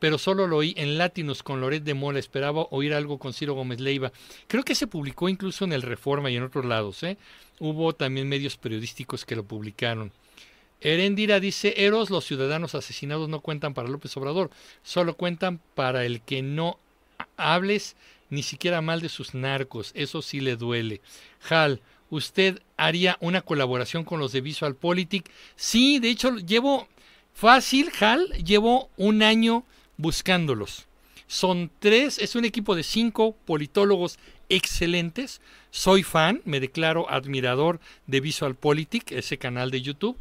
pero 0.00 0.18
solo 0.18 0.46
lo 0.46 0.56
oí 0.56 0.74
en 0.76 0.98
Latinos 0.98 1.42
con 1.42 1.60
Loret 1.60 1.84
de 1.84 1.94
Mola. 1.94 2.18
Esperaba 2.18 2.66
oír 2.70 2.94
algo 2.94 3.18
con 3.18 3.32
Ciro 3.32 3.54
Gómez 3.54 3.80
Leiva. 3.80 4.12
Creo 4.48 4.64
que 4.64 4.74
se 4.74 4.86
publicó 4.86 5.28
incluso 5.28 5.64
en 5.64 5.72
el 5.72 5.82
Reforma 5.82 6.30
y 6.30 6.36
en 6.36 6.42
otros 6.42 6.64
lados. 6.64 7.02
¿eh? 7.02 7.18
Hubo 7.58 7.94
también 7.94 8.28
medios 8.28 8.56
periodísticos 8.56 9.24
que 9.24 9.36
lo 9.36 9.44
publicaron. 9.44 10.12
Erendira 10.80 11.40
dice, 11.40 11.74
Eros, 11.76 12.08
los 12.08 12.24
ciudadanos 12.24 12.74
asesinados 12.74 13.28
no 13.28 13.40
cuentan 13.40 13.74
para 13.74 13.88
López 13.88 14.16
Obrador, 14.16 14.50
solo 14.82 15.14
cuentan 15.14 15.60
para 15.74 16.06
el 16.06 16.22
que 16.22 16.40
no 16.40 16.78
hables 17.36 17.96
ni 18.30 18.42
siquiera 18.42 18.80
mal 18.80 19.02
de 19.02 19.10
sus 19.10 19.34
narcos, 19.34 19.92
eso 19.94 20.22
sí 20.22 20.40
le 20.40 20.56
duele. 20.56 21.02
Hal, 21.50 21.82
¿usted 22.08 22.62
haría 22.78 23.18
una 23.20 23.42
colaboración 23.42 24.04
con 24.04 24.20
los 24.20 24.32
de 24.32 24.40
VisualPolitik? 24.40 25.30
Sí, 25.54 25.98
de 25.98 26.10
hecho 26.10 26.36
llevo 26.36 26.88
fácil, 27.34 27.90
Hal, 28.00 28.28
llevo 28.42 28.88
un 28.96 29.22
año 29.22 29.64
buscándolos. 30.00 30.86
Son 31.26 31.70
tres, 31.78 32.18
es 32.18 32.34
un 32.34 32.44
equipo 32.44 32.74
de 32.74 32.82
cinco 32.82 33.36
politólogos 33.44 34.18
excelentes. 34.48 35.40
Soy 35.70 36.02
fan, 36.02 36.42
me 36.44 36.58
declaro 36.58 37.08
admirador 37.08 37.78
de 38.06 38.20
VisualPolitik, 38.20 39.12
ese 39.12 39.38
canal 39.38 39.70
de 39.70 39.80
YouTube. 39.80 40.16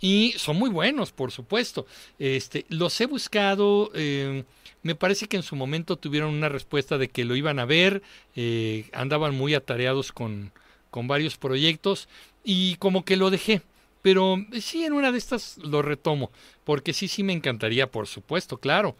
Y 0.00 0.34
son 0.36 0.56
muy 0.56 0.70
buenos, 0.70 1.12
por 1.12 1.30
supuesto. 1.30 1.86
Este, 2.18 2.64
los 2.68 3.00
he 3.00 3.06
buscado. 3.06 3.90
Eh, 3.94 4.44
me 4.82 4.94
parece 4.94 5.26
que 5.26 5.36
en 5.36 5.42
su 5.42 5.56
momento 5.56 5.96
tuvieron 5.96 6.34
una 6.34 6.48
respuesta 6.48 6.98
de 6.98 7.08
que 7.08 7.24
lo 7.24 7.36
iban 7.36 7.58
a 7.58 7.64
ver, 7.64 8.02
eh, 8.34 8.88
andaban 8.92 9.34
muy 9.34 9.54
atareados 9.54 10.10
con, 10.12 10.52
con 10.90 11.06
varios 11.06 11.36
proyectos 11.36 12.08
y 12.44 12.76
como 12.76 13.04
que 13.04 13.16
lo 13.16 13.30
dejé. 13.30 13.62
Pero 14.02 14.36
eh, 14.52 14.60
sí, 14.60 14.84
en 14.84 14.92
una 14.92 15.12
de 15.12 15.18
estas 15.18 15.58
lo 15.58 15.82
retomo, 15.82 16.32
porque 16.64 16.92
sí, 16.92 17.06
sí 17.06 17.22
me 17.22 17.32
encantaría, 17.32 17.90
por 17.90 18.08
supuesto, 18.08 18.58
claro. 18.58 18.96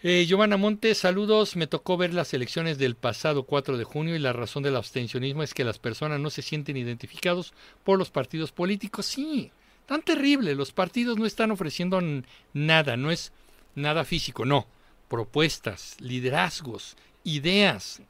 Eh, 0.00 0.26
Giovanna 0.28 0.56
Montes, 0.56 0.98
saludos. 0.98 1.56
Me 1.56 1.66
tocó 1.66 1.96
ver 1.96 2.14
las 2.14 2.32
elecciones 2.32 2.78
del 2.78 2.94
pasado 2.94 3.42
4 3.42 3.76
de 3.76 3.82
junio 3.82 4.14
y 4.14 4.20
la 4.20 4.32
razón 4.32 4.62
del 4.62 4.76
abstencionismo 4.76 5.42
es 5.42 5.54
que 5.54 5.64
las 5.64 5.80
personas 5.80 6.20
no 6.20 6.30
se 6.30 6.42
sienten 6.42 6.76
identificados 6.76 7.52
por 7.82 7.98
los 7.98 8.10
partidos 8.10 8.52
políticos. 8.52 9.06
Sí, 9.06 9.50
tan 9.86 10.02
terrible. 10.02 10.54
Los 10.54 10.70
partidos 10.70 11.18
no 11.18 11.26
están 11.26 11.50
ofreciendo 11.50 12.00
nada, 12.52 12.96
no 12.96 13.10
es 13.10 13.32
nada 13.74 14.04
físico, 14.04 14.44
no. 14.44 14.68
Propuestas, 15.08 15.96
liderazgos, 15.98 16.96
ideas. 17.24 18.00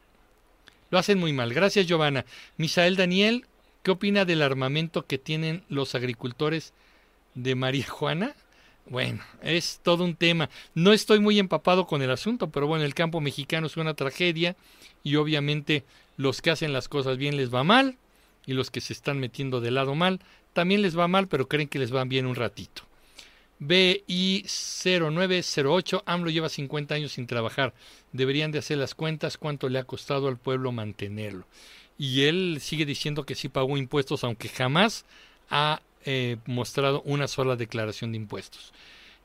Lo 0.90 0.98
hacen 0.98 1.18
muy 1.18 1.32
mal. 1.32 1.54
Gracias, 1.54 1.86
Giovanna. 1.86 2.26
Misael 2.58 2.96
Daniel, 2.96 3.46
¿qué 3.82 3.92
opina 3.92 4.26
del 4.26 4.42
armamento 4.42 5.06
que 5.06 5.16
tienen 5.16 5.64
los 5.70 5.94
agricultores 5.94 6.74
de 7.34 7.54
María 7.54 7.88
Juana? 7.88 8.34
Bueno, 8.90 9.22
es 9.42 9.80
todo 9.82 10.04
un 10.04 10.16
tema. 10.16 10.48
No 10.74 10.94
estoy 10.94 11.20
muy 11.20 11.38
empapado 11.38 11.86
con 11.86 12.00
el 12.00 12.10
asunto, 12.10 12.48
pero 12.50 12.66
bueno, 12.66 12.84
el 12.84 12.94
campo 12.94 13.20
mexicano 13.20 13.66
es 13.66 13.76
una 13.76 13.92
tragedia 13.94 14.56
y 15.02 15.16
obviamente 15.16 15.84
los 16.16 16.40
que 16.40 16.50
hacen 16.50 16.72
las 16.72 16.88
cosas 16.88 17.18
bien 17.18 17.36
les 17.36 17.54
va 17.54 17.64
mal 17.64 17.98
y 18.46 18.54
los 18.54 18.70
que 18.70 18.80
se 18.80 18.94
están 18.94 19.20
metiendo 19.20 19.60
de 19.60 19.70
lado 19.70 19.94
mal 19.94 20.20
también 20.54 20.80
les 20.80 20.98
va 20.98 21.06
mal, 21.06 21.28
pero 21.28 21.48
creen 21.48 21.68
que 21.68 21.78
les 21.78 21.94
va 21.94 22.02
bien 22.04 22.24
un 22.26 22.34
ratito. 22.34 22.82
BI0908, 23.60 26.02
AMLO 26.06 26.30
lleva 26.30 26.48
50 26.48 26.94
años 26.94 27.12
sin 27.12 27.26
trabajar. 27.26 27.74
Deberían 28.12 28.52
de 28.52 28.60
hacer 28.60 28.78
las 28.78 28.94
cuentas 28.94 29.36
cuánto 29.36 29.68
le 29.68 29.78
ha 29.78 29.84
costado 29.84 30.28
al 30.28 30.38
pueblo 30.38 30.72
mantenerlo. 30.72 31.44
Y 31.98 32.22
él 32.22 32.56
sigue 32.60 32.86
diciendo 32.86 33.24
que 33.24 33.34
sí 33.34 33.48
pagó 33.48 33.76
impuestos, 33.76 34.24
aunque 34.24 34.48
jamás 34.48 35.04
ha 35.50 35.82
eh, 36.04 36.36
mostrado 36.46 37.02
una 37.02 37.28
sola 37.28 37.56
declaración 37.56 38.12
de 38.12 38.18
impuestos. 38.18 38.72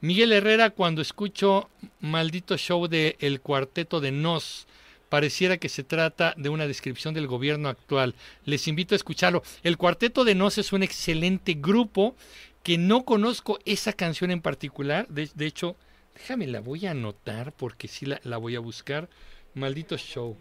Miguel 0.02 0.34
Herrera, 0.34 0.72
cuando 0.72 1.02
escucho 1.02 1.70
maldito 2.02 2.58
show 2.58 2.88
de 2.88 3.16
El 3.20 3.40
Cuarteto 3.40 4.02
de 4.02 4.12
Nos, 4.12 4.68
pareciera 5.08 5.58
que 5.58 5.70
se 5.70 5.84
trata 5.84 6.34
de 6.36 6.50
una 6.50 6.68
descripción 6.68 7.14
del 7.14 7.28
gobierno 7.28 7.70
actual. 7.70 8.16
Les 8.44 8.68
invito 8.68 8.96
a 8.96 8.98
escucharlo. 8.98 9.44
El 9.64 9.78
Cuarteto 9.78 10.26
de 10.26 10.36
Nos 10.36 10.58
es 10.58 10.74
un 10.74 10.84
excelente 10.84 11.54
grupo 11.54 12.16
que 12.64 12.78
no 12.78 13.06
conozco 13.06 13.60
esa 13.64 13.94
canción 13.94 14.32
en 14.32 14.42
particular. 14.42 15.08
De, 15.08 15.46
hecho, 15.46 15.78
déjame, 16.16 16.48
la 16.48 16.60
voy 16.60 16.86
a 16.86 16.92
anotar 16.92 17.54
porque 17.54 17.88
sí 17.88 18.06
la, 18.06 18.38
voy 18.38 18.56
a 18.56 18.60
buscar. 18.60 19.08
Maldito 19.54 19.98
show. 19.98 20.36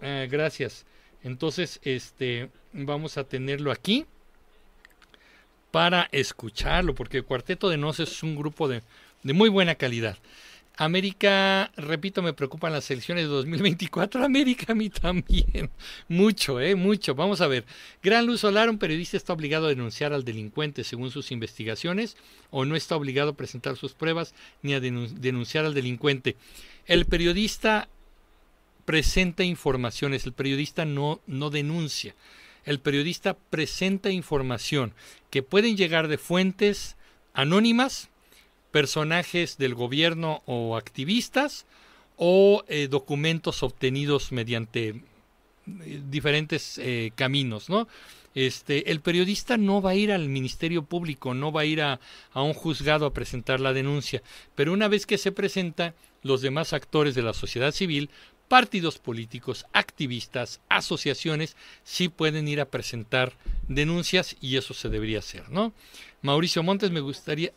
Ah, 0.00 0.26
gracias. 0.30 0.86
Entonces, 1.22 1.80
este, 1.82 2.48
vamos 2.72 3.18
a 3.18 3.24
tenerlo 3.24 3.72
aquí 3.72 4.06
para 5.70 6.08
escucharlo, 6.12 6.94
porque 6.94 7.18
el 7.18 7.24
Cuarteto 7.24 7.68
de 7.68 7.76
Nos 7.76 8.00
es 8.00 8.22
un 8.22 8.36
grupo 8.36 8.68
de, 8.68 8.82
de 9.22 9.32
muy 9.32 9.48
buena 9.48 9.74
calidad. 9.74 10.16
América, 10.80 11.70
repito, 11.76 12.22
me 12.22 12.32
preocupan 12.32 12.72
las 12.72 12.90
elecciones 12.90 13.24
de 13.24 13.28
2024. 13.28 14.24
América 14.24 14.72
a 14.72 14.74
mí 14.74 14.88
también. 14.88 15.68
Mucho, 16.08 16.58
¿eh? 16.58 16.74
Mucho. 16.74 17.14
Vamos 17.14 17.42
a 17.42 17.48
ver. 17.48 17.66
Gran 18.02 18.24
Luz 18.24 18.40
Solar, 18.40 18.70
un 18.70 18.78
periodista 18.78 19.18
está 19.18 19.34
obligado 19.34 19.66
a 19.66 19.68
denunciar 19.68 20.14
al 20.14 20.24
delincuente 20.24 20.82
según 20.82 21.10
sus 21.10 21.32
investigaciones 21.32 22.16
o 22.50 22.64
no 22.64 22.76
está 22.76 22.96
obligado 22.96 23.32
a 23.32 23.36
presentar 23.36 23.76
sus 23.76 23.92
pruebas 23.92 24.32
ni 24.62 24.72
a 24.72 24.80
denunciar 24.80 25.66
al 25.66 25.74
delincuente. 25.74 26.36
El 26.86 27.04
periodista 27.04 27.90
presenta 28.86 29.44
informaciones, 29.44 30.24
el 30.24 30.32
periodista 30.32 30.86
no, 30.86 31.20
no 31.26 31.50
denuncia. 31.50 32.14
El 32.64 32.80
periodista 32.80 33.34
presenta 33.34 34.10
información 34.10 34.92
que 35.30 35.42
pueden 35.42 35.76
llegar 35.76 36.08
de 36.08 36.18
fuentes 36.18 36.96
anónimas 37.32 38.10
personajes 38.70 39.58
del 39.58 39.74
gobierno 39.74 40.42
o 40.46 40.76
activistas 40.76 41.66
o 42.16 42.64
eh, 42.68 42.88
documentos 42.88 43.62
obtenidos 43.62 44.30
mediante 44.30 44.88
eh, 44.88 46.02
diferentes 46.08 46.78
eh, 46.78 47.12
caminos, 47.14 47.68
¿no? 47.68 47.88
Este, 48.32 48.92
el 48.92 49.00
periodista 49.00 49.56
no 49.56 49.82
va 49.82 49.90
a 49.90 49.94
ir 49.96 50.12
al 50.12 50.28
Ministerio 50.28 50.84
Público, 50.84 51.34
no 51.34 51.50
va 51.50 51.62
a 51.62 51.64
ir 51.64 51.82
a, 51.82 51.98
a, 52.32 52.42
un 52.42 52.52
juzgado 52.52 53.06
a 53.06 53.12
presentar 53.12 53.58
la 53.58 53.72
denuncia, 53.72 54.22
pero 54.54 54.72
una 54.72 54.86
vez 54.86 55.04
que 55.04 55.18
se 55.18 55.32
presenta, 55.32 55.94
los 56.22 56.42
demás 56.42 56.72
actores 56.72 57.14
de 57.14 57.22
la 57.22 57.32
sociedad 57.32 57.72
civil, 57.72 58.10
partidos 58.50 58.98
políticos, 58.98 59.64
activistas, 59.72 60.60
asociaciones, 60.68 61.56
sí 61.84 62.08
pueden 62.08 62.48
ir 62.48 62.60
a 62.60 62.64
presentar 62.64 63.34
denuncias 63.68 64.36
y 64.40 64.56
eso 64.56 64.74
se 64.74 64.88
debería 64.88 65.20
hacer, 65.20 65.48
¿no? 65.50 65.72
Mauricio 66.20 66.64
Montes, 66.64 66.90
me 66.90 66.98
gustaría, 66.98 67.52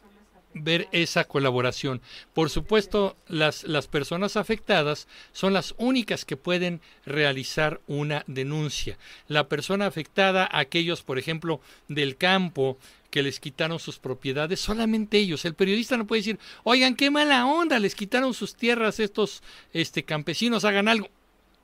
ver 0.54 0.88
esa 0.92 1.24
colaboración. 1.24 2.00
Por 2.36 2.52
supuesto, 2.52 3.18
las, 3.28 3.64
las 3.64 3.88
personas 3.88 4.38
afectadas 4.38 5.08
son 5.32 5.52
las 5.54 5.74
únicas 5.80 6.26
que 6.26 6.38
pueden 6.38 6.80
realizar 7.08 7.82
una 7.88 8.24
denuncia. 8.28 9.00
La 9.28 9.50
persona 9.50 9.88
afectada, 9.88 10.48
aquellos, 10.52 11.02
por 11.02 11.18
ejemplo, 11.18 11.60
del 11.88 12.18
campo, 12.18 12.78
que 13.14 13.22
les 13.22 13.40
quitaron 13.40 13.78
sus 13.78 14.00
propiedades, 14.00 14.60
solamente 14.60 15.20
ellos. 15.20 15.46
El 15.46 15.54
periodista 15.54 15.96
no 15.96 16.08
puede 16.08 16.22
decir, 16.22 16.40
oigan, 16.64 16.96
qué 16.96 17.12
mala 17.12 17.46
onda, 17.46 17.78
les 17.78 17.94
quitaron 17.94 18.34
sus 18.34 18.56
tierras 18.56 19.00
estos 19.00 19.44
este, 19.72 20.02
campesinos, 20.02 20.66
hagan 20.66 20.88
algo. 20.88 21.12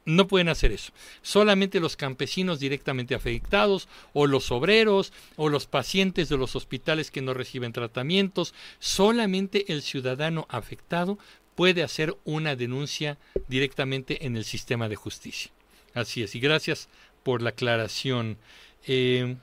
No 0.06 0.28
pueden 0.28 0.48
hacer 0.50 0.72
eso. 0.72 0.92
Solamente 1.24 1.80
los 1.80 1.96
campesinos 1.96 2.60
directamente 2.60 3.16
afectados, 3.16 3.88
o 4.14 4.28
los 4.28 4.52
obreros, 4.52 5.12
o 5.38 5.50
los 5.50 5.66
pacientes 5.66 6.30
de 6.30 6.38
los 6.38 6.56
hospitales 6.56 7.10
que 7.10 7.24
no 7.24 7.34
reciben 7.34 7.74
tratamientos, 7.74 8.54
solamente 8.78 9.74
el 9.74 9.82
ciudadano 9.82 10.46
afectado 10.52 11.18
puede 11.56 11.82
hacer 11.82 12.16
una 12.26 12.56
denuncia 12.56 13.18
directamente 13.48 14.28
en 14.28 14.38
el 14.38 14.46
sistema 14.46 14.88
de 14.88 14.98
justicia. 14.98 15.50
Así 15.96 16.22
es, 16.22 16.36
y 16.36 16.40
gracias 16.40 16.90
por 17.24 17.42
la 17.42 17.50
aclaración. 17.50 18.38
Eh, 18.86 19.36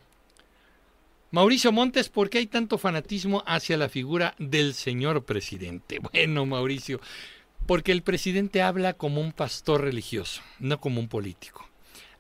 Mauricio 1.33 1.73
Montes, 1.73 2.09
¿por 2.09 2.31
qué 2.31 2.39
hay 2.39 2.47
tanto 2.47 2.79
fanatismo 2.79 3.43
hacia 3.47 3.77
la 3.77 3.89
figura 3.89 4.37
del 4.39 4.75
señor 4.75 5.25
presidente? 5.25 5.99
Bueno, 6.13 6.47
Mauricio, 6.47 7.01
porque 7.67 7.91
el 7.91 8.03
presidente 8.03 8.63
habla 8.63 8.95
como 8.95 9.21
un 9.21 9.33
pastor 9.33 9.83
religioso, 9.83 10.41
no 10.61 10.81
como 10.81 11.01
un 11.01 11.09
político. 11.09 11.69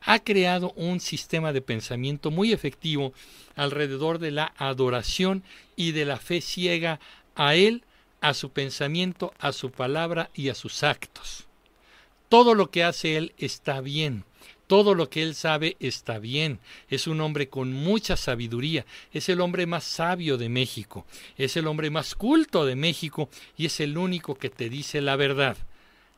Ha 0.01 0.19
creado 0.19 0.73
un 0.73 0.99
sistema 0.99 1.53
de 1.53 1.62
pensamiento 1.62 2.33
muy 2.33 2.53
efectivo 2.53 3.12
alrededor 3.55 4.19
de 4.19 4.33
la 4.33 4.53
adoración 4.57 5.45
y 5.77 5.93
de 5.93 6.05
la 6.05 6.16
fe 6.16 6.41
ciega 6.41 6.99
a 7.37 7.55
él, 7.55 7.85
a 8.20 8.35
su 8.35 8.51
pensamiento, 8.51 9.33
a 9.39 9.53
su 9.53 9.70
palabra 9.70 10.31
y 10.35 10.49
a 10.49 10.55
sus 10.55 10.83
actos. 10.83 11.47
Todo 12.28 12.55
lo 12.55 12.73
que 12.73 12.83
hace 12.83 13.16
él 13.16 13.35
está 13.39 13.81
bien 13.81 14.24
todo 14.66 14.94
lo 14.94 15.09
que 15.09 15.22
él 15.22 15.34
sabe 15.34 15.76
está 15.80 16.18
bien. 16.18 16.59
Es 16.88 17.06
un 17.06 17.20
hombre 17.20 17.48
con 17.48 17.72
mucha 17.72 18.16
sabiduría. 18.16 18.84
Es 19.12 19.28
el 19.28 19.40
hombre 19.40 19.66
más 19.66 19.84
sabio 19.84 20.38
de 20.38 20.48
México. 20.48 21.06
Es 21.36 21.56
el 21.56 21.66
hombre 21.66 21.90
más 21.90 22.14
culto 22.14 22.66
de 22.66 22.76
México 22.76 23.28
y 23.56 23.66
es 23.66 23.80
el 23.80 23.97
único 23.97 24.34
que 24.34 24.51
te 24.51 24.68
dice 24.68 25.01
la 25.01 25.16
verdad. 25.16 25.56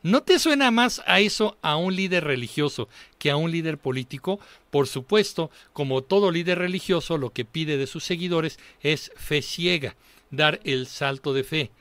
¿No 0.01 0.23
te 0.23 0.39
suena 0.39 0.71
más 0.71 1.01
a 1.07 1.19
eso 1.19 1.57
a 1.61 1.75
un 1.75 1.93
líder 1.93 2.23
religioso 2.23 2.87
que 3.17 3.31
a 3.31 3.35
un 3.35 3.51
líder 3.51 3.77
político? 3.77 4.39
Por 4.69 4.87
supuesto, 4.87 5.51
como 5.73 6.03
todo 6.03 6.31
líder 6.31 6.59
religioso, 6.59 7.17
lo 7.17 7.31
que 7.31 7.43
pide 7.43 7.75
de 7.75 7.85
sus 7.85 8.05
seguidores 8.05 8.59
es 8.81 9.11
fe 9.17 9.41
ciega, 9.41 9.97
dar 10.31 10.61
el 10.63 10.87
salto 10.87 11.33
de 11.33 11.43
fe. 11.43 11.71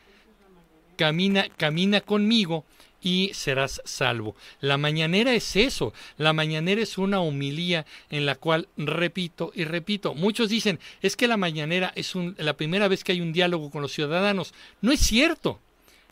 Camina, 0.97 1.49
camina 1.57 2.01
conmigo 2.01 2.65
y 3.01 3.31
serás 3.35 3.81
salvo. 3.85 4.35
La 4.61 4.79
mañanera 4.79 5.35
es 5.35 5.57
eso, 5.57 5.93
la 6.17 6.33
mañanera 6.33 6.83
es 6.83 6.99
una 6.99 7.21
humilía 7.21 7.87
en 8.11 8.27
la 8.27 8.35
cual 8.35 8.69
repito 8.77 9.53
y 9.55 9.65
repito. 9.65 10.15
Muchos 10.15 10.49
dicen, 10.49 10.81
es 11.03 11.17
que 11.17 11.29
la 11.29 11.37
mañanera 11.37 11.93
es 11.95 12.13
la 12.37 12.57
primera 12.57 12.89
vez 12.89 13.05
que 13.05 13.13
hay 13.13 13.21
un 13.21 13.33
diálogo 13.33 13.71
con 13.71 13.83
los 13.83 13.93
ciudadanos. 13.93 14.55
No 14.81 14.93
es 14.93 15.01
cierto. 15.01 15.61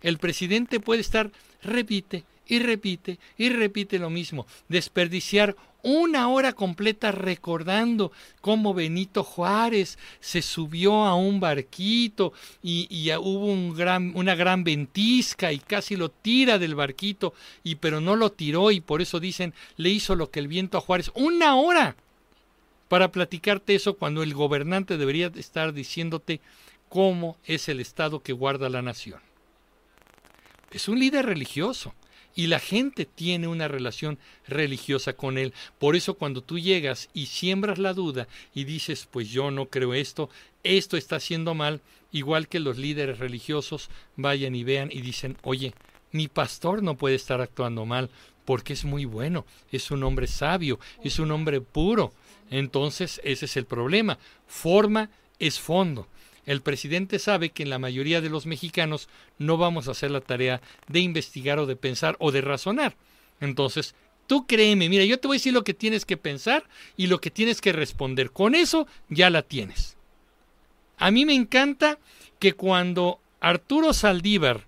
El 0.02 0.18
presidente 0.18 0.80
puede 0.80 1.00
estar, 1.00 1.30
repite 1.62 2.24
y 2.46 2.58
repite 2.60 3.18
y 3.36 3.48
repite 3.48 3.98
lo 3.98 4.10
mismo, 4.10 4.46
desperdiciar 4.68 5.56
una 5.86 6.28
hora 6.28 6.52
completa 6.52 7.12
recordando 7.12 8.10
cómo 8.40 8.74
Benito 8.74 9.22
Juárez 9.22 9.98
se 10.18 10.42
subió 10.42 11.04
a 11.04 11.14
un 11.14 11.38
barquito 11.38 12.32
y, 12.60 13.08
hubo 13.12 13.46
un 13.46 13.72
gran, 13.72 14.10
una 14.16 14.34
gran 14.34 14.64
ventisca 14.64 15.52
y 15.52 15.60
casi 15.60 15.94
lo 15.94 16.08
tira 16.08 16.58
del 16.58 16.74
barquito, 16.74 17.34
y 17.62 17.76
pero 17.76 18.00
no 18.00 18.16
lo 18.16 18.32
tiró 18.32 18.72
y 18.72 18.80
por 18.80 19.00
eso 19.00 19.20
dicen 19.20 19.54
le 19.76 19.90
hizo 19.90 20.16
lo 20.16 20.30
que 20.30 20.40
el 20.40 20.48
viento 20.48 20.76
a 20.76 20.80
Juárez. 20.80 21.12
Una 21.14 21.54
hora 21.54 21.94
para 22.88 23.12
platicarte 23.12 23.76
eso 23.76 23.94
cuando 23.94 24.24
el 24.24 24.34
gobernante 24.34 24.96
debería 24.96 25.30
estar 25.36 25.72
diciéndote 25.72 26.40
cómo 26.88 27.36
es 27.44 27.68
el 27.68 27.78
Estado 27.78 28.20
que 28.20 28.32
guarda 28.32 28.68
la 28.68 28.82
nación. 28.82 29.25
Es 30.76 30.88
un 30.88 30.98
líder 30.98 31.24
religioso 31.24 31.94
y 32.34 32.48
la 32.48 32.60
gente 32.60 33.06
tiene 33.06 33.48
una 33.48 33.66
relación 33.66 34.18
religiosa 34.46 35.14
con 35.14 35.38
él. 35.38 35.54
Por 35.78 35.96
eso 35.96 36.18
cuando 36.18 36.42
tú 36.42 36.58
llegas 36.58 37.08
y 37.14 37.28
siembras 37.28 37.78
la 37.78 37.94
duda 37.94 38.28
y 38.54 38.64
dices, 38.64 39.08
pues 39.10 39.30
yo 39.30 39.50
no 39.50 39.70
creo 39.70 39.94
esto, 39.94 40.28
esto 40.64 40.98
está 40.98 41.16
haciendo 41.16 41.54
mal, 41.54 41.80
igual 42.12 42.46
que 42.46 42.60
los 42.60 42.76
líderes 42.76 43.20
religiosos 43.20 43.88
vayan 44.16 44.54
y 44.54 44.64
vean 44.64 44.90
y 44.92 45.00
dicen, 45.00 45.38
oye, 45.44 45.72
mi 46.12 46.28
pastor 46.28 46.82
no 46.82 46.98
puede 46.98 47.14
estar 47.14 47.40
actuando 47.40 47.86
mal 47.86 48.10
porque 48.44 48.74
es 48.74 48.84
muy 48.84 49.06
bueno, 49.06 49.46
es 49.72 49.90
un 49.90 50.02
hombre 50.02 50.26
sabio, 50.26 50.78
es 51.02 51.18
un 51.18 51.30
hombre 51.30 51.62
puro. 51.62 52.12
Entonces 52.50 53.18
ese 53.24 53.46
es 53.46 53.56
el 53.56 53.64
problema. 53.64 54.18
Forma 54.46 55.08
es 55.38 55.58
fondo. 55.58 56.06
El 56.46 56.62
presidente 56.62 57.18
sabe 57.18 57.50
que 57.50 57.64
en 57.64 57.70
la 57.70 57.80
mayoría 57.80 58.20
de 58.20 58.30
los 58.30 58.46
mexicanos 58.46 59.08
no 59.38 59.56
vamos 59.56 59.88
a 59.88 59.90
hacer 59.90 60.12
la 60.12 60.20
tarea 60.20 60.62
de 60.88 61.00
investigar 61.00 61.58
o 61.58 61.66
de 61.66 61.76
pensar 61.76 62.16
o 62.20 62.30
de 62.30 62.40
razonar. 62.40 62.96
Entonces, 63.40 63.96
tú 64.28 64.46
créeme, 64.46 64.88
mira, 64.88 65.04
yo 65.04 65.18
te 65.18 65.26
voy 65.26 65.36
a 65.36 65.40
decir 65.40 65.52
lo 65.52 65.64
que 65.64 65.74
tienes 65.74 66.04
que 66.04 66.16
pensar 66.16 66.64
y 66.96 67.08
lo 67.08 67.20
que 67.20 67.32
tienes 67.32 67.60
que 67.60 67.72
responder. 67.72 68.30
Con 68.30 68.54
eso 68.54 68.86
ya 69.08 69.28
la 69.28 69.42
tienes. 69.42 69.96
A 70.98 71.10
mí 71.10 71.26
me 71.26 71.34
encanta 71.34 71.98
que 72.38 72.52
cuando 72.52 73.20
Arturo 73.40 73.92
Saldívar 73.92 74.64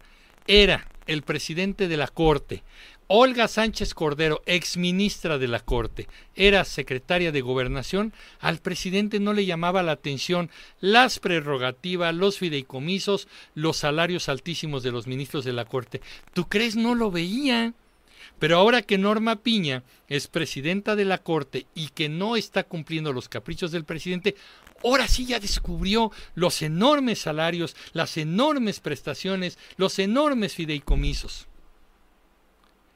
era 0.47 0.89
el 1.07 1.23
presidente 1.23 1.89
de 1.89 1.97
la 1.97 2.09
Corte, 2.09 2.63
Olga 3.11 3.49
Sánchez 3.49 3.95
Cordero, 3.95 4.43
ex 4.45 4.77
ministra 4.77 5.39
de 5.39 5.49
la 5.49 5.61
Corte, 5.61 6.07
era 6.37 6.67
secretaria 6.67 7.33
de 7.33 7.41
Gobernación, 7.41 8.13
al 8.39 8.59
presidente 8.59 9.19
no 9.19 9.33
le 9.33 9.47
llamaba 9.47 9.83
la 9.83 9.93
atención 9.93 10.51
las 10.83 11.19
prerrogativas, 11.19 12.15
los 12.15 12.37
fideicomisos, 12.37 13.27
los 13.55 13.79
salarios 13.79 14.29
altísimos 14.29 14.83
de 14.83 14.93
los 14.93 15.07
ministros 15.07 15.47
de 15.47 15.55
la 15.55 15.65
Corte. 15.65 16.03
¿Tú 16.35 16.51
crees 16.51 16.77
no 16.77 16.95
lo 16.95 17.11
veía? 17.11 17.73
Pero 18.39 18.59
ahora 18.59 18.83
que 18.83 18.99
Norma 18.99 19.37
Piña 19.37 19.85
es 20.09 20.27
presidenta 20.27 20.95
de 20.95 21.07
la 21.07 21.17
Corte 21.17 21.65
y 21.75 21.89
que 21.89 22.11
no 22.11 22.37
está 22.37 22.65
cumpliendo 22.65 23.15
los 23.15 23.31
caprichos 23.31 23.73
del 23.73 23.85
presidente, 23.85 24.37
ahora 24.85 25.09
sí 25.09 25.25
ya 25.25 25.41
descubrió 25.41 26.13
los 26.35 26.61
enormes 26.61 27.21
salarios, 27.21 27.75
las 27.95 28.19
enormes 28.19 28.81
prestaciones, 28.81 29.57
los 29.79 29.99
enormes 29.99 30.53
fideicomisos. 30.53 31.48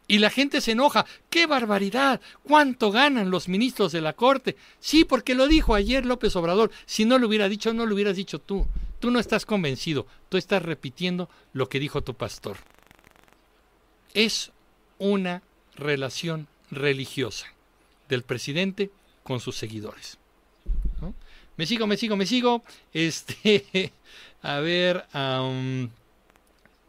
Y 0.08 0.18
la 0.18 0.30
gente 0.30 0.60
se 0.60 0.72
enoja. 0.72 1.06
¡Qué 1.30 1.46
barbaridad! 1.46 2.20
¿Cuánto 2.42 2.90
ganan 2.90 3.30
los 3.30 3.48
ministros 3.48 3.92
de 3.92 4.00
la 4.00 4.12
Corte? 4.12 4.56
Sí, 4.80 5.04
porque 5.04 5.34
lo 5.34 5.48
dijo 5.48 5.74
ayer 5.74 6.04
López 6.04 6.36
Obrador. 6.36 6.70
Si 6.86 7.04
no 7.04 7.18
lo 7.18 7.28
hubiera 7.28 7.48
dicho, 7.48 7.72
no 7.72 7.86
lo 7.86 7.94
hubieras 7.94 8.16
dicho 8.16 8.38
tú. 8.38 8.66
Tú 9.00 9.10
no 9.10 9.18
estás 9.18 9.46
convencido. 9.46 10.06
Tú 10.28 10.36
estás 10.36 10.62
repitiendo 10.62 11.28
lo 11.52 11.68
que 11.68 11.80
dijo 11.80 12.02
tu 12.02 12.14
pastor. 12.14 12.56
Es 14.12 14.52
una 14.98 15.42
relación 15.76 16.48
religiosa 16.70 17.46
del 18.08 18.22
presidente 18.22 18.90
con 19.22 19.40
sus 19.40 19.56
seguidores. 19.56 20.18
Me 21.56 21.66
sigo, 21.66 21.86
me 21.86 21.96
sigo, 21.96 22.16
me 22.16 22.26
sigo. 22.26 22.62
Este, 22.92 23.92
a 24.42 24.58
ver, 24.60 25.06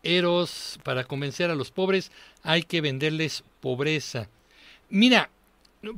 Eros, 0.04 0.80
para 0.84 1.06
convencer 1.06 1.50
a 1.50 1.56
los 1.56 1.72
pobres 1.72 2.12
hay 2.44 2.64
que 2.64 2.82
venderles 2.82 3.44
pobreza. 3.62 4.28
Mira, 4.90 5.30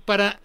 para 0.06 0.40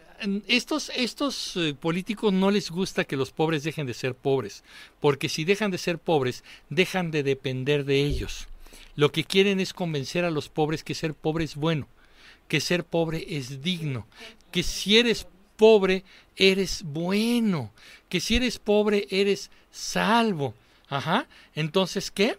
estos, 0.47 0.91
estos 0.95 1.57
eh, 1.57 1.75
políticos 1.79 2.33
no 2.33 2.51
les 2.51 2.71
gusta 2.71 3.05
que 3.05 3.17
los 3.17 3.31
pobres 3.31 3.63
dejen 3.63 3.87
de 3.87 3.95
ser 3.95 4.15
pobres, 4.15 4.65
porque 5.01 5.29
si 5.29 5.45
dejan 5.45 5.71
de 5.71 5.79
ser 5.79 5.99
pobres, 5.99 6.45
dejan 6.69 7.11
de 7.11 7.23
depender 7.23 7.85
de 7.85 8.01
ellos. 8.01 8.49
Lo 8.97 9.13
que 9.13 9.25
quieren 9.25 9.61
es 9.61 9.73
convencer 9.73 10.25
a 10.25 10.31
los 10.31 10.49
pobres 10.49 10.83
que 10.83 10.95
ser 10.95 11.15
pobre 11.15 11.45
es 11.45 11.57
bueno, 11.57 11.87
que 12.49 12.61
ser 12.61 12.85
pobre 12.85 13.25
es 13.29 13.63
digno, 13.63 14.07
que 14.51 14.63
si 14.63 14.99
eres 14.99 15.27
pobre 15.57 16.05
eres 16.37 16.83
bueno, 16.83 17.73
que 18.09 18.21
si 18.21 18.37
eres 18.37 18.59
pobre 18.59 19.07
eres 19.11 19.51
salvo. 19.71 20.55
Ajá. 20.89 21.29
Entonces, 21.55 22.11
¿qué? 22.11 22.37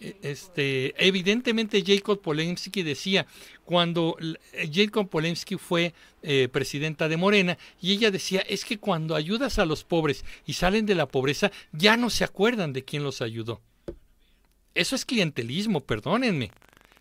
Este, 0.00 0.94
evidentemente 1.04 1.82
Jacob 1.86 2.20
Polemski 2.20 2.82
decía, 2.82 3.26
cuando 3.64 4.16
Jacob 4.72 5.08
Polemski 5.08 5.56
fue 5.56 5.94
eh, 6.22 6.48
presidenta 6.50 7.08
de 7.08 7.16
Morena, 7.16 7.58
y 7.80 7.92
ella 7.92 8.10
decía, 8.10 8.40
es 8.40 8.64
que 8.64 8.78
cuando 8.78 9.14
ayudas 9.14 9.58
a 9.58 9.66
los 9.66 9.84
pobres 9.84 10.24
y 10.46 10.54
salen 10.54 10.86
de 10.86 10.94
la 10.94 11.06
pobreza, 11.06 11.50
ya 11.72 11.96
no 11.96 12.10
se 12.10 12.24
acuerdan 12.24 12.72
de 12.72 12.84
quién 12.84 13.02
los 13.02 13.22
ayudó. 13.22 13.60
Eso 14.74 14.96
es 14.96 15.04
clientelismo, 15.04 15.80
perdónenme. 15.80 16.50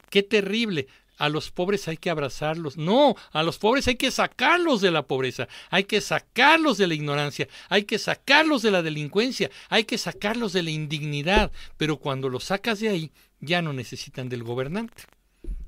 Qué 0.09 0.21
terrible 0.21 0.87
a 1.23 1.29
los 1.29 1.51
pobres 1.51 1.87
hay 1.87 1.95
que 1.95 2.09
abrazarlos. 2.09 2.75
No, 2.75 3.15
a 3.31 3.43
los 3.43 3.57
pobres 3.57 3.87
hay 3.87 3.95
que 3.95 4.11
sacarlos 4.11 4.81
de 4.81 4.91
la 4.91 5.03
pobreza, 5.03 5.47
hay 5.69 5.85
que 5.85 6.01
sacarlos 6.01 6.77
de 6.77 6.85
la 6.85 6.95
ignorancia, 6.95 7.47
hay 7.69 7.85
que 7.85 7.97
sacarlos 7.97 8.61
de 8.61 8.71
la 8.71 8.81
delincuencia, 8.81 9.49
hay 9.69 9.85
que 9.85 9.97
sacarlos 9.97 10.51
de 10.51 10.63
la 10.63 10.71
indignidad. 10.71 11.53
Pero 11.77 11.95
cuando 11.95 12.27
los 12.27 12.43
sacas 12.43 12.81
de 12.81 12.89
ahí, 12.89 13.11
ya 13.39 13.61
no 13.61 13.71
necesitan 13.71 14.27
del 14.27 14.43
gobernante. 14.43 15.03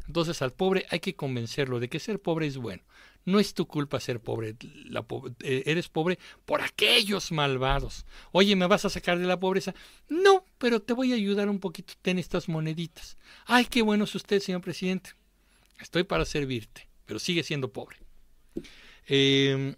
Entonces 0.08 0.42
al 0.42 0.52
pobre 0.52 0.86
hay 0.90 1.00
que 1.00 1.16
convencerlo 1.16 1.80
de 1.80 1.88
que 1.88 2.02
ser 2.02 2.20
pobre 2.20 2.48
es 2.48 2.58
bueno. 2.58 2.84
No 3.24 3.40
es 3.40 3.54
tu 3.54 3.66
culpa 3.66 4.02
ser 4.02 4.20
pobre, 4.20 4.58
la 4.90 5.06
eh, 5.40 5.64
eres 5.68 5.88
pobre 5.88 6.20
por 6.44 6.62
aquellos 6.62 7.32
malvados. 7.32 8.06
Oye, 8.34 8.58
¿me 8.58 8.68
vas 8.68 8.84
a 8.84 8.90
sacar 8.90 9.20
de 9.20 9.26
la 9.26 9.40
pobreza? 9.40 9.74
No, 10.10 10.44
pero 10.58 10.82
te 10.82 10.92
voy 10.92 11.14
a 11.14 11.16
ayudar 11.16 11.48
un 11.48 11.60
poquito, 11.60 11.94
ten 12.02 12.20
estas 12.20 12.50
moneditas. 12.50 13.18
Ay, 13.46 13.66
qué 13.66 13.82
bueno 13.82 14.04
es 14.04 14.14
usted, 14.14 14.42
señor 14.42 14.60
presidente. 14.60 15.12
Estoy 15.80 16.04
para 16.04 16.26
servirte, 16.26 16.88
pero 17.06 17.20
sigue 17.20 17.44
siendo 17.44 17.72
pobre. 17.72 17.98
Eh, 19.08 19.76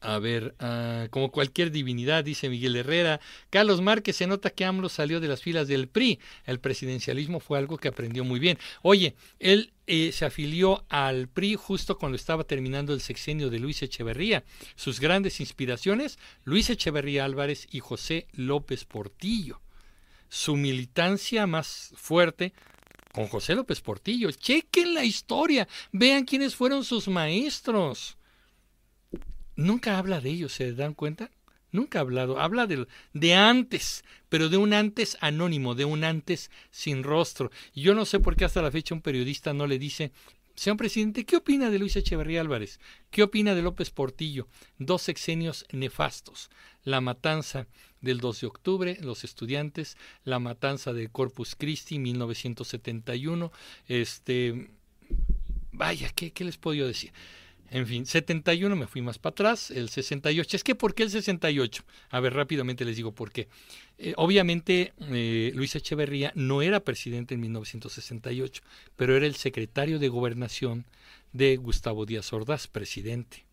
a 0.00 0.18
ver, 0.18 0.54
ah, 0.60 1.08
como 1.10 1.32
cualquier 1.32 1.70
divinidad, 1.70 2.22
dice 2.22 2.48
Miguel 2.48 2.76
Herrera. 2.76 3.20
Carlos 3.50 3.80
Márquez, 3.80 4.16
se 4.16 4.26
nota 4.26 4.50
que 4.50 4.64
AMLO 4.64 4.88
salió 4.88 5.20
de 5.20 5.28
las 5.28 5.42
filas 5.42 5.68
del 5.68 5.88
PRI. 5.88 6.20
El 6.44 6.60
presidencialismo 6.60 7.40
fue 7.40 7.58
algo 7.58 7.78
que 7.78 7.88
aprendió 7.88 8.22
muy 8.22 8.38
bien. 8.38 8.58
Oye, 8.82 9.16
él 9.40 9.72
eh, 9.88 10.12
se 10.12 10.24
afilió 10.24 10.84
al 10.90 11.28
PRI 11.28 11.56
justo 11.56 11.98
cuando 11.98 12.14
estaba 12.14 12.44
terminando 12.44 12.92
el 12.92 13.00
sexenio 13.00 13.50
de 13.50 13.58
Luis 13.58 13.82
Echeverría. 13.82 14.44
Sus 14.76 15.00
grandes 15.00 15.40
inspiraciones, 15.40 16.18
Luis 16.44 16.70
Echeverría 16.70 17.24
Álvarez 17.24 17.66
y 17.70 17.80
José 17.80 18.28
López 18.32 18.84
Portillo. 18.84 19.60
Su 20.28 20.56
militancia 20.56 21.46
más 21.46 21.92
fuerte 21.96 22.52
con 23.16 23.26
José 23.26 23.56
López 23.56 23.80
Portillo. 23.80 24.30
Chequen 24.30 24.94
la 24.94 25.04
historia, 25.04 25.66
vean 25.90 26.24
quiénes 26.24 26.54
fueron 26.54 26.84
sus 26.84 27.08
maestros 27.08 28.16
nunca 29.56 29.98
habla 29.98 30.20
de 30.20 30.30
ellos, 30.30 30.52
¿se 30.52 30.72
dan 30.72 30.94
cuenta? 30.94 31.30
Nunca 31.72 31.98
ha 31.98 32.02
hablado, 32.02 32.40
habla 32.40 32.66
de, 32.66 32.86
de, 33.12 33.34
antes, 33.34 34.04
pero 34.28 34.48
de 34.48 34.56
un 34.56 34.72
antes 34.72 35.18
anónimo, 35.20 35.74
de 35.74 35.84
un 35.84 36.04
antes 36.04 36.50
sin 36.70 37.02
rostro. 37.02 37.50
Yo 37.74 37.94
no 37.94 38.04
sé 38.04 38.20
por 38.20 38.36
qué 38.36 38.44
hasta 38.44 38.62
la 38.62 38.70
fecha 38.70 38.94
un 38.94 39.02
periodista 39.02 39.52
no 39.52 39.66
le 39.66 39.78
dice, 39.78 40.12
señor 40.54 40.76
presidente, 40.76 41.24
¿qué 41.24 41.36
opina 41.36 41.68
de 41.70 41.78
Luis 41.78 41.96
Echeverría 41.96 42.40
Álvarez? 42.40 42.80
¿Qué 43.10 43.22
opina 43.22 43.54
de 43.54 43.62
López 43.62 43.90
Portillo? 43.90 44.46
Dos 44.78 45.02
sexenios 45.02 45.66
nefastos. 45.72 46.50
La 46.84 47.00
matanza 47.00 47.66
del 48.00 48.20
2 48.20 48.40
de 48.40 48.46
octubre, 48.46 48.98
los 49.00 49.24
estudiantes, 49.24 49.96
la 50.24 50.38
matanza 50.38 50.92
de 50.92 51.08
Corpus 51.08 51.54
Christi, 51.56 51.98
1971. 51.98 53.52
Este, 53.88 54.70
vaya, 55.72 56.10
¿qué, 56.14 56.32
qué 56.32 56.44
les 56.44 56.56
puedo 56.56 56.86
decir? 56.86 57.12
En 57.70 57.86
fin, 57.86 58.06
71 58.06 58.76
me 58.76 58.86
fui 58.86 59.02
más 59.02 59.18
para 59.18 59.32
atrás, 59.32 59.70
el 59.70 59.88
68. 59.88 60.56
Es 60.56 60.62
que, 60.62 60.74
¿por 60.74 60.94
qué 60.94 61.02
el 61.02 61.10
68? 61.10 61.84
A 62.10 62.20
ver, 62.20 62.34
rápidamente 62.34 62.84
les 62.84 62.96
digo 62.96 63.12
por 63.12 63.32
qué. 63.32 63.48
Eh, 63.98 64.14
obviamente, 64.16 64.92
eh, 65.00 65.50
Luis 65.54 65.74
Echeverría 65.74 66.32
no 66.36 66.62
era 66.62 66.80
presidente 66.80 67.34
en 67.34 67.40
1968, 67.40 68.62
pero 68.94 69.16
era 69.16 69.26
el 69.26 69.34
secretario 69.34 69.98
de 69.98 70.08
gobernación 70.08 70.86
de 71.32 71.56
Gustavo 71.56 72.06
Díaz 72.06 72.32
Ordaz, 72.32 72.68
presidente. 72.68 73.46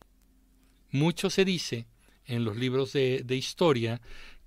Mucho 0.91 1.29
se 1.31 1.43
dice 1.43 1.87
en 2.25 2.45
los 2.45 2.55
libros 2.55 2.93
de, 2.93 3.25
historia 3.29 3.99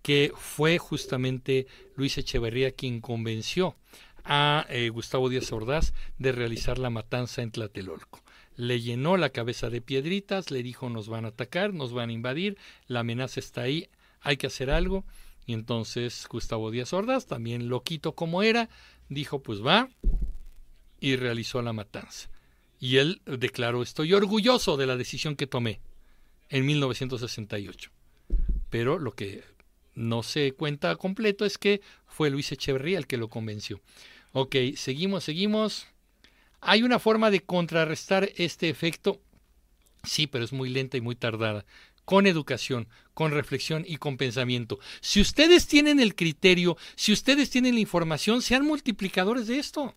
que 0.07 0.31
fue 0.37 0.79
justamente 0.79 1.67
Luis 1.97 2.17
Echeverría 2.17 2.71
quien 2.71 3.01
convenció 3.01 3.75
a 4.23 4.65
eh, 4.69 4.89
Gustavo 4.89 5.29
Díaz 5.29 5.51
Ordaz 5.51 5.95
de 6.17 6.31
realizar 6.31 6.79
la 6.79 6.91
matanza 6.91 7.43
en 7.43 7.51
Tlatelolco 7.51 8.23
le 8.55 8.81
llenó 8.81 9.17
la 9.17 9.31
cabeza 9.31 9.69
de 9.69 9.81
piedritas, 9.81 10.53
le 10.53 10.63
dijo 10.63 10.89
nos 10.91 11.09
van 11.09 11.25
a 11.25 11.31
atacar, 11.31 11.75
nos 11.75 11.93
van 11.93 12.11
a 12.11 12.13
invadir, 12.13 12.57
la 12.87 13.01
amenaza 13.01 13.41
está 13.41 13.63
ahí, 13.63 13.89
hay 14.21 14.37
que 14.37 14.47
hacer 14.47 14.71
algo. 14.71 15.05
Y 15.45 15.55
entonces 15.55 16.25
Gustavo 16.31 16.71
Díaz 16.71 16.93
Ordaz, 16.93 17.27
también 17.27 17.69
loquito 17.69 18.15
como 18.15 18.45
era, 18.45 18.69
dijo 19.09 19.43
pues 19.43 19.61
va 19.61 19.89
y 21.01 21.17
realizó 21.17 21.63
la 21.63 21.73
matanza. 21.73 22.31
Y 22.79 22.99
él 22.99 23.23
declaró 23.27 23.83
estoy 23.83 24.15
orgulloso 24.15 24.77
de 24.77 24.87
la 24.87 24.97
decisión 24.97 25.35
que 25.35 25.49
tomé 25.49 25.81
en 26.49 26.65
1968. 26.65 27.91
Pero 28.71 29.01
lo 29.01 29.13
que 29.13 29.43
no 29.97 30.23
se 30.23 30.53
cuenta 30.53 30.95
completo 30.97 31.45
es 31.45 31.59
que 31.59 31.81
fue 32.07 32.31
Luis 32.31 32.53
Echeverría 32.53 32.99
el 32.99 33.09
que 33.09 33.17
lo 33.17 33.29
convenció. 33.29 33.81
Ok, 34.33 34.55
seguimos, 34.77 35.25
seguimos. 35.25 35.87
¿Hay 36.61 36.83
una 36.83 36.99
forma 36.99 37.31
de 37.31 37.41
contrarrestar 37.41 38.31
este 38.37 38.69
efecto? 38.69 39.21
Sí, 40.05 40.27
pero 40.27 40.45
es 40.45 40.53
muy 40.53 40.69
lenta 40.69 40.97
y 40.97 41.01
muy 41.01 41.17
tardada. 41.17 41.65
Con 42.05 42.27
educación, 42.27 42.89
con 43.15 43.33
reflexión 43.33 43.85
y 43.87 43.97
con 43.97 44.17
pensamiento. 44.17 44.79
Si 45.01 45.21
ustedes 45.21 45.67
tienen 45.67 45.99
el 45.99 46.15
criterio, 46.15 46.77
si 46.95 47.13
ustedes 47.13 47.51
tienen 47.51 47.75
la 47.75 47.81
información, 47.81 48.43
sean 48.43 48.65
multiplicadores 48.65 49.47
de 49.47 49.59
esto. 49.59 49.95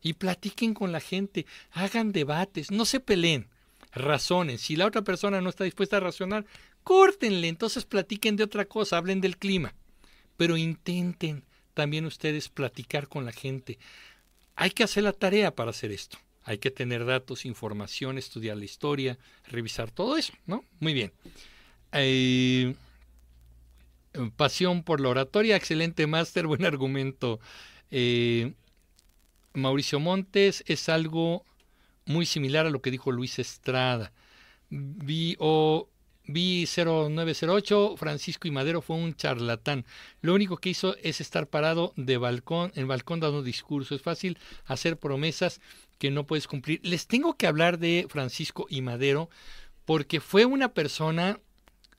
Y 0.00 0.14
platiquen 0.14 0.74
con 0.74 0.92
la 0.92 1.00
gente, 1.00 1.46
hagan 1.72 2.12
debates, 2.12 2.70
no 2.70 2.84
se 2.84 3.00
peleen, 3.00 3.48
razonen. 3.92 4.58
Si 4.58 4.76
la 4.76 4.86
otra 4.86 5.02
persona 5.02 5.40
no 5.40 5.50
está 5.50 5.64
dispuesta 5.64 5.96
a 5.96 6.00
razonar, 6.00 6.46
córtenle, 6.84 7.48
entonces 7.48 7.84
platiquen 7.84 8.36
de 8.36 8.44
otra 8.44 8.66
cosa, 8.66 8.96
hablen 8.96 9.20
del 9.20 9.38
clima. 9.38 9.74
Pero 10.36 10.56
intenten 10.56 11.44
también 11.74 12.04
ustedes 12.04 12.48
platicar 12.48 13.08
con 13.08 13.24
la 13.24 13.32
gente. 13.32 13.78
Hay 14.54 14.70
que 14.70 14.84
hacer 14.84 15.02
la 15.02 15.12
tarea 15.12 15.54
para 15.54 15.70
hacer 15.70 15.90
esto. 15.90 16.18
Hay 16.44 16.58
que 16.58 16.70
tener 16.70 17.04
datos, 17.04 17.46
información, 17.46 18.18
estudiar 18.18 18.56
la 18.56 18.64
historia, 18.64 19.18
revisar 19.46 19.90
todo 19.90 20.16
eso, 20.16 20.34
¿no? 20.46 20.64
Muy 20.78 20.92
bien. 20.92 21.12
Eh, 21.92 22.74
pasión 24.36 24.82
por 24.82 25.00
la 25.00 25.08
oratoria, 25.08 25.56
excelente 25.56 26.06
máster, 26.06 26.46
buen 26.46 26.64
argumento. 26.64 27.40
Eh, 27.90 28.52
Mauricio 29.54 30.00
Montes 30.00 30.64
es 30.66 30.88
algo 30.88 31.44
muy 32.04 32.26
similar 32.26 32.66
a 32.66 32.70
lo 32.70 32.82
que 32.82 32.90
dijo 32.90 33.10
Luis 33.10 33.38
Estrada. 33.38 34.12
Vi, 34.68 35.36
o 35.38 35.88
B0908, 36.26 37.96
Francisco 37.96 38.48
y 38.48 38.50
Madero 38.50 38.80
fue 38.80 38.96
un 38.96 39.14
charlatán. 39.14 39.84
Lo 40.20 40.34
único 40.34 40.56
que 40.56 40.70
hizo 40.70 40.96
es 41.02 41.20
estar 41.20 41.48
parado 41.48 41.92
de 41.96 42.16
balcón, 42.16 42.72
en 42.74 42.88
balcón 42.88 43.20
dando 43.20 43.42
discurso. 43.42 43.94
Es 43.94 44.02
fácil 44.02 44.38
hacer 44.64 44.98
promesas 44.98 45.60
que 45.98 46.10
no 46.10 46.26
puedes 46.26 46.46
cumplir. 46.46 46.80
Les 46.82 47.06
tengo 47.06 47.36
que 47.36 47.46
hablar 47.46 47.78
de 47.78 48.06
Francisco 48.08 48.66
y 48.68 48.80
Madero 48.80 49.28
porque 49.84 50.20
fue 50.20 50.46
una 50.46 50.72
persona, 50.72 51.40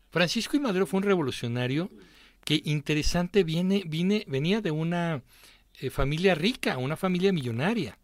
Francisco 0.10 0.58
y 0.58 0.60
Madero 0.60 0.88
fue 0.88 1.00
un 1.00 1.04
revolucionario 1.04 1.90
que 2.44 2.62
interesante 2.66 3.44
viene, 3.44 3.84
viene, 3.86 4.24
venía 4.28 4.62
de 4.62 4.72
una 4.72 5.24
eh, 5.80 5.90
familia 5.90 6.36
rica, 6.36 6.78
una 6.78 6.96
familia 6.96 7.32
millonaria. 7.32 7.98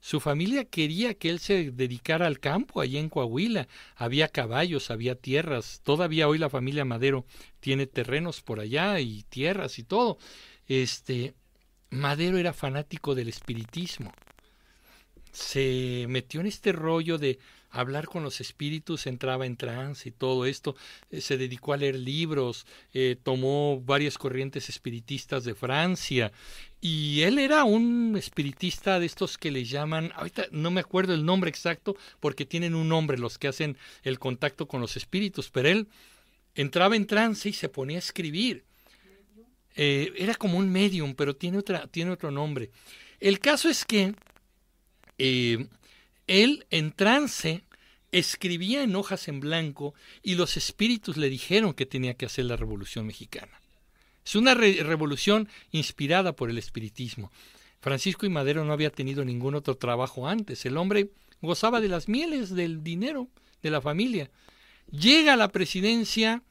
Su 0.00 0.18
familia 0.18 0.64
quería 0.64 1.14
que 1.14 1.28
él 1.28 1.38
se 1.40 1.70
dedicara 1.72 2.26
al 2.26 2.40
campo 2.40 2.80
allí 2.80 2.96
en 2.96 3.10
Coahuila. 3.10 3.68
Había 3.96 4.28
caballos, 4.28 4.90
había 4.90 5.14
tierras. 5.14 5.82
Todavía 5.84 6.26
hoy 6.26 6.38
la 6.38 6.48
familia 6.48 6.86
Madero 6.86 7.26
tiene 7.60 7.86
terrenos 7.86 8.40
por 8.40 8.60
allá 8.60 8.98
y 9.00 9.24
tierras 9.24 9.78
y 9.78 9.84
todo. 9.84 10.18
Este 10.66 11.34
Madero 11.90 12.38
era 12.38 12.54
fanático 12.54 13.14
del 13.14 13.28
espiritismo. 13.28 14.12
Se 15.32 16.06
metió 16.08 16.40
en 16.40 16.46
este 16.46 16.72
rollo 16.72 17.18
de 17.18 17.38
hablar 17.70 18.06
con 18.06 18.22
los 18.22 18.40
espíritus, 18.40 19.06
entraba 19.06 19.46
en 19.46 19.56
trance 19.56 20.08
y 20.08 20.12
todo 20.12 20.44
esto, 20.46 20.76
eh, 21.10 21.20
se 21.20 21.36
dedicó 21.36 21.72
a 21.72 21.76
leer 21.76 21.96
libros, 21.96 22.66
eh, 22.92 23.16
tomó 23.22 23.80
varias 23.80 24.18
corrientes 24.18 24.68
espiritistas 24.68 25.44
de 25.44 25.54
Francia 25.54 26.32
y 26.80 27.22
él 27.22 27.38
era 27.38 27.64
un 27.64 28.16
espiritista 28.16 28.98
de 28.98 29.06
estos 29.06 29.38
que 29.38 29.50
le 29.50 29.64
llaman, 29.64 30.12
ahorita 30.16 30.46
no 30.50 30.70
me 30.70 30.80
acuerdo 30.80 31.14
el 31.14 31.24
nombre 31.24 31.50
exacto 31.50 31.96
porque 32.20 32.46
tienen 32.46 32.74
un 32.74 32.88
nombre 32.88 33.18
los 33.18 33.38
que 33.38 33.48
hacen 33.48 33.76
el 34.02 34.18
contacto 34.18 34.66
con 34.66 34.80
los 34.80 34.96
espíritus, 34.96 35.50
pero 35.50 35.68
él 35.68 35.88
entraba 36.54 36.96
en 36.96 37.06
trance 37.06 37.48
y 37.48 37.52
se 37.52 37.68
ponía 37.68 37.96
a 37.96 38.00
escribir. 38.00 38.64
Eh, 39.76 40.12
era 40.16 40.34
como 40.34 40.58
un 40.58 40.70
medium, 40.70 41.14
pero 41.14 41.36
tiene, 41.36 41.58
otra, 41.58 41.86
tiene 41.86 42.10
otro 42.10 42.30
nombre. 42.30 42.70
El 43.20 43.38
caso 43.38 43.68
es 43.68 43.84
que 43.84 44.14
él 46.30 46.64
en 46.70 46.92
trance 46.92 47.64
escribía 48.12 48.84
en 48.84 48.94
hojas 48.94 49.26
en 49.26 49.40
blanco 49.40 49.94
y 50.22 50.36
los 50.36 50.56
espíritus 50.56 51.16
le 51.16 51.28
dijeron 51.28 51.74
que 51.74 51.86
tenía 51.86 52.14
que 52.14 52.26
hacer 52.26 52.44
la 52.44 52.56
revolución 52.56 53.04
mexicana. 53.04 53.60
Es 54.24 54.36
una 54.36 54.54
revolución 54.54 55.48
inspirada 55.72 56.36
por 56.36 56.48
el 56.48 56.58
espiritismo. 56.58 57.32
Francisco 57.80 58.26
y 58.26 58.28
Madero 58.28 58.64
no 58.64 58.72
había 58.72 58.90
tenido 58.90 59.24
ningún 59.24 59.56
otro 59.56 59.76
trabajo 59.76 60.28
antes. 60.28 60.64
El 60.66 60.76
hombre 60.76 61.10
gozaba 61.42 61.80
de 61.80 61.88
las 61.88 62.08
mieles 62.08 62.50
del 62.50 62.84
dinero 62.84 63.26
de 63.60 63.70
la 63.70 63.80
familia. 63.80 64.30
Llega 64.92 65.32
a 65.32 65.36
la 65.36 65.48
presidencia 65.48 66.44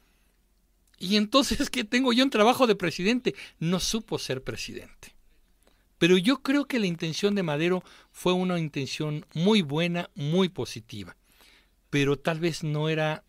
y 0.98 1.16
entonces, 1.16 1.70
¿qué 1.70 1.84
tengo 1.84 2.12
yo 2.12 2.22
un 2.22 2.30
trabajo 2.30 2.66
de 2.66 2.74
presidente? 2.74 3.34
No 3.58 3.80
supo 3.80 4.18
ser 4.18 4.42
presidente. 4.42 5.14
Pero 6.00 6.16
yo 6.16 6.40
creo 6.40 6.64
que 6.64 6.78
la 6.78 6.86
intención 6.86 7.34
de 7.34 7.42
Madero 7.42 7.84
fue 8.10 8.32
una 8.32 8.58
intención 8.58 9.26
muy 9.34 9.60
buena, 9.60 10.08
muy 10.14 10.48
positiva. 10.48 11.14
Pero 11.90 12.18
tal 12.18 12.40
vez 12.40 12.64
no 12.64 12.88
era 12.88 13.22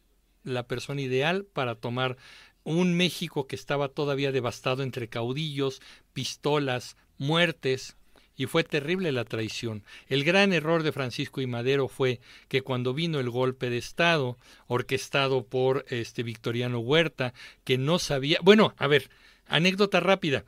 la 0.45 0.65
persona 0.67 1.01
ideal 1.01 1.43
para 1.43 1.75
tomar 1.75 2.15
un 2.63 2.95
México 2.95 3.45
que 3.45 3.57
estaba 3.57 3.89
todavía 3.89 4.31
devastado 4.31 4.83
entre 4.83 5.09
caudillos, 5.09 5.81
pistolas, 6.13 6.95
muertes, 7.17 7.97
y 8.37 8.45
fue 8.45 8.63
terrible 8.63 9.11
la 9.11 9.25
traición. 9.25 9.83
El 10.07 10.23
gran 10.23 10.53
error 10.53 10.81
de 10.81 10.93
Francisco 10.93 11.41
y 11.41 11.47
Madero 11.47 11.89
fue 11.89 12.21
que 12.47 12.61
cuando 12.61 12.93
vino 12.93 13.19
el 13.19 13.29
golpe 13.29 13.69
de 13.69 13.79
Estado, 13.79 14.37
orquestado 14.67 15.45
por 15.45 15.83
este 15.89 16.23
Victoriano 16.23 16.79
Huerta, 16.79 17.33
que 17.65 17.77
no 17.77 17.99
sabía. 17.99 18.39
Bueno, 18.41 18.73
a 18.77 18.87
ver, 18.87 19.09
anécdota 19.45 19.99
rápida. 19.99 20.45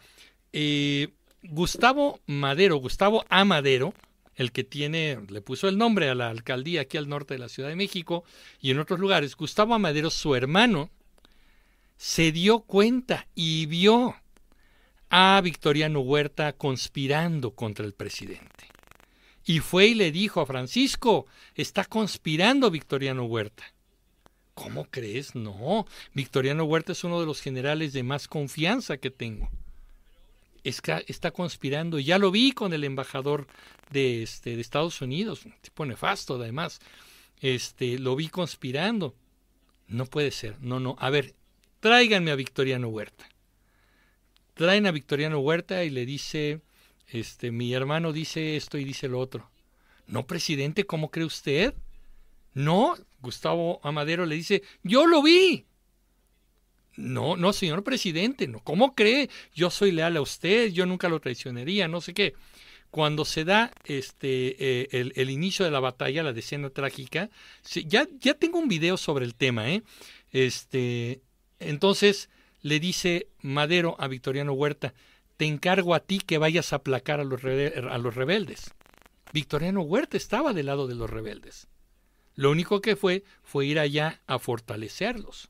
Eh, 0.53 1.09
Gustavo 1.43 2.21
Madero, 2.25 2.77
Gustavo 2.77 3.25
A. 3.29 3.43
Madero, 3.43 3.93
el 4.35 4.51
que 4.51 4.63
tiene, 4.63 5.19
le 5.29 5.41
puso 5.41 5.67
el 5.67 5.77
nombre 5.77 6.09
a 6.09 6.15
la 6.15 6.29
alcaldía 6.29 6.81
aquí 6.81 6.97
al 6.97 7.09
norte 7.09 7.35
de 7.35 7.39
la 7.39 7.49
Ciudad 7.49 7.69
de 7.69 7.75
México 7.75 8.23
y 8.59 8.71
en 8.71 8.79
otros 8.79 8.99
lugares, 8.99 9.35
Gustavo 9.35 9.73
Amadero, 9.73 10.09
su 10.09 10.35
hermano, 10.35 10.89
se 11.97 12.31
dio 12.31 12.61
cuenta 12.61 13.27
y 13.35 13.65
vio 13.65 14.15
a 15.09 15.39
Victoriano 15.43 15.99
Huerta 15.99 16.53
conspirando 16.53 17.51
contra 17.51 17.85
el 17.85 17.93
presidente. 17.93 18.67
Y 19.45 19.59
fue 19.59 19.87
y 19.87 19.93
le 19.93 20.11
dijo 20.11 20.39
a 20.41 20.45
Francisco, 20.45 21.27
está 21.53 21.83
conspirando 21.85 22.71
Victoriano 22.71 23.25
Huerta. 23.25 23.63
¿Cómo 24.53 24.85
crees? 24.85 25.35
No, 25.35 25.85
Victoriano 26.13 26.63
Huerta 26.63 26.93
es 26.93 27.03
uno 27.03 27.19
de 27.19 27.25
los 27.25 27.41
generales 27.41 27.91
de 27.91 28.03
más 28.03 28.27
confianza 28.27 28.97
que 28.97 29.11
tengo. 29.11 29.49
Está, 30.63 31.31
conspirando, 31.31 31.99
ya 31.99 32.17
lo 32.17 32.31
vi 32.31 32.51
con 32.53 32.73
el 32.73 32.83
embajador 32.83 33.47
de, 33.91 34.23
este, 34.23 34.55
de 34.55 34.61
Estados 34.61 35.01
Unidos, 35.01 35.45
un 35.45 35.53
tipo 35.61 35.85
nefasto 35.85 36.35
además, 36.35 36.79
este, 37.41 37.99
lo 37.99 38.15
vi 38.15 38.29
conspirando. 38.29 39.15
No 39.87 40.05
puede 40.05 40.31
ser, 40.31 40.55
no, 40.61 40.79
no, 40.79 40.95
a 40.99 41.09
ver, 41.09 41.35
tráiganme 41.81 42.31
a 42.31 42.35
Victoriano 42.35 42.87
Huerta 42.87 43.27
traen 44.53 44.85
a 44.85 44.91
Victoriano 44.91 45.39
Huerta 45.39 45.83
y 45.83 45.89
le 45.89 46.05
dice, 46.05 46.61
este, 47.07 47.51
mi 47.51 47.73
hermano 47.73 48.13
dice 48.13 48.55
esto 48.55 48.77
y 48.77 48.83
dice 48.83 49.07
lo 49.07 49.19
otro. 49.19 49.49
No, 50.07 50.27
presidente, 50.27 50.85
¿cómo 50.85 51.09
cree 51.09 51.25
usted? 51.25 51.73
No, 52.53 52.95
Gustavo 53.21 53.79
Amadero 53.83 54.25
le 54.25 54.35
dice, 54.35 54.63
yo 54.83 55.07
lo 55.07 55.23
vi. 55.23 55.65
No, 56.95 57.35
no, 57.37 57.53
señor 57.53 57.83
presidente, 57.83 58.47
no, 58.47 58.59
¿cómo 58.59 58.93
cree? 58.93 59.29
Yo 59.53 59.69
soy 59.69 59.91
leal 59.91 60.17
a 60.17 60.21
usted, 60.21 60.71
yo 60.71 60.85
nunca 60.85 61.09
lo 61.09 61.19
traicionaría, 61.19 61.87
no 61.87 62.01
sé 62.01 62.13
qué. 62.13 62.33
Cuando 62.91 63.25
se 63.25 63.43
da 63.43 63.71
este 63.85 64.55
eh, 64.59 65.11
el, 65.15 65.29
inicio 65.31 65.65
de 65.65 65.71
la 65.71 65.79
batalla, 65.79 66.21
la 66.21 66.29
escena 66.29 66.69
trágica, 66.69 67.31
ya, 67.87 68.07
ya 68.19 68.35
tengo 68.35 68.59
un 68.59 68.67
video 68.67 68.97
sobre 68.97 69.25
el 69.25 69.33
tema, 69.33 69.71
¿eh? 69.71 69.81
Este, 70.31 71.21
entonces, 71.59 72.29
le 72.61 72.79
dice 72.79 73.27
Madero 73.41 73.95
a 73.99 74.07
Victoriano 74.07 74.53
Huerta, 74.53 74.93
te 75.37 75.45
encargo 75.45 75.95
a 75.95 76.01
ti 76.01 76.19
que 76.19 76.37
vayas 76.37 76.71
a 76.71 76.77
aplacar 76.77 77.19
a 77.19 77.23
los, 77.23 77.43
a 77.43 77.97
los 77.97 78.15
rebeldes. 78.15 78.73
Victoriano 79.33 79.81
Huerta 79.81 80.15
estaba 80.15 80.53
del 80.53 80.67
lado 80.67 80.87
de 80.87 80.93
los 80.93 81.09
rebeldes. 81.09 81.67
Lo 82.35 82.51
único 82.51 82.81
que 82.81 82.95
fue 82.95 83.23
fue 83.41 83.65
ir 83.65 83.79
allá 83.79 84.21
a 84.27 84.37
fortalecerlos. 84.37 85.49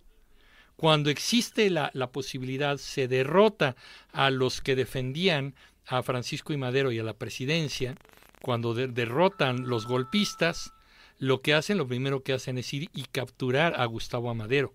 Cuando 0.83 1.09
existe 1.09 1.69
la, 1.69 1.91
posibilidad, 2.11 2.75
se 2.75 3.07
derrota 3.07 3.77
a 4.11 4.29
los 4.29 4.59
que 4.59 4.75
defendían 4.75 5.55
a 5.87 6.03
Francisco 6.03 6.51
y 6.51 6.57
Madero 6.57 6.91
y 6.91 6.99
a 6.99 7.03
la 7.03 7.13
presidencia, 7.13 7.95
cuando 8.41 8.73
derrotan 8.73 9.69
los 9.69 9.87
golpistas, 9.87 10.73
lo 11.19 11.41
que 11.41 11.53
hacen, 11.53 11.77
lo 11.77 11.87
primero 11.87 12.21
que 12.21 12.33
hacen 12.33 12.57
es 12.57 12.73
ir 12.73 12.89
y 12.93 13.03
capturar 13.03 13.79
a 13.79 13.85
Gustavo 13.85 14.29
Amadero 14.29 14.73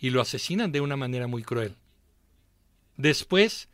y 0.00 0.10
lo 0.10 0.20
asesinan 0.20 0.72
de 0.72 0.80
una 0.80 0.96
manera 0.96 1.28
muy 1.28 1.44
cruel. 1.44 1.76
Después 2.96 3.68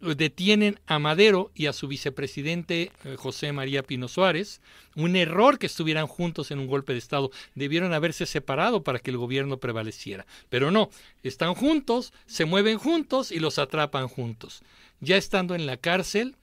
detienen 0.00 0.78
a 0.86 0.98
Madero 0.98 1.50
y 1.54 1.66
a 1.66 1.72
su 1.72 1.88
vicepresidente 1.88 2.92
eh, 3.04 3.16
José 3.16 3.52
María 3.52 3.82
Pino 3.82 4.08
Suárez. 4.08 4.60
Un 4.94 5.16
error 5.16 5.58
que 5.58 5.66
estuvieran 5.66 6.06
juntos 6.06 6.50
en 6.50 6.58
un 6.58 6.66
golpe 6.66 6.92
de 6.92 6.98
Estado. 6.98 7.30
Debieron 7.54 7.92
haberse 7.92 8.26
separado 8.26 8.82
para 8.82 8.98
que 8.98 9.10
el 9.10 9.16
gobierno 9.16 9.58
prevaleciera. 9.58 10.26
Pero 10.48 10.70
no, 10.70 10.90
están 11.22 11.54
juntos, 11.54 12.12
se 12.26 12.44
mueven 12.44 12.78
juntos 12.78 13.32
y 13.32 13.40
los 13.40 13.58
atrapan 13.58 14.08
juntos. 14.08 14.62
Ya 15.00 15.16
estando 15.16 15.54
en 15.54 15.66
la 15.66 15.76
cárcel, 15.76 16.36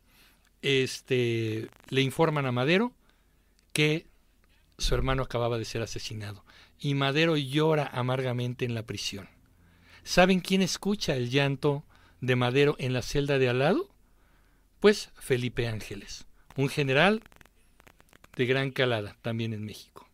este, 0.61 1.69
le 1.90 2.02
informan 2.02 2.45
a 2.45 2.52
Madero 2.52 2.94
que 3.73 4.06
su 4.77 4.95
hermano 4.95 5.23
acababa 5.23 5.57
de 5.57 5.65
ser 5.65 5.82
asesinado 5.82 6.44
y 6.80 6.94
Madero 6.94 7.38
llora 7.38 7.90
amargamente 7.94 8.65
en 8.65 8.76
la 8.76 8.84
prisión. 8.84 9.30
¿Saben 10.03 10.40
quién 10.40 10.61
escucha 10.61 11.15
el 11.15 11.30
llanto 11.30 11.84
de 12.22 12.36
Madero 12.36 12.76
en 12.80 12.94
la 12.94 13.02
celda 13.02 13.38
de 13.38 13.50
al 13.50 13.60
lado? 13.60 13.90
Pues 14.80 15.10
Felipe 15.16 15.68
Ángeles, 15.68 16.26
un 16.56 16.70
general 16.70 17.22
de 18.36 18.46
gran 18.46 18.72
calada 18.72 19.18
también 19.22 19.54
en 19.54 19.66
México. 19.66 20.08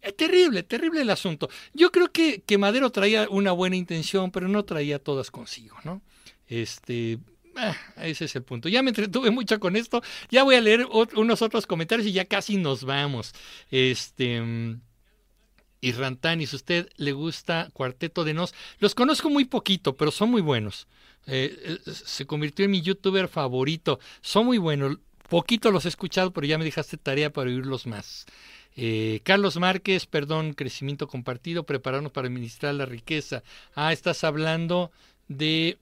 Es 0.00 0.16
terrible, 0.16 0.62
terrible 0.62 1.02
el 1.02 1.10
asunto. 1.10 1.48
Yo 1.74 1.90
creo 1.90 2.12
que, 2.12 2.42
que 2.42 2.58
Madero 2.58 2.90
traía 2.90 3.28
una 3.28 3.52
buena 3.52 3.76
intención, 3.76 4.30
pero 4.30 4.48
no 4.48 4.64
traía 4.64 4.98
todas 4.98 5.30
consigo, 5.30 5.76
¿no? 5.82 6.02
Este, 6.46 7.18
ah, 7.56 7.76
ese 7.96 8.26
es 8.26 8.36
el 8.36 8.42
punto. 8.42 8.68
Ya 8.68 8.82
me 8.82 8.90
entretuve 8.90 9.30
mucho 9.30 9.58
con 9.58 9.76
esto. 9.76 10.02
Ya 10.30 10.44
voy 10.44 10.54
a 10.54 10.60
leer 10.60 10.86
unos 11.16 11.42
otros 11.42 11.66
comentarios 11.66 12.06
y 12.06 12.12
ya 12.12 12.24
casi 12.24 12.56
nos 12.56 12.84
vamos. 12.84 13.34
Este, 13.70 14.40
mm, 15.80 15.86
y 15.86 15.92
Rantanis, 15.92 16.52
¿usted 16.54 16.88
le 16.96 17.12
gusta 17.12 17.70
Cuarteto 17.72 18.24
de 18.24 18.34
Nos? 18.34 18.54
Los 18.78 18.94
conozco 18.94 19.30
muy 19.30 19.44
poquito, 19.44 19.96
pero 19.96 20.10
son 20.10 20.30
muy 20.30 20.42
buenos. 20.42 20.86
Eh, 21.26 21.78
eh, 21.86 21.92
se 21.92 22.26
convirtió 22.26 22.64
en 22.64 22.70
mi 22.70 22.80
youtuber 22.80 23.28
favorito. 23.28 24.00
Son 24.20 24.46
muy 24.46 24.58
buenos. 24.58 24.98
Poquito 25.28 25.70
los 25.70 25.84
he 25.84 25.88
escuchado, 25.88 26.32
pero 26.32 26.46
ya 26.46 26.56
me 26.56 26.64
dejaste 26.64 26.96
tarea 26.96 27.30
para 27.32 27.50
oírlos 27.50 27.86
más. 27.86 28.24
Eh, 28.76 29.20
Carlos 29.24 29.56
Márquez, 29.56 30.06
perdón, 30.06 30.54
crecimiento 30.54 31.06
compartido, 31.06 31.64
prepararnos 31.64 32.12
para 32.12 32.28
administrar 32.28 32.74
la 32.74 32.86
riqueza. 32.86 33.42
Ah, 33.74 33.92
estás 33.92 34.24
hablando 34.24 34.90
de 35.28 35.78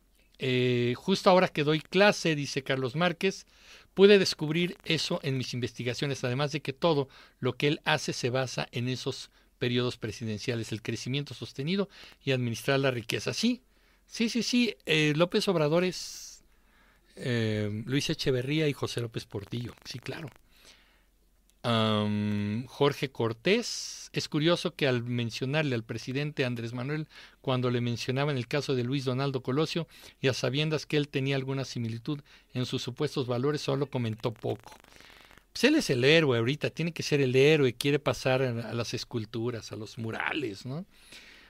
justo 0.97 1.31
ahora 1.31 1.49
que 1.49 1.65
doy 1.65 1.81
clase, 1.81 2.35
dice 2.35 2.63
Carlos 2.63 2.95
Márquez, 2.95 3.47
pude 3.95 4.19
descubrir 4.19 4.77
eso 4.85 5.21
en 5.23 5.39
mis 5.39 5.55
investigaciones, 5.55 6.23
además 6.25 6.53
de 6.53 6.61
que 6.61 6.75
todo 6.75 7.09
lo 7.39 7.55
que 7.55 7.69
él 7.69 7.81
hace 7.85 8.13
se 8.13 8.29
basa 8.29 8.69
en 8.73 8.89
esos 8.89 9.31
periodos 9.57 9.97
presidenciales, 9.97 10.73
el 10.73 10.83
crecimiento 10.83 11.35
sostenido 11.35 11.89
y 12.25 12.33
administrar 12.33 12.81
la 12.81 12.91
riqueza. 12.91 13.35
Sí, 13.35 13.63
sí, 14.07 14.29
sí, 14.29 14.43
sí. 14.43 14.77
Eh, 14.87 15.13
López 15.17 15.49
Obrador 15.49 15.85
es 15.85 16.45
eh, 17.17 17.83
Luis 17.87 18.11
Echeverría 18.11 18.69
y 18.69 18.73
José 18.73 19.01
López 19.01 19.25
Portillo, 19.25 19.75
sí, 19.85 19.99
claro. 19.99 20.29
Jorge 22.69 23.11
Cortés, 23.11 24.09
es 24.13 24.29
curioso 24.29 24.77
que 24.77 24.87
al 24.87 25.03
mencionarle 25.03 25.75
al 25.75 25.83
presidente 25.83 26.45
Andrés 26.45 26.73
Manuel, 26.73 27.09
cuando 27.41 27.73
le 27.73 27.81
mencionaba 27.81 28.31
en 28.31 28.39
el 28.39 28.47
caso 28.47 28.77
de 28.77 28.85
Luis 28.85 29.05
Donaldo 29.05 29.43
Colosio, 29.43 29.89
y 30.21 30.29
a 30.29 30.33
sabiendas 30.33 30.87
que 30.87 30.97
él 30.97 31.09
tenía 31.09 31.35
alguna 31.35 31.65
similitud 31.65 32.21
en 32.55 32.67
sus 32.67 32.83
supuestos 32.83 33.27
valores, 33.27 33.63
solo 33.63 33.87
comentó 33.87 34.33
poco 34.33 34.77
pues 35.57 35.65
él 35.65 35.77
es 35.77 35.89
el 35.89 36.05
héroe 36.05 36.37
ahorita, 36.37 36.69
tiene 36.69 36.93
que 36.93 37.03
ser 37.03 37.23
el 37.23 37.35
héroe, 37.35 37.73
quiere 37.73 37.99
pasar 37.99 38.43
a, 38.43 38.75
las 38.75 38.93
esculturas, 38.93 39.73
a 39.73 39.77
los 39.77 39.97
murales, 39.97 40.67
¿no? 40.67 40.85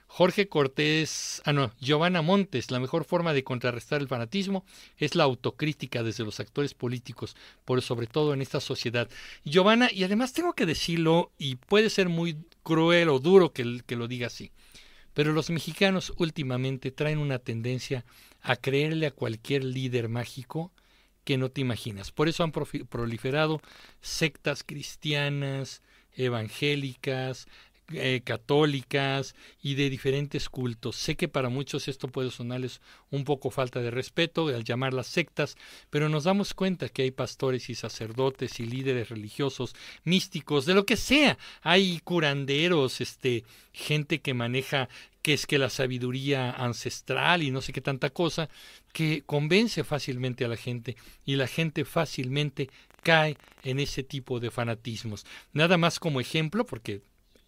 Jorge 0.07 0.47
Cortés, 0.47 1.41
ah 1.43 1.51
no, 1.51 1.73
Giovanna 1.81 2.21
Montes, 2.21 2.71
la 2.71 2.79
mejor 2.79 3.03
forma 3.03 3.33
de 3.33 3.43
contrarrestar 3.43 3.99
el 3.99 4.07
fanatismo 4.07 4.63
es 4.95 5.15
la 5.15 5.25
autocrítica 5.25 6.03
desde 6.03 6.23
los 6.23 6.39
actores 6.39 6.73
políticos, 6.73 7.35
por 7.65 7.81
sobre 7.81 8.07
todo 8.07 8.33
en 8.33 8.41
esta 8.41 8.61
sociedad. 8.61 9.09
Giovanna, 9.43 9.89
y 9.91 10.05
además 10.05 10.31
tengo 10.31 10.53
que 10.53 10.65
decirlo, 10.65 11.33
y 11.37 11.55
puede 11.55 11.89
ser 11.89 12.07
muy 12.07 12.37
cruel 12.63 13.09
o 13.09 13.19
duro 13.19 13.51
que, 13.51 13.81
que 13.85 13.97
lo 13.97 14.07
diga 14.07 14.27
así, 14.27 14.51
pero 15.13 15.33
los 15.33 15.49
mexicanos 15.49 16.13
últimamente 16.15 16.91
traen 16.91 17.17
una 17.17 17.39
tendencia 17.39 18.05
a 18.41 18.55
creerle 18.55 19.07
a 19.07 19.11
cualquier 19.11 19.65
líder 19.65 20.07
mágico 20.07 20.71
que 21.27 21.37
no 21.37 21.51
te 21.51 21.59
imaginas. 21.59 22.13
Por 22.13 22.29
eso 22.29 22.45
han 22.45 22.53
proliferado 22.53 23.59
sectas 23.99 24.63
cristianas, 24.63 25.81
evangélicas, 26.13 27.47
eh, 27.93 28.21
católicas 28.25 29.33
y 29.61 29.75
de 29.75 29.89
diferentes 29.89 30.49
cultos. 30.49 30.97
Sé 30.97 31.15
que 31.15 31.29
para 31.29 31.47
muchos 31.47 31.87
esto 31.87 32.09
puede 32.09 32.31
sonarles 32.31 32.81
un 33.11 33.23
poco 33.23 33.49
falta 33.49 33.81
de 33.81 33.91
respeto 33.91 34.47
al 34.47 34.65
llamarlas 34.65 35.07
sectas, 35.07 35.55
pero 35.89 36.09
nos 36.09 36.25
damos 36.25 36.53
cuenta 36.53 36.89
que 36.89 37.03
hay 37.03 37.11
pastores 37.11 37.69
y 37.69 37.75
sacerdotes 37.75 38.59
y 38.59 38.65
líderes 38.65 39.07
religiosos, 39.07 39.73
místicos, 40.03 40.65
de 40.65 40.73
lo 40.73 40.85
que 40.85 40.97
sea. 40.97 41.37
Hay 41.61 42.01
curanderos, 42.03 42.99
este, 42.99 43.45
gente 43.71 44.19
que 44.19 44.33
maneja 44.33 44.89
que 45.21 45.33
es 45.33 45.45
que 45.45 45.57
la 45.57 45.69
sabiduría 45.69 46.51
ancestral 46.51 47.43
y 47.43 47.51
no 47.51 47.61
sé 47.61 47.73
qué 47.73 47.81
tanta 47.81 48.09
cosa, 48.09 48.49
que 48.93 49.23
convence 49.25 49.83
fácilmente 49.83 50.45
a 50.45 50.47
la 50.47 50.57
gente 50.57 50.95
y 51.25 51.35
la 51.35 51.47
gente 51.47 51.85
fácilmente 51.85 52.69
cae 53.03 53.37
en 53.63 53.79
ese 53.79 54.03
tipo 54.03 54.39
de 54.39 54.51
fanatismos. 54.51 55.25
Nada 55.53 55.77
más 55.77 55.99
como 55.99 56.19
ejemplo, 56.19 56.65
porque 56.65 57.01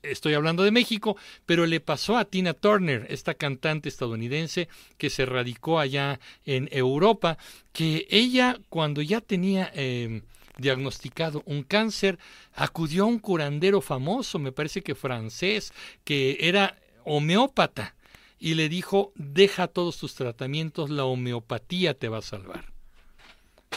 estoy 0.03 0.33
hablando 0.33 0.63
de 0.63 0.71
México, 0.71 1.17
pero 1.45 1.65
le 1.65 1.79
pasó 1.79 2.17
a 2.17 2.25
Tina 2.25 2.53
Turner, 2.53 3.05
esta 3.09 3.33
cantante 3.33 3.89
estadounidense 3.89 4.69
que 4.97 5.09
se 5.09 5.25
radicó 5.25 5.79
allá 5.79 6.19
en 6.45 6.69
Europa, 6.71 7.37
que 7.73 8.07
ella 8.09 8.57
cuando 8.69 9.01
ya 9.01 9.21
tenía 9.21 9.71
em, 9.73 10.21
diagnosticado 10.57 11.43
un 11.45 11.63
cáncer, 11.63 12.19
acudió 12.53 13.03
a 13.03 13.07
un 13.07 13.19
curandero 13.19 13.81
famoso, 13.81 14.39
me 14.39 14.51
parece 14.51 14.81
que 14.81 14.95
francés, 14.95 15.73
que 16.03 16.37
era 16.41 16.77
homeópata, 17.05 17.95
y 18.39 18.53
le 18.53 18.69
dijo, 18.69 19.11
deja 19.15 19.67
todos 19.67 19.97
tus 19.97 20.15
tratamientos, 20.15 20.89
la 20.89 21.03
homeopatía 21.05 21.93
te 21.93 22.07
va 22.07 22.19
a 22.19 22.21
salvar. 22.21 22.71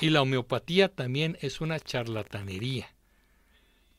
Y 0.00 0.10
la 0.10 0.22
homeopatía 0.22 0.88
también 0.88 1.36
es 1.40 1.60
una 1.60 1.80
charlatanería. 1.80 2.88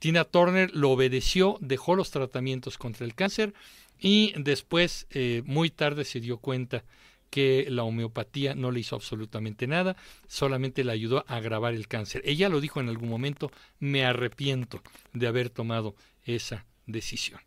Tina 0.04 0.26
Turner 0.26 0.70
lo 0.76 0.92
obedeció, 0.92 1.58
dejó 1.62 1.96
los 1.96 2.12
tratamientos 2.12 2.78
contra 2.78 3.06
el 3.06 3.16
cáncer 3.16 3.54
y 3.98 4.34
después, 4.36 5.08
eh, 5.12 5.44
muy 5.46 5.70
tarde, 5.70 6.04
se 6.04 6.20
dio 6.20 6.40
cuenta 6.40 6.84
que 7.30 7.68
la 7.70 7.84
homeopatía 7.84 8.54
no 8.54 8.70
le 8.72 8.82
hizo 8.82 8.98
absolutamente 8.98 9.66
nada, 9.66 9.96
solamente 10.28 10.84
le 10.84 10.92
ayudó 10.92 11.24
a 11.30 11.38
agravar 11.38 11.74
el 11.74 11.88
cáncer. 11.88 12.22
Ella 12.26 12.50
lo 12.50 12.60
dijo 12.60 12.82
en 12.82 12.90
algún 12.90 13.08
momento, 13.08 13.50
me 13.80 14.04
arrepiento 14.04 14.82
de 15.14 15.26
haber 15.26 15.50
tomado 15.50 15.96
esa 16.26 16.66
decisión. 16.86 17.40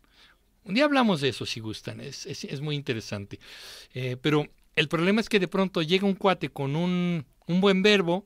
Un 0.63 0.73
día 0.73 0.85
hablamos 0.85 1.21
de 1.21 1.29
eso 1.29 1.45
si 1.45 1.59
gustan, 1.59 2.01
es, 2.01 2.59
muy 2.59 2.75
interesante. 2.75 3.39
Eh, 3.93 4.17
pero 4.19 4.47
el 4.75 4.87
problema 4.87 5.21
es 5.21 5.29
que 5.29 5.39
de 5.39 5.47
pronto 5.47 5.83
llega 5.83 6.07
un 6.07 6.15
cuate 6.15 6.49
con 6.49 6.75
un 6.75 7.23
buen 7.45 7.83
verbo 7.83 8.25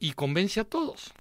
y 0.00 0.10
convence 0.14 0.58
a 0.58 0.64
todos. 0.64 1.12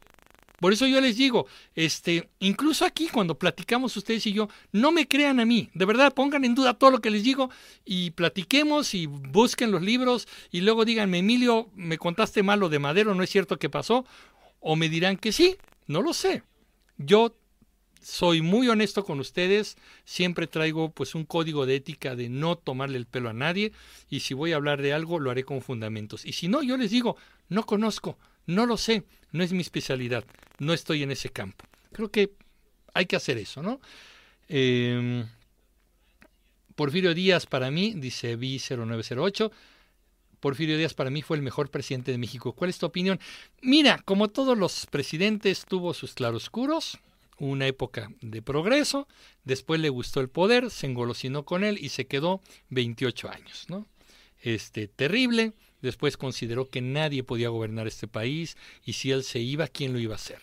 Por 0.58 0.74
eso 0.74 0.88
yo 0.88 1.00
les 1.02 1.18
digo, 1.18 1.46
este, 1.76 2.30
incluso 2.40 2.84
aquí 2.84 3.10
cuando 3.10 3.38
platicamos 3.38 3.96
ustedes 3.96 4.26
y 4.26 4.34
yo, 4.34 4.50
no 4.72 4.92
me 4.92 5.08
crean 5.08 5.40
a 5.40 5.46
mí, 5.46 5.70
de 5.76 5.86
verdad 5.86 6.14
pongan 6.14 6.44
en 6.46 6.56
duda 6.56 6.74
todo 6.74 6.90
lo 6.90 7.00
que 7.00 7.12
les 7.12 7.24
digo 7.24 7.52
y 7.86 8.12
platiquemos 8.12 8.96
y 8.96 9.06
busquen 9.06 9.70
los 9.70 9.84
libros 9.84 10.28
y 10.52 10.62
luego 10.62 10.84
díganme, 10.84 11.20
Emilio, 11.20 11.70
me 11.76 12.00
contaste 12.00 12.42
mal 12.42 12.60
lo 12.60 12.70
de 12.70 12.80
Madero, 12.80 13.14
no 13.14 13.22
es 13.22 13.30
cierto 13.30 13.60
que 13.60 13.70
pasó, 13.70 14.06
o 14.60 14.76
me 14.76 14.90
dirán 14.90 15.18
que 15.18 15.32
sí, 15.32 15.58
no 15.86 16.02
lo 16.02 16.14
sé. 16.14 16.42
Yo 16.98 17.36
soy 18.02 18.42
muy 18.42 18.68
honesto 18.70 19.04
con 19.04 19.20
ustedes, 19.20 19.78
siempre 20.06 20.48
traigo 20.48 20.90
pues 20.90 21.14
un 21.14 21.26
código 21.26 21.66
de 21.68 21.76
ética 21.76 22.16
de 22.16 22.30
no 22.30 22.56
tomarle 22.56 22.98
el 22.98 23.06
pelo 23.06 23.30
a 23.30 23.34
nadie 23.34 23.74
y 24.10 24.22
si 24.22 24.34
voy 24.34 24.54
a 24.54 24.56
hablar 24.56 24.82
de 24.82 24.94
algo 24.94 25.20
lo 25.20 25.30
haré 25.30 25.44
con 25.44 25.62
fundamentos. 25.62 26.26
Y 26.26 26.34
si 26.34 26.48
no, 26.48 26.64
yo 26.64 26.78
les 26.78 26.90
digo, 26.90 27.18
no 27.50 27.66
conozco, 27.66 28.18
no 28.48 28.66
lo 28.66 28.78
sé, 28.78 29.04
no 29.32 29.44
es 29.44 29.54
mi 29.54 29.62
especialidad, 29.62 30.26
no 30.58 30.74
estoy 30.74 31.04
en 31.04 31.12
ese 31.12 31.30
campo. 31.30 31.66
Creo 31.92 32.10
que 32.10 32.32
hay 32.94 33.06
que 33.06 33.16
hacer 33.16 33.38
eso, 33.38 33.62
¿no? 33.62 33.80
Em, 34.48 35.28
Porfirio 36.76 37.14
Díaz 37.14 37.46
para 37.46 37.70
mí, 37.70 37.94
dice 37.96 38.38
B0908, 38.38 39.52
Porfirio 40.40 40.78
Díaz 40.78 40.94
para 40.94 41.10
mí 41.10 41.22
fue 41.22 41.38
el 41.38 41.44
mejor 41.44 41.70
presidente 41.70 42.12
de 42.12 42.18
México. 42.18 42.54
¿Cuál 42.54 42.70
es 42.70 42.78
tu 42.78 42.86
opinión? 42.86 43.20
Mira, 43.62 44.02
como 44.06 44.30
todos 44.30 44.58
los 44.58 44.86
presidentes, 44.86 45.66
tuvo 45.66 45.94
sus 45.94 46.14
claroscuros, 46.14 47.00
una 47.40 47.68
época 47.68 48.12
de 48.22 48.42
progreso, 48.42 49.08
después 49.44 49.80
le 49.80 49.90
gustó 49.90 50.22
el 50.22 50.30
poder, 50.30 50.70
se 50.72 50.88
engolosinó 50.88 51.46
con 51.46 51.64
él 51.64 51.78
y 51.80 51.90
se 51.90 52.08
quedó 52.08 52.42
28 52.70 53.30
años, 53.30 53.66
¿no? 53.70 53.86
Este, 54.42 54.88
terrible, 54.88 55.54
Después 55.82 56.18
consideró 56.18 56.70
que 56.70 56.82
nadie 56.82 57.24
podía 57.24 57.50
gobernar 57.50 57.88
este 57.88 58.08
país 58.08 58.58
y 58.84 58.94
si 58.94 59.12
él 59.12 59.24
se 59.24 59.40
iba, 59.40 59.68
¿quién 59.68 59.94
lo 59.94 60.00
iba 60.00 60.14
a 60.14 60.18
hacer? 60.18 60.42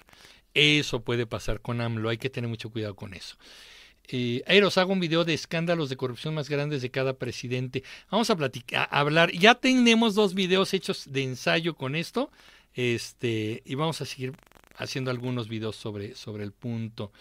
Eso 0.55 1.01
puede 1.03 1.27
pasar 1.27 1.61
con 1.61 1.81
AMLO, 1.81 2.09
hay 2.09 2.19
que 2.19 2.31
tener 2.31 2.49
mucho 2.49 2.71
cuidado 2.71 2.95
con 2.95 3.15
eso. 3.15 3.37
Eh, 4.07 4.43
Eros, 4.47 4.77
hago 4.79 4.93
un 4.93 5.01
video 5.01 5.25
de 5.25 5.35
escándalos 5.35 5.89
de 5.89 5.97
corrupción 5.97 6.35
más 6.35 6.49
grandes 6.49 6.83
de 6.83 6.91
cada 6.91 7.15
presidente. 7.15 7.83
Vamos 8.11 8.31
a 8.31 8.37
platicar, 8.37 8.89
a 8.91 9.01
hablar. 9.01 9.33
Ya 9.33 9.55
tenemos 9.55 10.15
dos 10.15 10.35
videos 10.35 10.75
hechos 10.75 11.11
de 11.11 11.23
ensayo 11.23 11.75
con 11.75 11.97
esto. 11.97 12.31
Este, 12.75 13.63
y 13.65 13.75
vamos 13.77 14.01
a 14.01 14.05
seguir 14.05 14.33
haciendo 14.77 15.11
algunos 15.11 15.49
videos 15.49 15.77
sobre, 15.77 16.15
sobre 16.15 16.45
el 16.45 16.53
punto. 16.53 17.13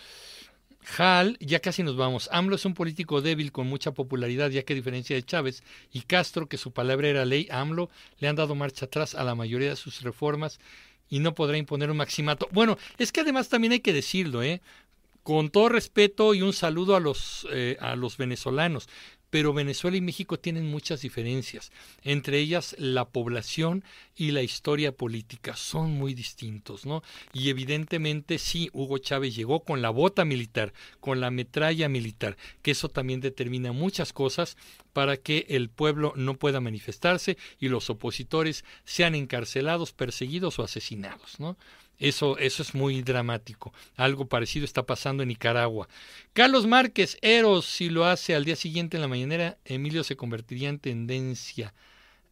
Hal, 0.97 1.37
ya 1.39 1.59
casi 1.59 1.83
nos 1.83 1.95
vamos. 1.95 2.29
AMLO 2.31 2.55
es 2.55 2.65
un 2.65 2.73
político 2.73 3.21
débil 3.21 3.51
con 3.51 3.67
mucha 3.67 3.91
popularidad, 3.91 4.49
ya 4.49 4.63
que 4.63 4.73
a 4.73 4.75
diferencia 4.75 5.15
de 5.15 5.23
Chávez 5.23 5.63
y 5.91 6.01
Castro, 6.01 6.47
que 6.47 6.57
su 6.57 6.71
palabra 6.71 7.07
era 7.07 7.25
ley, 7.25 7.47
AMLO 7.51 7.89
le 8.19 8.27
han 8.27 8.35
dado 8.35 8.55
marcha 8.55 8.85
atrás 8.85 9.15
a 9.15 9.23
la 9.23 9.35
mayoría 9.35 9.69
de 9.69 9.75
sus 9.75 10.01
reformas 10.01 10.59
y 11.09 11.19
no 11.19 11.35
podrá 11.35 11.57
imponer 11.57 11.91
un 11.91 11.97
maximato. 11.97 12.47
Bueno, 12.51 12.77
es 12.97 13.11
que 13.11 13.21
además 13.21 13.49
también 13.49 13.73
hay 13.73 13.79
que 13.79 13.93
decirlo, 13.93 14.43
¿eh? 14.43 14.61
Con 15.23 15.49
todo 15.49 15.69
respeto 15.69 16.33
y 16.33 16.41
un 16.41 16.53
saludo 16.53 16.95
a 16.95 16.99
los, 16.99 17.47
eh, 17.51 17.77
a 17.79 17.95
los 17.95 18.17
venezolanos 18.17 18.89
pero 19.33 19.51
Venezuela 19.51 19.97
y 19.97 20.01
México 20.01 20.37
tienen 20.37 20.69
muchas 20.69 21.01
diferencias, 21.01 21.71
entre 22.03 22.37
ellas 22.37 22.75
la 22.77 23.05
población 23.05 23.83
y 24.15 24.29
la 24.29 24.43
historia 24.43 24.91
política 24.91 25.55
son 25.55 25.89
muy 25.89 26.13
distintos, 26.13 26.85
¿no? 26.85 27.01
Y 27.33 27.49
evidentemente 27.49 28.37
sí, 28.37 28.69
Hugo 28.73 28.99
Chávez 28.99 29.35
llegó 29.35 29.61
con 29.61 29.81
la 29.81 29.89
bota 29.89 30.23
militar, 30.23 30.71
con 30.99 31.19
la 31.19 31.31
metralla 31.31 31.89
militar, 31.89 32.37
que 32.61 32.69
eso 32.69 32.89
también 32.89 33.21
determina 33.21 33.71
muchas 33.71 34.13
cosas 34.13 34.55
para 34.93 35.17
que 35.17 35.47
el 35.49 35.71
pueblo 35.71 36.13
no 36.15 36.35
pueda 36.35 36.61
manifestarse 36.61 37.35
y 37.59 37.69
los 37.69 37.89
opositores 37.89 38.63
sean 38.85 39.15
encarcelados, 39.15 39.93
perseguidos 39.93 40.59
o 40.59 40.63
asesinados, 40.63 41.39
¿no? 41.39 41.57
Eso, 41.99 42.37
eso 42.37 42.63
es 42.63 42.73
muy 42.73 43.01
dramático. 43.01 43.73
Algo 43.95 44.25
parecido 44.25 44.65
está 44.65 44.83
pasando 44.85 45.23
en 45.23 45.29
Nicaragua. 45.29 45.87
Carlos 46.33 46.67
Márquez, 46.67 47.17
Eros, 47.21 47.65
si 47.65 47.89
lo 47.89 48.05
hace 48.05 48.35
al 48.35 48.45
día 48.45 48.55
siguiente 48.55 48.97
en 48.97 49.01
la 49.01 49.07
mañanera, 49.07 49.57
Emilio 49.65 50.03
se 50.03 50.15
convertiría 50.15 50.69
en 50.69 50.79
tendencia. 50.79 51.73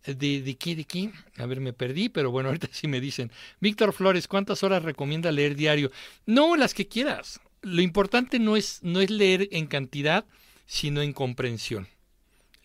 ¿De, 0.05 0.41
¿De 0.41 0.55
qué? 0.55 0.75
¿De 0.75 0.85
qué? 0.85 1.11
A 1.37 1.45
ver, 1.45 1.59
me 1.59 1.73
perdí, 1.73 2.09
pero 2.09 2.31
bueno, 2.31 2.49
ahorita 2.49 2.67
sí 2.71 2.87
me 2.87 2.99
dicen. 2.99 3.31
Víctor 3.59 3.93
Flores, 3.93 4.27
¿cuántas 4.27 4.63
horas 4.63 4.83
recomienda 4.83 5.31
leer 5.31 5.55
diario? 5.55 5.91
No, 6.25 6.55
las 6.55 6.73
que 6.73 6.87
quieras. 6.87 7.39
Lo 7.61 7.81
importante 7.81 8.39
no 8.39 8.57
es, 8.57 8.79
no 8.81 9.01
es 9.01 9.11
leer 9.11 9.47
en 9.51 9.67
cantidad, 9.67 10.25
sino 10.65 11.01
en 11.01 11.13
comprensión. 11.13 11.87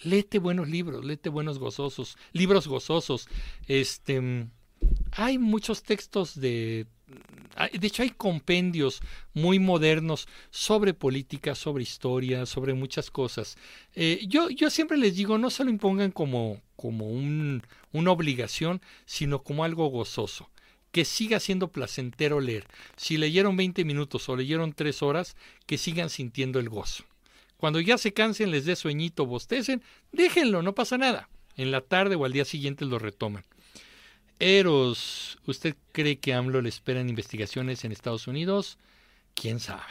Léete 0.02 0.38
buenos 0.38 0.68
libros, 0.68 1.04
léete 1.04 1.28
buenos 1.28 1.58
gozosos, 1.58 2.16
libros 2.32 2.66
gozosos. 2.66 3.28
Este, 3.66 4.46
hay 5.16 5.38
muchos 5.38 5.82
textos 5.82 6.38
de... 6.38 6.86
De 7.72 7.86
hecho, 7.86 8.02
hay 8.02 8.10
compendios 8.10 9.00
muy 9.32 9.58
modernos 9.58 10.28
sobre 10.50 10.92
política, 10.92 11.54
sobre 11.54 11.84
historia, 11.84 12.44
sobre 12.44 12.74
muchas 12.74 13.10
cosas. 13.10 13.56
Eh, 13.94 14.24
yo, 14.28 14.50
yo 14.50 14.68
siempre 14.68 14.98
les 14.98 15.14
digo, 15.14 15.38
no 15.38 15.50
se 15.50 15.64
lo 15.64 15.70
impongan 15.70 16.10
como, 16.10 16.60
como 16.74 17.08
un, 17.08 17.62
una 17.92 18.10
obligación, 18.10 18.82
sino 19.06 19.42
como 19.42 19.64
algo 19.64 19.86
gozoso 19.88 20.50
que 20.92 21.04
siga 21.04 21.40
siendo 21.40 21.68
placentero 21.68 22.40
leer. 22.40 22.66
Si 22.96 23.18
leyeron 23.18 23.54
20 23.54 23.84
minutos 23.84 24.28
o 24.30 24.36
leyeron 24.36 24.72
3 24.72 25.02
horas, 25.02 25.36
que 25.66 25.76
sigan 25.76 26.08
sintiendo 26.08 26.58
el 26.58 26.70
gozo. 26.70 27.04
Cuando 27.58 27.80
ya 27.80 27.98
se 27.98 28.14
cansen, 28.14 28.50
les 28.50 28.64
dé 28.64 28.76
sueñito, 28.76 29.26
bostecen, 29.26 29.82
déjenlo, 30.12 30.62
no 30.62 30.74
pasa 30.74 30.96
nada. 30.96 31.28
En 31.54 31.70
la 31.70 31.82
tarde 31.82 32.14
o 32.16 32.24
al 32.24 32.32
día 32.32 32.46
siguiente 32.46 32.86
lo 32.86 32.98
retoman. 32.98 33.44
Eros, 34.38 35.38
¿usted 35.46 35.76
cree 35.92 36.18
que 36.18 36.34
AMLO 36.34 36.60
le 36.60 36.68
esperan 36.68 37.08
investigaciones 37.08 37.84
en 37.84 37.92
Estados 37.92 38.26
Unidos? 38.26 38.76
¿Quién 39.34 39.60
sabe? 39.60 39.82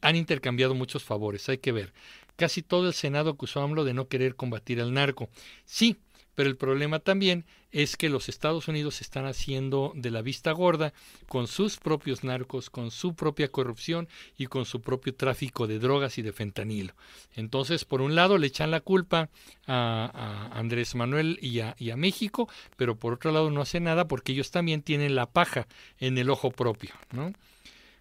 Han 0.00 0.16
intercambiado 0.16 0.74
muchos 0.74 1.04
favores, 1.04 1.48
hay 1.48 1.58
que 1.58 1.72
ver. 1.72 1.92
Casi 2.36 2.62
todo 2.62 2.88
el 2.88 2.94
Senado 2.94 3.30
acusó 3.30 3.60
a 3.60 3.64
AMLO 3.64 3.84
de 3.84 3.94
no 3.94 4.08
querer 4.08 4.36
combatir 4.36 4.80
al 4.80 4.94
narco. 4.94 5.28
Sí, 5.66 5.98
pero 6.42 6.50
el 6.50 6.56
problema 6.56 6.98
también 6.98 7.44
es 7.70 7.96
que 7.96 8.08
los 8.08 8.28
Estados 8.28 8.66
Unidos 8.66 9.00
están 9.00 9.26
haciendo 9.26 9.92
de 9.94 10.10
la 10.10 10.22
vista 10.22 10.50
gorda 10.50 10.92
con 11.28 11.46
sus 11.46 11.76
propios 11.76 12.24
narcos, 12.24 12.68
con 12.68 12.90
su 12.90 13.14
propia 13.14 13.46
corrupción 13.46 14.08
y 14.36 14.46
con 14.46 14.64
su 14.64 14.80
propio 14.80 15.14
tráfico 15.14 15.68
de 15.68 15.78
drogas 15.78 16.18
y 16.18 16.22
de 16.22 16.32
fentanilo. 16.32 16.94
Entonces, 17.36 17.84
por 17.84 18.00
un 18.00 18.16
lado, 18.16 18.38
le 18.38 18.48
echan 18.48 18.72
la 18.72 18.80
culpa 18.80 19.30
a, 19.68 20.50
Andrés 20.52 20.96
Manuel 20.96 21.38
y 21.40 21.60
a, 21.60 21.76
y 21.78 21.90
a 21.90 21.96
México, 21.96 22.48
pero 22.76 22.96
por 22.96 23.12
otro 23.12 23.30
lado 23.30 23.48
no 23.48 23.60
hace 23.60 23.78
nada 23.78 24.08
porque 24.08 24.32
ellos 24.32 24.50
también 24.50 24.82
tienen 24.82 25.14
la 25.14 25.26
paja 25.26 25.68
en 26.00 26.18
el 26.18 26.28
ojo 26.28 26.50
propio, 26.50 26.90
¿no? 27.12 27.32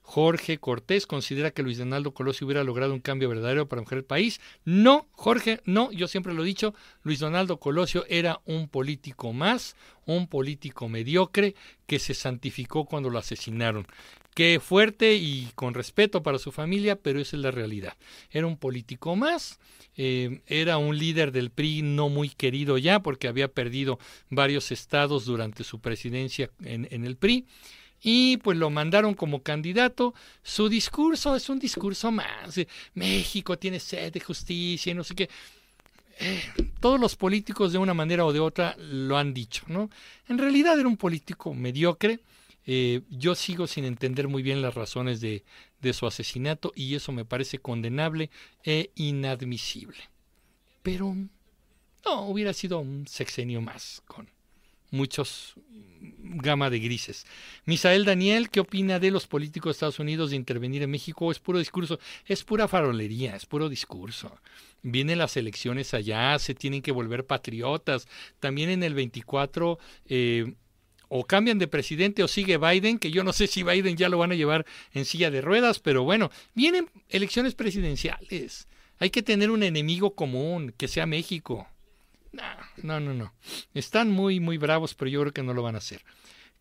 Jorge 0.02 0.58
Cortés 0.58 1.06
considera 1.08 1.52
que 1.52 1.64
Luis 1.64 1.78
Donaldo 1.78 2.14
Colosio 2.14 2.46
hubiera 2.46 2.64
logrado 2.64 2.94
un 2.94 3.00
cambio 3.00 3.30
verdadero 3.30 3.68
para 3.68 3.82
mejorar 3.82 4.00
el 4.00 4.06
país. 4.06 4.42
No, 4.66 5.08
Jorge, 5.14 5.62
no, 5.66 5.92
yo 5.92 6.08
siempre 6.08 6.34
lo 6.34 6.44
he 6.44 6.48
dicho, 6.48 6.74
Luis 7.04 7.20
Donaldo 7.20 7.58
Colosio 7.58 8.06
era 8.10 8.42
un 8.46 8.68
político 8.68 9.32
más, 9.32 9.76
un 10.06 10.28
político 10.28 10.90
mediocre 10.90 11.56
que 11.86 12.00
se 12.00 12.14
santificó 12.14 12.86
cuando 12.86 13.10
lo 13.10 13.20
asesinaron. 13.20 13.88
Qué 14.34 14.60
fuerte 14.62 15.16
y 15.16 15.50
con 15.56 15.74
respeto 15.74 16.24
para 16.24 16.40
su 16.40 16.52
familia, 16.52 16.96
pero 16.96 17.20
esa 17.20 17.36
es 17.36 17.42
la 17.44 17.52
realidad. 17.52 17.98
Era 18.32 18.48
un 18.48 18.58
político 18.58 19.16
más, 19.16 19.60
eh, 19.98 20.42
era 20.48 20.78
un 20.78 20.98
líder 20.98 21.32
del 21.32 21.52
PRI 21.52 21.82
no 21.82 22.08
muy 22.10 22.30
querido 22.30 22.78
ya 22.78 23.02
porque 23.02 23.28
había 23.28 23.50
perdido 23.50 24.00
varios 24.30 24.72
estados 24.72 25.26
durante 25.26 25.64
su 25.64 25.80
presidencia 25.80 26.50
en, 26.64 26.88
en 26.92 27.06
el 27.06 27.18
PRI 27.18 27.46
y 28.02 28.38
pues 28.38 28.58
lo 28.58 28.70
mandaron 28.70 29.14
como 29.14 29.44
candidato. 29.44 30.14
Su 30.44 30.70
discurso 30.70 31.36
es 31.36 31.50
un 31.50 31.60
discurso 31.60 32.12
más. 32.12 32.60
México 32.94 33.58
tiene 33.58 33.80
sed 33.80 34.12
de 34.12 34.20
justicia 34.20 34.92
y 34.92 34.96
no 34.96 35.04
sé 35.04 35.16
qué. 35.16 35.30
Eh, 36.20 36.42
todos 36.80 37.00
los 37.00 37.16
políticos 37.16 37.72
de 37.72 37.78
una 37.78 37.94
manera 37.94 38.26
o 38.26 38.34
de 38.34 38.40
otra 38.40 38.76
lo 38.78 39.18
han 39.18 39.34
dicho, 39.34 39.64
¿no? 39.68 39.90
En 40.28 40.38
realidad 40.38 40.80
era 40.80 40.88
un 40.88 40.98
político 40.98 41.54
mediocre. 41.54 42.20
Eh, 42.66 43.02
yo 43.10 43.34
sigo 43.34 43.66
sin 43.66 43.86
entender 43.86 44.28
muy 44.28 44.44
bien 44.44 44.62
las 44.62 44.76
razones 44.76 45.20
de, 45.20 45.44
de 45.82 45.94
su 45.94 46.06
asesinato 46.06 46.72
y 46.76 46.94
eso 46.94 47.12
me 47.12 47.26
parece 47.26 47.58
condenable 47.58 48.30
e 48.64 48.92
inadmisible. 48.96 49.98
Pero 50.84 51.16
no, 52.06 52.22
hubiera 52.28 52.54
sido 52.54 52.80
un 52.80 53.08
sexenio 53.08 53.62
más 53.62 54.02
con 54.06 54.28
muchos 54.92 55.56
gama 56.22 56.70
de 56.70 56.80
grises. 56.80 57.26
Misael 57.66 58.06
Daniel, 58.06 58.50
¿qué 58.50 58.60
opina 58.60 59.00
de 59.00 59.12
los 59.12 59.28
políticos 59.28 59.70
de 59.70 59.72
Estados 59.72 60.00
Unidos 60.00 60.30
de 60.30 60.36
intervenir 60.36 60.84
en 60.84 60.92
México? 60.92 61.32
Es 61.32 61.40
puro 61.40 61.60
discurso, 61.60 62.00
es 62.26 62.44
pura 62.44 62.68
farolería, 62.68 63.36
es 63.36 63.46
puro 63.46 63.70
discurso. 63.70 64.40
Vienen 64.84 65.18
las 65.20 65.38
elecciones 65.38 65.94
allá, 65.94 66.38
se 66.40 66.56
tienen 66.56 66.82
que 66.82 66.92
volver 66.92 67.26
patriotas. 67.26 68.08
También 68.40 68.70
en 68.70 68.84
el 68.84 68.94
24 68.94 69.80
eh, 70.06 70.54
o 71.08 71.26
cambian 71.26 71.60
de 71.60 71.68
presidente 71.68 72.24
o 72.24 72.28
sigue 72.28 72.58
Biden, 72.58 72.98
que 72.98 73.12
yo 73.12 73.24
no 73.24 73.34
sé 73.34 73.48
si 73.48 73.64
Biden 73.64 73.98
ya 73.98 74.10
lo 74.10 74.18
van 74.18 74.32
a 74.32 74.36
llevar 74.36 74.66
en 74.94 75.06
silla 75.06 75.30
de 75.30 75.42
ruedas, 75.42 75.80
pero 75.80 76.04
bueno, 76.04 76.32
vienen 76.56 76.90
elecciones 77.10 77.54
presidenciales. 77.54 78.68
Hay 78.98 79.10
que 79.10 79.24
tener 79.24 79.52
un 79.52 79.64
enemigo 79.64 80.16
común, 80.16 80.74
que 80.78 80.88
sea 80.88 81.06
México. 81.06 81.68
No, 82.32 83.00
no, 83.00 83.14
no, 83.14 83.34
Están 83.74 84.10
muy, 84.10 84.40
muy 84.40 84.58
bravos, 84.58 84.96
pero 84.96 85.10
yo 85.10 85.22
creo 85.22 85.34
que 85.34 85.44
no 85.44 85.54
lo 85.54 85.64
van 85.64 85.76
a 85.76 85.80
hacer. 85.80 86.04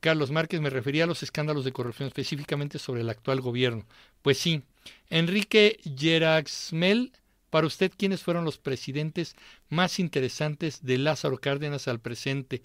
Carlos 0.01 0.31
Márquez, 0.31 0.61
me 0.61 0.71
refería 0.71 1.05
a 1.05 1.07
los 1.07 1.23
escándalos 1.23 1.65
de 1.65 1.73
corrupción 1.73 2.09
específicamente 2.09 2.79
sobre 2.79 3.03
el 3.03 3.11
actual 3.11 3.41
gobierno. 3.41 3.85
Pues 4.23 4.39
sí. 4.39 4.63
Enrique 5.11 5.79
Geraxmel, 5.97 7.13
para 7.51 7.67
usted, 7.67 7.93
¿quiénes 7.97 8.23
fueron 8.23 8.45
los 8.45 8.59
presidentes 8.59 9.37
más 9.69 9.99
interesantes 9.99 10.85
de 10.85 10.99
Lázaro 10.99 11.39
Cárdenas 11.39 11.87
al 11.87 12.01
presente? 12.01 12.63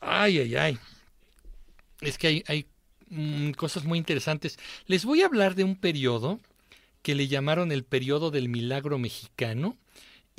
Ay, 0.00 0.38
ay, 0.38 0.56
ay. 0.56 0.78
Es 2.00 2.18
que 2.18 2.26
hay, 2.26 2.44
hay 2.48 2.66
mm, 3.08 3.52
cosas 3.52 3.84
muy 3.84 3.98
interesantes. 3.98 4.58
Les 4.86 5.04
voy 5.04 5.22
a 5.22 5.26
hablar 5.26 5.54
de 5.54 5.64
un 5.64 5.76
periodo 5.76 6.40
que 7.02 7.14
le 7.14 7.28
llamaron 7.28 7.70
el 7.72 7.84
periodo 7.84 8.30
del 8.30 8.48
milagro 8.48 8.98
mexicano 8.98 9.76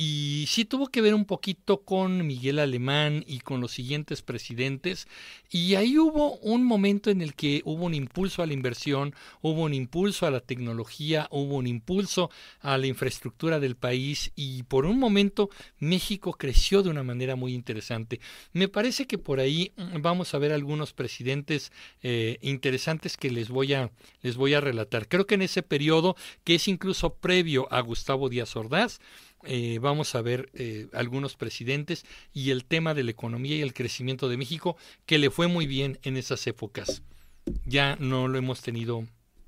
y 0.02 0.46
sí 0.48 0.64
tuvo 0.64 0.88
que 0.88 1.02
ver 1.02 1.14
un 1.14 1.26
poquito 1.26 1.82
con 1.82 2.26
Miguel 2.26 2.60
Alemán 2.60 3.22
y 3.28 3.42
con 3.42 3.60
los 3.60 3.74
siguientes 3.74 4.22
presidentes. 4.22 5.10
Y 5.52 5.76
ahí 5.76 5.98
hubo 5.98 6.38
un 6.38 6.64
momento 6.64 7.10
en 7.10 7.22
el 7.22 7.34
que 7.34 7.62
hubo 7.66 7.84
un 7.84 7.94
impulso 7.94 8.42
a 8.42 8.46
la 8.46 8.54
inversión, 8.54 9.14
hubo 9.42 9.64
un 9.64 9.74
impulso 9.74 10.26
a 10.26 10.32
la 10.32 10.40
tecnología, 10.40 11.28
hubo 11.32 11.58
un 11.58 11.68
impulso 11.68 12.32
a 12.62 12.78
la 12.78 12.88
infraestructura 12.88 13.60
del 13.60 13.76
país 13.76 14.32
y 14.38 14.64
por 14.64 14.86
un 14.86 15.00
momento 15.00 15.50
México 15.80 16.32
creció 16.32 16.82
de 16.82 16.92
una 16.92 17.04
manera 17.04 17.36
muy 17.36 17.54
interesante. 17.54 18.22
Me 18.54 18.70
parece 18.70 19.06
que 19.06 19.18
por 19.18 19.42
ahí 19.42 19.74
mm, 19.76 20.02
vamos 20.02 20.34
a 20.34 20.38
ver 20.40 20.54
algunos 20.54 20.94
presidentes 20.94 21.74
eh, 22.04 22.38
interesantes 22.42 23.18
que 23.18 23.32
les 23.32 23.50
voy, 23.50 23.74
a, 23.74 23.92
les 24.22 24.38
voy 24.38 24.54
a 24.54 24.62
relatar. 24.62 25.10
Creo 25.10 25.28
que 25.28 25.36
en 25.36 25.42
ese 25.42 25.62
periodo, 25.62 26.16
que 26.46 26.56
es 26.56 26.70
incluso 26.70 27.16
previo 27.16 27.68
a 27.70 27.82
Gustavo 27.82 28.30
Díaz 28.30 28.56
Ordaz, 28.56 29.02
eh, 29.46 29.80
vamos 29.80 30.16
a 30.16 30.22
ver 30.22 30.50
eh, 30.54 30.88
algunos 30.94 31.36
presidentes 31.36 32.06
y 32.34 32.52
el 32.52 32.66
tema 32.66 32.94
de 32.94 33.04
la 33.04 33.12
economía 33.12 33.56
y 33.56 33.62
el 33.62 33.74
crecimiento 33.74 34.28
de 34.28 34.38
México, 34.38 34.76
que 35.06 35.18
le 35.18 35.30
fue 35.30 35.48
muy 35.48 35.66
bien 35.66 35.98
en 36.04 36.18
esas 36.18 36.46
épocas. 36.48 37.02
Ya 37.66 37.96
no 38.00 38.28
lo 38.28 38.38
hemos 38.38 38.62
tenido 38.62 39.06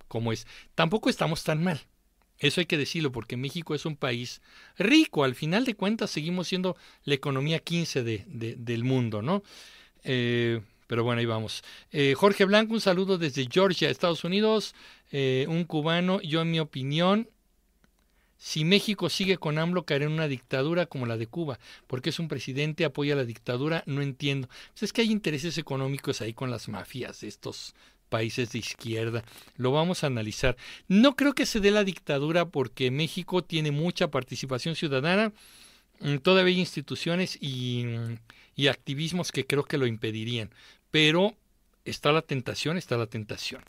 como 0.08 0.32
es. 0.32 0.48
Tampoco 0.76 1.10
estamos 1.10 1.44
tan 1.44 1.64
mal. 1.64 1.82
Eso 2.40 2.60
hay 2.62 2.66
que 2.66 2.78
decirlo 2.78 3.12
porque 3.12 3.38
México 3.38 3.76
es 3.76 3.86
un 3.86 3.96
país 3.96 4.42
rico. 4.78 5.24
Al 5.24 5.36
final 5.36 5.66
de 5.66 5.76
cuentas 5.76 6.10
seguimos 6.10 6.48
siendo 6.48 6.76
la 7.04 7.14
economía 7.14 7.60
15 7.60 8.04
de, 8.04 8.26
del 8.58 8.84
mundo, 8.84 9.22
¿no? 9.22 9.44
Eh, 10.04 10.62
pero 10.88 11.04
bueno, 11.04 11.20
ahí 11.20 11.26
vamos. 11.26 11.64
Jorge 12.16 12.44
Blanco, 12.44 12.74
un 12.74 12.82
saludo 12.82 13.18
desde 13.18 13.48
Georgia, 13.50 13.90
Estados 13.90 14.26
Unidos. 14.26 14.74
un 15.14 15.64
cubano, 15.64 16.20
yo 16.22 16.42
en 16.42 16.52
mi 16.52 16.60
opinión, 16.60 17.30
si 18.44 18.66
México 18.66 19.08
sigue 19.12 19.38
con 19.38 19.60
AMLO, 19.60 19.86
caerá 19.86 20.06
en 20.06 20.14
una 20.14 20.28
dictadura 20.28 20.88
como 20.88 21.06
la 21.06 21.16
de 21.16 21.28
Cuba, 21.28 21.60
porque 21.86 22.10
es 22.10 22.18
un 22.18 22.28
presidente, 22.28 22.86
apoya 22.86 23.16
la 23.16 23.24
dictadura, 23.24 23.84
no 23.86 24.02
entiendo. 24.02 24.48
Pues 24.70 24.82
es 24.82 24.94
que 24.94 25.02
hay 25.02 25.12
intereses 25.12 25.60
económicos 25.60 26.22
ahí 26.22 26.34
con 26.34 26.50
las 26.50 26.68
mafias 26.68 27.22
de 27.22 27.28
estos 27.28 27.76
países 28.10 28.52
de 28.52 28.58
izquierda. 28.58 29.24
Lo 29.58 29.72
vamos 29.72 30.04
a 30.04 30.08
analizar. 30.08 30.58
No 30.88 31.16
creo 31.16 31.36
que 31.36 31.46
se 31.46 31.60
dé 31.60 31.70
la 31.70 31.84
dictadura 31.84 32.46
porque 32.50 32.90
México 32.90 33.44
tiene 33.44 33.70
mucha 33.70 34.10
participación 34.10 34.76
ciudadana. 34.76 35.34
Mm, 36.00 36.18
todavía 36.18 36.56
hay 36.56 36.60
instituciones 36.62 37.38
y, 37.40 37.86
y 38.56 38.68
activismos 38.70 39.32
que 39.32 39.46
creo 39.46 39.66
que 39.66 39.78
lo 39.78 39.86
impedirían. 39.86 40.50
Pero 40.90 41.36
está 41.86 42.12
la 42.12 42.22
tentación, 42.22 42.78
está 42.78 42.98
la 42.98 43.08
tentación. 43.08 43.64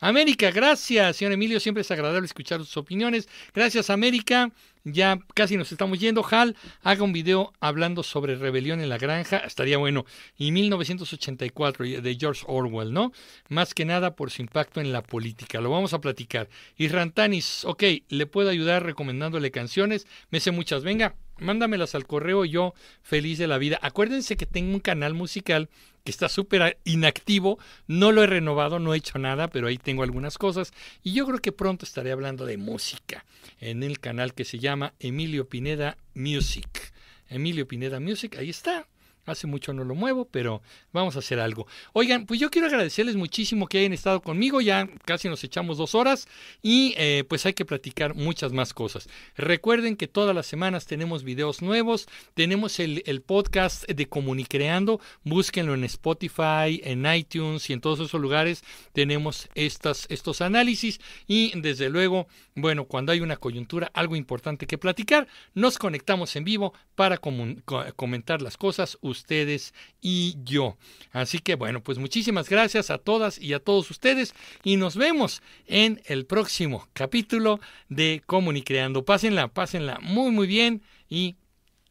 América, 0.00 0.50
gracias, 0.50 1.16
señor 1.16 1.32
Emilio, 1.32 1.60
siempre 1.60 1.80
es 1.80 1.90
agradable 1.90 2.26
escuchar 2.26 2.60
sus 2.60 2.76
opiniones. 2.76 3.28
Gracias, 3.54 3.90
América. 3.90 4.50
Ya 4.88 5.18
casi 5.34 5.56
nos 5.56 5.72
estamos 5.72 5.98
yendo. 5.98 6.24
Hal, 6.30 6.54
haga 6.82 7.02
un 7.02 7.12
video 7.12 7.52
hablando 7.58 8.04
sobre 8.04 8.36
rebelión 8.36 8.80
en 8.80 8.88
la 8.88 8.98
granja, 8.98 9.38
estaría 9.38 9.78
bueno. 9.78 10.06
Y 10.38 10.52
1984 10.52 11.84
de 12.02 12.16
George 12.18 12.44
Orwell, 12.46 12.92
¿no? 12.92 13.12
Más 13.48 13.74
que 13.74 13.84
nada 13.84 14.14
por 14.14 14.30
su 14.30 14.42
impacto 14.42 14.80
en 14.80 14.92
la 14.92 15.02
política. 15.02 15.60
Lo 15.60 15.70
vamos 15.70 15.92
a 15.92 16.00
platicar. 16.00 16.48
Y 16.76 16.86
Rantanis, 16.86 17.64
ok, 17.64 17.82
le 18.08 18.26
puedo 18.26 18.48
ayudar 18.48 18.84
recomendándole 18.84 19.50
canciones. 19.50 20.06
Me 20.30 20.38
sé 20.38 20.52
muchas. 20.52 20.84
Venga, 20.84 21.16
mándamelas 21.38 21.96
al 21.96 22.06
correo. 22.06 22.44
Yo 22.44 22.72
feliz 23.02 23.38
de 23.38 23.48
la 23.48 23.58
vida. 23.58 23.80
Acuérdense 23.82 24.36
que 24.36 24.46
tengo 24.46 24.72
un 24.72 24.80
canal 24.80 25.14
musical 25.14 25.68
que 26.06 26.12
está 26.12 26.28
súper 26.28 26.78
inactivo, 26.84 27.58
no 27.88 28.12
lo 28.12 28.22
he 28.22 28.26
renovado, 28.28 28.78
no 28.78 28.94
he 28.94 28.96
hecho 28.96 29.18
nada, 29.18 29.48
pero 29.48 29.66
ahí 29.66 29.76
tengo 29.76 30.04
algunas 30.04 30.38
cosas 30.38 30.72
y 31.02 31.12
yo 31.12 31.26
creo 31.26 31.40
que 31.40 31.50
pronto 31.50 31.84
estaré 31.84 32.12
hablando 32.12 32.46
de 32.46 32.56
música 32.56 33.26
en 33.60 33.82
el 33.82 33.98
canal 33.98 34.32
que 34.32 34.44
se 34.44 34.60
llama 34.60 34.94
Emilio 35.00 35.48
Pineda 35.48 35.98
Music. 36.14 36.92
Emilio 37.28 37.66
Pineda 37.66 37.98
Music, 37.98 38.36
ahí 38.38 38.50
está. 38.50 38.86
Hace 39.26 39.48
mucho 39.48 39.72
no 39.72 39.82
lo 39.82 39.96
muevo, 39.96 40.28
pero 40.30 40.62
vamos 40.92 41.16
a 41.16 41.18
hacer 41.18 41.40
algo. 41.40 41.66
Oigan, 41.92 42.26
pues 42.26 42.38
yo 42.38 42.48
quiero 42.48 42.68
agradecerles 42.68 43.16
muchísimo 43.16 43.66
que 43.66 43.78
hayan 43.78 43.92
estado 43.92 44.22
conmigo. 44.22 44.60
Ya 44.60 44.88
casi 45.04 45.28
nos 45.28 45.42
echamos 45.42 45.78
dos 45.78 45.96
horas 45.96 46.28
y 46.62 46.94
eh, 46.96 47.24
pues 47.28 47.44
hay 47.44 47.52
que 47.52 47.64
platicar 47.64 48.14
muchas 48.14 48.52
más 48.52 48.72
cosas. 48.72 49.08
Recuerden 49.36 49.96
que 49.96 50.06
todas 50.06 50.34
las 50.34 50.46
semanas 50.46 50.86
tenemos 50.86 51.24
videos 51.24 51.60
nuevos. 51.60 52.06
Tenemos 52.34 52.78
el, 52.78 53.02
podcast 53.26 53.88
de 53.88 54.06
Comunicreando. 54.06 55.00
Búsquenlo 55.24 55.74
en 55.74 55.82
Spotify, 55.84 56.80
en 56.84 57.04
iTunes 57.12 57.68
y 57.68 57.72
en 57.72 57.80
todos 57.80 57.98
esos 57.98 58.20
lugares. 58.20 58.62
Tenemos 58.92 59.48
estas, 59.54 60.06
estos 60.08 60.40
análisis 60.40 61.00
y 61.26 61.58
desde 61.60 61.90
luego, 61.90 62.28
bueno, 62.54 62.84
cuando 62.84 63.10
hay 63.10 63.20
una 63.20 63.36
coyuntura, 63.36 63.90
algo 63.92 64.14
importante 64.14 64.66
que 64.66 64.78
platicar, 64.78 65.26
nos 65.54 65.78
conectamos 65.78 66.36
en 66.36 66.44
vivo 66.44 66.72
para 66.94 67.18
comentar 67.18 68.42
las 68.42 68.56
cosas 68.56 68.98
ustedes 69.16 69.74
y 70.00 70.36
yo. 70.44 70.76
Así 71.12 71.38
que 71.38 71.54
bueno, 71.54 71.82
pues 71.82 71.98
muchísimas 71.98 72.48
gracias 72.48 72.90
a 72.90 72.98
todas 72.98 73.38
y 73.40 73.52
a 73.52 73.60
todos 73.60 73.90
ustedes 73.90 74.34
y 74.62 74.76
nos 74.76 74.96
vemos 74.96 75.42
en 75.66 76.02
el 76.06 76.26
próximo 76.26 76.88
capítulo 76.92 77.60
de 77.88 78.22
Comunicreando. 78.26 79.04
Pásenla, 79.04 79.48
pásenla 79.48 79.98
muy 80.00 80.30
muy 80.30 80.46
bien 80.46 80.82
y 81.08 81.36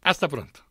hasta 0.02 0.27
pronto. 0.27 0.61